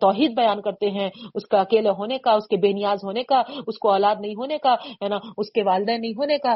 توحید 0.01 0.35
بیان 0.35 0.61
کرتے 0.61 0.91
ہیں، 0.91 1.09
اس 1.35 1.47
کا 1.47 1.61
اکیلے 1.61 1.95
ہونے 1.99 2.17
کا، 2.19 2.33
اس 2.33 2.47
کے 2.47 2.57
بے 2.57 2.71
نیاز 2.73 3.03
ہونے 3.03 3.23
کا، 3.31 3.41
اس 3.67 3.79
کو 3.79 3.91
اولاد 3.91 4.15
نہیں 4.21 4.35
ہونے 4.35 4.57
کا، 4.57 4.75
ہے 5.03 5.09
نا، 5.09 5.19
اس 5.37 5.51
کے 5.51 5.63
والدین 5.63 6.01
نہیں 6.01 6.13
ہونے 6.17 6.37
کا، 6.45 6.55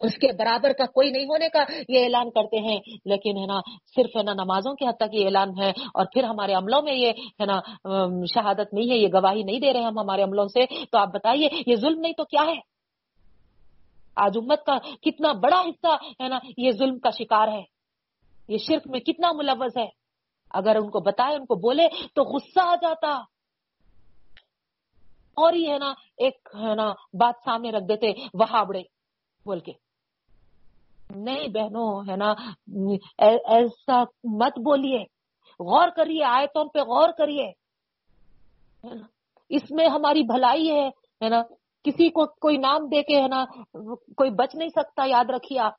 اس 0.00 0.16
کے 0.20 0.32
برابر 0.38 0.72
کا 0.78 0.86
کوئی 0.94 1.10
نہیں 1.10 1.24
ہونے 1.26 1.48
کا، 1.48 1.64
یہ 1.88 2.04
اعلان 2.04 2.30
کرتے 2.30 2.58
ہیں، 2.60 2.78
لیکن 3.06 3.38
ہے 3.38 3.46
نا 3.46 3.60
صرف 3.96 4.16
ہے 4.16 4.22
نا 4.22 4.32
نمازوں 4.34 4.74
کے 4.74 4.86
حد 4.86 4.98
تک 5.00 5.14
یہ 5.14 5.24
اعلان 5.24 5.58
ہے، 5.58 5.70
اور 5.94 6.04
پھر 6.14 6.24
ہمارے 6.24 6.54
عملوں 6.54 6.82
میں 6.82 6.94
یہ 6.94 7.26
ہے 7.40 7.46
نا 7.46 7.60
شہادت 8.34 8.74
نہیں 8.74 8.90
ہے، 8.90 8.96
یہ 8.96 9.08
گواہی 9.14 9.42
نہیں 9.42 9.60
دے 9.60 9.72
رہے 9.72 9.82
ہم 9.82 9.98
ہمارے 9.98 10.22
عملوں 10.22 10.46
سے، 10.48 10.66
تو 10.66 10.98
آپ 10.98 11.14
بتائیے 11.14 11.48
یہ 11.66 11.76
ظلم 11.76 12.00
نہیں 12.00 12.12
تو 12.12 12.24
کیا 12.26 12.46
ہے؟ 12.46 12.58
آج 14.16 14.38
امت 14.38 14.64
کا 14.64 14.78
کتنا 14.78 15.32
بڑا 15.32 15.60
حصہ 15.60 16.22
ہے 16.22 16.28
نا، 16.28 16.38
یہ 16.56 16.70
ظلم 16.70 16.98
کا 16.98 17.10
شکار 17.10 17.48
ہے۔ 17.48 17.62
یہ 18.48 18.58
شرک 18.58 18.82
میں 18.86 19.00
کتنا 19.00 19.32
ملوث 19.32 19.76
ہے۔ 19.76 19.86
اگر 20.50 20.76
ان 20.76 20.90
کو 20.90 21.00
بتائے، 21.00 21.34
ان 21.34 21.46
کو 21.46 21.54
بولے 21.54 21.88
تو 22.14 22.22
غصہ 22.22 22.60
آ 22.60 22.74
جاتا۔ 22.74 23.10
اور 25.36 25.52
ہی 25.52 25.72
ہے 25.72 25.78
نا، 25.78 25.92
ایک 26.16 26.48
ہے 26.54 26.74
نا، 26.74 26.90
بات 27.12 27.34
سامنے 27.44 27.70
رکھ 27.70 27.84
دیتے 27.88 28.06
وہابڑے 28.34 28.82
بول 29.44 29.60
کے۔ 29.60 29.72
نہیں 31.14 31.48
بہنوں، 31.48 32.10
ہے 32.10 32.16
نا 32.16 32.34
ایسا 33.18 34.02
مت 34.24 34.58
بولیے۔ 34.58 34.98
غور 35.58 35.88
کریے، 35.96 36.24
آیتوں 36.24 36.64
پہ 36.64 36.78
غور 36.78 37.08
کریے۔ 37.18 37.52
اس 39.48 39.62
میں 39.70 39.88
ہماری 39.88 40.22
بھلائی 40.22 40.70
ہے 40.70 41.28
نا۔ 41.28 41.42
کسی 41.86 42.08
کو 42.10 42.26
کوئی 42.26 42.56
نام 42.56 42.88
دے 42.88 43.02
کے 43.02 43.22
ہے 43.22 43.28
نا، 43.28 43.44
کوئی 44.16 44.30
بچ 44.30 44.54
نہیں 44.54 44.68
سکتا، 44.68 45.04
یاد 45.06 45.30
رکھیے 45.30 45.58
آپ 45.58 45.72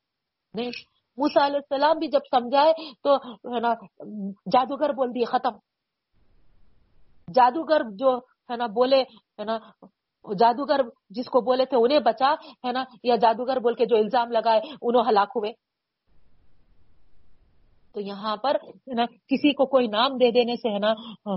نہیں 0.54 0.72
موسا 1.18 1.46
علیہ 1.46 1.56
السلام 1.56 1.98
بھی 1.98 2.08
جب 2.08 2.20
سمجھائے 2.32 2.74
تو 3.04 3.16
ہے 3.54 3.60
نا، 3.60 3.74
جادوگر 4.52 4.94
بول 4.94 5.10
دیے، 5.16 5.26
ختم۔ 5.26 5.58
جادوگر 7.34 7.82
جو 7.92 8.18
ہے 8.50 8.56
نا، 8.56 8.66
بولے 8.66 9.02
ہے 9.40 9.44
نا، 9.44 9.58
جادوگر 10.40 10.82
جس 11.10 11.26
کو 11.26 11.42
بولے 11.42 11.66
تھے 11.66 11.78
انہیں 11.78 12.00
بچا 12.00 12.34
ہے 12.66 12.72
نا، 12.72 12.84
یا 13.04 13.16
جادوگر 13.16 13.60
بول 13.60 13.74
کے 13.74 13.86
جو 13.86 13.96
الزام 13.96 14.32
لگائے 14.32 14.62
انہوں 14.82 15.04
ہلاک 15.10 15.32
ہوئے۔ 15.36 15.52
تو 17.94 18.00
یہاں 18.00 18.36
پر 18.38 18.56
ہے 18.66 18.94
نا، 18.94 19.06
کسی 19.06 19.54
کو 19.54 19.66
کوئی 19.66 19.88
نام 19.88 20.18
دے 20.18 20.32
دینے 20.32 20.56
سے 20.56 20.74
ہے 20.74 20.80
نا، 20.80 20.94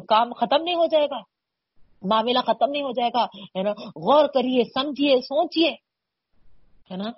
کام 0.09 0.33
ختم 0.33 0.63
نہیں 0.63 0.75
ہو 0.75 0.87
جائے 0.87 1.07
گا۔ 1.07 1.40
معاملہ 2.03 2.39
ختم 2.39 2.71
نہیں 2.71 2.83
ہو 2.83 2.91
جائے 2.91 3.11
گا، 3.15 3.25
ہے 3.25 3.63
نا؟ 3.63 3.71
غور 3.97 4.29
کریے، 4.29 4.65
سمجھیے، 4.65 5.21
سوچیے، 5.21 5.71
ہے 6.91 6.97
نا؟ 6.97 7.11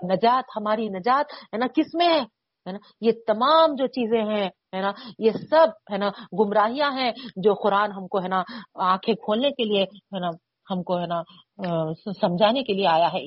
نجات، 0.00 0.44
ہماری 0.56 0.88
نجات، 0.88 1.32
ہے 1.42 1.56
نا؟ 1.58 1.66
کس 1.66 1.94
میں 1.94 2.08
ہے؟ 2.08 2.72
نا؟ 2.72 2.78
یہ 3.00 3.12
تمام 3.26 3.74
جو 3.74 3.86
چیزیں 3.86 4.22
ہیں، 4.22 4.48
ہے 4.74 4.80
نا؟ 4.80 4.92
یہ 5.18 5.30
سب، 5.30 5.92
ہے 5.92 5.98
نا، 5.98 6.10
گمراہیاں 6.32 6.90
ہیں 6.92 7.10
جو 7.36 7.54
قرآن 7.54 7.92
ہم 7.92 8.06
کو، 8.08 8.18
ہے 8.18 8.28
نا، 8.28 8.42
آنکھیں 8.74 9.14
کھولنے 9.14 9.50
کے 9.50 9.64
لیے، 9.64 9.82
ہے 9.82 10.20
نا، 10.20 10.30
ہم 10.70 10.82
کو، 10.82 10.98
ہے 11.00 11.06
نا 11.06 11.22
سمجھانے 12.20 12.62
کے 12.62 12.72
لیے 12.72 12.86
آیا 12.86 13.08
ہے۔ 13.12 13.26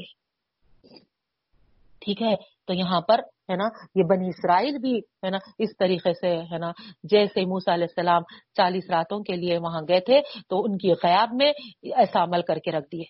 ٹھیک 2.01 2.21
ہے؟ 2.21 2.35
تو 2.67 2.73
یہاں 2.73 3.01
پر 3.01 3.21
ہے 3.49 3.55
نا؟ 3.55 3.67
یہ 3.95 4.03
بنی 4.09 4.27
اسرائیل 4.29 4.77
بھی 4.81 4.93
ہے 5.25 5.29
نا 5.29 5.37
اس 5.59 5.75
طریقے 5.79 6.13
سے 6.13 6.31
ہے 6.51 6.57
نا؟ 6.57 6.71
جیسے 7.11 7.45
موسا 7.45 7.73
علیہ 7.73 7.87
السلام 7.89 8.23
چالیس 8.55 8.89
راتوں 8.89 9.19
کے 9.23 9.35
لیے 9.35 9.57
وہاں 9.61 9.81
گئے 9.87 9.99
تھے، 10.07 10.21
تو 10.49 10.63
ان 10.63 10.77
کی 10.77 10.93
قیاب 11.01 11.33
میں 11.33 11.51
ایسا 11.95 12.23
عمل 12.23 12.41
کر 12.41 12.59
کے 12.59 12.71
رکھ 12.71 12.87
دیے 12.91 13.07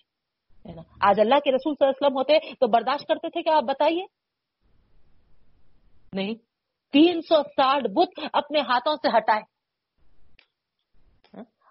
آج 1.08 1.20
اللہ 1.20 1.38
کے 1.44 1.50
رسول 1.52 1.74
صلی 1.74 1.84
اللہ 1.84 1.90
علیہ 1.90 2.00
وسلم 2.00 2.16
ہوتے 2.16 2.54
تو 2.60 2.66
برداشت 2.68 3.06
کرتے 3.08 3.28
تھے 3.30 3.42
کیا 3.42 3.56
آپ 3.56 3.64
بتائیے؟ 3.64 4.04
نہیں، 6.12 6.34
تین 6.94 7.20
سو 7.28 7.42
ساٹھ 7.50 7.86
بت 7.94 8.20
اپنے 8.32 8.60
ہاتھوں 8.68 8.94
سے 8.96 9.16
ہٹائے۔ 9.16 9.42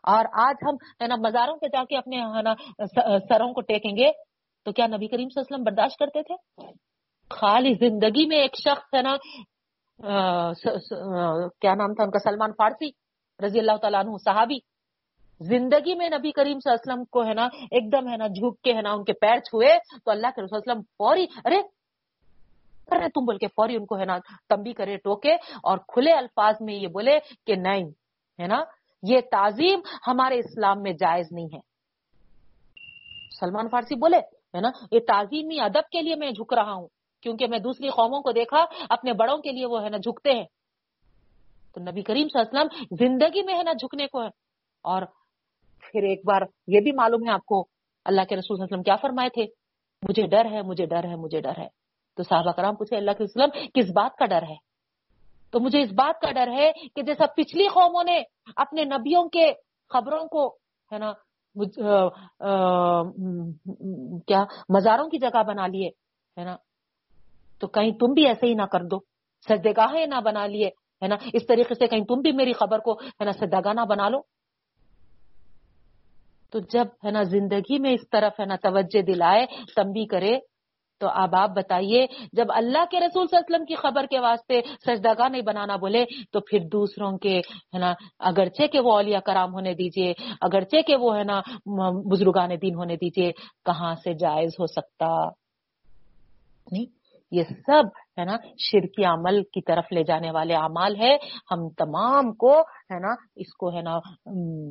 اور 0.04 0.26
آج 0.42 0.64
ہم 0.64 0.76
ہے 1.02 1.08
نا 1.08 1.16
مزاروں 1.20 1.56
پہ 1.58 1.68
جا 1.68 1.84
کے 1.90 1.98
اپنے 1.98 2.18
ہے 2.34 2.42
نا 2.42 2.54
سروں 3.30 3.54
کو 3.54 3.62
ٹیکیں 3.70 3.96
گے، 3.98 4.12
تو 4.66 4.72
کیا 4.72 4.88
نبی 4.88 5.08
کریم 5.08 5.30
صلی 5.30 5.40
اللہ 5.40 5.46
علیہ 5.46 5.54
وسلم 5.54 5.64
برداشت 5.64 6.00
کرتے 6.00 6.22
تھے؟ 6.24 6.36
خالی 7.32 7.74
زندگی 7.80 8.26
میں 8.28 8.38
ایک 8.38 8.56
شخص 8.58 8.94
ہے 8.94 9.02
نا 9.02 9.16
کیا 11.62 11.74
نام 11.76 11.94
تھا 11.94 12.04
ان 12.04 12.12
کا، 12.12 12.20
سلمان 12.20 12.52
فارسی 12.58 12.90
رضی 13.40 13.60
اللہ 13.60 13.78
تعالیٰ 13.82 14.00
عنہ، 14.04 14.18
صحابی۔ 14.26 14.58
زندگی 15.42 15.94
میں 15.96 16.10
نبی 16.10 16.32
کریم 16.32 16.60
صلی 16.60 16.72
اللہ 16.72 16.82
علیہ 16.82 16.92
وسلم 16.92 17.04
کو 17.12 17.24
ہے 17.28 17.34
نا، 17.34 17.46
ایک 17.72 17.92
دم 17.92 18.10
ہے 18.12 18.18
نا، 18.18 18.28
جھک 18.30 18.62
کے 18.64 18.74
ہے 18.74 18.82
نا، 18.82 18.92
ان 18.94 19.04
کے 19.04 19.14
پیر 19.22 19.40
چھوئے 19.48 19.78
تو 20.04 20.12
اللہ 20.12 20.28
کے 20.36 20.42
رسول 20.42 20.60
وسلم 20.60 20.82
فوری، 20.98 21.26
ارے، 21.46 21.62
کر 22.90 22.98
رہے 22.98 23.10
تم 23.16 23.26
بول 23.26 23.38
کے 23.38 23.48
فوری 23.56 23.76
ان 23.76 23.86
کو 23.86 23.98
ہے 24.00 24.06
نا 24.06 24.18
تمبی 24.50 24.74
کرے، 24.74 24.98
ٹوکے 25.04 25.34
اور 25.68 25.78
کھلے 25.94 26.12
الفاظ 26.14 26.62
میں 26.62 26.76
یہ 26.76 26.88
بولے 26.96 27.18
کہ 27.48 27.56
نہیں، 27.58 27.90
ہے 28.40 28.48
نا، 28.48 28.64
یہ 29.04 29.20
تعظیم 29.32 29.80
ہمارے 30.08 30.40
اسلام 30.40 30.82
میں 30.84 30.94
جائز 31.00 31.32
نہیں 31.32 31.50
ہے۔ 31.54 31.60
سلمان 33.40 33.70
فارسی 33.70 33.96
بولے، 34.00 34.18
ہے 34.56 34.62
نا، 34.62 34.70
یہ 34.92 35.00
تعظیمی 35.08 35.60
ادب 35.62 35.90
کے 35.92 36.02
لیے 36.02 36.16
میں 36.16 36.32
جھک 36.32 36.54
رہا 36.54 36.74
ہوں۔ 36.74 36.88
کیونکہ 37.26 37.48
میں 37.50 37.60
دوسری 37.60 37.90
قوموں 37.90 38.22
کو 38.22 38.32
دیکھا، 38.32 38.64
اپنے 38.90 39.14
بڑوں 39.14 39.38
کے 39.42 39.52
لیے 39.52 39.66
وہ 39.66 39.84
ہے 39.84 39.90
نا 39.90 39.98
جھکتے 39.98 40.32
ہیں۔ 40.32 40.46
تو 41.74 41.82
نبی 41.82 42.02
کریم 42.04 42.28
صلی 42.28 42.40
اللہ 42.40 42.50
علیہ 42.50 42.60
وسلم 42.62 42.96
زندگی 43.00 43.42
میں 43.44 43.54
ہے 43.58 43.64
نا 43.64 43.74
جھکنے 43.74 44.08
کو 44.08 44.22
ہے 44.24 44.30
اور 44.86 45.02
پھر 45.84 46.04
ایک 46.04 46.22
بار 46.26 46.42
یہ 46.68 46.80
بھی 46.80 46.92
معلوم 46.92 47.28
ہے 47.28 47.34
آپ 47.34 47.46
کو، 47.46 47.58
اللہ 48.06 48.22
کے 48.30 48.36
رسول 48.36 48.46
صلی 48.46 48.54
اللہ 48.54 48.64
علیہ 48.64 48.74
وسلم 48.74 48.84
کیا 48.84 48.96
فرمائے 49.02 49.30
تھے؟ 49.30 49.46
مجھے 50.04 50.28
ڈر 50.28 50.46
ہے، 50.52 50.62
مجھے 50.62 50.86
ڈر 50.86 51.04
ہے، 51.04 51.16
مجھے 51.16 51.42
ڈر 51.42 51.58
ہے۔ 51.58 51.68
تو 52.18 52.24
صحابہ 52.24 52.52
کرام 52.52 52.76
پوچھے، 52.76 52.98
اللہ 52.98 53.12
کے 53.12 53.24
وسلم، 53.24 53.50
کس 53.74 53.90
بات 53.96 54.16
کا 54.16 54.26
ڈر 54.26 54.44
ہے؟ 54.44 54.56
تو 55.52 55.60
مجھے 55.60 55.82
اس 55.82 55.92
بات 55.92 56.22
کا 56.22 56.32
ڈر 56.32 56.52
ہے 56.52 56.72
کہ 56.96 57.02
جیسا 57.02 57.26
پچھلی 57.36 57.68
قوموں 57.68 58.04
نے 58.04 58.18
اپنے 58.56 58.84
نبیوں 58.84 59.24
کے 59.30 59.52
خبروں 59.90 60.28
کو 60.28 60.48
ہے 60.92 60.98
نا 60.98 61.12
کیا، 64.28 64.44
مزاروں 64.70 65.10
کی 65.10 65.18
جگہ 65.18 65.44
بنا 65.44 65.68
لیے، 65.68 65.90
ہے 66.38 66.44
نا۔ 66.44 66.56
تو 67.60 67.68
کہیں 67.68 67.92
تم 67.92 68.14
بھی 68.14 68.28
ایسے 68.28 68.48
ہی 68.48 68.54
نہ 68.54 68.66
کر 68.72 68.84
دو۔ 68.84 69.00
سجدے 69.50 69.72
گاہیں 69.72 70.06
نہ 70.06 70.20
بنا 70.26 70.48
لیے، 70.48 70.68
ہے 71.02 71.08
نا؟ 71.08 71.16
اس 71.34 71.48
طریقے 71.48 71.76
سے 71.76 71.88
کہیں 71.88 72.04
تم 72.04 72.22
بھی 72.22 72.32
میری 72.32 72.54
خبر 72.54 72.80
کو، 72.80 72.94
ہے 72.94 73.24
نا 73.26 73.32
سجدہ 73.32 73.74
نہ 73.74 73.86
بنا 73.90 74.10
لو۔ 74.10 74.20
تو 76.52 76.60
جب، 76.60 76.86
ہے 77.06 77.12
نا، 77.12 77.24
زندگی 77.24 77.80
میں 77.80 77.92
اس 77.92 78.10
طرف، 78.10 78.40
ہے 78.40 78.46
نا، 78.46 78.56
توجہ 78.56 79.02
دلائے 79.02 79.46
تمبی 79.76 80.06
کرے، 80.06 80.40
تو 81.00 81.08
اب 81.08 81.36
آپ 81.36 81.50
بتائیے، 81.50 82.06
جب 82.34 82.46
اللہ 82.50 82.86
کے 82.92 83.00
رسول 83.00 83.28
صلی 83.28 83.38
اللہ 83.38 83.46
علیہ 83.46 83.56
وسلم 83.56 83.66
کی 83.66 83.76
خبر 83.76 84.06
کے 84.06 84.20
واسطے 84.20 84.62
سجدگاہ 84.86 85.30
نہیں 85.30 85.42
بنانا 85.42 85.76
بولے، 85.76 86.06
تو 86.32 86.40
پھر 86.40 86.60
دوسروں 86.60 87.18
کے، 87.18 87.40
ہے 87.40 87.78
نا، 87.78 87.94
اگرچہ 88.20 88.68
کہ 88.68 88.80
وہ 88.80 88.92
اولیاء 88.92 89.20
کرام 89.20 89.54
ہونے 89.54 89.74
دیجیے، 89.74 90.14
اگرچہ 90.42 90.82
کہ 90.88 90.96
وہ، 90.96 91.18
ہے 91.18 91.24
نا، 91.24 91.42
بزرگان 92.12 92.50
دین 92.62 92.76
ہونے 92.76 92.96
دیجیے، 92.96 93.32
کہاں 93.66 93.96
سے 93.96 94.14
جائز 94.14 94.52
ہو 94.60 94.66
سکتا؟ 94.66 95.26
نہیں 96.72 96.95
یہ 97.32 97.44
سب 97.44 97.84
ہے 98.20 98.26
نا 98.26 98.38
شرکی 98.58 99.06
عمل 99.06 99.44
کی 99.44 99.62
طرف 99.62 99.86
لے 99.92 100.04
جانے 100.04 100.32
والے 100.32 100.56
اعمال 100.56 100.96
ہے۔ 100.96 101.18
ہم 101.52 101.70
تمام 101.70 102.34
کو 102.34 102.60
ہے 102.60 103.00
نا 103.00 103.16
اس 103.36 103.56
کو 103.58 103.76
ہے 103.76 103.82
نا 103.82 104.00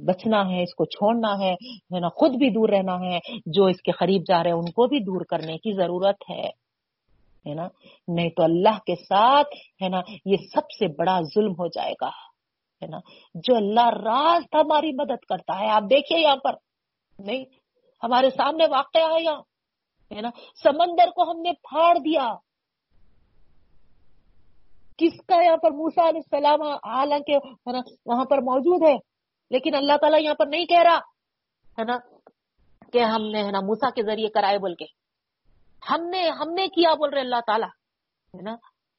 بچنا 0.05 0.49
ہے، 0.49 0.63
اس 0.63 0.75
کو 0.75 0.85
چھوڑنا 0.85 1.39
ہے 1.39 1.53
ہے 1.75 2.01
نا، 2.01 2.09
خود 2.09 2.31
بھی 2.31 2.51
دور 2.51 2.69
رہنا 2.69 3.01
ہے۔ 3.01 3.19
جو 3.47 3.65
اس 3.65 3.83
کے 3.83 3.93
قریب 3.93 4.23
جا 4.29 4.43
رہے 4.43 4.51
ہیں، 4.51 4.59
ان 4.59 4.65
کو 4.65 4.87
بھی 4.87 4.99
دور 4.99 5.21
کرنے 5.21 5.59
کی 5.59 5.77
ضرورت 5.77 6.17
ہے۔ 6.31 6.65
ہے 7.49 7.55
نا؟ 7.55 7.69
نہیں 8.09 8.29
تو 8.29 8.43
اللہ 8.43 8.79
کے 8.87 8.95
ساتھ 8.95 9.83
ہے 9.83 9.89
نا 9.89 10.01
یہ 10.25 10.37
سب 10.37 10.71
سے 10.79 10.87
بڑا 10.87 11.21
ظلم 11.35 11.53
ہو 11.53 11.67
جائے 11.67 11.93
گا۔ 11.93 12.09
ہے 12.83 12.87
نا؟ 12.87 12.99
جو 13.35 13.57
اللہ 13.57 13.89
راز 13.89 14.43
ہماری 14.55 14.93
مدد 14.93 15.25
کرتا 15.29 15.61
ہے۔ 15.61 15.69
آپ 15.69 15.83
دیکھیے 15.83 16.19
یہاں 16.19 16.37
پر۔ 16.37 16.53
نہیں، 17.19 17.45
ہمارے 18.03 18.31
سامنے 18.31 18.65
واقع 18.71 18.99
ہے 18.99 19.23
یہاں۔ 19.23 19.54
ہے 20.17 20.21
نا؟ 20.21 20.31
سمندر 20.63 21.11
کو 21.11 21.31
ہم 21.31 21.41
نے 21.41 21.53
پھاڑ 21.53 21.99
دیا۔ 21.99 22.35
کس 24.99 25.27
کا 25.27 25.43
یہاں 25.43 25.57
پر 25.57 25.71
موسا 25.71 26.09
علیہ 26.09 26.21
السلام 26.25 26.63
حالانکہ 26.63 27.37
وہاں 28.07 28.25
پر 28.25 28.39
موجود 28.39 28.89
ہے۔ 28.89 29.15
لیکن 29.51 29.75
اللہ 29.75 29.93
تعالیٰ 30.01 30.21
یہاں 30.21 30.35
پر 30.35 30.47
نہیں 30.47 30.67
کہہ 30.67 30.83
رہا، 30.83 30.97
ہے 31.79 31.85
نا، 31.85 31.99
کہ 32.93 33.05
ہم 33.05 33.31
نے، 33.31 33.45
ہے 33.45 33.51
نا 33.51 33.61
موسا 33.61 33.91
کے 33.91 34.03
ذریعے 34.03 34.29
کرائے 34.29 34.59
بول 34.59 34.75
کے۔ 34.75 34.85
ہم 35.91 36.09
نے 36.09 36.31
ہم 36.31 36.53
نے 36.53 36.69
کیا 36.69 36.95
بول 36.95 37.11
رہے 37.11 37.21
اللہ 37.21 37.41
تعالیٰ، 37.47 37.69
ہے 38.35 38.43
نا؟ 38.43 38.57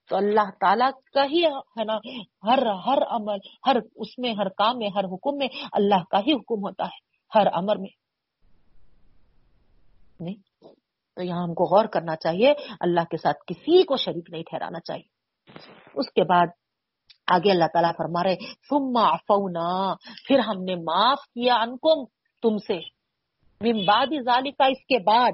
تو 0.10 0.16
اللہ 0.16 0.50
تعالیٰ 0.60 0.92
کا 1.14 1.24
ہی، 1.24 1.46
ہے 1.46 1.84
نا، 1.84 1.98
ہر 2.44 2.60
ہر 2.86 2.98
عمل، 3.08 3.38
ہر 3.68 3.76
اس 3.96 4.20
میں، 4.20 4.34
ہر 4.34 4.50
کام 4.50 4.78
میں، 4.78 4.88
ہر 4.88 5.04
حکم 5.04 5.38
میں 5.38 5.48
اللہ 5.72 6.04
کا 6.10 6.20
ہی 6.20 6.34
حکم 6.34 6.66
ہوتا 6.66 6.86
ہے، 6.86 7.16
ہر 7.40 7.48
امر 7.54 7.76
میں۔ 7.76 8.06
نہیں؟ 10.20 10.55
تو 11.16 11.24
یہاں 11.24 11.44
ہم 11.44 11.54
کو 11.54 11.64
غور 11.64 11.86
کرنا 11.86 12.16
چاہیے، 12.16 12.54
اللہ 12.80 13.02
کے 13.02 13.18
ساتھ 13.18 13.38
کسی 13.48 13.84
کو 13.84 13.98
شریک 13.98 14.30
نہیں 14.30 14.44
ٹھہرانا 14.44 14.80
چاہیے۔ 14.80 15.16
اس 15.94 16.12
کے 16.12 16.24
بعد 16.24 16.48
آگے 17.28 17.52
اللہ 17.52 17.66
تعالیٰ 17.74 17.92
فرما 17.98 18.24
رہے، 18.24 18.36
ثم 18.70 18.98
عفونا، 18.98 19.96
پھر 20.28 20.40
ہم 20.40 20.64
نے 20.64 20.76
معاف 20.76 21.20
کیا 21.28 21.56
انکم، 21.56 22.06
تم 22.42 22.58
سے۔ 22.58 22.80
من 23.62 23.86
بعد 23.86 24.06
ذالکا 24.06 24.66
اس 24.66 24.80
کے 24.80 25.04
بعد۔ 25.04 25.32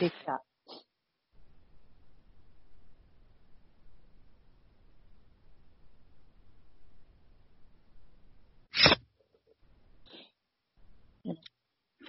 دیکھتا 0.00 0.36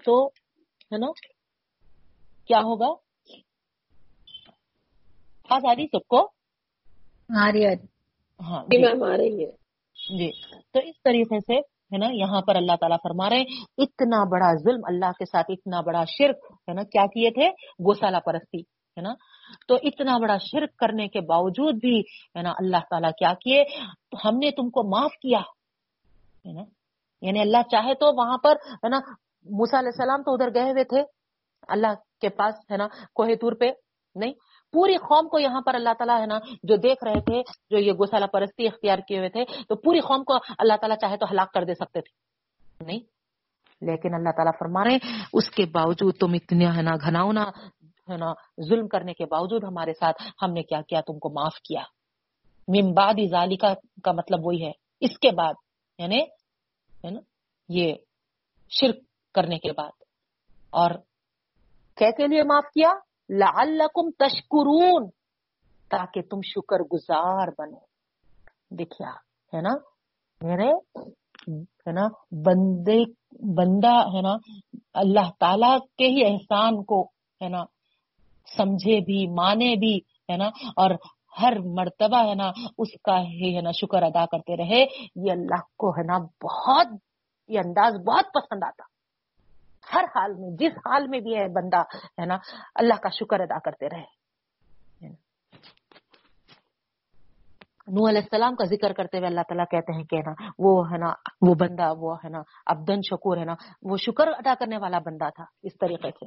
تو 0.05 0.27
ہے 0.27 0.97
نا؟ 0.97 1.38
کیا 2.49 2.59
ہوگا؟ 2.59 2.87
آواز 5.49 5.65
آ 5.69 5.75
رہی 5.75 5.85
سب 5.87 6.07
کو؟ 6.07 6.25
ہاں، 8.39 8.63
جی۔, 8.63 8.77
جی 10.17 10.31
تو 10.71 10.79
اس 10.79 10.95
طریقے 11.03 11.39
سے 11.39 11.57
ہے 11.59 11.97
نا 11.97 12.07
یہاں 12.11 12.41
پر 12.41 12.55
اللہ 12.55 12.71
تعالیٰ 12.79 12.97
فرما 13.03 13.29
رہے 13.29 13.37
ہیں 13.37 13.45
اتنا 13.77 14.23
بڑا 14.23 14.53
ظلم 14.53 14.81
اللہ 14.83 15.11
کے 15.19 15.25
ساتھ 15.25 15.45
اتنا 15.49 15.81
بڑا 15.81 16.03
شرک 16.07 16.37
ہے 16.51 16.73
نا 16.73 16.83
کیا 16.83 17.05
کیے 17.05 17.31
تھے؟ 17.31 17.49
گوسالا 17.85 18.19
پرستی 18.19 18.59
ہے 18.59 19.01
نا۔ 19.01 19.13
تو 19.67 19.75
اتنا 19.75 20.17
بڑا 20.17 20.37
شرک 20.37 20.75
کرنے 20.75 21.07
کے 21.07 21.21
باوجود 21.21 21.75
بھی 21.75 21.99
ہے 22.35 22.41
نا 22.41 22.49
اللہ 22.49 22.77
تعالیٰ 22.89 23.11
کیا 23.17 23.33
کیے؟ 23.33 23.63
ہم 24.25 24.37
نے 24.37 24.51
تم 24.51 24.69
کو 24.69 24.83
معاف 24.83 25.11
کیا 25.21 25.39
ہے 26.45 26.53
نا۔ 26.53 26.63
یعنی 27.21 27.39
اللہ 27.39 27.69
چاہے 27.71 27.93
تو 27.93 28.15
وہاں 28.17 28.37
پر 28.37 28.55
ہے 28.73 28.89
نا 28.89 28.99
موسا 29.45 29.79
علیہ 29.79 29.89
السلام 29.89 30.23
تو 30.23 30.33
ادھر 30.33 30.53
گئے 30.53 30.71
ہوئے 30.71 30.83
تھے۔ 30.83 31.18
اللہ 31.67 31.93
کے 32.21 32.29
پاس 32.29 32.71
ہے 32.71 32.77
نا 32.77 32.87
کوہ 33.15 33.27
تور 33.41 33.51
پہ؟ 33.51 33.71
نہیں۔ 34.15 34.33
پوری 34.73 34.95
قوم 34.97 35.29
کو 35.29 35.39
یہاں 35.39 35.61
پر 35.61 35.75
اللہ 35.75 35.89
تعالیٰ 35.97 36.21
ہے 36.21 36.25
نا 36.25 36.39
جو 36.63 36.75
دیکھ 36.75 37.03
رہے 37.03 37.21
تھے، 37.21 37.41
جو 37.69 37.77
یہ 37.77 37.91
گوسالہ 37.91 38.25
پرستی 38.25 38.67
اختیار 38.67 38.99
کیے 39.07 39.17
ہوئے 39.17 39.29
تھے، 39.29 39.45
تو 39.45 39.75
پوری 39.75 39.99
قوم 39.99 40.23
کو 40.23 40.33
اللہ 40.35 40.73
تعالیٰ 40.81 40.97
چاہے 40.97 41.17
تو 41.17 41.25
ہلاک 41.31 41.53
کر 41.53 41.63
دے 41.63 41.73
سکتے 41.73 42.01
تھے۔ 42.01 42.29
نہیں۔ 42.85 42.99
لیکن 43.81 44.13
اللہ 44.13 44.29
تعالیٰ 44.29 44.51
فرما 44.59 44.83
رہے 44.83 44.97
اس 45.33 45.51
کے 45.51 45.65
باوجود 45.65 46.15
تم 46.17 46.27
اتنے 46.33 46.65
ہے 46.77 46.81
نا 46.81 46.91
گھناؤنا 47.01 47.43
ہے 47.83 48.17
نا 48.17 48.33
ظلم 48.69 48.87
کرنے 48.87 49.13
کے 49.13 49.25
باوجود 49.25 49.63
ہمارے 49.63 49.93
ساتھ 49.93 50.23
ہم 50.41 50.53
نے 50.53 50.63
کیا 50.63 50.81
کیا، 50.81 51.01
تم 51.01 51.19
کو 51.19 51.29
معاف 51.29 51.55
کیا۔ 51.55 51.81
من 52.67 52.93
بعد 52.93 53.13
ذالکا 53.31 53.73
کا 54.03 54.11
مطلب 54.11 54.39
وہی 54.45 54.65
ہے۔ 54.65 54.71
اس 55.01 55.19
کے 55.19 55.31
بعد 55.31 55.53
یعنی 55.97 56.21
ہے 57.05 57.09
نا، 57.09 57.19
یہ 57.69 57.93
شرک 58.69 58.95
کرنے 59.33 59.59
کے 59.59 59.71
بعد۔ 59.71 59.91
اور 60.69 60.91
کیسے 61.99 62.27
لیے 62.27 62.43
معاف 62.43 62.63
کیا؟ 62.63 62.91
لعلکم 63.29 64.09
تشکرون، 64.11 65.09
تاکہ 65.89 66.21
تم 66.21 66.41
شکر 66.43 66.79
گزار 66.79 67.47
بنو۔ 67.57 67.79
دیکھیا 68.75 69.09
ہے 69.53 69.61
نا؟ 69.61 69.73
میرے 70.41 70.71
ہے 71.87 71.91
نا؟ 71.91 72.07
بندے، 72.31 73.03
بندہ، 73.57 73.95
ہے 74.15 74.21
نا؟ 74.21 74.33
اللہ 74.93 75.29
تعالی 75.39 75.79
کے 75.97 76.07
ہی 76.07 76.33
احسان 76.33 76.83
کو، 76.83 77.03
ہے 77.43 77.49
نا؟ 77.49 77.63
سمجھے 78.57 78.99
بھی، 78.99 79.27
مانے 79.27 79.75
بھی، 79.75 79.97
ہے 80.31 80.37
نا؟ 80.37 80.47
اور 80.47 80.91
ہر 81.41 81.53
مرتبہ، 81.59 82.29
ہے 82.29 82.35
نا؟ 82.35 82.51
اس 82.77 82.87
کا 83.03 83.21
ہی، 83.21 83.55
ہے 83.55 83.61
نا؟ 83.61 83.71
شکر 83.71 84.03
ادا 84.03 84.25
کرتے 84.25 84.57
رہے۔ 84.57 84.85
یہ 85.15 85.31
اللہ 85.31 85.61
کو، 85.77 85.89
ہے 85.91 86.03
نا؟ 86.03 86.17
بہت، 86.17 86.87
یہ 87.47 87.59
انداز 87.65 87.93
بہت 87.93 88.25
پسند 88.33 88.63
آتا۔ 88.63 88.98
ہر 89.93 90.03
حال 90.03 90.33
میں، 90.33 90.49
جس 90.59 90.77
حال 90.77 91.07
میں 91.07 91.19
بھی 91.19 91.37
ہے 91.37 91.47
بندہ، 91.47 91.81
ہے 92.21 92.25
نا، 92.25 92.37
اللہ 92.75 92.93
کا 92.93 93.09
شکر 93.09 93.39
ادا 93.39 93.59
کرتے 93.59 93.85
رہے۔ 93.85 94.19
نو 97.87 98.09
علیہ 98.09 98.21
السلام 98.21 98.55
کا 98.55 98.65
ذکر 98.65 98.93
کرتے 98.93 99.17
ہوئے 99.17 99.27
اللہ 99.27 99.41
تعالیٰ 99.41 99.65
کہتے 99.71 99.97
ہیں 99.97 100.03
کہ 100.03 100.17
نا، 100.17 100.49
وہ، 100.59 100.91
ہے 100.91 100.97
نا، 100.97 101.13
وہ 101.41 101.53
بندہ، 101.53 101.93
وہ، 101.97 102.15
ہے 102.15 102.29
نا 102.29 102.41
ابدن 102.65 103.01
شکور، 103.09 103.37
ہے 103.37 103.45
نا، 103.45 103.53
وہ 103.81 103.97
شکر 103.97 104.27
ادا 104.27 104.53
کرنے 104.59 104.77
والا 104.77 104.99
بندہ 104.99 105.29
تھا 105.35 105.43
اس 105.63 105.77
طریقے 105.81 106.11
سے 106.11 106.25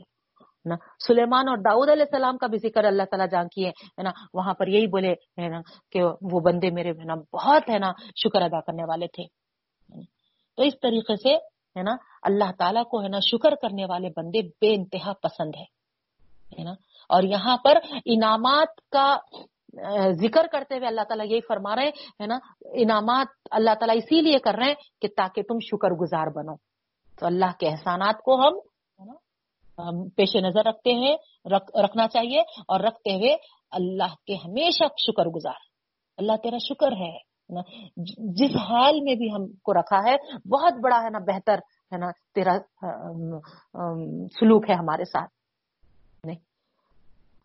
نا۔ 0.64 0.74
سلیمان 1.06 1.48
اور 1.48 1.56
داؤد 1.56 1.88
علیہ 1.88 2.02
السلام 2.02 2.36
کا 2.36 2.46
بھی 2.46 2.58
ذکر 2.58 2.84
اللہ 2.84 3.02
تعالیٰ 3.02 3.26
جان 3.30 3.48
کیے، 3.48 3.68
ہے 3.68 4.02
نا، 4.02 4.10
وہاں 4.34 4.54
پر 4.54 4.66
یہی 4.66 4.86
بولے، 4.86 5.12
ہے 5.12 5.48
نا، 5.48 5.60
کہ 5.90 6.02
وہ 6.04 6.40
بندے 6.40 6.70
میرے، 6.70 6.90
ہے 6.90 7.04
نا، 7.04 7.14
بہت، 7.14 7.70
ہے 7.70 7.78
نا، 7.78 7.92
شکر 8.16 8.42
ادا 8.42 8.60
کرنے 8.60 8.82
والے 8.88 9.06
تھے۔ 9.06 9.24
تو 10.56 10.62
اس 10.62 10.74
طریقے 10.82 11.16
سے 11.16 11.52
ہے 11.76 11.82
نا؟ 11.82 11.96
اللہ 12.22 12.52
تعالیٰ 12.58 12.84
کو 12.84 13.02
ہے 13.02 13.08
نا 13.08 13.18
شکر 13.20 13.54
کرنے 13.54 13.84
والے 13.84 14.08
بندے 14.16 14.42
بے 14.42 14.74
انتہا 14.74 15.12
پسند 15.22 15.52
ہے 15.58 15.64
ہے 16.58 16.64
نا؟ 16.64 16.72
اور 17.08 17.22
یہاں 17.22 17.56
پر 17.64 17.78
انعامات 18.06 18.80
کا 18.90 19.16
ذکر 20.10 20.46
کرتے 20.46 20.76
ہوئے 20.76 20.86
اللہ 20.86 21.00
تعالیٰ 21.00 21.26
یہی 21.26 21.40
فرما 21.40 21.76
رہے 21.76 21.88
ہیں 21.88 22.26
نا؟ 22.26 22.38
انعامات 22.64 23.26
اللہ 23.50 23.74
تعالیٰ 23.74 23.96
اسی 23.96 24.20
لیے 24.20 24.38
کر 24.38 24.54
رہے 24.54 24.66
ہیں 24.66 24.74
کہ 25.00 25.08
تاکہ 25.08 25.42
تم 25.42 25.58
شکر 25.58 25.90
گزار 25.90 26.26
بنو۔ 26.26 26.54
تو 27.20 27.26
اللہ 27.26 27.52
کے 27.60 27.68
احسانات 27.68 28.22
کو 28.22 28.34
ہم 28.34 28.54
پیش 30.16 30.36
نظر 30.36 30.64
رکھتے 30.64 30.92
ہیں 30.92 31.16
رکھ، 31.44 31.76
رکھنا 31.84 32.08
چاہیے 32.08 32.40
اور 32.40 32.80
رکھتے 32.80 33.14
ہوئے 33.14 33.36
اللہ 33.70 34.14
کے 34.26 34.34
ہمیشہ 34.34 34.84
شکر 34.84 35.26
گزار۔ 35.26 35.60
اللہ 36.18 36.32
تیرا 36.42 36.58
شکر 36.58 36.92
ہے۔ 36.92 37.31
جس 38.36 38.56
حال 38.60 39.00
میں 39.00 39.14
بھی 39.14 39.28
ہم 39.34 39.46
کو 39.62 39.74
رکھا 39.74 39.98
ہے، 40.04 40.16
بہت 40.48 40.74
بڑا 40.82 41.02
ہے 41.04 41.10
نا، 41.10 41.18
بہتر 41.26 41.58
ہے 41.92 41.98
نا، 41.98 42.10
تیرا 42.34 42.54
سلوک 44.38 44.68
ہے 44.70 44.74
ہمارے 44.74 45.04
ساتھ، 45.04 45.30
نہیں؟ 46.24 46.38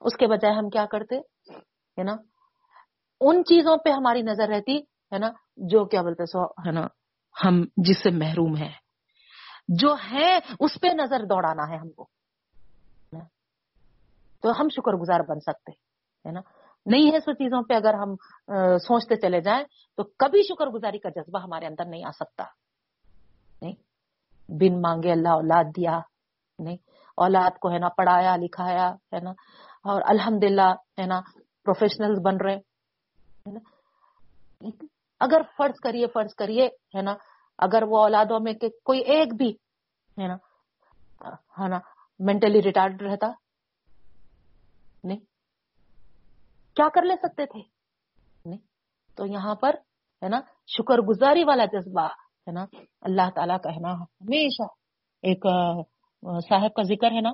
اس 0.01 0.15
کے 0.15 0.27
بجائے 0.27 0.55
ہم 0.55 0.69
کیا 0.69 0.85
کرتے؟ 0.85 1.19
ہے 1.97 2.03
نا؟ 2.03 2.15
ان 3.21 3.43
چیزوں 3.43 3.77
پہ 3.77 3.89
ہماری 3.89 4.21
نظر 4.21 4.47
رہتی، 4.47 4.77
ہے 5.11 5.17
نا، 5.17 5.29
جو 5.69 5.85
کیا 5.85 6.01
بولتے 6.01 6.25
سو، 6.25 6.45
ہے 6.67 6.71
نا، 6.71 6.87
ہم 7.35 7.63
جس 7.77 8.03
سے 8.03 8.09
محروم 8.15 8.55
ہیں، 8.55 8.73
جو 9.81 9.95
ہے 10.11 10.37
اس 10.59 10.79
پہ 10.81 10.87
نظر 10.93 11.25
دوڑانا 11.25 11.71
ہے 11.71 11.77
ہم 11.77 11.89
کو 11.91 12.07
تو 14.43 14.51
ہم 14.51 14.67
شکر 14.69 14.93
گزار 14.93 15.19
بن 15.27 15.39
سکتے، 15.39 15.71
ہے 16.25 16.31
نا؟ 16.31 16.41
نہیں 16.87 17.13
ہے 17.13 17.19
سو 17.19 17.33
چیزوں 17.33 17.63
پہ 17.63 17.73
اگر 17.73 17.93
ہم 17.93 18.15
سوچتے 18.77 19.15
چلے 19.15 19.41
جائیں 19.41 19.63
تو 19.97 20.03
کبھی 20.03 20.41
شکر 20.41 20.67
گزاری 20.67 20.99
کا 20.99 21.09
جذبہ 21.09 21.39
ہمارے 21.43 21.65
اندر 21.65 21.85
نہیں 21.85 22.03
آ 22.05 22.11
سکتا۔ 22.11 22.43
نہیں۔ 23.61 23.73
بن 24.49 24.81
مانگے، 24.81 25.11
اللہ 25.11 25.29
اولاد 25.29 25.63
دیا۔ 25.63 25.99
نہیں۔ 26.59 26.77
اولاد 27.17 27.59
کو 27.59 27.71
ہے 27.71 27.77
نا 27.77 27.87
پڑھایا، 27.89 28.35
لکھایا، 28.35 28.89
ہے 28.89 29.19
نا۔ 29.19 29.29
اور 29.83 30.01
الحمد 30.05 30.43
للہ 30.43 30.73
ہے 31.01 31.05
نا 31.05 31.21
پروفیشنل 31.63 32.19
بن 32.19 32.37
رہے۔ 32.37 32.57
اگر 35.19 35.41
فرض 35.57 35.79
کریے 35.83 36.07
فرض 36.13 36.35
کریے، 36.35 36.65
ہے 36.65 37.01
نا، 37.01 37.13
اگر 37.57 37.83
وہ 37.87 37.97
اولادوں 37.97 38.39
میں 38.39 38.53
کہ 38.53 38.69
کوئی 38.85 38.99
ایک 38.99 39.35
بھی، 39.35 39.49
ہے 40.21 40.27
نا 40.27 40.35
ہے 41.31 41.67
نا 41.67 41.79
مینٹلی 42.19 42.61
ریٹارڈ 42.61 43.01
رہتا۔ 43.01 43.27
نہیں۔ 45.03 45.36
کیا 46.77 46.87
کر 46.95 47.03
لے 47.09 47.15
سکتے 47.21 47.45
تھے؟ 47.51 47.61
نہیں. 48.45 48.59
تو 49.17 49.25
یہاں 49.25 49.55
پر، 49.61 49.75
ہے 50.21 50.29
نا 50.29 50.39
شکر 50.75 51.01
گزاری 51.07 51.43
والا 51.43 51.65
جذبہ، 51.73 52.07
ہے 52.47 52.51
نا، 52.53 52.63
اللہ 53.07 53.29
تعالیٰ 53.35 53.57
کا 53.63 53.69
ہے 53.75 53.79
نا، 53.81 53.93
ہمیشہ 53.93 54.67
ایک 55.23 55.45
صاحب 56.49 56.73
کا 56.75 56.83
ذکر 56.91 57.11
ہے 57.11 57.21
نا۔ 57.21 57.31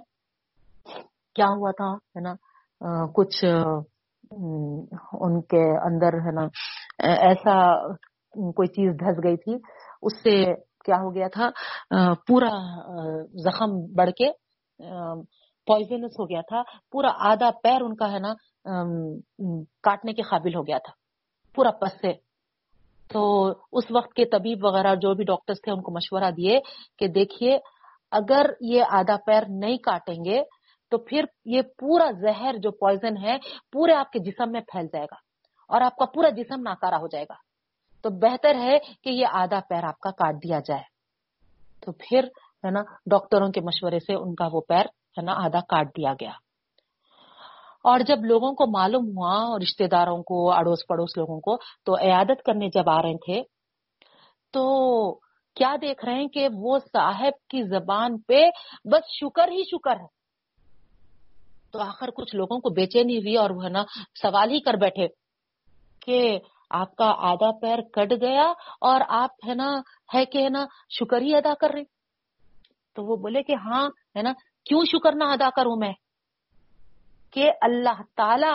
کیا 1.36 1.46
ہوا 1.58 1.72
تھا، 1.78 1.90
ہے 2.16 2.22
نا 2.22 2.34
کچھ 3.16 3.44
ان 5.24 5.42
کے 5.52 5.64
اندر، 5.88 6.18
ہے 6.26 6.32
نا 6.36 6.46
ایسا 7.28 7.56
کوئی 8.56 8.68
چیز 8.76 8.90
دھس 9.00 9.24
گئی 9.24 9.38
تھی۔ 9.44 9.54
اس 10.06 10.14
سے 10.24 10.34
کیا 10.86 10.96
ہو 11.02 11.14
گیا 11.16 11.28
تھا 11.34 11.50
پورا 12.28 12.50
زخم 13.44 13.72
بڑھ 13.98 14.12
کے 14.18 14.30
پوائزنس 15.68 16.20
ہو 16.20 16.30
گیا 16.30 16.42
تھا، 16.42 16.62
پورا 16.92 17.12
آدھا 17.32 17.50
پیر 17.64 17.82
ان 17.82 17.96
کا 17.96 18.12
ہے 18.12 18.20
نا 18.20 18.34
کاٹنے 19.84 20.14
کے 20.14 20.22
قابل 20.22 20.56
ہو 20.56 20.62
گیا 20.68 20.78
تھا، 20.78 20.94
پورا 21.56 21.72
پس 21.72 21.94
سے۔ 22.02 22.12
تو 23.10 23.22
اس 23.72 23.86
وقت 23.92 24.14
کے 24.14 24.26
طبیب 24.26 24.66
وغیرہ 24.66 24.96
جو 24.96 25.14
بھی 25.14 25.24
ڈاکٹرز 25.24 25.62
تھے، 25.64 25.72
ان 25.72 25.82
کو 25.82 25.92
مشورہ 25.92 26.30
دیے 26.32 26.60
کہ 27.00 27.08
دیکھیے، 27.08 27.58
اگر 28.12 28.46
یہ 28.62 28.84
آدھا 28.92 29.16
پیر 29.26 29.44
نہیں 29.50 29.78
کاٹیں 29.78 30.26
گے، 30.26 30.42
تو 30.92 30.98
پھر 30.98 31.26
یہ 31.46 31.62
پورا 31.80 32.10
زہر 32.22 32.58
جو 32.58 32.72
پوائزن 32.72 33.18
ہے، 33.18 33.38
پورے 33.72 33.94
آپ 33.94 34.12
کے 34.12 34.20
جسم 34.20 34.52
میں 34.52 34.62
پھیل 34.62 34.88
جائے 34.94 35.06
گا 35.06 35.16
اور 35.70 35.82
آپ 35.82 35.96
کا 35.96 36.06
پورا 36.06 36.30
جسم 36.30 36.62
ناکارا 36.62 36.98
ہو 36.98 37.08
جائے 37.08 37.26
گا۔ 37.30 37.36
تو 38.04 38.10
بہتر 38.20 38.56
ہے 38.56 38.78
کہ 39.04 39.10
یہ 39.10 39.26
آدھا 39.34 39.60
پیر 39.70 39.84
آپ 39.84 40.00
کا 40.00 40.12
کاٹ 40.12 40.36
دیا 40.44 40.60
جائے۔ 40.60 40.84
تو 41.84 41.92
پھر 41.92 42.28
ہے 42.64 42.72
نا 42.72 42.82
ڈاکٹروں 43.12 43.50
کے 43.52 43.62
مشورے 43.62 44.00
سے 44.00 44.14
ان 44.14 44.36
کا 44.36 44.48
وہ 44.52 44.62
پیر 44.68 44.86
ہے 45.18 45.22
نا 45.22 45.34
آدھا 45.46 45.60
کاٹ 45.60 45.88
دیا 45.88 46.14
گیا۔ 46.14 46.32
اور 47.84 48.00
جب 48.00 48.26
لوگوں 48.26 48.54
کو 48.54 48.66
معلوم 48.72 49.08
ہوا 49.08 49.34
اور 49.34 49.62
رشتے 49.62 49.88
داروں 49.88 50.24
کو، 50.24 50.52
اڑوس 50.52 50.88
پڑوس 50.88 51.18
لوگوں 51.18 51.40
کو 51.40 51.58
تو 51.86 51.96
عیادت 51.96 52.44
کرنے 52.44 52.70
جب 52.74 52.90
آ 52.90 53.02
رہے 53.02 53.18
تھے 53.18 53.42
تو 54.54 54.64
کیا 55.58 55.76
دیکھ 55.82 56.06
رہے 56.06 56.14
ہیں 56.14 56.28
کہ 56.28 56.48
وہ 56.54 56.80
صاحب 56.80 57.48
کی 57.50 57.64
زبان 57.64 58.18
پہ 58.22 58.42
بس 58.86 59.12
شکر 59.20 59.48
ہی 59.52 59.64
شکر 59.64 59.96
ہے۔ 59.96 60.08
تو 61.72 61.80
آخر 61.80 62.10
کچھ 62.10 62.36
لوگوں 62.36 62.60
کو 62.60 62.70
بے 62.70 62.86
چینی 62.86 63.18
ہوئی 63.18 63.36
اور 63.36 63.50
وہ 63.50 63.64
ہے 63.64 63.70
نا 63.70 63.84
سوال 64.22 64.52
ہی 64.52 64.60
کر 64.60 64.74
بیٹھے 64.74 65.08
کہ 66.02 66.40
آپ 66.70 66.96
کا 66.96 67.14
آدھا 67.18 67.52
پیر 67.60 67.82
کٹ 67.94 68.14
گیا 68.22 68.46
اور 68.82 69.02
آپ 69.08 69.30
ہے 69.48 69.54
نا، 69.54 69.70
ہے 70.16 70.26
کہ 70.26 70.44
ہے 70.44 70.50
نا 70.50 70.66
شکر 71.00 71.22
ہی 71.22 71.36
ادا 71.36 71.54
کر 71.60 71.70
رہے 71.74 71.84
تو 72.96 73.06
وہ 73.06 73.16
بولے 73.16 73.44
کہ 73.44 73.56
ہاں 73.56 73.88
ہے 74.16 74.22
نا 74.22 74.34
کیوں 74.66 74.86
شکر 74.86 75.16
نہ 75.16 75.24
ادا 75.24 75.50
کروں 75.50 75.76
میں 75.76 75.94
کہ 77.32 77.52
اللہ 77.62 78.02
تعالی 78.16 78.54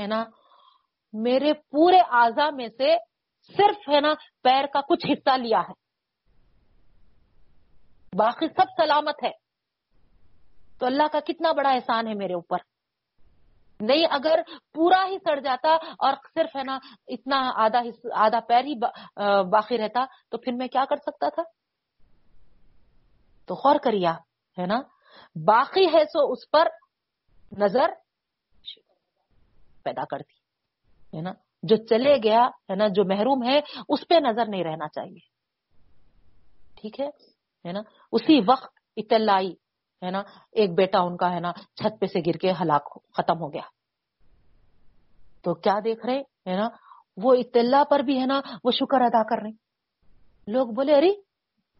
ہے 0.00 0.06
نا 0.06 0.24
میرے 1.12 1.52
پورے 1.52 1.98
اعضا 2.10 2.50
میں 2.50 2.68
سے 2.68 2.96
صرف 3.56 3.88
ہے 3.88 4.00
نا 4.00 4.14
پیر 4.42 4.66
کا 4.66 4.80
کچھ 4.80 5.06
حصہ 5.06 5.36
لیا 5.36 5.60
ہے۔ 5.60 5.72
باقی 8.16 8.46
سب 8.48 8.64
سلامت 8.76 9.24
ہے۔ 9.24 9.30
تو 10.78 10.86
اللہ 10.86 11.02
کا 11.12 11.20
کتنا 11.20 11.52
بڑا 11.52 11.70
احسان 11.70 12.08
ہے 12.08 12.14
میرے 12.14 12.34
اوپر۔ 12.34 12.56
نہیں 13.80 14.06
اگر 14.10 14.40
پورا 14.74 15.06
ہی 15.06 15.18
سڑ 15.18 15.40
جاتا 15.40 15.74
اور 15.74 16.12
صرف 16.34 16.56
ہے 16.56 16.62
نا 16.62 16.78
اتنا 17.08 17.52
آدھا 17.54 17.80
آدھا 18.14 18.40
پیر 18.40 18.64
ہی 18.64 18.74
باقی 19.50 19.78
رہتا 19.78 20.04
تو 20.30 20.38
پھر 20.38 20.52
میں 20.52 20.68
کیا 20.68 20.84
کر 20.84 20.96
سکتا 20.96 21.28
تھا؟ 21.28 21.42
تو 23.46 23.54
غور 23.54 23.76
کریے 23.84 24.08
ہے 24.60 24.66
نا؟ 24.66 24.80
باقی 25.34 25.86
ہے 25.86 26.04
سو 26.04 26.32
اس 26.32 26.50
پر 26.50 26.68
نظر 27.58 27.86
پیدا 29.82 30.04
کرتی 30.04 30.38
ہے 31.16 31.22
نا؟ 31.22 31.32
جو 31.62 31.76
چلے 31.76 32.16
گیا، 32.16 32.46
ہے 32.46 32.74
نا، 32.74 32.88
جو 32.88 33.04
محروم 33.04 33.42
ہے، 33.42 33.60
اس 33.88 34.08
پہ 34.08 34.14
نظر 34.14 34.46
نہیں 34.48 34.64
رہنا 34.64 34.88
چاہیے۔ 34.88 35.18
ٹھیک 36.80 37.00
ہے؟ 37.00 37.28
نا؟ 37.72 37.80
اسی 38.12 38.40
وقت 38.46 38.78
اطلاعی، 38.96 39.50
ہے 40.04 40.10
نا، 40.10 40.22
ایک 40.52 40.74
بیٹا 40.74 40.98
ان 40.98 41.16
کا، 41.16 41.32
ہے 41.32 41.40
نا، 41.40 41.52
چھت 41.52 42.00
پہ 42.00 42.06
سے 42.06 42.20
گر 42.26 42.36
کے 42.36 42.52
ہلاک 42.60 43.14
ختم 43.16 43.40
ہو 43.40 43.52
گیا۔ 43.52 43.62
تو 45.42 45.54
کیا 45.54 45.74
دیکھ 45.84 46.06
رہے، 46.06 46.20
ہے 46.20 46.56
نا، 46.56 46.68
وہ 47.16 47.34
اطلاع 47.34 47.84
پر 47.84 48.00
بھی، 48.00 48.20
ہے 48.20 48.26
نا، 48.26 48.40
وہ 48.64 48.70
شکر 48.70 49.00
ادا 49.00 49.22
کر 49.22 49.42
رہے۔ 49.42 49.50
لوگ 50.46 50.68
بولے، 50.68 50.94
ارے، 50.94 51.10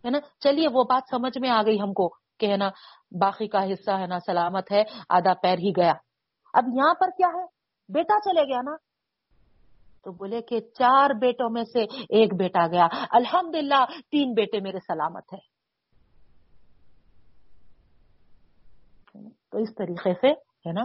ہے 0.04 0.10
نا، 0.10 0.18
چلیے، 0.40 0.68
وہ 0.72 0.84
بات 0.84 1.02
سمجھ 1.10 1.38
میں 1.38 1.50
آ 1.50 1.62
گئی 1.62 1.80
ہم 1.80 1.92
کو۔ 1.92 2.14
کہ 2.38 2.50
ہے 2.52 2.56
نا، 2.56 2.68
باقی 3.20 3.48
کا 3.48 3.64
حصہ 3.64 3.90
ہے 3.90 4.06
نا، 4.06 4.18
سلامت 4.18 4.72
ہے، 4.72 4.82
آدھا 5.08 5.32
پیر 5.42 5.58
ہی 5.58 5.70
گیا۔ 5.70 5.92
اب 6.52 6.64
یہاں 6.74 6.94
پر 6.94 7.10
کیا 7.10 7.28
ہے؟ 7.34 7.44
بیٹا 7.92 8.20
چلے 8.20 8.42
گیا 8.42 8.60
نا۔ 8.62 8.76
تو 10.04 10.12
بولے 10.12 10.42
کہ 10.42 10.60
چار 10.60 11.10
بیٹوں 11.20 11.50
میں 11.50 11.64
سے 11.64 11.82
ایک 11.94 12.34
بیٹا 12.34 12.66
گیا۔ 12.66 12.88
الحمدللہ، 13.10 13.84
تین 14.10 14.32
بیٹے 14.32 14.60
میرے 14.60 14.78
سلامت 14.78 15.32
ہے 15.32 15.58
تو 19.50 19.58
اس 19.58 19.74
طریقے 19.74 20.14
سے 20.14 20.28
ہے 20.68 20.72
نا، 20.72 20.82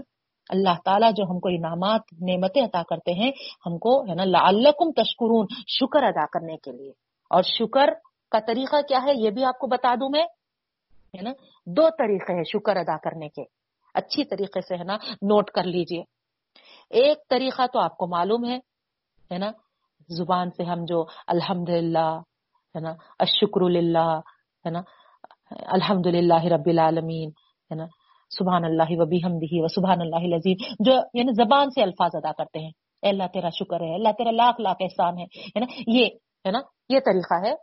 اللہ 0.50 0.82
تعالیٰ 0.86 1.12
جو 1.12 1.24
ہم 1.24 1.40
کو 1.40 1.50
انعامات، 1.50 2.02
نعمتیں 2.14 2.62
عطا 2.62 2.84
کرتے 2.84 3.14
ہیں، 3.14 3.32
ہم 3.66 3.78
کو 3.78 4.10
ہے 4.10 4.16
نا، 4.16 4.24
لعلکم 4.26 4.92
تشکرون، 4.92 5.46
شکر 5.68 6.04
ادا 6.04 6.26
کرنے 6.26 6.58
کے 6.58 6.72
لیے۔ 6.72 6.90
اور 7.30 7.44
شکر 7.44 7.88
کا 8.32 8.40
طریقہ 8.40 8.82
کیا 8.82 9.00
ہے، 9.04 9.12
یہ 9.16 9.30
بھی 9.30 9.46
آپ 9.46 9.60
کو 9.60 9.68
بتا 9.68 9.96
دوں 9.96 10.10
میں۔ 10.10 10.26
ہے 11.18 11.22
نا؟ 11.22 11.32
دو 11.66 11.90
طریقے 11.98 12.34
ہیں 12.34 12.44
شکر 12.44 12.76
ادا 12.76 12.98
کرنے 12.98 13.30
کے۔ 13.30 13.44
اچھی 13.94 14.26
طریقے 14.26 14.62
سے 14.62 14.76
ہے 14.76 14.84
نا 14.84 14.94
نوٹ 15.22 15.52
کر 15.52 15.64
لیجیے۔ 15.64 16.04
ایک 16.90 17.18
طریقہ 17.30 17.62
تو 17.74 17.80
آپ 17.80 17.98
کو 17.98 18.08
معلوم 18.08 18.46
ہے 18.46 18.58
ہے 19.32 19.38
نا؟ 19.38 19.52
زبان 20.10 20.50
سے 20.50 20.64
ہم 20.64 20.86
جو 20.86 21.06
الحمد 21.28 21.70
للہ 21.70 22.20
ہے 22.76 22.80
نا؟ 22.80 22.94
اشکر 23.20 23.62
اللہ 23.62 24.20
ہے 24.66 24.70
نا؟ 24.70 24.82
الحمد 25.52 26.08
للہ 26.08 26.44
رب 26.44 26.68
العالمین، 26.68 27.30
ہے 27.72 27.76
نا؟ 27.76 27.86
سبحان 28.30 28.64
اللہ 28.64 28.90
وبی 28.90 29.18
حمدی 29.18 29.64
و 29.64 29.68
سبحان 29.68 30.02
اللہ 30.02 30.36
لذیذ 30.36 30.76
جو 30.80 30.92
یعنی 31.14 31.32
زبان 31.32 31.70
سے 31.70 31.82
الفاظ 31.82 32.12
ادا 32.14 32.32
کرتے 32.32 32.60
ہیں۔ 32.60 32.72
اے 33.02 33.10
اللہ 33.10 33.24
تیرا 33.34 33.50
شکر 33.50 33.82
ہے 33.82 33.96
اللہ 33.96 34.10
تیرا 34.18 34.32
لاکھ 34.32 34.62
لاکھ 34.62 34.78
احسان 34.80 35.18
ہے 35.18 35.60
نا؟ 35.60 35.66
یہ، 35.88 36.06
ہے 36.46 36.52
نا؟ 36.52 36.60
یہ 36.90 37.00
طریقہ 37.00 37.48
ہے 37.48 37.54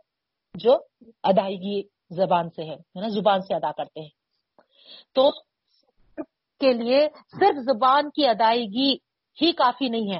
جو 0.53 0.77
ادائیگی 1.23 2.00
زبان 2.11 2.49
سے 2.49 2.63
ہے 2.63 2.75
نا، 2.95 3.07
زبان 3.07 3.41
سے 3.41 3.55
ادا 3.55 3.71
کرتے 3.71 4.01
ہیں۔ 4.01 4.09
تو 5.13 5.31
کے 6.59 6.73
لیے 6.73 7.09
صرف 7.39 7.55
زبان 7.55 8.09
کی 8.09 8.27
ادائیگی 8.27 8.97
ہی 9.41 9.51
کافی 9.51 9.89
نہیں 9.89 10.11
ہے 10.11 10.17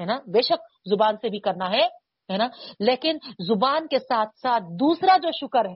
ہے 0.00 0.04
نا۔ 0.04 0.18
بے 0.26 0.42
شک 0.42 0.88
زبان 0.90 1.16
سے 1.16 1.28
بھی 1.28 1.38
کرنا 1.38 1.70
ہے 1.70 1.86
ہے 2.32 2.36
نا۔ 2.36 2.48
لیکن 2.80 3.18
زبان 3.38 3.86
کے 3.86 3.98
ساتھ 3.98 4.38
ساتھ 4.38 4.62
دوسرا 4.62 5.16
جو 5.16 5.28
شکر 5.32 5.64
ہے 5.64 5.74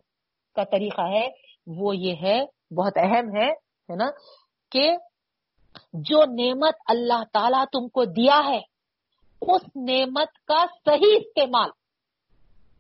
کا 0.55 0.65
طریقہ 0.65 1.01
ہے، 1.01 1.29
وہ 1.67 1.97
یہ 1.97 2.15
ہے، 2.23 2.45
بہت 2.75 2.93
اہم 2.97 3.37
ہے 3.37 3.51
ہے 3.91 3.97
نا، 3.97 4.11
کہ 4.71 4.97
جو 5.93 6.25
نعمت 6.25 6.75
اللہ 6.87 7.23
تعالی 7.33 7.65
تم 7.73 7.89
کو 7.89 8.05
دیا 8.05 8.41
ہے، 8.47 8.61
اس 9.43 9.63
نعمت 9.77 10.47
کا 10.47 10.65
صحیح 10.85 11.17
استعمال، 11.17 11.71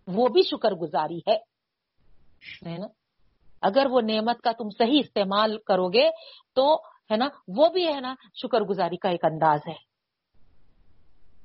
وہ 0.06 0.28
بھی 0.28 0.42
شکر 0.42 0.72
گزاری 0.72 1.18
ہے۔ 1.18 1.51
نا؟ 2.62 2.86
اگر 3.62 3.86
وہ 3.90 4.01
نعمت 4.01 4.40
کا 4.40 4.52
تم 4.52 4.70
صحیح 4.70 5.01
استعمال 5.05 5.59
کرو 5.59 5.89
گے 5.89 6.10
تو 6.52 6.74
ہے 7.10 7.16
نا، 7.16 7.28
وہ 7.48 7.69
بھی 7.69 7.94
ہے 7.94 8.01
نا 8.01 8.14
شکر 8.43 8.60
گزاری 8.60 8.97
کا 8.97 9.09
ایک 9.09 9.24
انداز 9.24 9.60
ہے۔ 9.69 9.74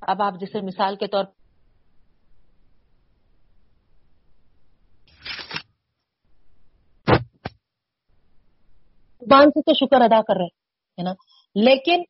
اب 0.00 0.22
آپ 0.22 0.32
جیسے 0.40 0.60
مثال 0.60 0.96
کے 0.96 1.06
طور 1.06 1.24
زبان 9.20 9.50
سے 9.50 9.62
تو 9.62 9.86
شکر 9.86 10.00
ادا 10.00 10.22
کر 10.22 10.34
رہے 10.36 10.46
ہے 10.98 11.02
نا؟ 11.02 11.12
لیکن 11.54 12.02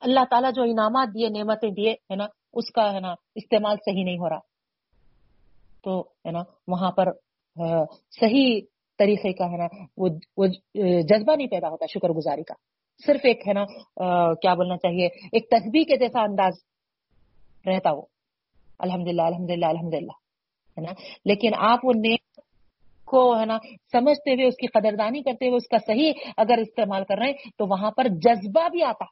اللہ 0.00 0.20
تعالیٰ 0.30 0.50
جو 0.54 0.62
انعامات 0.62 1.08
دیے، 1.08 1.28
نعمتیں 1.28 1.70
دیے، 1.70 1.92
ہے 1.92 2.16
نا، 2.16 2.24
اس 2.52 2.72
کا 2.72 2.92
ہے 2.92 3.00
نا 3.00 3.14
استعمال 3.34 3.76
صحیح 3.76 4.04
نہیں 4.04 4.18
ہو 4.18 4.28
رہا۔ 4.28 4.38
تو 5.82 6.00
ہے 6.00 6.30
نا، 6.30 6.42
وہاں 6.68 6.90
پر 6.90 7.06
صحیح 8.20 8.60
طریقے 8.98 9.32
کا 9.32 9.44
ہے 9.44 9.56
نا، 9.56 9.66
وہ 9.96 10.46
جذبہ 11.02 11.36
نہیں 11.36 11.48
پیدا 11.48 11.68
ہوتا 11.68 11.86
شکر 11.86 12.08
گزاری 12.08 12.42
کا۔ 12.42 12.54
صرف 13.06 13.20
ایک 13.24 13.48
ہے 13.48 13.52
نا 13.52 13.64
کیا 14.34 14.54
بولنا 14.54 14.76
چاہیے، 14.76 15.06
ایک 15.06 15.48
تصویر 15.50 15.84
کے 15.84 15.96
جیسا 15.96 16.22
انداز 16.22 16.52
رہتا 17.66 17.92
وہ۔ 17.92 18.02
الحمد 18.78 19.08
للہ 19.08 19.22
الحمد 19.22 19.50
للہ 19.50 19.66
الحمد 19.66 19.94
للہ 19.94 20.16
ہے 20.76 20.80
نا۔ 20.80 20.92
لیکن 21.24 21.50
آپ 21.56 21.78
وہ 21.84 21.92
نیک 21.96 22.40
کو 23.04 23.40
ہے 23.40 23.44
نا، 23.44 23.58
سمجھتے 23.92 24.34
ہوئے 24.34 24.46
اس 24.46 24.56
کی 24.56 24.66
قدردانی 24.66 25.22
کرتے 25.22 25.46
ہوئے 25.46 25.56
اس 25.56 25.68
کا 25.68 25.78
صحیح 25.86 26.12
اگر 26.36 26.58
استعمال 26.58 27.04
کر 27.04 27.18
رہے 27.18 27.26
ہیں، 27.26 27.50
تو 27.58 27.66
وہاں 27.66 27.90
پر 27.90 28.06
جذبہ 28.08 28.68
بھی 28.68 28.82
آتا۔ 28.82 29.04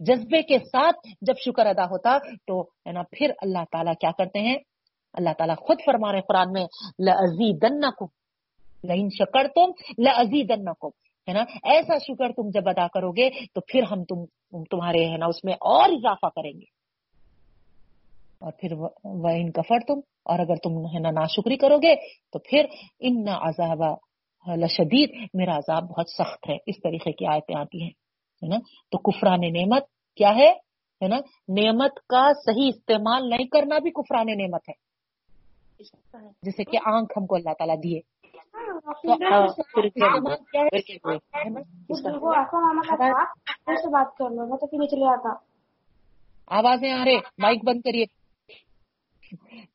جذبے 0.00 0.42
کے 0.42 0.58
ساتھ 0.58 1.08
جب 1.20 1.34
شکر 1.44 1.66
ادا 1.66 1.84
ہوتا 1.84 2.18
تو 2.46 2.62
ہے 2.62 2.92
نا، 2.92 3.02
پھر 3.10 3.30
اللہ 3.42 3.64
تعالیٰ 3.72 3.92
کیا 4.00 4.10
کرتے 4.18 4.40
ہیں؟ 4.40 4.56
اللہ 5.12 5.30
تعالیٰ 5.38 5.56
خود 5.56 5.76
فرما 5.86 6.12
رہے 6.12 6.20
قرآن 6.20 6.52
میں 6.52 6.66
لزی 7.06 7.58
دن 7.58 7.80
کو 7.80 8.06
شکر 9.10 9.46
تم 9.54 9.70
لزی 9.98 10.46
کو 10.80 10.88
ہے 11.28 11.32
نا؟ 11.32 11.44
ایسا 11.62 11.98
شکر 11.98 12.32
تم 12.32 12.50
جب 12.50 12.68
ادا 12.68 12.86
کرو 12.86 13.12
گے، 13.12 13.30
تو 13.30 13.60
پھر 13.60 13.82
ہم 13.82 14.04
تم 14.04 14.24
تمہارے، 14.64 15.08
ہے 15.08 15.16
نا، 15.16 15.26
اس 15.26 15.44
میں 15.44 15.52
اور 15.52 15.88
اضافہ 15.88 16.26
کریں 16.26 16.52
گے۔ 16.52 16.64
اور 18.38 18.52
پھر 18.52 18.72
وہ 19.04 19.28
ان 19.28 19.52
کفر 19.52 19.78
تم 19.86 20.00
اور 20.24 20.38
اگر 20.38 20.54
تم، 20.56 20.70
ہے 20.70 20.98
نا، 20.98 21.10
ناشکری 21.10 21.56
کرو 21.56 21.78
گے، 21.78 21.96
تو 22.32 22.38
پھر 22.38 22.66
ان 23.00 23.28
عذاب 23.28 23.82
لشدید 24.56 25.28
میرا 25.34 25.56
عذاب 25.56 25.82
بہت 25.82 26.10
سخت 26.10 26.48
ہے۔ 26.48 26.56
اس 26.66 26.76
طریقے 26.82 27.12
کی 27.12 27.26
آیتیں 27.26 27.60
آتی 27.60 27.82
ہیں 27.82 27.90
نا؟ 28.42 28.56
تو 28.90 28.98
کفران 28.98 29.40
نعمت 29.40 29.82
کیا 30.16 30.30
ہے 30.30 30.52
نا؟ 31.08 31.16
نعمت 31.48 31.94
کا 32.08 32.32
صحیح 32.46 32.68
استعمال 32.68 33.30
نہیں 33.30 33.46
کرنا 33.46 33.78
بھی 33.78 33.90
کفران 33.90 34.26
نعمت 34.26 34.68
ہے۔ 34.68 34.89
جیسے 36.42 36.64
کہ 36.64 36.78
آنکھ 36.84 37.12
ہم 37.16 37.26
کو 37.26 37.34
اللہ 37.34 37.52
تعالیٰ 37.58 37.76
دیے۔ 37.84 38.00
آوازیں 46.46 46.92
آ 46.92 47.04
رہے 47.04 47.16
مائک 47.38 47.64
بند 47.64 47.80
کریے۔ 47.80 48.04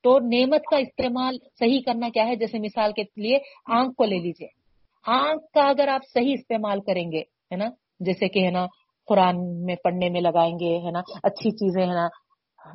تو 0.04 0.20
نعمت 0.20 0.62
کا 0.72 0.78
استعمال 0.78 1.38
صحیح 1.60 1.80
کرنا 1.86 2.10
کیا 2.14 2.28
ہے؟ 2.28 2.36
جیسے 2.36 2.60
مثال 2.60 2.92
کے 2.94 3.04
لیے 3.22 3.38
آنکھ 3.66 3.96
کو 3.96 4.06
لے 4.06 4.18
لیجیے 4.18 4.48
آنکھ 5.08 5.44
کا 5.54 5.62
اگر 5.62 5.88
آپ 5.88 6.02
صحیح 6.14 6.34
استعمال 6.34 6.80
کریں 6.82 7.12
گے 7.12 7.20
ہے 7.20 7.56
نا؟ 7.56 7.66
جیسے 8.00 8.28
کہ 8.28 8.46
ہے 8.46 8.50
نا 8.50 8.68
قرآن 9.08 9.66
میں 9.66 9.76
پڑھنے 9.76 10.10
میں 10.10 10.22
لگائیں 10.22 10.60
گے 10.60 10.78
ہے 10.78 10.92
نا 10.92 11.00
اچھی 11.24 11.52
چیزیں 11.52 11.82
ہے 11.82 11.94
نا 11.94 12.08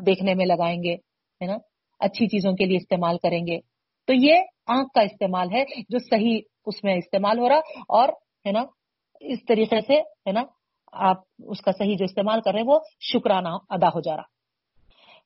دیکھنے 0.07 0.35
میں 0.35 0.47
لگائیں 0.47 0.83
گے 0.83 0.95
ہے 1.41 1.47
نا؟ 1.47 1.57
اچھی 2.01 2.27
چیزوں 2.27 2.53
کے 2.53 2.65
لیے 2.65 2.77
استعمال 2.77 3.19
کریں 3.19 3.47
گے۔ 3.47 3.59
تو 4.07 4.13
یہ 4.13 4.43
آنکھ 4.67 4.93
کا 4.95 5.01
استعمال 5.01 5.51
ہے 5.53 5.65
جو 5.89 5.99
صحیح 5.99 6.41
اس 6.67 6.85
میں 6.85 6.95
استعمال 6.95 7.39
ہو 7.39 7.49
رہا 7.49 7.59
اور 7.89 8.09
ہے 8.47 8.53
نا، 8.53 8.63
اس 9.21 9.39
طریقے 9.49 9.81
سے 9.81 9.97
ہے 10.01 10.33
نا، 10.33 10.43
آپ 10.93 11.17
اس 11.39 11.61
کا 11.61 11.73
صحیح 11.73 11.97
جو 11.99 12.05
استعمال 12.05 12.41
کر 12.41 12.53
رہے 12.53 12.61
ہیں 12.61 12.67
وہ 12.67 12.79
شکرانہ 13.13 13.49
ادا 13.69 13.89
ہو 13.89 14.01
جا 14.01 14.17
رہا۔ 14.17 14.29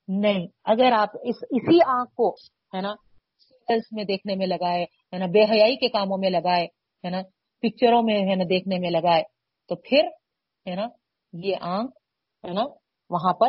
نہیں، 0.08 0.46
اگر 0.64 0.92
آپ 0.92 1.08
اس، 1.22 1.36
اسی 1.50 1.78
آنکھ 1.86 2.14
کو 2.14 2.34
ہے 2.74 2.80
نا 2.80 2.94
میں 3.92 4.04
دیکھنے 4.04 4.34
میں 4.34 4.46
لگائے، 4.46 4.82
ہے 4.82 5.18
نا، 5.18 5.26
بے 5.26 5.44
حیائی 5.44 5.76
کے 5.76 5.88
کاموں 5.88 6.18
میں 6.18 6.30
لگائے، 6.30 6.64
ہے 7.04 7.10
نا 7.10 7.22
پکچروں 7.62 8.02
میں 8.02 8.20
ہے 8.30 8.34
نا 8.34 8.44
دیکھنے 8.44 8.78
میں 8.78 8.90
لگائے، 8.90 9.22
تو 9.68 9.74
پھر 9.76 10.02
ہے 10.66 10.74
نا، 10.74 10.86
یہ 11.32 11.56
آنکھ 11.60 11.92
ہے 12.46 12.52
نا، 12.52 12.64
وہاں 13.10 13.32
پر 13.32 13.48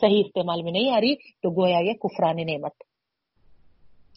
صحیح 0.00 0.22
استعمال 0.26 0.62
میں 0.62 0.72
نہیں 0.72 0.90
آ 0.90 1.00
رہی، 1.00 1.14
تو 1.14 1.62
گویا 1.62 1.78
یہ 1.78 1.92
کفران 1.92 2.36
نعمت۔ 2.36 2.72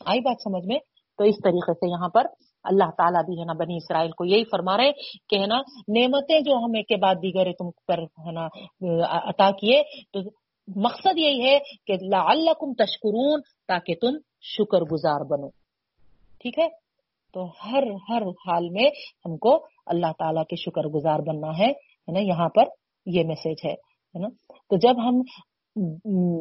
آئی 0.06 0.20
بات 0.20 0.36
سمجھ 0.44 0.68
میں؟ 0.68 0.80
تو 1.18 1.24
اس 1.24 1.36
طریقے 1.44 1.74
سے 1.74 1.90
یہاں 1.92 2.10
پر 2.10 2.26
اللہ 2.64 2.90
تعالیٰ 2.98 3.24
بھی 3.26 3.40
ہے 3.40 3.46
نا، 3.46 3.54
بنی 3.54 3.76
اسرائیل 3.76 4.12
کو 4.12 4.26
یہی 4.26 4.44
فرما 4.44 4.78
رہے 4.78 4.92
کہ 5.30 5.40
ہے 5.40 5.46
نا، 5.46 5.62
نعمتیں 5.88 6.40
جو 6.40 6.58
ہم 6.58 6.72
ایک 6.76 6.88
کے 6.88 6.96
بعد 6.96 7.16
دیگر 7.16 7.52
تم 7.52 7.70
پر 7.88 8.00
ہے 8.00 8.32
نا، 8.32 8.48
عطا 9.30 9.52
کیے، 9.52 9.84
تو 10.14 10.20
مقصد 10.76 11.18
یہی 11.18 11.42
ہے 11.42 11.60
کہ 11.88 11.94
لعلکم 12.02 12.74
تشکرون 12.74 13.42
تاکہ 13.68 13.96
تم 14.02 14.18
شکر 14.42 14.82
گزار 14.82 15.26
بنو۔ 15.26 15.50
ٹھیک 16.40 16.60
ہے؟ 16.60 16.68
تو 17.34 17.46
ہر 17.46 17.84
ہر 18.10 18.22
حال 18.22 18.70
میں 18.70 18.90
ہم 19.26 19.38
کو 19.38 19.66
اللہ 19.86 20.12
تعالیٰ 20.20 20.44
کے 20.44 20.56
شکر 20.56 20.88
گزار 20.88 21.20
بننا 21.20 21.50
ہے 21.60 21.72
نا، 22.12 22.20
یہاں 22.20 22.50
پر 22.50 22.64
یہ 23.06 23.24
میسج 23.24 23.66
ہے 23.66 23.74
نا۔ 24.20 24.28
تو 24.70 24.78
جب 24.78 25.10
ہم 25.10 25.22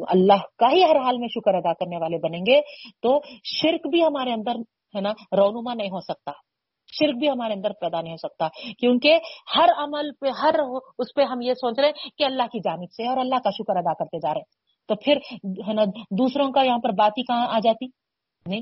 اللہ 0.09 0.41
کا 0.57 0.71
ہی 0.71 0.83
ہر 0.83 0.95
حال 0.95 1.17
میں 1.17 1.27
شکر 1.27 1.53
ادا 1.53 1.73
کرنے 1.73 1.97
والے 1.97 2.17
بنیں 2.17 2.39
گے، 2.39 2.61
تو 3.01 3.19
شرک 3.43 3.87
بھی 3.87 4.03
ہمارے 4.03 4.33
اندر 4.33 4.51
ہے 4.95 5.01
نا 5.01 5.11
رونما 5.11 5.73
نہیں 5.73 5.89
ہو 5.89 5.99
سکتا۔ 5.99 6.31
شرک 6.93 7.15
بھی 7.15 7.29
ہمارے 7.29 7.53
اندر 7.53 7.71
پیدا 7.81 8.01
نہیں 8.01 8.13
ہو 8.13 8.17
سکتا۔ 8.17 8.47
کیونکہ 8.79 9.19
ہر 9.55 9.69
عمل 9.77 10.11
پہ، 10.21 10.27
ہر 10.41 10.55
اس 10.97 11.07
پہ 11.15 11.21
ہم 11.23 11.41
یہ 11.41 11.53
سوچ 11.53 11.79
رہے 11.79 11.87
ہیں 11.87 12.09
کہ 12.17 12.23
اللہ 12.23 12.43
کی 12.43 12.59
جانب 12.59 12.91
سے 12.91 13.07
اور 13.07 13.17
اللہ 13.17 13.35
کا 13.35 13.49
شکر 13.49 13.75
ادا 13.75 13.93
کرتے 13.93 14.17
جا 14.17 14.33
رہے 14.33 14.39
ہیں۔ 14.39 14.65
تو 14.87 14.95
پھر 14.95 15.17
ہے 15.67 15.73
نا 15.73 15.83
دوسروں 16.11 16.51
کا 16.51 16.61
یہاں 16.63 16.77
پر 16.77 16.89
بات 16.89 17.11
ہی 17.17 17.23
کہاں 17.23 17.47
آ 17.47 17.59
جاتی؟ 17.63 17.85
نہیں۔ 18.47 18.61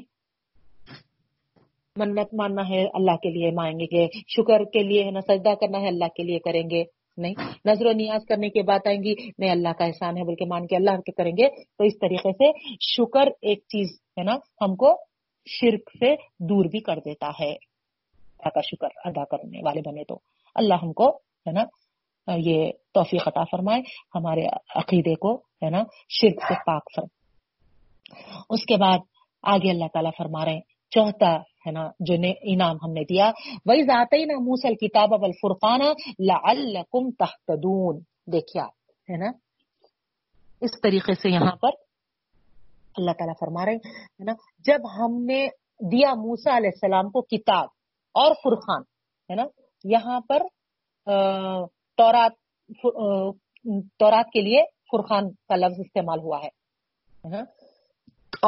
منت 1.96 2.34
ماننا 2.34 2.70
ہے 2.70 2.86
اللہ 2.94 3.12
کے 3.12 3.30
لیے، 3.30 3.52
مانگیں 3.52 3.86
گے۔ 3.92 4.08
شکر 4.28 4.64
کے 4.64 4.84
لیے 4.84 5.04
ہے 5.04 5.12
نا 5.12 5.20
سجدہ 5.22 5.54
کرنا 5.54 5.82
ہے، 5.82 5.88
اللہ 5.88 6.06
کے 6.06 6.24
لیے 6.24 6.40
کریں 6.40 6.70
گے۔ 6.70 7.03
نہیں 7.18 7.34
نظر 7.66 7.86
و 7.86 7.92
نیاز 7.92 8.26
کرنے 8.26 8.50
کی 8.50 8.62
بات 8.62 8.88
آئیں 8.88 9.04
گی۔ 9.04 9.14
نہیں 9.38 9.52
اللہ 9.52 9.70
کا 9.70 9.86
احسان 9.86 10.18
ہے، 10.18 10.24
بلکہ 10.24 10.46
مان 10.46 10.68
کے 10.68 10.76
اللہ 10.76 10.92
کے 10.92 11.12
کریں 11.12 11.32
گے۔ 11.32 11.50
تو 11.50 11.84
اس 11.84 12.00
طریقے 12.00 12.32
سے 12.32 12.52
شکر 12.82 13.28
ایک 13.42 13.60
چیز 13.60 14.00
ہے 14.18 14.24
نا، 14.24 14.36
ہم 14.36 14.76
کو 14.76 14.96
شرک 15.46 15.90
سے 16.00 16.16
دور 16.40 16.66
بھی 16.66 16.80
کر 16.80 16.96
دیتا 16.96 17.30
ہے۔ 17.40 17.50
اللہ 17.50 18.50
کا 18.50 18.62
شکر 18.62 18.88
ادا 19.06 19.24
کرنے 19.24 19.60
والے 19.66 19.82
بنے 19.86 20.04
تو۔ 20.04 20.20
اللہ 20.56 20.74
ہم 20.74 20.94
کو 20.94 21.10
ہے 21.16 21.52
نا، 21.52 21.64
یہ 22.38 22.72
توفیق 22.94 23.28
عطا 23.28 23.44
فرمائے، 23.52 23.82
ہمارے 24.16 24.42
عقیدے 24.76 25.16
کو 25.16 25.36
ہے 25.36 25.70
نا، 25.70 25.84
شرک 26.10 26.42
سے 26.48 26.54
پاک 26.66 26.84
فرم 26.96 27.08
اس 28.50 28.66
کے 28.66 28.78
بعد 28.78 28.98
آگے 29.44 29.70
اللہ 29.70 29.86
تعالیٰ 29.94 30.12
فرما 30.18 30.46
رہے 30.46 30.54
ہیں 30.54 30.62
چوتھا 30.94 31.34
ہے 31.66 31.72
نا، 31.72 31.84
جو 32.00 32.16
انعام 32.52 32.78
ہم 32.84 32.92
نے 32.94 33.04
دیا۔ 33.10 33.30
وہی 33.66 33.84
ذاتی 33.84 34.24
نا 34.26 34.36
موسل 34.44 34.76
کتاب 34.82 35.14
اب 35.14 35.24
الفرقان 35.24 35.82
لعلکم 36.30 37.10
تحتدون 37.20 38.00
دیکھیا 38.34 38.66
ہے 39.10 39.18
نا؟ 39.18 39.32
اس 40.62 40.80
طریقے 40.84 41.14
سے 41.22 41.30
یہاں 41.30 41.56
پر 41.62 41.82
اللہ 42.98 43.14
تعالیٰ 43.20 43.36
فرما 43.40 43.66
رہے 43.66 43.76
ہیں 43.76 44.26
نا؟ 44.26 44.34
جب 44.66 44.82
ہم 44.98 45.12
نے 45.26 45.40
دیا 45.92 46.14
موسا 46.16 46.58
علیہ 46.58 46.74
السلام 46.74 47.10
کو 47.12 47.22
کتاب 47.22 47.68
اور 48.16 48.32
فرقان، 48.44 48.82
ہے 49.30 49.36
نا؟ 49.36 49.46
یہاں 49.84 50.20
پر 50.30 50.42
تورات 51.98 52.34
تورات 54.00 54.32
کے 54.34 54.42
لیے 54.42 54.64
فرقان 54.92 55.30
کا 55.50 55.56
لفظ 55.56 55.80
استعمال 55.80 56.20
ہوا 56.20 56.40
ہے 56.44 57.42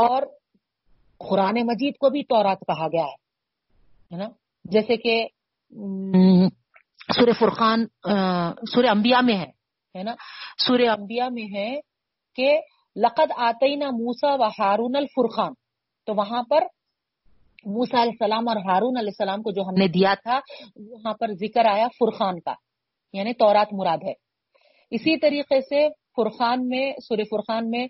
اور 0.03 0.23
قرآن 1.19 1.55
مجید 1.67 1.97
کو 1.99 2.09
بھی 2.09 2.23
تورات 2.23 2.59
کہا 2.67 2.87
گیا 2.93 3.05
ہے 3.05 4.17
نا؟ 4.17 4.27
جیسے 4.65 4.97
کہ 4.97 5.15
سورہ 7.15 7.33
فرقان 7.39 7.85
سورہ 8.73 8.89
انبیاء 8.89 9.21
میں 9.23 9.37
ہے 9.37 10.03
نا؟ 10.03 10.13
سورہ 10.67 10.89
انبیاء 10.91 11.27
میں 11.31 11.47
ہے 11.55 11.69
کہ 12.37 12.49
لقد 12.95 13.31
آتے 13.47 13.75
نا 13.75 13.89
موسا 13.93 14.33
و 14.35 14.47
ہارون 14.59 14.95
الفرقان۔ 14.95 15.53
تو 16.07 16.13
وہاں 16.15 16.41
پر 16.49 16.63
موسا 17.65 18.01
علیہ 18.01 18.11
السلام 18.11 18.47
اور 18.47 18.57
ہارون 18.65 18.97
علیہ 18.97 19.13
السلام 19.13 19.41
کو 19.41 19.51
جو 19.51 19.61
ہم 19.67 19.75
نے 19.79 19.87
دیا 19.93 20.13
تھا 20.23 20.39
وہاں 20.89 21.13
پر 21.19 21.31
ذکر 21.39 21.65
آیا 21.71 21.87
فرقان 21.99 22.39
کا 22.39 22.53
یعنی 23.13 23.33
تورات 23.33 23.73
مراد 23.73 24.03
ہے۔ 24.07 24.13
اسی 24.91 25.17
طریقے 25.19 25.59
سے 25.61 25.87
فرقان 26.15 26.67
میں 26.69 26.85
سورہ 27.03 27.23
فرقان 27.29 27.69
میں 27.69 27.85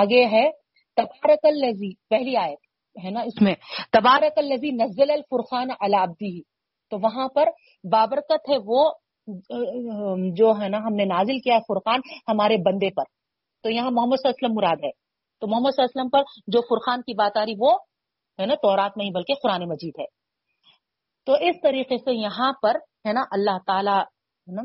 آگے 0.00 0.24
ہے 0.32 0.46
تبارک 0.96 1.44
الزی 1.44 1.92
پہلی 2.10 2.36
آیت 2.36 2.58
ہے 2.96 3.10
نا 3.10 3.20
اس 3.28 3.40
میں؟ 3.42 3.54
تبارک 3.92 4.38
الزی 4.38 4.70
نزل 4.74 5.10
الفرقان 5.10 5.70
الابدی 5.80 6.40
تو 6.92 6.98
وہاں 7.02 7.28
پر 7.34 7.48
بابرکت 7.92 8.50
ہے 8.50 8.56
وہ، 8.64 8.82
جو 10.36 10.52
ہے 10.60 10.68
نا 10.68 10.78
ہم 10.78 10.94
نے 10.94 11.04
نازل 11.04 11.38
کیا 11.44 11.54
ہے 11.54 11.60
فرقان 11.68 12.00
ہمارے 12.28 12.56
بندے 12.66 12.90
پر۔ 12.96 13.04
تو 13.64 13.70
یہاں 13.70 13.90
محمد 13.90 14.16
صلی 14.16 14.28
اللہ 14.28 14.36
علیہ 14.36 14.44
وسلم 14.44 14.56
مراد 14.56 14.84
ہے۔ 14.84 14.90
تو 15.42 15.46
محمد 15.46 15.70
صلی 15.70 15.82
اللہ 15.82 15.90
علیہ 15.90 16.00
وسلم 16.00 16.10
پر 16.10 16.52
جو 16.52 16.60
فرقان 16.68 17.02
کی 17.02 17.14
بات 17.14 17.36
آ 17.36 17.44
رہی، 17.44 17.54
وہ 17.58 17.72
ہے 18.38 18.46
نا 18.46 18.54
تورات 18.62 18.96
نہیں 18.96 19.10
بلکہ 19.10 19.34
قرآن 19.42 19.68
مجید 19.68 19.98
ہے۔ 20.00 20.06
تو 21.26 21.32
اس 21.46 21.56
طریقے 21.62 21.96
سے 21.98 22.14
یہاں 22.14 22.52
پر 22.62 22.76
ہے 23.06 23.12
نا 23.12 23.22
اللہ 23.36 23.58
تعالی، 23.66 23.98
ہے 24.46 24.52
نا 24.54 24.62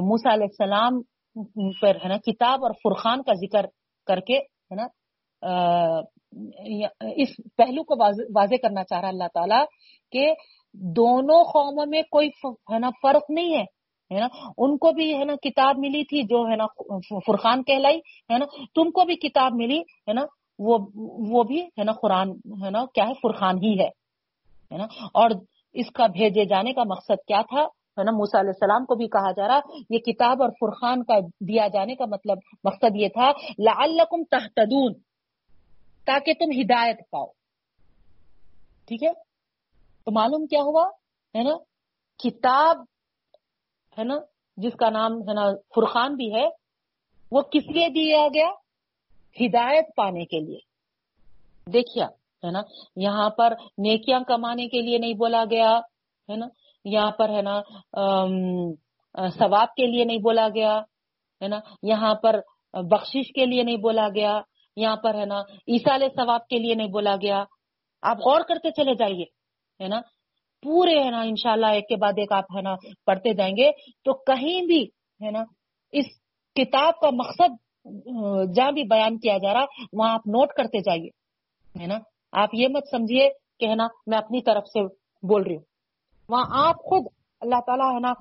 موسا 0.00 0.32
علیہ 0.34 0.50
السلام 0.50 1.00
پر، 1.80 1.96
ہے 2.02 2.08
نا، 2.08 2.16
کتاب 2.26 2.64
اور 2.64 2.72
فرقان 2.82 3.22
کا 3.22 3.34
ذکر 3.40 3.66
کر 4.08 4.20
کے، 4.28 4.38
ہے 4.38 4.74
نا 4.74 4.86
اس 5.42 7.28
پہلو 7.56 7.82
کو 7.82 7.94
واضح 8.34 8.54
کرنا 8.62 8.84
چاہ 8.84 9.00
رہا 9.00 9.08
اللہ 9.08 9.28
تعالیٰ 9.34 9.64
کہ 10.12 10.32
دونوں 10.72 11.44
قوموں 11.44 11.86
میں 11.86 12.02
کوئی 12.10 12.28
ہے 12.72 12.78
نا، 12.78 12.90
فرق 13.02 13.30
نہیں 13.30 13.54
ہے 13.54 13.64
ہے 14.10 14.20
نا؟ 14.20 14.26
ان 14.58 14.76
کو 14.78 14.92
بھی، 14.92 15.18
ہے 15.18 15.24
نا، 15.24 15.34
کتاب 15.42 15.78
ملی 15.78 16.04
تھی 16.04 16.22
جو، 16.22 16.48
ہے 16.48 16.56
نا، 16.56 16.66
فرقان 17.26 17.62
کہلائی، 17.62 17.98
ہے 18.30 18.38
نا؟ 18.38 18.46
تم 18.74 18.90
کو 18.90 19.04
بھی 19.04 19.16
کتاب 19.16 19.52
ملی، 19.54 19.80
ہے 19.80 20.12
نا؟ 20.12 20.24
وہ 20.58 20.78
وہ 21.30 21.42
بھی، 21.42 21.60
ہے 21.60 21.84
نا، 21.84 21.92
قرآن، 21.92 22.30
ہے 22.64 22.70
نا، 22.70 22.84
کیا 22.94 23.04
ہے، 23.04 23.12
فرقان 23.22 23.58
ہی 23.58 23.78
ہے 23.80 24.76
نا؟ 24.78 24.86
اور 25.14 25.30
اس 25.72 25.90
کا 25.92 26.06
بھیجے 26.06 26.44
جانے 26.44 26.72
کا 26.72 26.84
مقصد 26.84 27.26
کیا 27.26 27.42
تھا؟ 27.42 27.62
ہے 27.98 28.04
نا 28.04 28.10
موسا 28.10 28.40
علیہ 28.40 28.50
السلام 28.50 28.84
کو 28.84 28.94
بھی 28.94 29.06
کہا 29.08 29.30
جا 29.32 29.48
رہا، 29.48 29.60
یہ 29.90 29.98
کتاب 29.98 30.42
اور 30.42 30.50
فرقان 30.50 31.02
کا 31.04 31.18
دیا 31.40 31.66
جانے 31.68 31.94
کا 31.94 32.04
مطلب 32.04 32.38
مقصد 32.64 32.96
یہ 32.96 33.08
تھا، 33.08 33.30
لعلکم 33.58 34.22
تحتدون 34.24 34.92
تاکہ 36.06 36.32
تم 36.34 36.50
ہدایت 36.60 36.98
پاؤ۔ 37.10 37.26
ٹھیک 38.86 39.02
ہے؟ 39.04 39.12
تو 40.04 40.12
معلوم 40.12 40.46
کیا 40.46 40.62
ہوا؟ 40.62 40.84
ہے 41.34 41.42
نا؟ 41.42 41.56
کتاب، 42.18 42.76
ہے 43.98 44.04
نا؟ 44.04 44.16
جس 44.56 44.72
کا 44.78 44.88
نام 44.90 45.12
ہے 45.28 45.34
نا 45.34 45.44
فرقان 45.74 46.14
بھی 46.16 46.34
ہے، 46.34 46.46
وہ 47.32 47.42
کس 47.52 47.66
لیے 47.74 47.88
دیا 47.88 48.26
گیا؟ 48.34 48.48
ہدایت 49.40 49.86
پانے 49.96 50.24
کے 50.24 50.40
لیے۔ 50.40 50.60
دیکھیا 51.66 52.06
ہے 52.44 52.50
نا؟ 52.50 52.62
یہاں 52.96 53.30
پر 53.30 53.52
نیکیاں 53.78 54.20
کمانے 54.28 54.66
کے 54.68 54.80
لیے 54.82 54.98
نہیں 54.98 55.14
بولا 55.14 55.44
گیا، 55.50 55.70
ہے 56.28 56.36
نا؟ 56.36 56.46
یہاں 56.84 57.10
پر 57.10 57.28
ہے 57.28 57.42
نا 57.42 57.60
ثواب 59.38 59.74
کے 59.76 59.86
لیے 59.86 60.04
نہیں 60.04 60.18
بولا 60.18 60.48
گیا، 60.54 60.78
ہے 61.42 61.48
نا؟ 61.48 61.58
یہاں 61.82 62.14
پر 62.14 62.40
بخشش 62.90 63.32
کے 63.32 63.46
لیے 63.46 63.62
نہیں 63.62 63.76
بولا 63.76 64.08
گیا۔ 64.14 64.40
یہاں 64.80 64.96
پر 64.96 65.14
ہے 65.14 65.24
نا 65.24 65.40
عیسال 65.68 66.02
ثواب 66.16 66.46
کے 66.46 66.58
لیے 66.58 66.74
نہیں 66.74 66.88
بولا 66.88 67.14
گیا۔ 67.22 67.42
آپ 68.02 68.18
غور 68.18 68.40
کرتے 68.48 68.70
چلے 68.72 68.94
جائیے، 68.94 69.24
ہے 69.80 69.88
نا؟ 69.88 70.00
پورے 70.62 70.96
ہے 70.98 71.10
نا، 71.10 71.20
انشاءاللہ 71.22 71.66
ایک 71.66 71.88
کے 71.88 71.96
بعد 71.96 72.18
ایک 72.18 72.32
آپ 72.32 72.56
ہے 72.56 72.62
نا 72.62 72.74
پڑھتے 73.06 73.32
جائیں 73.34 73.54
گے۔ 73.56 73.70
تو 74.04 74.12
کہیں 74.24 74.60
بھی 74.66 74.82
ہے 75.20 75.30
نا، 75.30 75.42
اس 75.92 76.06
کتاب 76.56 76.98
کا 77.00 77.10
مقصد، 77.12 77.50
جہاں 78.54 78.72
بھی 78.72 78.82
بیان 78.90 79.18
کیا 79.18 79.36
جا 79.38 79.52
رہا، 79.54 79.64
وہاں 79.92 80.12
آپ 80.14 80.26
نوٹ 80.26 80.52
کرتے 80.52 80.78
جائیے، 80.80 81.08
ہے 81.80 81.86
نا؟ 81.86 81.98
آپ 82.32 82.50
یہ 82.52 82.68
مت 82.68 82.88
سمجھیے 82.90 83.28
کہ 83.60 83.66
ہے 83.66 83.74
نا، 83.74 83.86
میں 84.06 84.18
اپنی 84.18 84.40
طرف 84.42 84.66
سے 84.66 84.82
بول 85.22 85.42
رہی 85.42 85.56
ہوں۔ 85.56 85.66
وہاں 86.28 86.46
آپ 86.66 86.76
خود، 86.84 87.04
اللہ 87.40 87.60
تعالیٰ 87.66 87.94
ہے 87.94 88.00
نا 88.00 88.12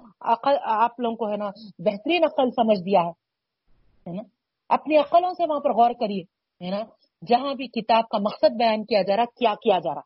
آپ 0.83 0.99
لوگوں 0.99 1.15
کو 1.15 1.29
ہے 1.31 1.37
نا، 1.37 1.49
بہترین 1.85 2.23
عقل 2.23 2.49
سمجھ 2.51 2.81
دیا 2.85 3.01
ہے 3.01 4.13
نا؟ 4.13 4.23
اپنی 4.69 4.97
عقلوں 4.97 5.33
سے 5.33 5.43
وہاں 5.49 5.59
پر 5.59 5.73
غور 5.73 5.91
کریے۔ 5.99 6.23
ہے 6.63 6.69
نا 6.69 6.79
جہاں 7.27 7.53
بھی 7.53 7.67
کتاب 7.67 8.09
کا 8.09 8.17
مقصد 8.17 8.55
بیان 8.59 8.85
کیا 8.85 9.01
جا 9.01 9.17
رہا 9.17 9.25
کیا 9.25 9.53
کیا 9.53 9.79
جا 9.79 9.95
رہا 9.95 10.01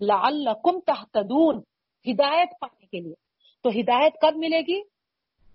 لعلکم 0.00 0.80
تحتدون 0.80 1.56
ہدایت 2.10 2.48
پانے 2.60 2.86
کے 2.86 3.00
لیے۔ 3.00 3.14
تو 3.62 3.70
ہدایت 3.70 4.12
کب 4.20 4.36
ملے 4.36 4.60
گی؟ 4.60 4.80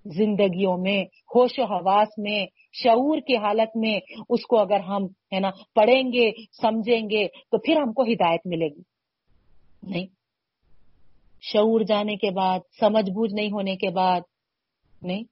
زندگیوں 0.05 0.77
میں، 0.77 1.03
ہوش 1.03 1.59
و 1.59 1.63
حواس 1.63 2.07
میں، 2.17 2.45
شعور 2.83 3.17
کی 3.17 3.37
حالت 3.37 3.77
میں۔ 3.77 3.99
اس 4.29 4.45
کو 4.45 4.59
اگر 4.59 4.79
ہم، 4.79 5.05
ہے 5.05 5.39
نا، 5.39 5.49
پڑھیں 5.75 6.03
گے، 6.13 6.31
سمجھیں 6.61 7.09
گے، 7.09 7.27
تو 7.27 7.57
پھر 7.57 7.75
ہم 7.75 7.93
کو 7.93 8.03
ہدایت 8.03 8.41
ملے 8.45 8.67
گی۔ 8.67 8.81
نہیں۔ 9.83 10.07
شعور 11.41 11.81
جانے 11.81 12.15
کے 12.15 12.31
بعد، 12.31 12.59
سمجھ 12.79 13.11
بوجھ 13.11 13.33
نہیں 13.33 13.51
ہونے 13.51 13.75
کے 13.75 13.89
بعد، 13.89 14.21
نہیں۔ 15.01 15.23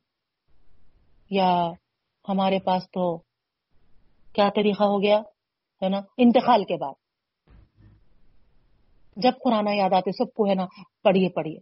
یا 1.30 1.72
ہمارے 2.30 2.59
پاس 2.59 2.84
تو 2.91 3.31
کیا 4.34 4.49
طریقہ 4.56 4.84
ہو 4.84 5.02
گیا، 5.02 5.18
ہے 5.84 5.90
نا؟ 5.90 5.99
انتقال 6.18 6.64
کے 6.64 6.78
بعد۔ 6.78 6.94
جب 9.16 9.32
قرآن 9.44 9.68
یاد 9.68 9.94
آتے، 9.94 10.12
سب 10.12 10.34
کو 10.34 10.49
ہے 10.49 10.56
نا، 10.56 10.66
پڑھیے 11.03 11.30
پڑھیے۔ 11.30 11.60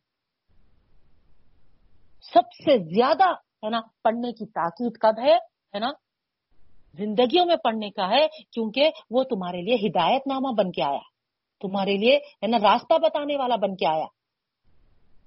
سب 2.33 2.53
سے 2.65 2.77
زیادہ، 2.77 3.31
ہے 3.33 3.69
نا، 3.69 3.81
پڑھنے 4.03 4.31
کی 4.31 4.45
تاکید 4.45 4.97
کب 4.97 5.19
ہے 5.19 5.35
ہے 5.73 5.79
نا؟ 5.79 5.91
زندگیوں 6.93 7.45
میں 7.45 7.55
پڑھنے 7.55 7.89
کا 7.89 8.09
ہے، 8.09 8.27
کیونکہ 8.27 8.89
وہ 9.09 9.23
تمہارے 9.23 9.61
لیے 9.61 9.75
ہدایت 9.75 10.21
نامہ 10.27 10.53
بن 10.57 10.71
کے 10.71 10.83
آیا۔ 10.83 10.99
تمہارے 11.61 11.97
لیے، 11.97 12.15
ہے 12.15 12.47
نا، 12.47 12.57
راستہ 12.57 12.93
بتانے 12.97 13.37
والا 13.37 13.55
بن 13.55 13.75
کے 13.75 13.85
آیا۔ 13.85 14.05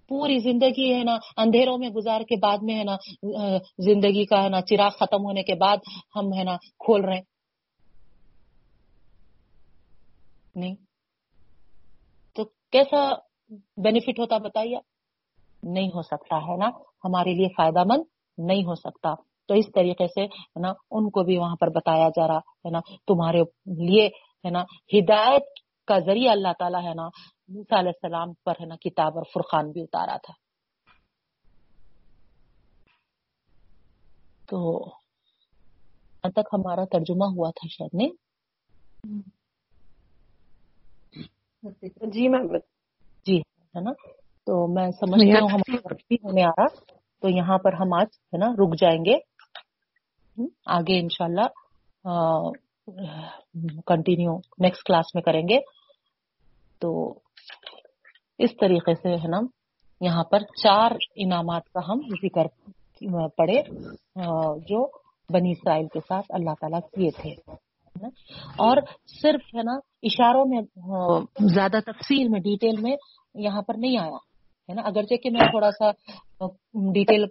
پوری 0.08 0.38
زندگی، 0.38 0.94
ہے 0.94 1.04
نا، 1.04 1.16
اندھیروں 1.36 1.78
میں 1.78 1.88
گزار 1.88 2.20
کے 2.20 2.38
بعد 2.42 2.58
میں، 2.62 2.78
ہے 2.78 2.84
نا 2.84 2.96
زندگی 3.78 4.24
کا، 4.24 4.42
ہے 4.42 4.48
نا، 4.48 4.60
چراغ 4.60 4.90
ختم 4.90 5.24
ہونے 5.24 5.42
کے 5.42 5.54
بعد 5.54 5.76
ہم، 6.16 6.38
ہے 6.38 6.44
نا، 6.44 6.56
کھول 6.56 7.04
رہے 7.04 7.14
ہیں۔ 7.14 7.31
نہیں۔ 10.54 10.74
تو 12.34 12.44
کیسا 12.44 13.10
بینیفٹ 13.76 14.18
ہوتا 14.18 14.38
بتائیے 14.38 14.76
نہیں 15.62 15.88
ہو 15.88 16.02
سکتا، 16.02 16.36
ہے 16.36 16.56
نا؟ 16.56 16.68
ہمارے 17.04 17.34
لیے 17.34 17.48
فائدہ 17.48 17.84
مند 17.84 18.02
نہیں 18.38 18.64
ہو 18.64 18.74
سکتا۔ 18.74 19.14
تو 19.46 19.54
اس 19.54 19.64
طریقے 19.74 20.06
سے، 20.06 20.24
ہے 20.24 20.60
نا، 20.60 20.68
ان 20.68 21.10
کو 21.10 21.22
بھی 21.22 21.38
وہاں 21.38 21.56
پر 21.60 21.68
بتایا 21.68 22.08
جا 22.08 22.28
رہا، 22.28 22.38
ہے 22.38 22.70
نا، 22.70 22.80
تمہارے 22.80 23.40
لیے، 23.66 24.06
ہے 24.44 24.50
نا، 24.50 24.62
ہدایت 24.62 25.42
کا 25.86 25.98
ذریعہ 25.98 26.32
اللہ 26.32 26.52
تعالیٰ، 26.58 26.82
ہے 26.82 26.94
نا، 26.94 27.06
موسیٰ 27.48 27.78
علیہ 27.78 27.92
السلام 28.02 28.32
پر، 28.44 28.52
ہے 28.60 28.66
نا، 28.66 28.76
کتاب 28.76 29.12
اور 29.16 29.22
فرقان 29.34 29.70
بھی 29.70 29.82
اتارا 29.82 30.16
تھا۔ 30.16 30.32
تو 34.48 34.90
تک 36.20 36.48
ہمارا 36.52 36.84
ترجمہ 36.84 37.24
ہوا 37.24 37.50
تھا 37.50 37.68
شاید 37.70 37.94
نے 37.94 38.08
جی 41.62 42.28
میم 42.28 42.56
جی 43.26 43.36
ہے 43.74 43.80
نا؟ 43.80 43.92
تو 44.46 44.66
میں 44.74 44.90
سمجھتی 44.90 45.30
ہوں 45.32 45.48
ہمارا 45.52 45.94
ہونے 46.24 46.44
آ 46.44 46.50
رہا 46.58 46.66
تو 47.22 47.28
یہاں 47.28 47.58
پر 47.58 47.72
ہم 47.72 47.92
آج 47.92 48.06
ہے 48.32 48.38
نا 48.38 48.46
رک 48.46 48.74
جائیں 48.80 49.04
گے۔ 49.04 49.18
آگے 50.66 50.98
انشاءاللہ 51.00 51.46
کنٹینیو 53.86 54.36
نیکسٹ 54.58 54.82
کلاس 54.86 55.14
میں 55.14 55.22
کریں 55.22 55.42
گے۔ 55.48 55.58
تو 56.80 57.14
اس 58.38 58.56
طریقے 58.60 58.94
سے 58.94 59.14
ہے 59.14 59.28
نا 59.28 59.40
یہاں 60.00 60.24
پر 60.24 60.38
چار 60.62 60.90
انعامات 61.16 61.68
کا 61.72 61.80
ہم 61.88 62.00
ذکر 62.22 62.46
پڑے 63.36 63.62
جو 64.68 64.86
بنی 65.30 65.50
اسرائیل 65.50 65.86
کے 65.92 66.00
ساتھ 66.00 66.26
اللہ 66.28 66.54
تعالیٰ 66.60 66.80
کیے 66.80 67.10
تھے۔ 67.22 67.30
اور 68.56 68.76
صرف 69.22 69.54
ہے 69.56 69.62
نا 69.62 69.78
اشاروں 70.02 70.44
میں 70.44 70.60
زیادہ 71.54 71.78
تفصیل 71.86 72.28
میں 72.28 72.40
ڈیٹیل 72.40 72.80
میں 72.80 72.96
یہاں 73.34 73.62
پر 73.62 73.74
نہیں 73.78 73.98
آیا، 73.98 74.16
ہے 74.68 74.74
نا؟ 74.74 74.82
اگرچہ 74.84 75.14
کہ 75.14 75.30
میں 75.30 75.40
تھوڑا 75.40 75.70
سا 75.70 75.90
ڈیٹیل 76.92 77.24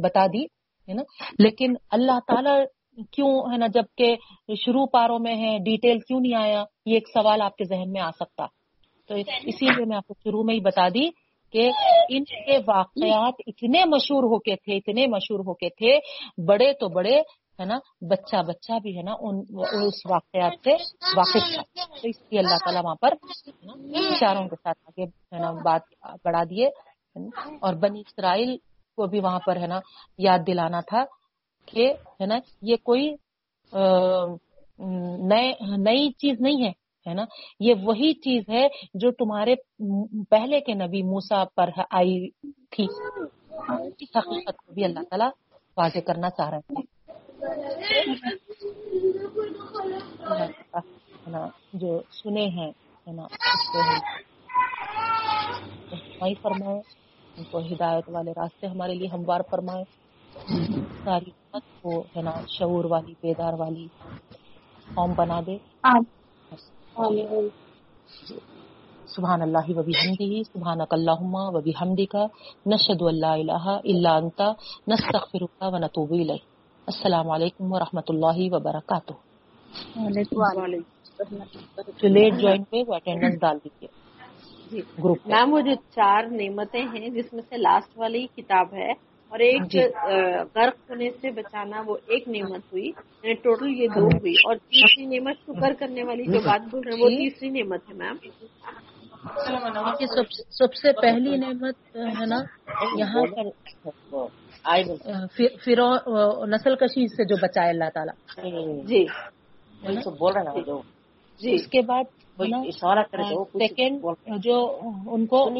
بتا 0.00 0.26
دی، 0.26 0.42
ہے 0.88 0.94
نا؟ 0.94 1.02
لیکن 1.38 1.74
اللہ 1.90 2.18
تعالیٰ 2.26 2.64
کیوں 3.10 3.52
ہے 3.52 3.56
نا 3.56 3.66
جبکہ 3.66 4.16
شروع 4.54 4.86
پاروں 4.86 5.18
میں 5.18 5.36
ہے 5.36 5.58
ڈیٹیل 5.58 5.98
کیوں 5.98 6.20
نہیں 6.20 6.34
آیا؟ 6.34 6.64
یہ 6.86 6.94
ایک 6.94 7.08
سوال 7.08 7.42
آپ 7.42 7.56
کے 7.56 7.64
ذہن 7.64 7.92
میں 7.92 8.00
آ 8.00 8.10
سکتا۔ 8.10 8.46
تو 9.08 9.14
اسی 9.14 9.66
لیے 9.66 9.84
میں 9.84 9.96
آپ 9.96 10.06
کو 10.06 10.14
شروع 10.24 10.42
میں 10.42 10.54
ہی 10.54 10.60
بتا 10.60 10.88
دی 10.88 11.10
کہ 11.52 11.70
ان 12.08 12.24
کے 12.24 12.58
واقعات 12.58 13.34
اتنے 13.46 13.84
مشہور 13.84 14.22
ہو 14.22 14.38
کے 14.38 14.56
تھے، 14.56 14.76
اتنے 14.76 15.06
مشہور 15.06 15.40
ہو 15.40 15.54
کے 15.54 15.68
تھے، 15.68 15.98
بڑے 16.46 16.72
تو 16.72 16.88
بڑے 16.88 17.20
ہے 17.60 17.64
نا 17.64 17.78
بچہ 18.08 18.42
بچہ 18.42 18.72
بھی 18.82 18.96
ہے 18.98 19.02
نا، 19.02 19.12
ان 19.20 19.36
اس 19.84 20.06
واقعات 20.10 20.52
سے 20.64 20.72
واقف 21.16 21.42
تھا 21.54 21.62
تو 21.76 22.08
اس 22.08 22.20
لیے 22.30 22.38
اللہ 22.38 22.56
تعالیٰ 22.56 22.84
وہاں 22.84 22.94
پر 22.94 23.14
اشاروں 23.94 24.48
کے 24.48 24.56
ساتھ 24.56 24.78
آگے 24.86 25.04
ہے 25.04 25.38
نا 25.38 25.50
بات 25.64 25.82
بڑھا 26.24 26.42
دیے۔ 26.50 26.68
اور 27.62 27.74
بنی 27.74 28.00
اسرائیل 28.00 28.56
کو 28.96 29.06
بھی 29.06 29.20
وہاں 29.20 29.38
پر 29.46 29.56
ہے 29.56 29.66
نا 29.66 29.80
یاد 30.18 30.38
دلانا 30.46 30.80
تھا 30.80 31.04
کہ 31.66 31.92
ہے 32.20 32.26
نا 32.26 32.38
یہ 32.62 32.76
کوئی 32.82 33.14
نئی 35.78 36.12
چیز 36.12 36.40
نہیں 36.40 36.64
ہے 36.64 36.70
ہے 37.06 37.14
نا؟ 37.14 37.24
یہ 37.60 37.74
وہی 37.82 38.12
چیز 38.14 38.42
ہے 38.48 38.66
جو 38.94 39.10
تمہارے 39.10 39.54
پہلے 40.30 40.60
کے 40.60 40.74
نبی 40.74 41.02
موسا 41.02 41.44
پر 41.56 41.70
آئی 41.90 42.28
تھی۔ 42.70 42.86
حقیقت 43.70 44.56
کو 44.56 44.72
بھی 44.72 44.84
اللہ 44.84 45.00
تعالیٰ 45.10 45.30
واضح 45.76 45.98
کرنا 46.06 46.30
چاہ 46.30 46.50
رہے 46.50 46.82
جو 51.72 52.00
سنے 52.12 52.46
ہیں 52.56 52.70
ہے 53.06 53.12
نا 53.12 53.26
فرمائے 56.42 56.80
ان 57.36 57.44
کو 57.50 57.58
ہدایت 57.58 58.08
والے 58.08 58.32
راستے 58.36 58.66
ہمارے 58.66 58.94
لیے 58.94 59.08
ہموار 59.08 59.40
فرمائے 59.50 59.84
ساری 61.04 61.30
امت 61.30 61.64
کو 61.82 61.92
ہے 62.16 62.22
نا 62.22 62.34
شعور 62.48 62.84
والی 62.84 63.14
بیدار 63.22 63.54
والی 63.58 63.86
قوم 64.94 65.10
بنا 65.16 65.40
دے۔ 65.46 65.56
سبحان 69.06 69.42
اللہ 69.42 69.66
و 69.68 69.82
بحمدہ 69.82 70.42
سبحانک 70.52 70.90
اللہم 70.90 71.34
و 71.34 71.60
بحمدک 71.60 72.14
نشہد 72.66 73.02
اللہ 73.02 73.34
الہ 73.42 73.64
الا 73.84 74.12
انت 74.16 74.40
نستغفرک 74.88 75.62
و 75.62 75.78
نتوب 75.78 76.12
الیک۔ 76.12 76.44
السلام 76.90 77.30
علیکم 77.30 77.72
و 77.72 77.78
رحمۃ 77.78 78.08
اللہ 78.08 78.38
وبرکاتہ۔ 78.52 79.12
جو 81.98 82.08
لیٹ 82.08 82.34
جوائن 82.34 82.64
پہ 82.64 82.82
وہ 82.86 82.94
اٹینڈنس 82.94 83.40
ڈال 83.40 83.58
دیجیے 83.64 83.88
گروپ 85.04 85.26
میم 85.26 85.52
وہ 85.52 85.60
جو 85.60 85.74
چار 85.90 86.24
نعمتیں 86.30 86.82
ہیں 86.82 87.08
جس 87.08 87.32
میں 87.32 87.42
سے 87.48 87.56
لاسٹ 87.56 87.98
والی 87.98 88.26
کتاب 88.36 88.74
ہے 88.74 88.90
اور 89.32 89.38
ایک 89.38 89.76
غرق 90.54 90.90
ہونے 90.90 91.10
سے 91.20 91.30
بچانا 91.30 91.82
وہ 91.86 91.96
ایک 92.06 92.28
نعمت 92.28 92.72
ہوئی 92.72 92.86
یعنی 92.86 93.34
ٹوٹل 93.34 93.68
یہ 93.82 93.88
دو 93.94 94.06
ہوئی۔ 94.06 94.34
اور 94.46 94.56
تیسری 94.56 95.06
نعمت 95.06 95.36
شکر 95.40 95.72
کرنے 95.78 96.04
والی 96.04 96.24
جو 96.24 96.40
بات 96.44 96.68
بول 96.70 96.80
رہے 96.86 96.94
ہیں 96.94 97.02
وہ 97.04 97.08
تیسری 97.18 97.50
نعمت 97.50 97.88
ہے 97.88 97.94
میم 97.94 98.16
سب 100.50 100.74
سے 100.74 100.92
پہلی 100.92 101.36
نعمت 101.36 101.96
ہے 101.96 102.26
نا 102.26 102.38
یہاں 102.98 103.22
پر 103.22 103.42
نسل 106.48 106.76
کشی 106.76 107.08
سے 107.08 107.24
جو 107.24 107.36
بچائے 107.36 107.68
اللہ 107.68 107.84
تعالیٰ۔ 107.94 108.14
جی۔ 108.84 109.04
بول 110.18 110.36
ہیں 110.36 110.62
جی۔ 111.40 111.54
اس 111.54 111.66
کے 111.66 111.80
بعد 111.82 112.04
سیکنڈ 113.58 114.04
جو 114.44 114.80
ان 115.06 115.26
کو 115.26 115.50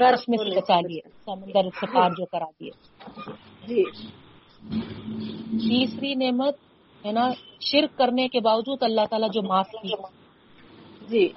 برف 0.00 0.28
میں 0.28 0.38
سے 0.38 0.56
بچا 0.56 0.80
لیے 0.80 1.08
سمندر 1.24 1.68
سے 1.80 1.86
پار 1.94 2.10
جو 2.10 2.24
کرا 2.24 2.50
دیے 2.60 2.70
جی۔ 3.66 3.82
تیسری 5.58 6.14
نعمت 6.14 6.54
ہے 7.06 7.12
نا 7.12 7.30
شرک 7.60 7.98
کرنے 7.98 8.28
کے 8.28 8.40
باوجود 8.40 8.78
اللہ 8.82 9.00
تعالیٰ 9.10 9.28
جو 9.32 9.42
معاف 9.42 9.70
کی 9.70 9.88
جی۔ 11.08 11.32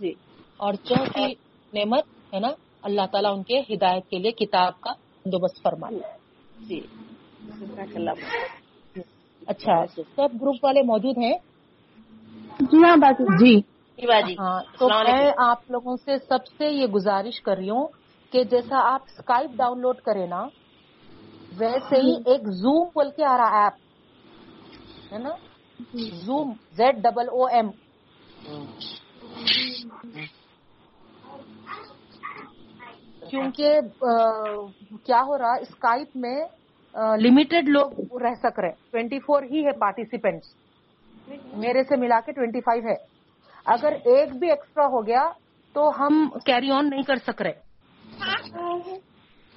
جی۔ 0.00 0.12
اور 0.60 0.74
چوتھی 0.84 1.26
نعمت 1.72 2.34
ہے 2.34 2.40
نا 2.40 2.50
اللہ 2.82 3.06
تعالیٰ 3.12 3.32
ان 3.32 3.42
کے 3.42 3.60
ہدایت 3.70 4.08
کے 4.10 4.18
لیے 4.18 4.30
کتاب 4.36 4.80
کا 4.80 4.92
بندوبست 5.24 5.62
فرمایا 5.62 6.14
جی۔ 6.60 6.80
اچھا 9.46 9.84
سب 9.96 10.34
گروپ 10.42 10.64
والے 10.64 10.82
موجود 10.82 11.18
ہیں؟ 11.18 11.36
جی 12.62 12.82
ہاں 12.84 12.96
باجی 12.96 13.36
جی۔ 13.38 13.54
ہاں 14.38 14.60
تو 14.78 14.88
میں 14.88 15.30
آپ 15.38 15.70
لوگوں 15.70 15.96
سے 15.96 16.16
سب 16.18 16.46
سے 16.58 16.66
یہ 16.66 16.86
گزارش 16.86 17.40
کر 17.40 17.56
رہی 17.56 17.70
ہوں 17.70 17.86
کہ 18.32 18.42
جیسا 18.44 18.80
آپ 18.84 19.02
اسکائپ 19.06 19.56
ڈاؤن 19.56 19.80
لوڈ 19.80 20.00
کریں 20.00 20.26
نا 20.26 20.46
ویسے 21.58 22.00
ہی 22.00 22.14
ایک 22.26 22.48
زوم 22.54 22.84
بول 22.94 23.10
کے 23.16 23.24
آ 23.24 23.36
رہا 23.36 23.62
ایپ 23.62 25.12
ہے 25.12 25.18
نا؟ 25.18 25.30
Zoom 26.18 26.52
Z 26.76 27.02
double 27.02 27.28
O 27.28 27.46
M 27.48 27.68
کیونکہ 33.30 33.80
کیا 35.06 35.20
ہو 35.26 35.38
رہا 35.38 35.54
اسکائپ 35.60 36.16
میں 36.16 36.38
لمیٹڈ 37.24 37.68
لوگ 37.68 38.16
رہ 38.22 38.34
سک 38.42 38.60
رہے۔ 38.60 38.70
ٹوینٹی 38.90 39.18
فور 39.26 39.42
ہی 39.50 39.64
ہے 39.66 39.72
پارٹیسپینٹس 39.80 40.54
میرے 41.54 41.82
سے 41.88 41.96
ملا 41.96 42.20
کے 42.26 42.32
ٹوینٹی 42.32 42.60
فائیو 42.60 42.82
ہے۔ 42.88 42.94
اگر 43.66 43.92
ایک 44.14 44.32
بھی 44.38 44.50
ایکسٹرا 44.50 44.86
ہو 44.86 45.06
گیا، 45.06 45.28
تو 45.74 45.88
ہم 45.98 46.28
کیری 46.46 46.70
آن 46.70 46.88
نہیں 46.90 47.02
کر 47.02 47.16
سک 47.26 47.42
رہے۔ 47.42 47.56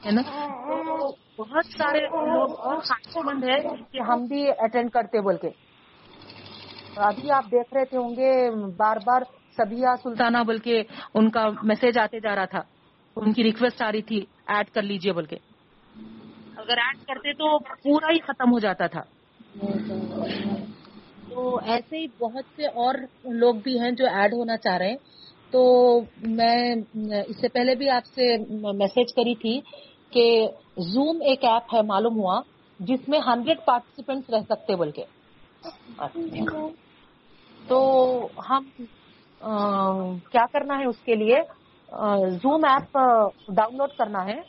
ہے 0.05 0.11
نا؟ 0.11 0.21
بہت 1.37 1.65
سارے 1.77 1.99
لوگ 1.99 2.49
اور 2.59 2.77
خاص 2.85 3.17
مند 3.25 3.43
ہے 3.43 3.59
کہ 3.91 4.01
ہم 4.01 4.25
بھی 4.29 4.45
اٹینڈ 4.57 4.91
کرتے 4.91 5.21
بول 5.21 5.37
کے۔ 5.37 5.49
ابھی 6.95 7.31
آپ 7.31 7.45
دیکھ 7.51 7.73
رہے 7.73 7.85
تھے 7.85 7.97
ہوں 7.97 8.15
گے، 8.15 8.31
بار 8.77 8.97
بار 9.05 9.21
سبیا 9.57 9.95
سلطانہ 10.03 10.37
بول 10.45 10.57
کے 10.57 10.81
ان 11.13 11.29
کا 11.29 11.47
میسج 11.63 11.97
آتے 11.97 12.19
جا 12.19 12.35
رہا 12.35 12.45
تھا۔ 12.45 12.61
ان 13.15 13.33
کی 13.33 13.43
ریکویسٹ 13.43 13.81
آ 13.81 13.91
رہی 13.91 14.01
تھی 14.01 14.25
ایڈ 14.47 14.69
کر 14.69 14.81
لیجیے 14.81 15.13
بول 15.13 15.25
کے 15.25 15.37
اگر 16.57 16.77
ایڈ 16.77 16.97
کرتے 17.07 17.33
تو 17.33 17.57
پورا 17.59 18.11
ہی 18.11 18.19
ختم 18.19 18.51
ہو 18.51 18.59
جاتا 18.59 18.87
تھا۔ 18.87 19.01
تو 21.29 21.59
ایسے 21.65 21.97
ہی 21.97 22.05
بہت 22.19 22.43
سے 22.55 22.65
اور 22.65 22.95
لوگ 23.23 23.55
بھی 23.63 23.79
ہیں 23.79 23.91
جو 23.91 24.05
ایڈ 24.05 24.33
ہونا 24.33 24.57
چاہ 24.57 24.77
رہے 24.77 24.89
ہیں۔ 24.89 24.97
تو 25.51 25.61
میں 26.27 26.75
اس 27.27 27.41
سے 27.41 27.47
پہلے 27.47 27.75
بھی 27.75 27.89
آپ 27.89 28.05
سے 28.05 28.37
میسج 28.73 29.13
کری 29.15 29.35
تھی 29.35 29.59
کہ 30.11 30.47
زوم 30.77 31.21
ایک 31.21 31.43
ایپ 31.43 31.75
ہے، 31.75 31.81
معلوم 31.81 32.19
ہوا، 32.19 32.41
جس 32.79 33.09
میں 33.09 33.19
ہنڈریڈ 33.27 33.57
پارٹیسپینٹس 33.65 34.29
رہ 34.29 34.41
سکتے 34.49 34.75
بول 34.75 34.91
کے 34.91 35.03
تو 37.67 37.79
ہم 38.49 38.63
کیا 40.31 40.45
کرنا 40.53 40.77
ہے 40.79 40.85
اس 40.85 40.99
کے 41.05 41.15
لیے؟ 41.15 41.39
زوم 42.43 42.65
ایپ 42.65 42.97
ڈاؤن 43.55 43.77
لوڈ 43.77 43.89
کرنا 43.97 44.25
ہے۔ 44.25 44.39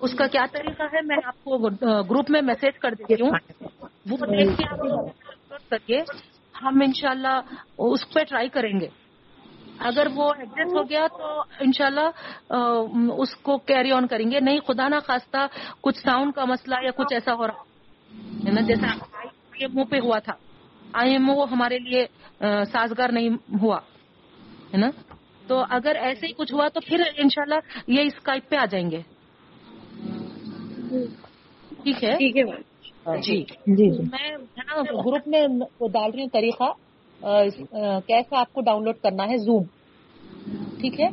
اس 0.00 0.14
کا 0.14 0.26
کیا 0.26 0.44
طریقہ 0.52 0.82
ہے؟ 0.92 1.00
میں 1.04 1.16
آپ 1.24 1.44
کو 1.44 1.58
گروپ 2.10 2.30
میں 2.30 2.42
میسج 2.42 2.78
کر 2.78 2.94
دیتی 2.94 3.22
ہوں۔ 3.22 3.30
وہ 4.10 4.16
دیکھ 4.16 4.56
کے 4.58 4.64
آپ 4.68 5.68
کر 5.70 5.78
کے 5.86 6.00
ہم 6.62 6.80
انشاءاللہ 6.84 7.40
اس 7.78 8.12
پہ 8.12 8.20
ٹرائی 8.28 8.48
کریں 8.48 8.80
گے۔ 8.80 8.88
اگر 9.78 10.06
وہ 10.14 10.32
ایڈجسٹ 10.38 10.76
ہو 10.76 10.82
گیا 10.82 11.06
تو 11.18 11.40
انشاءاللہ 11.60 12.08
اس 13.22 13.34
کو 13.36 13.56
کیری 13.58 13.92
آن 13.92 14.06
کریں 14.06 14.30
گے۔ 14.30 14.40
نہیں، 14.40 14.60
خدا 14.66 14.88
نہ 14.88 14.98
خواستہ 15.06 15.46
کچھ 15.80 15.98
ساؤنڈ 15.98 16.34
کا 16.34 16.44
مسئلہ 16.44 16.74
یا 16.84 16.90
کچھ 16.96 17.12
ایسا 17.14 17.34
ہو 17.34 17.46
رہا 17.46 17.62
ہے 18.46 18.50
نا، 18.50 18.60
جیسا 18.60 18.86
منہ 19.66 19.84
پہ 19.84 19.96
ہوا 19.98 20.18
تھا۔ 20.18 20.32
آئی 20.92 21.12
ایم 21.12 21.30
او 21.30 21.44
ہمارے 21.44 21.78
لیے 21.78 22.06
سازگار 22.72 23.08
نہیں 23.08 23.28
ہوا 23.62 23.76
ہے 24.72 24.76
نا؟ 24.76 24.90
تو 25.46 25.64
اگر 25.70 25.96
ایسے 26.00 26.26
ہی 26.26 26.32
کچھ 26.32 26.54
ہوا 26.54 26.68
تو 26.68 26.80
پھر 26.80 27.02
انشاءاللہ 27.16 27.54
یہ 27.86 28.02
اسکائپ 28.02 28.48
پہ 28.48 28.56
آ 28.56 28.64
جائیں 28.64 28.90
گے۔ 28.90 29.00
ٹھیک 31.82 32.04
ہے؟ 32.04 32.16
ٹھیک 32.16 32.36
ہے 32.36 32.42
جی۔ 33.16 33.88
میں 33.88 34.30
نا 34.56 34.82
گروپ 34.82 35.28
میں 35.28 35.46
ڈال 35.92 36.10
رہی 36.10 36.22
ہوں 36.22 36.28
طریقہ۔ 36.32 36.72
کیسا 38.06 38.40
آپ 38.40 38.52
کو 38.52 38.60
ڈاؤن 38.60 38.84
لوڈ 38.84 38.96
کرنا 38.96 39.24
ہے؟ 39.24 39.36
زوم 39.36 39.62
ٹھیک 40.80 41.00
ہے؟ 41.00 41.06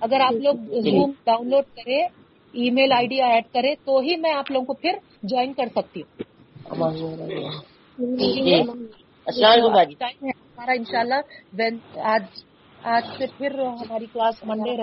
اگر 0.00 0.20
آپ 0.20 0.32
لوگ 0.32 0.54
زوم 0.80 1.10
ڈاؤن 1.26 1.50
لوڈ 1.50 1.64
کریں 1.76 2.08
ای 2.52 2.70
میل 2.70 2.92
آئی 2.92 3.06
ڈی 3.06 3.22
ایڈ 3.22 3.44
کریں 3.52 3.74
تو 3.84 3.98
ہی 3.98 4.16
میں 4.16 4.34
آپ 4.34 4.50
لوگوں 4.50 4.66
کو 4.66 4.74
پھر 4.74 4.92
جوائن 5.22 5.52
کر 5.52 5.64
سکتی 5.76 6.00
ہوں۔ 6.00 6.22
جی، 7.98 8.44
جی۔ 8.44 8.54
السلام 9.26 9.52
علیکم 9.52 9.72
باجی 9.72 9.94
ٹائم 9.98 10.24
ہے 10.24 10.30
ہمارا، 10.30 10.72
انشاءاللہ۔ 10.72 11.14
آج 12.04 12.22
آج 12.84 13.04
سے 13.18 13.26
پھر 13.38 13.58
ہماری 13.58 14.06
کلاس 14.12 14.34
منڈے 14.44 14.70
رہتی 14.70 14.82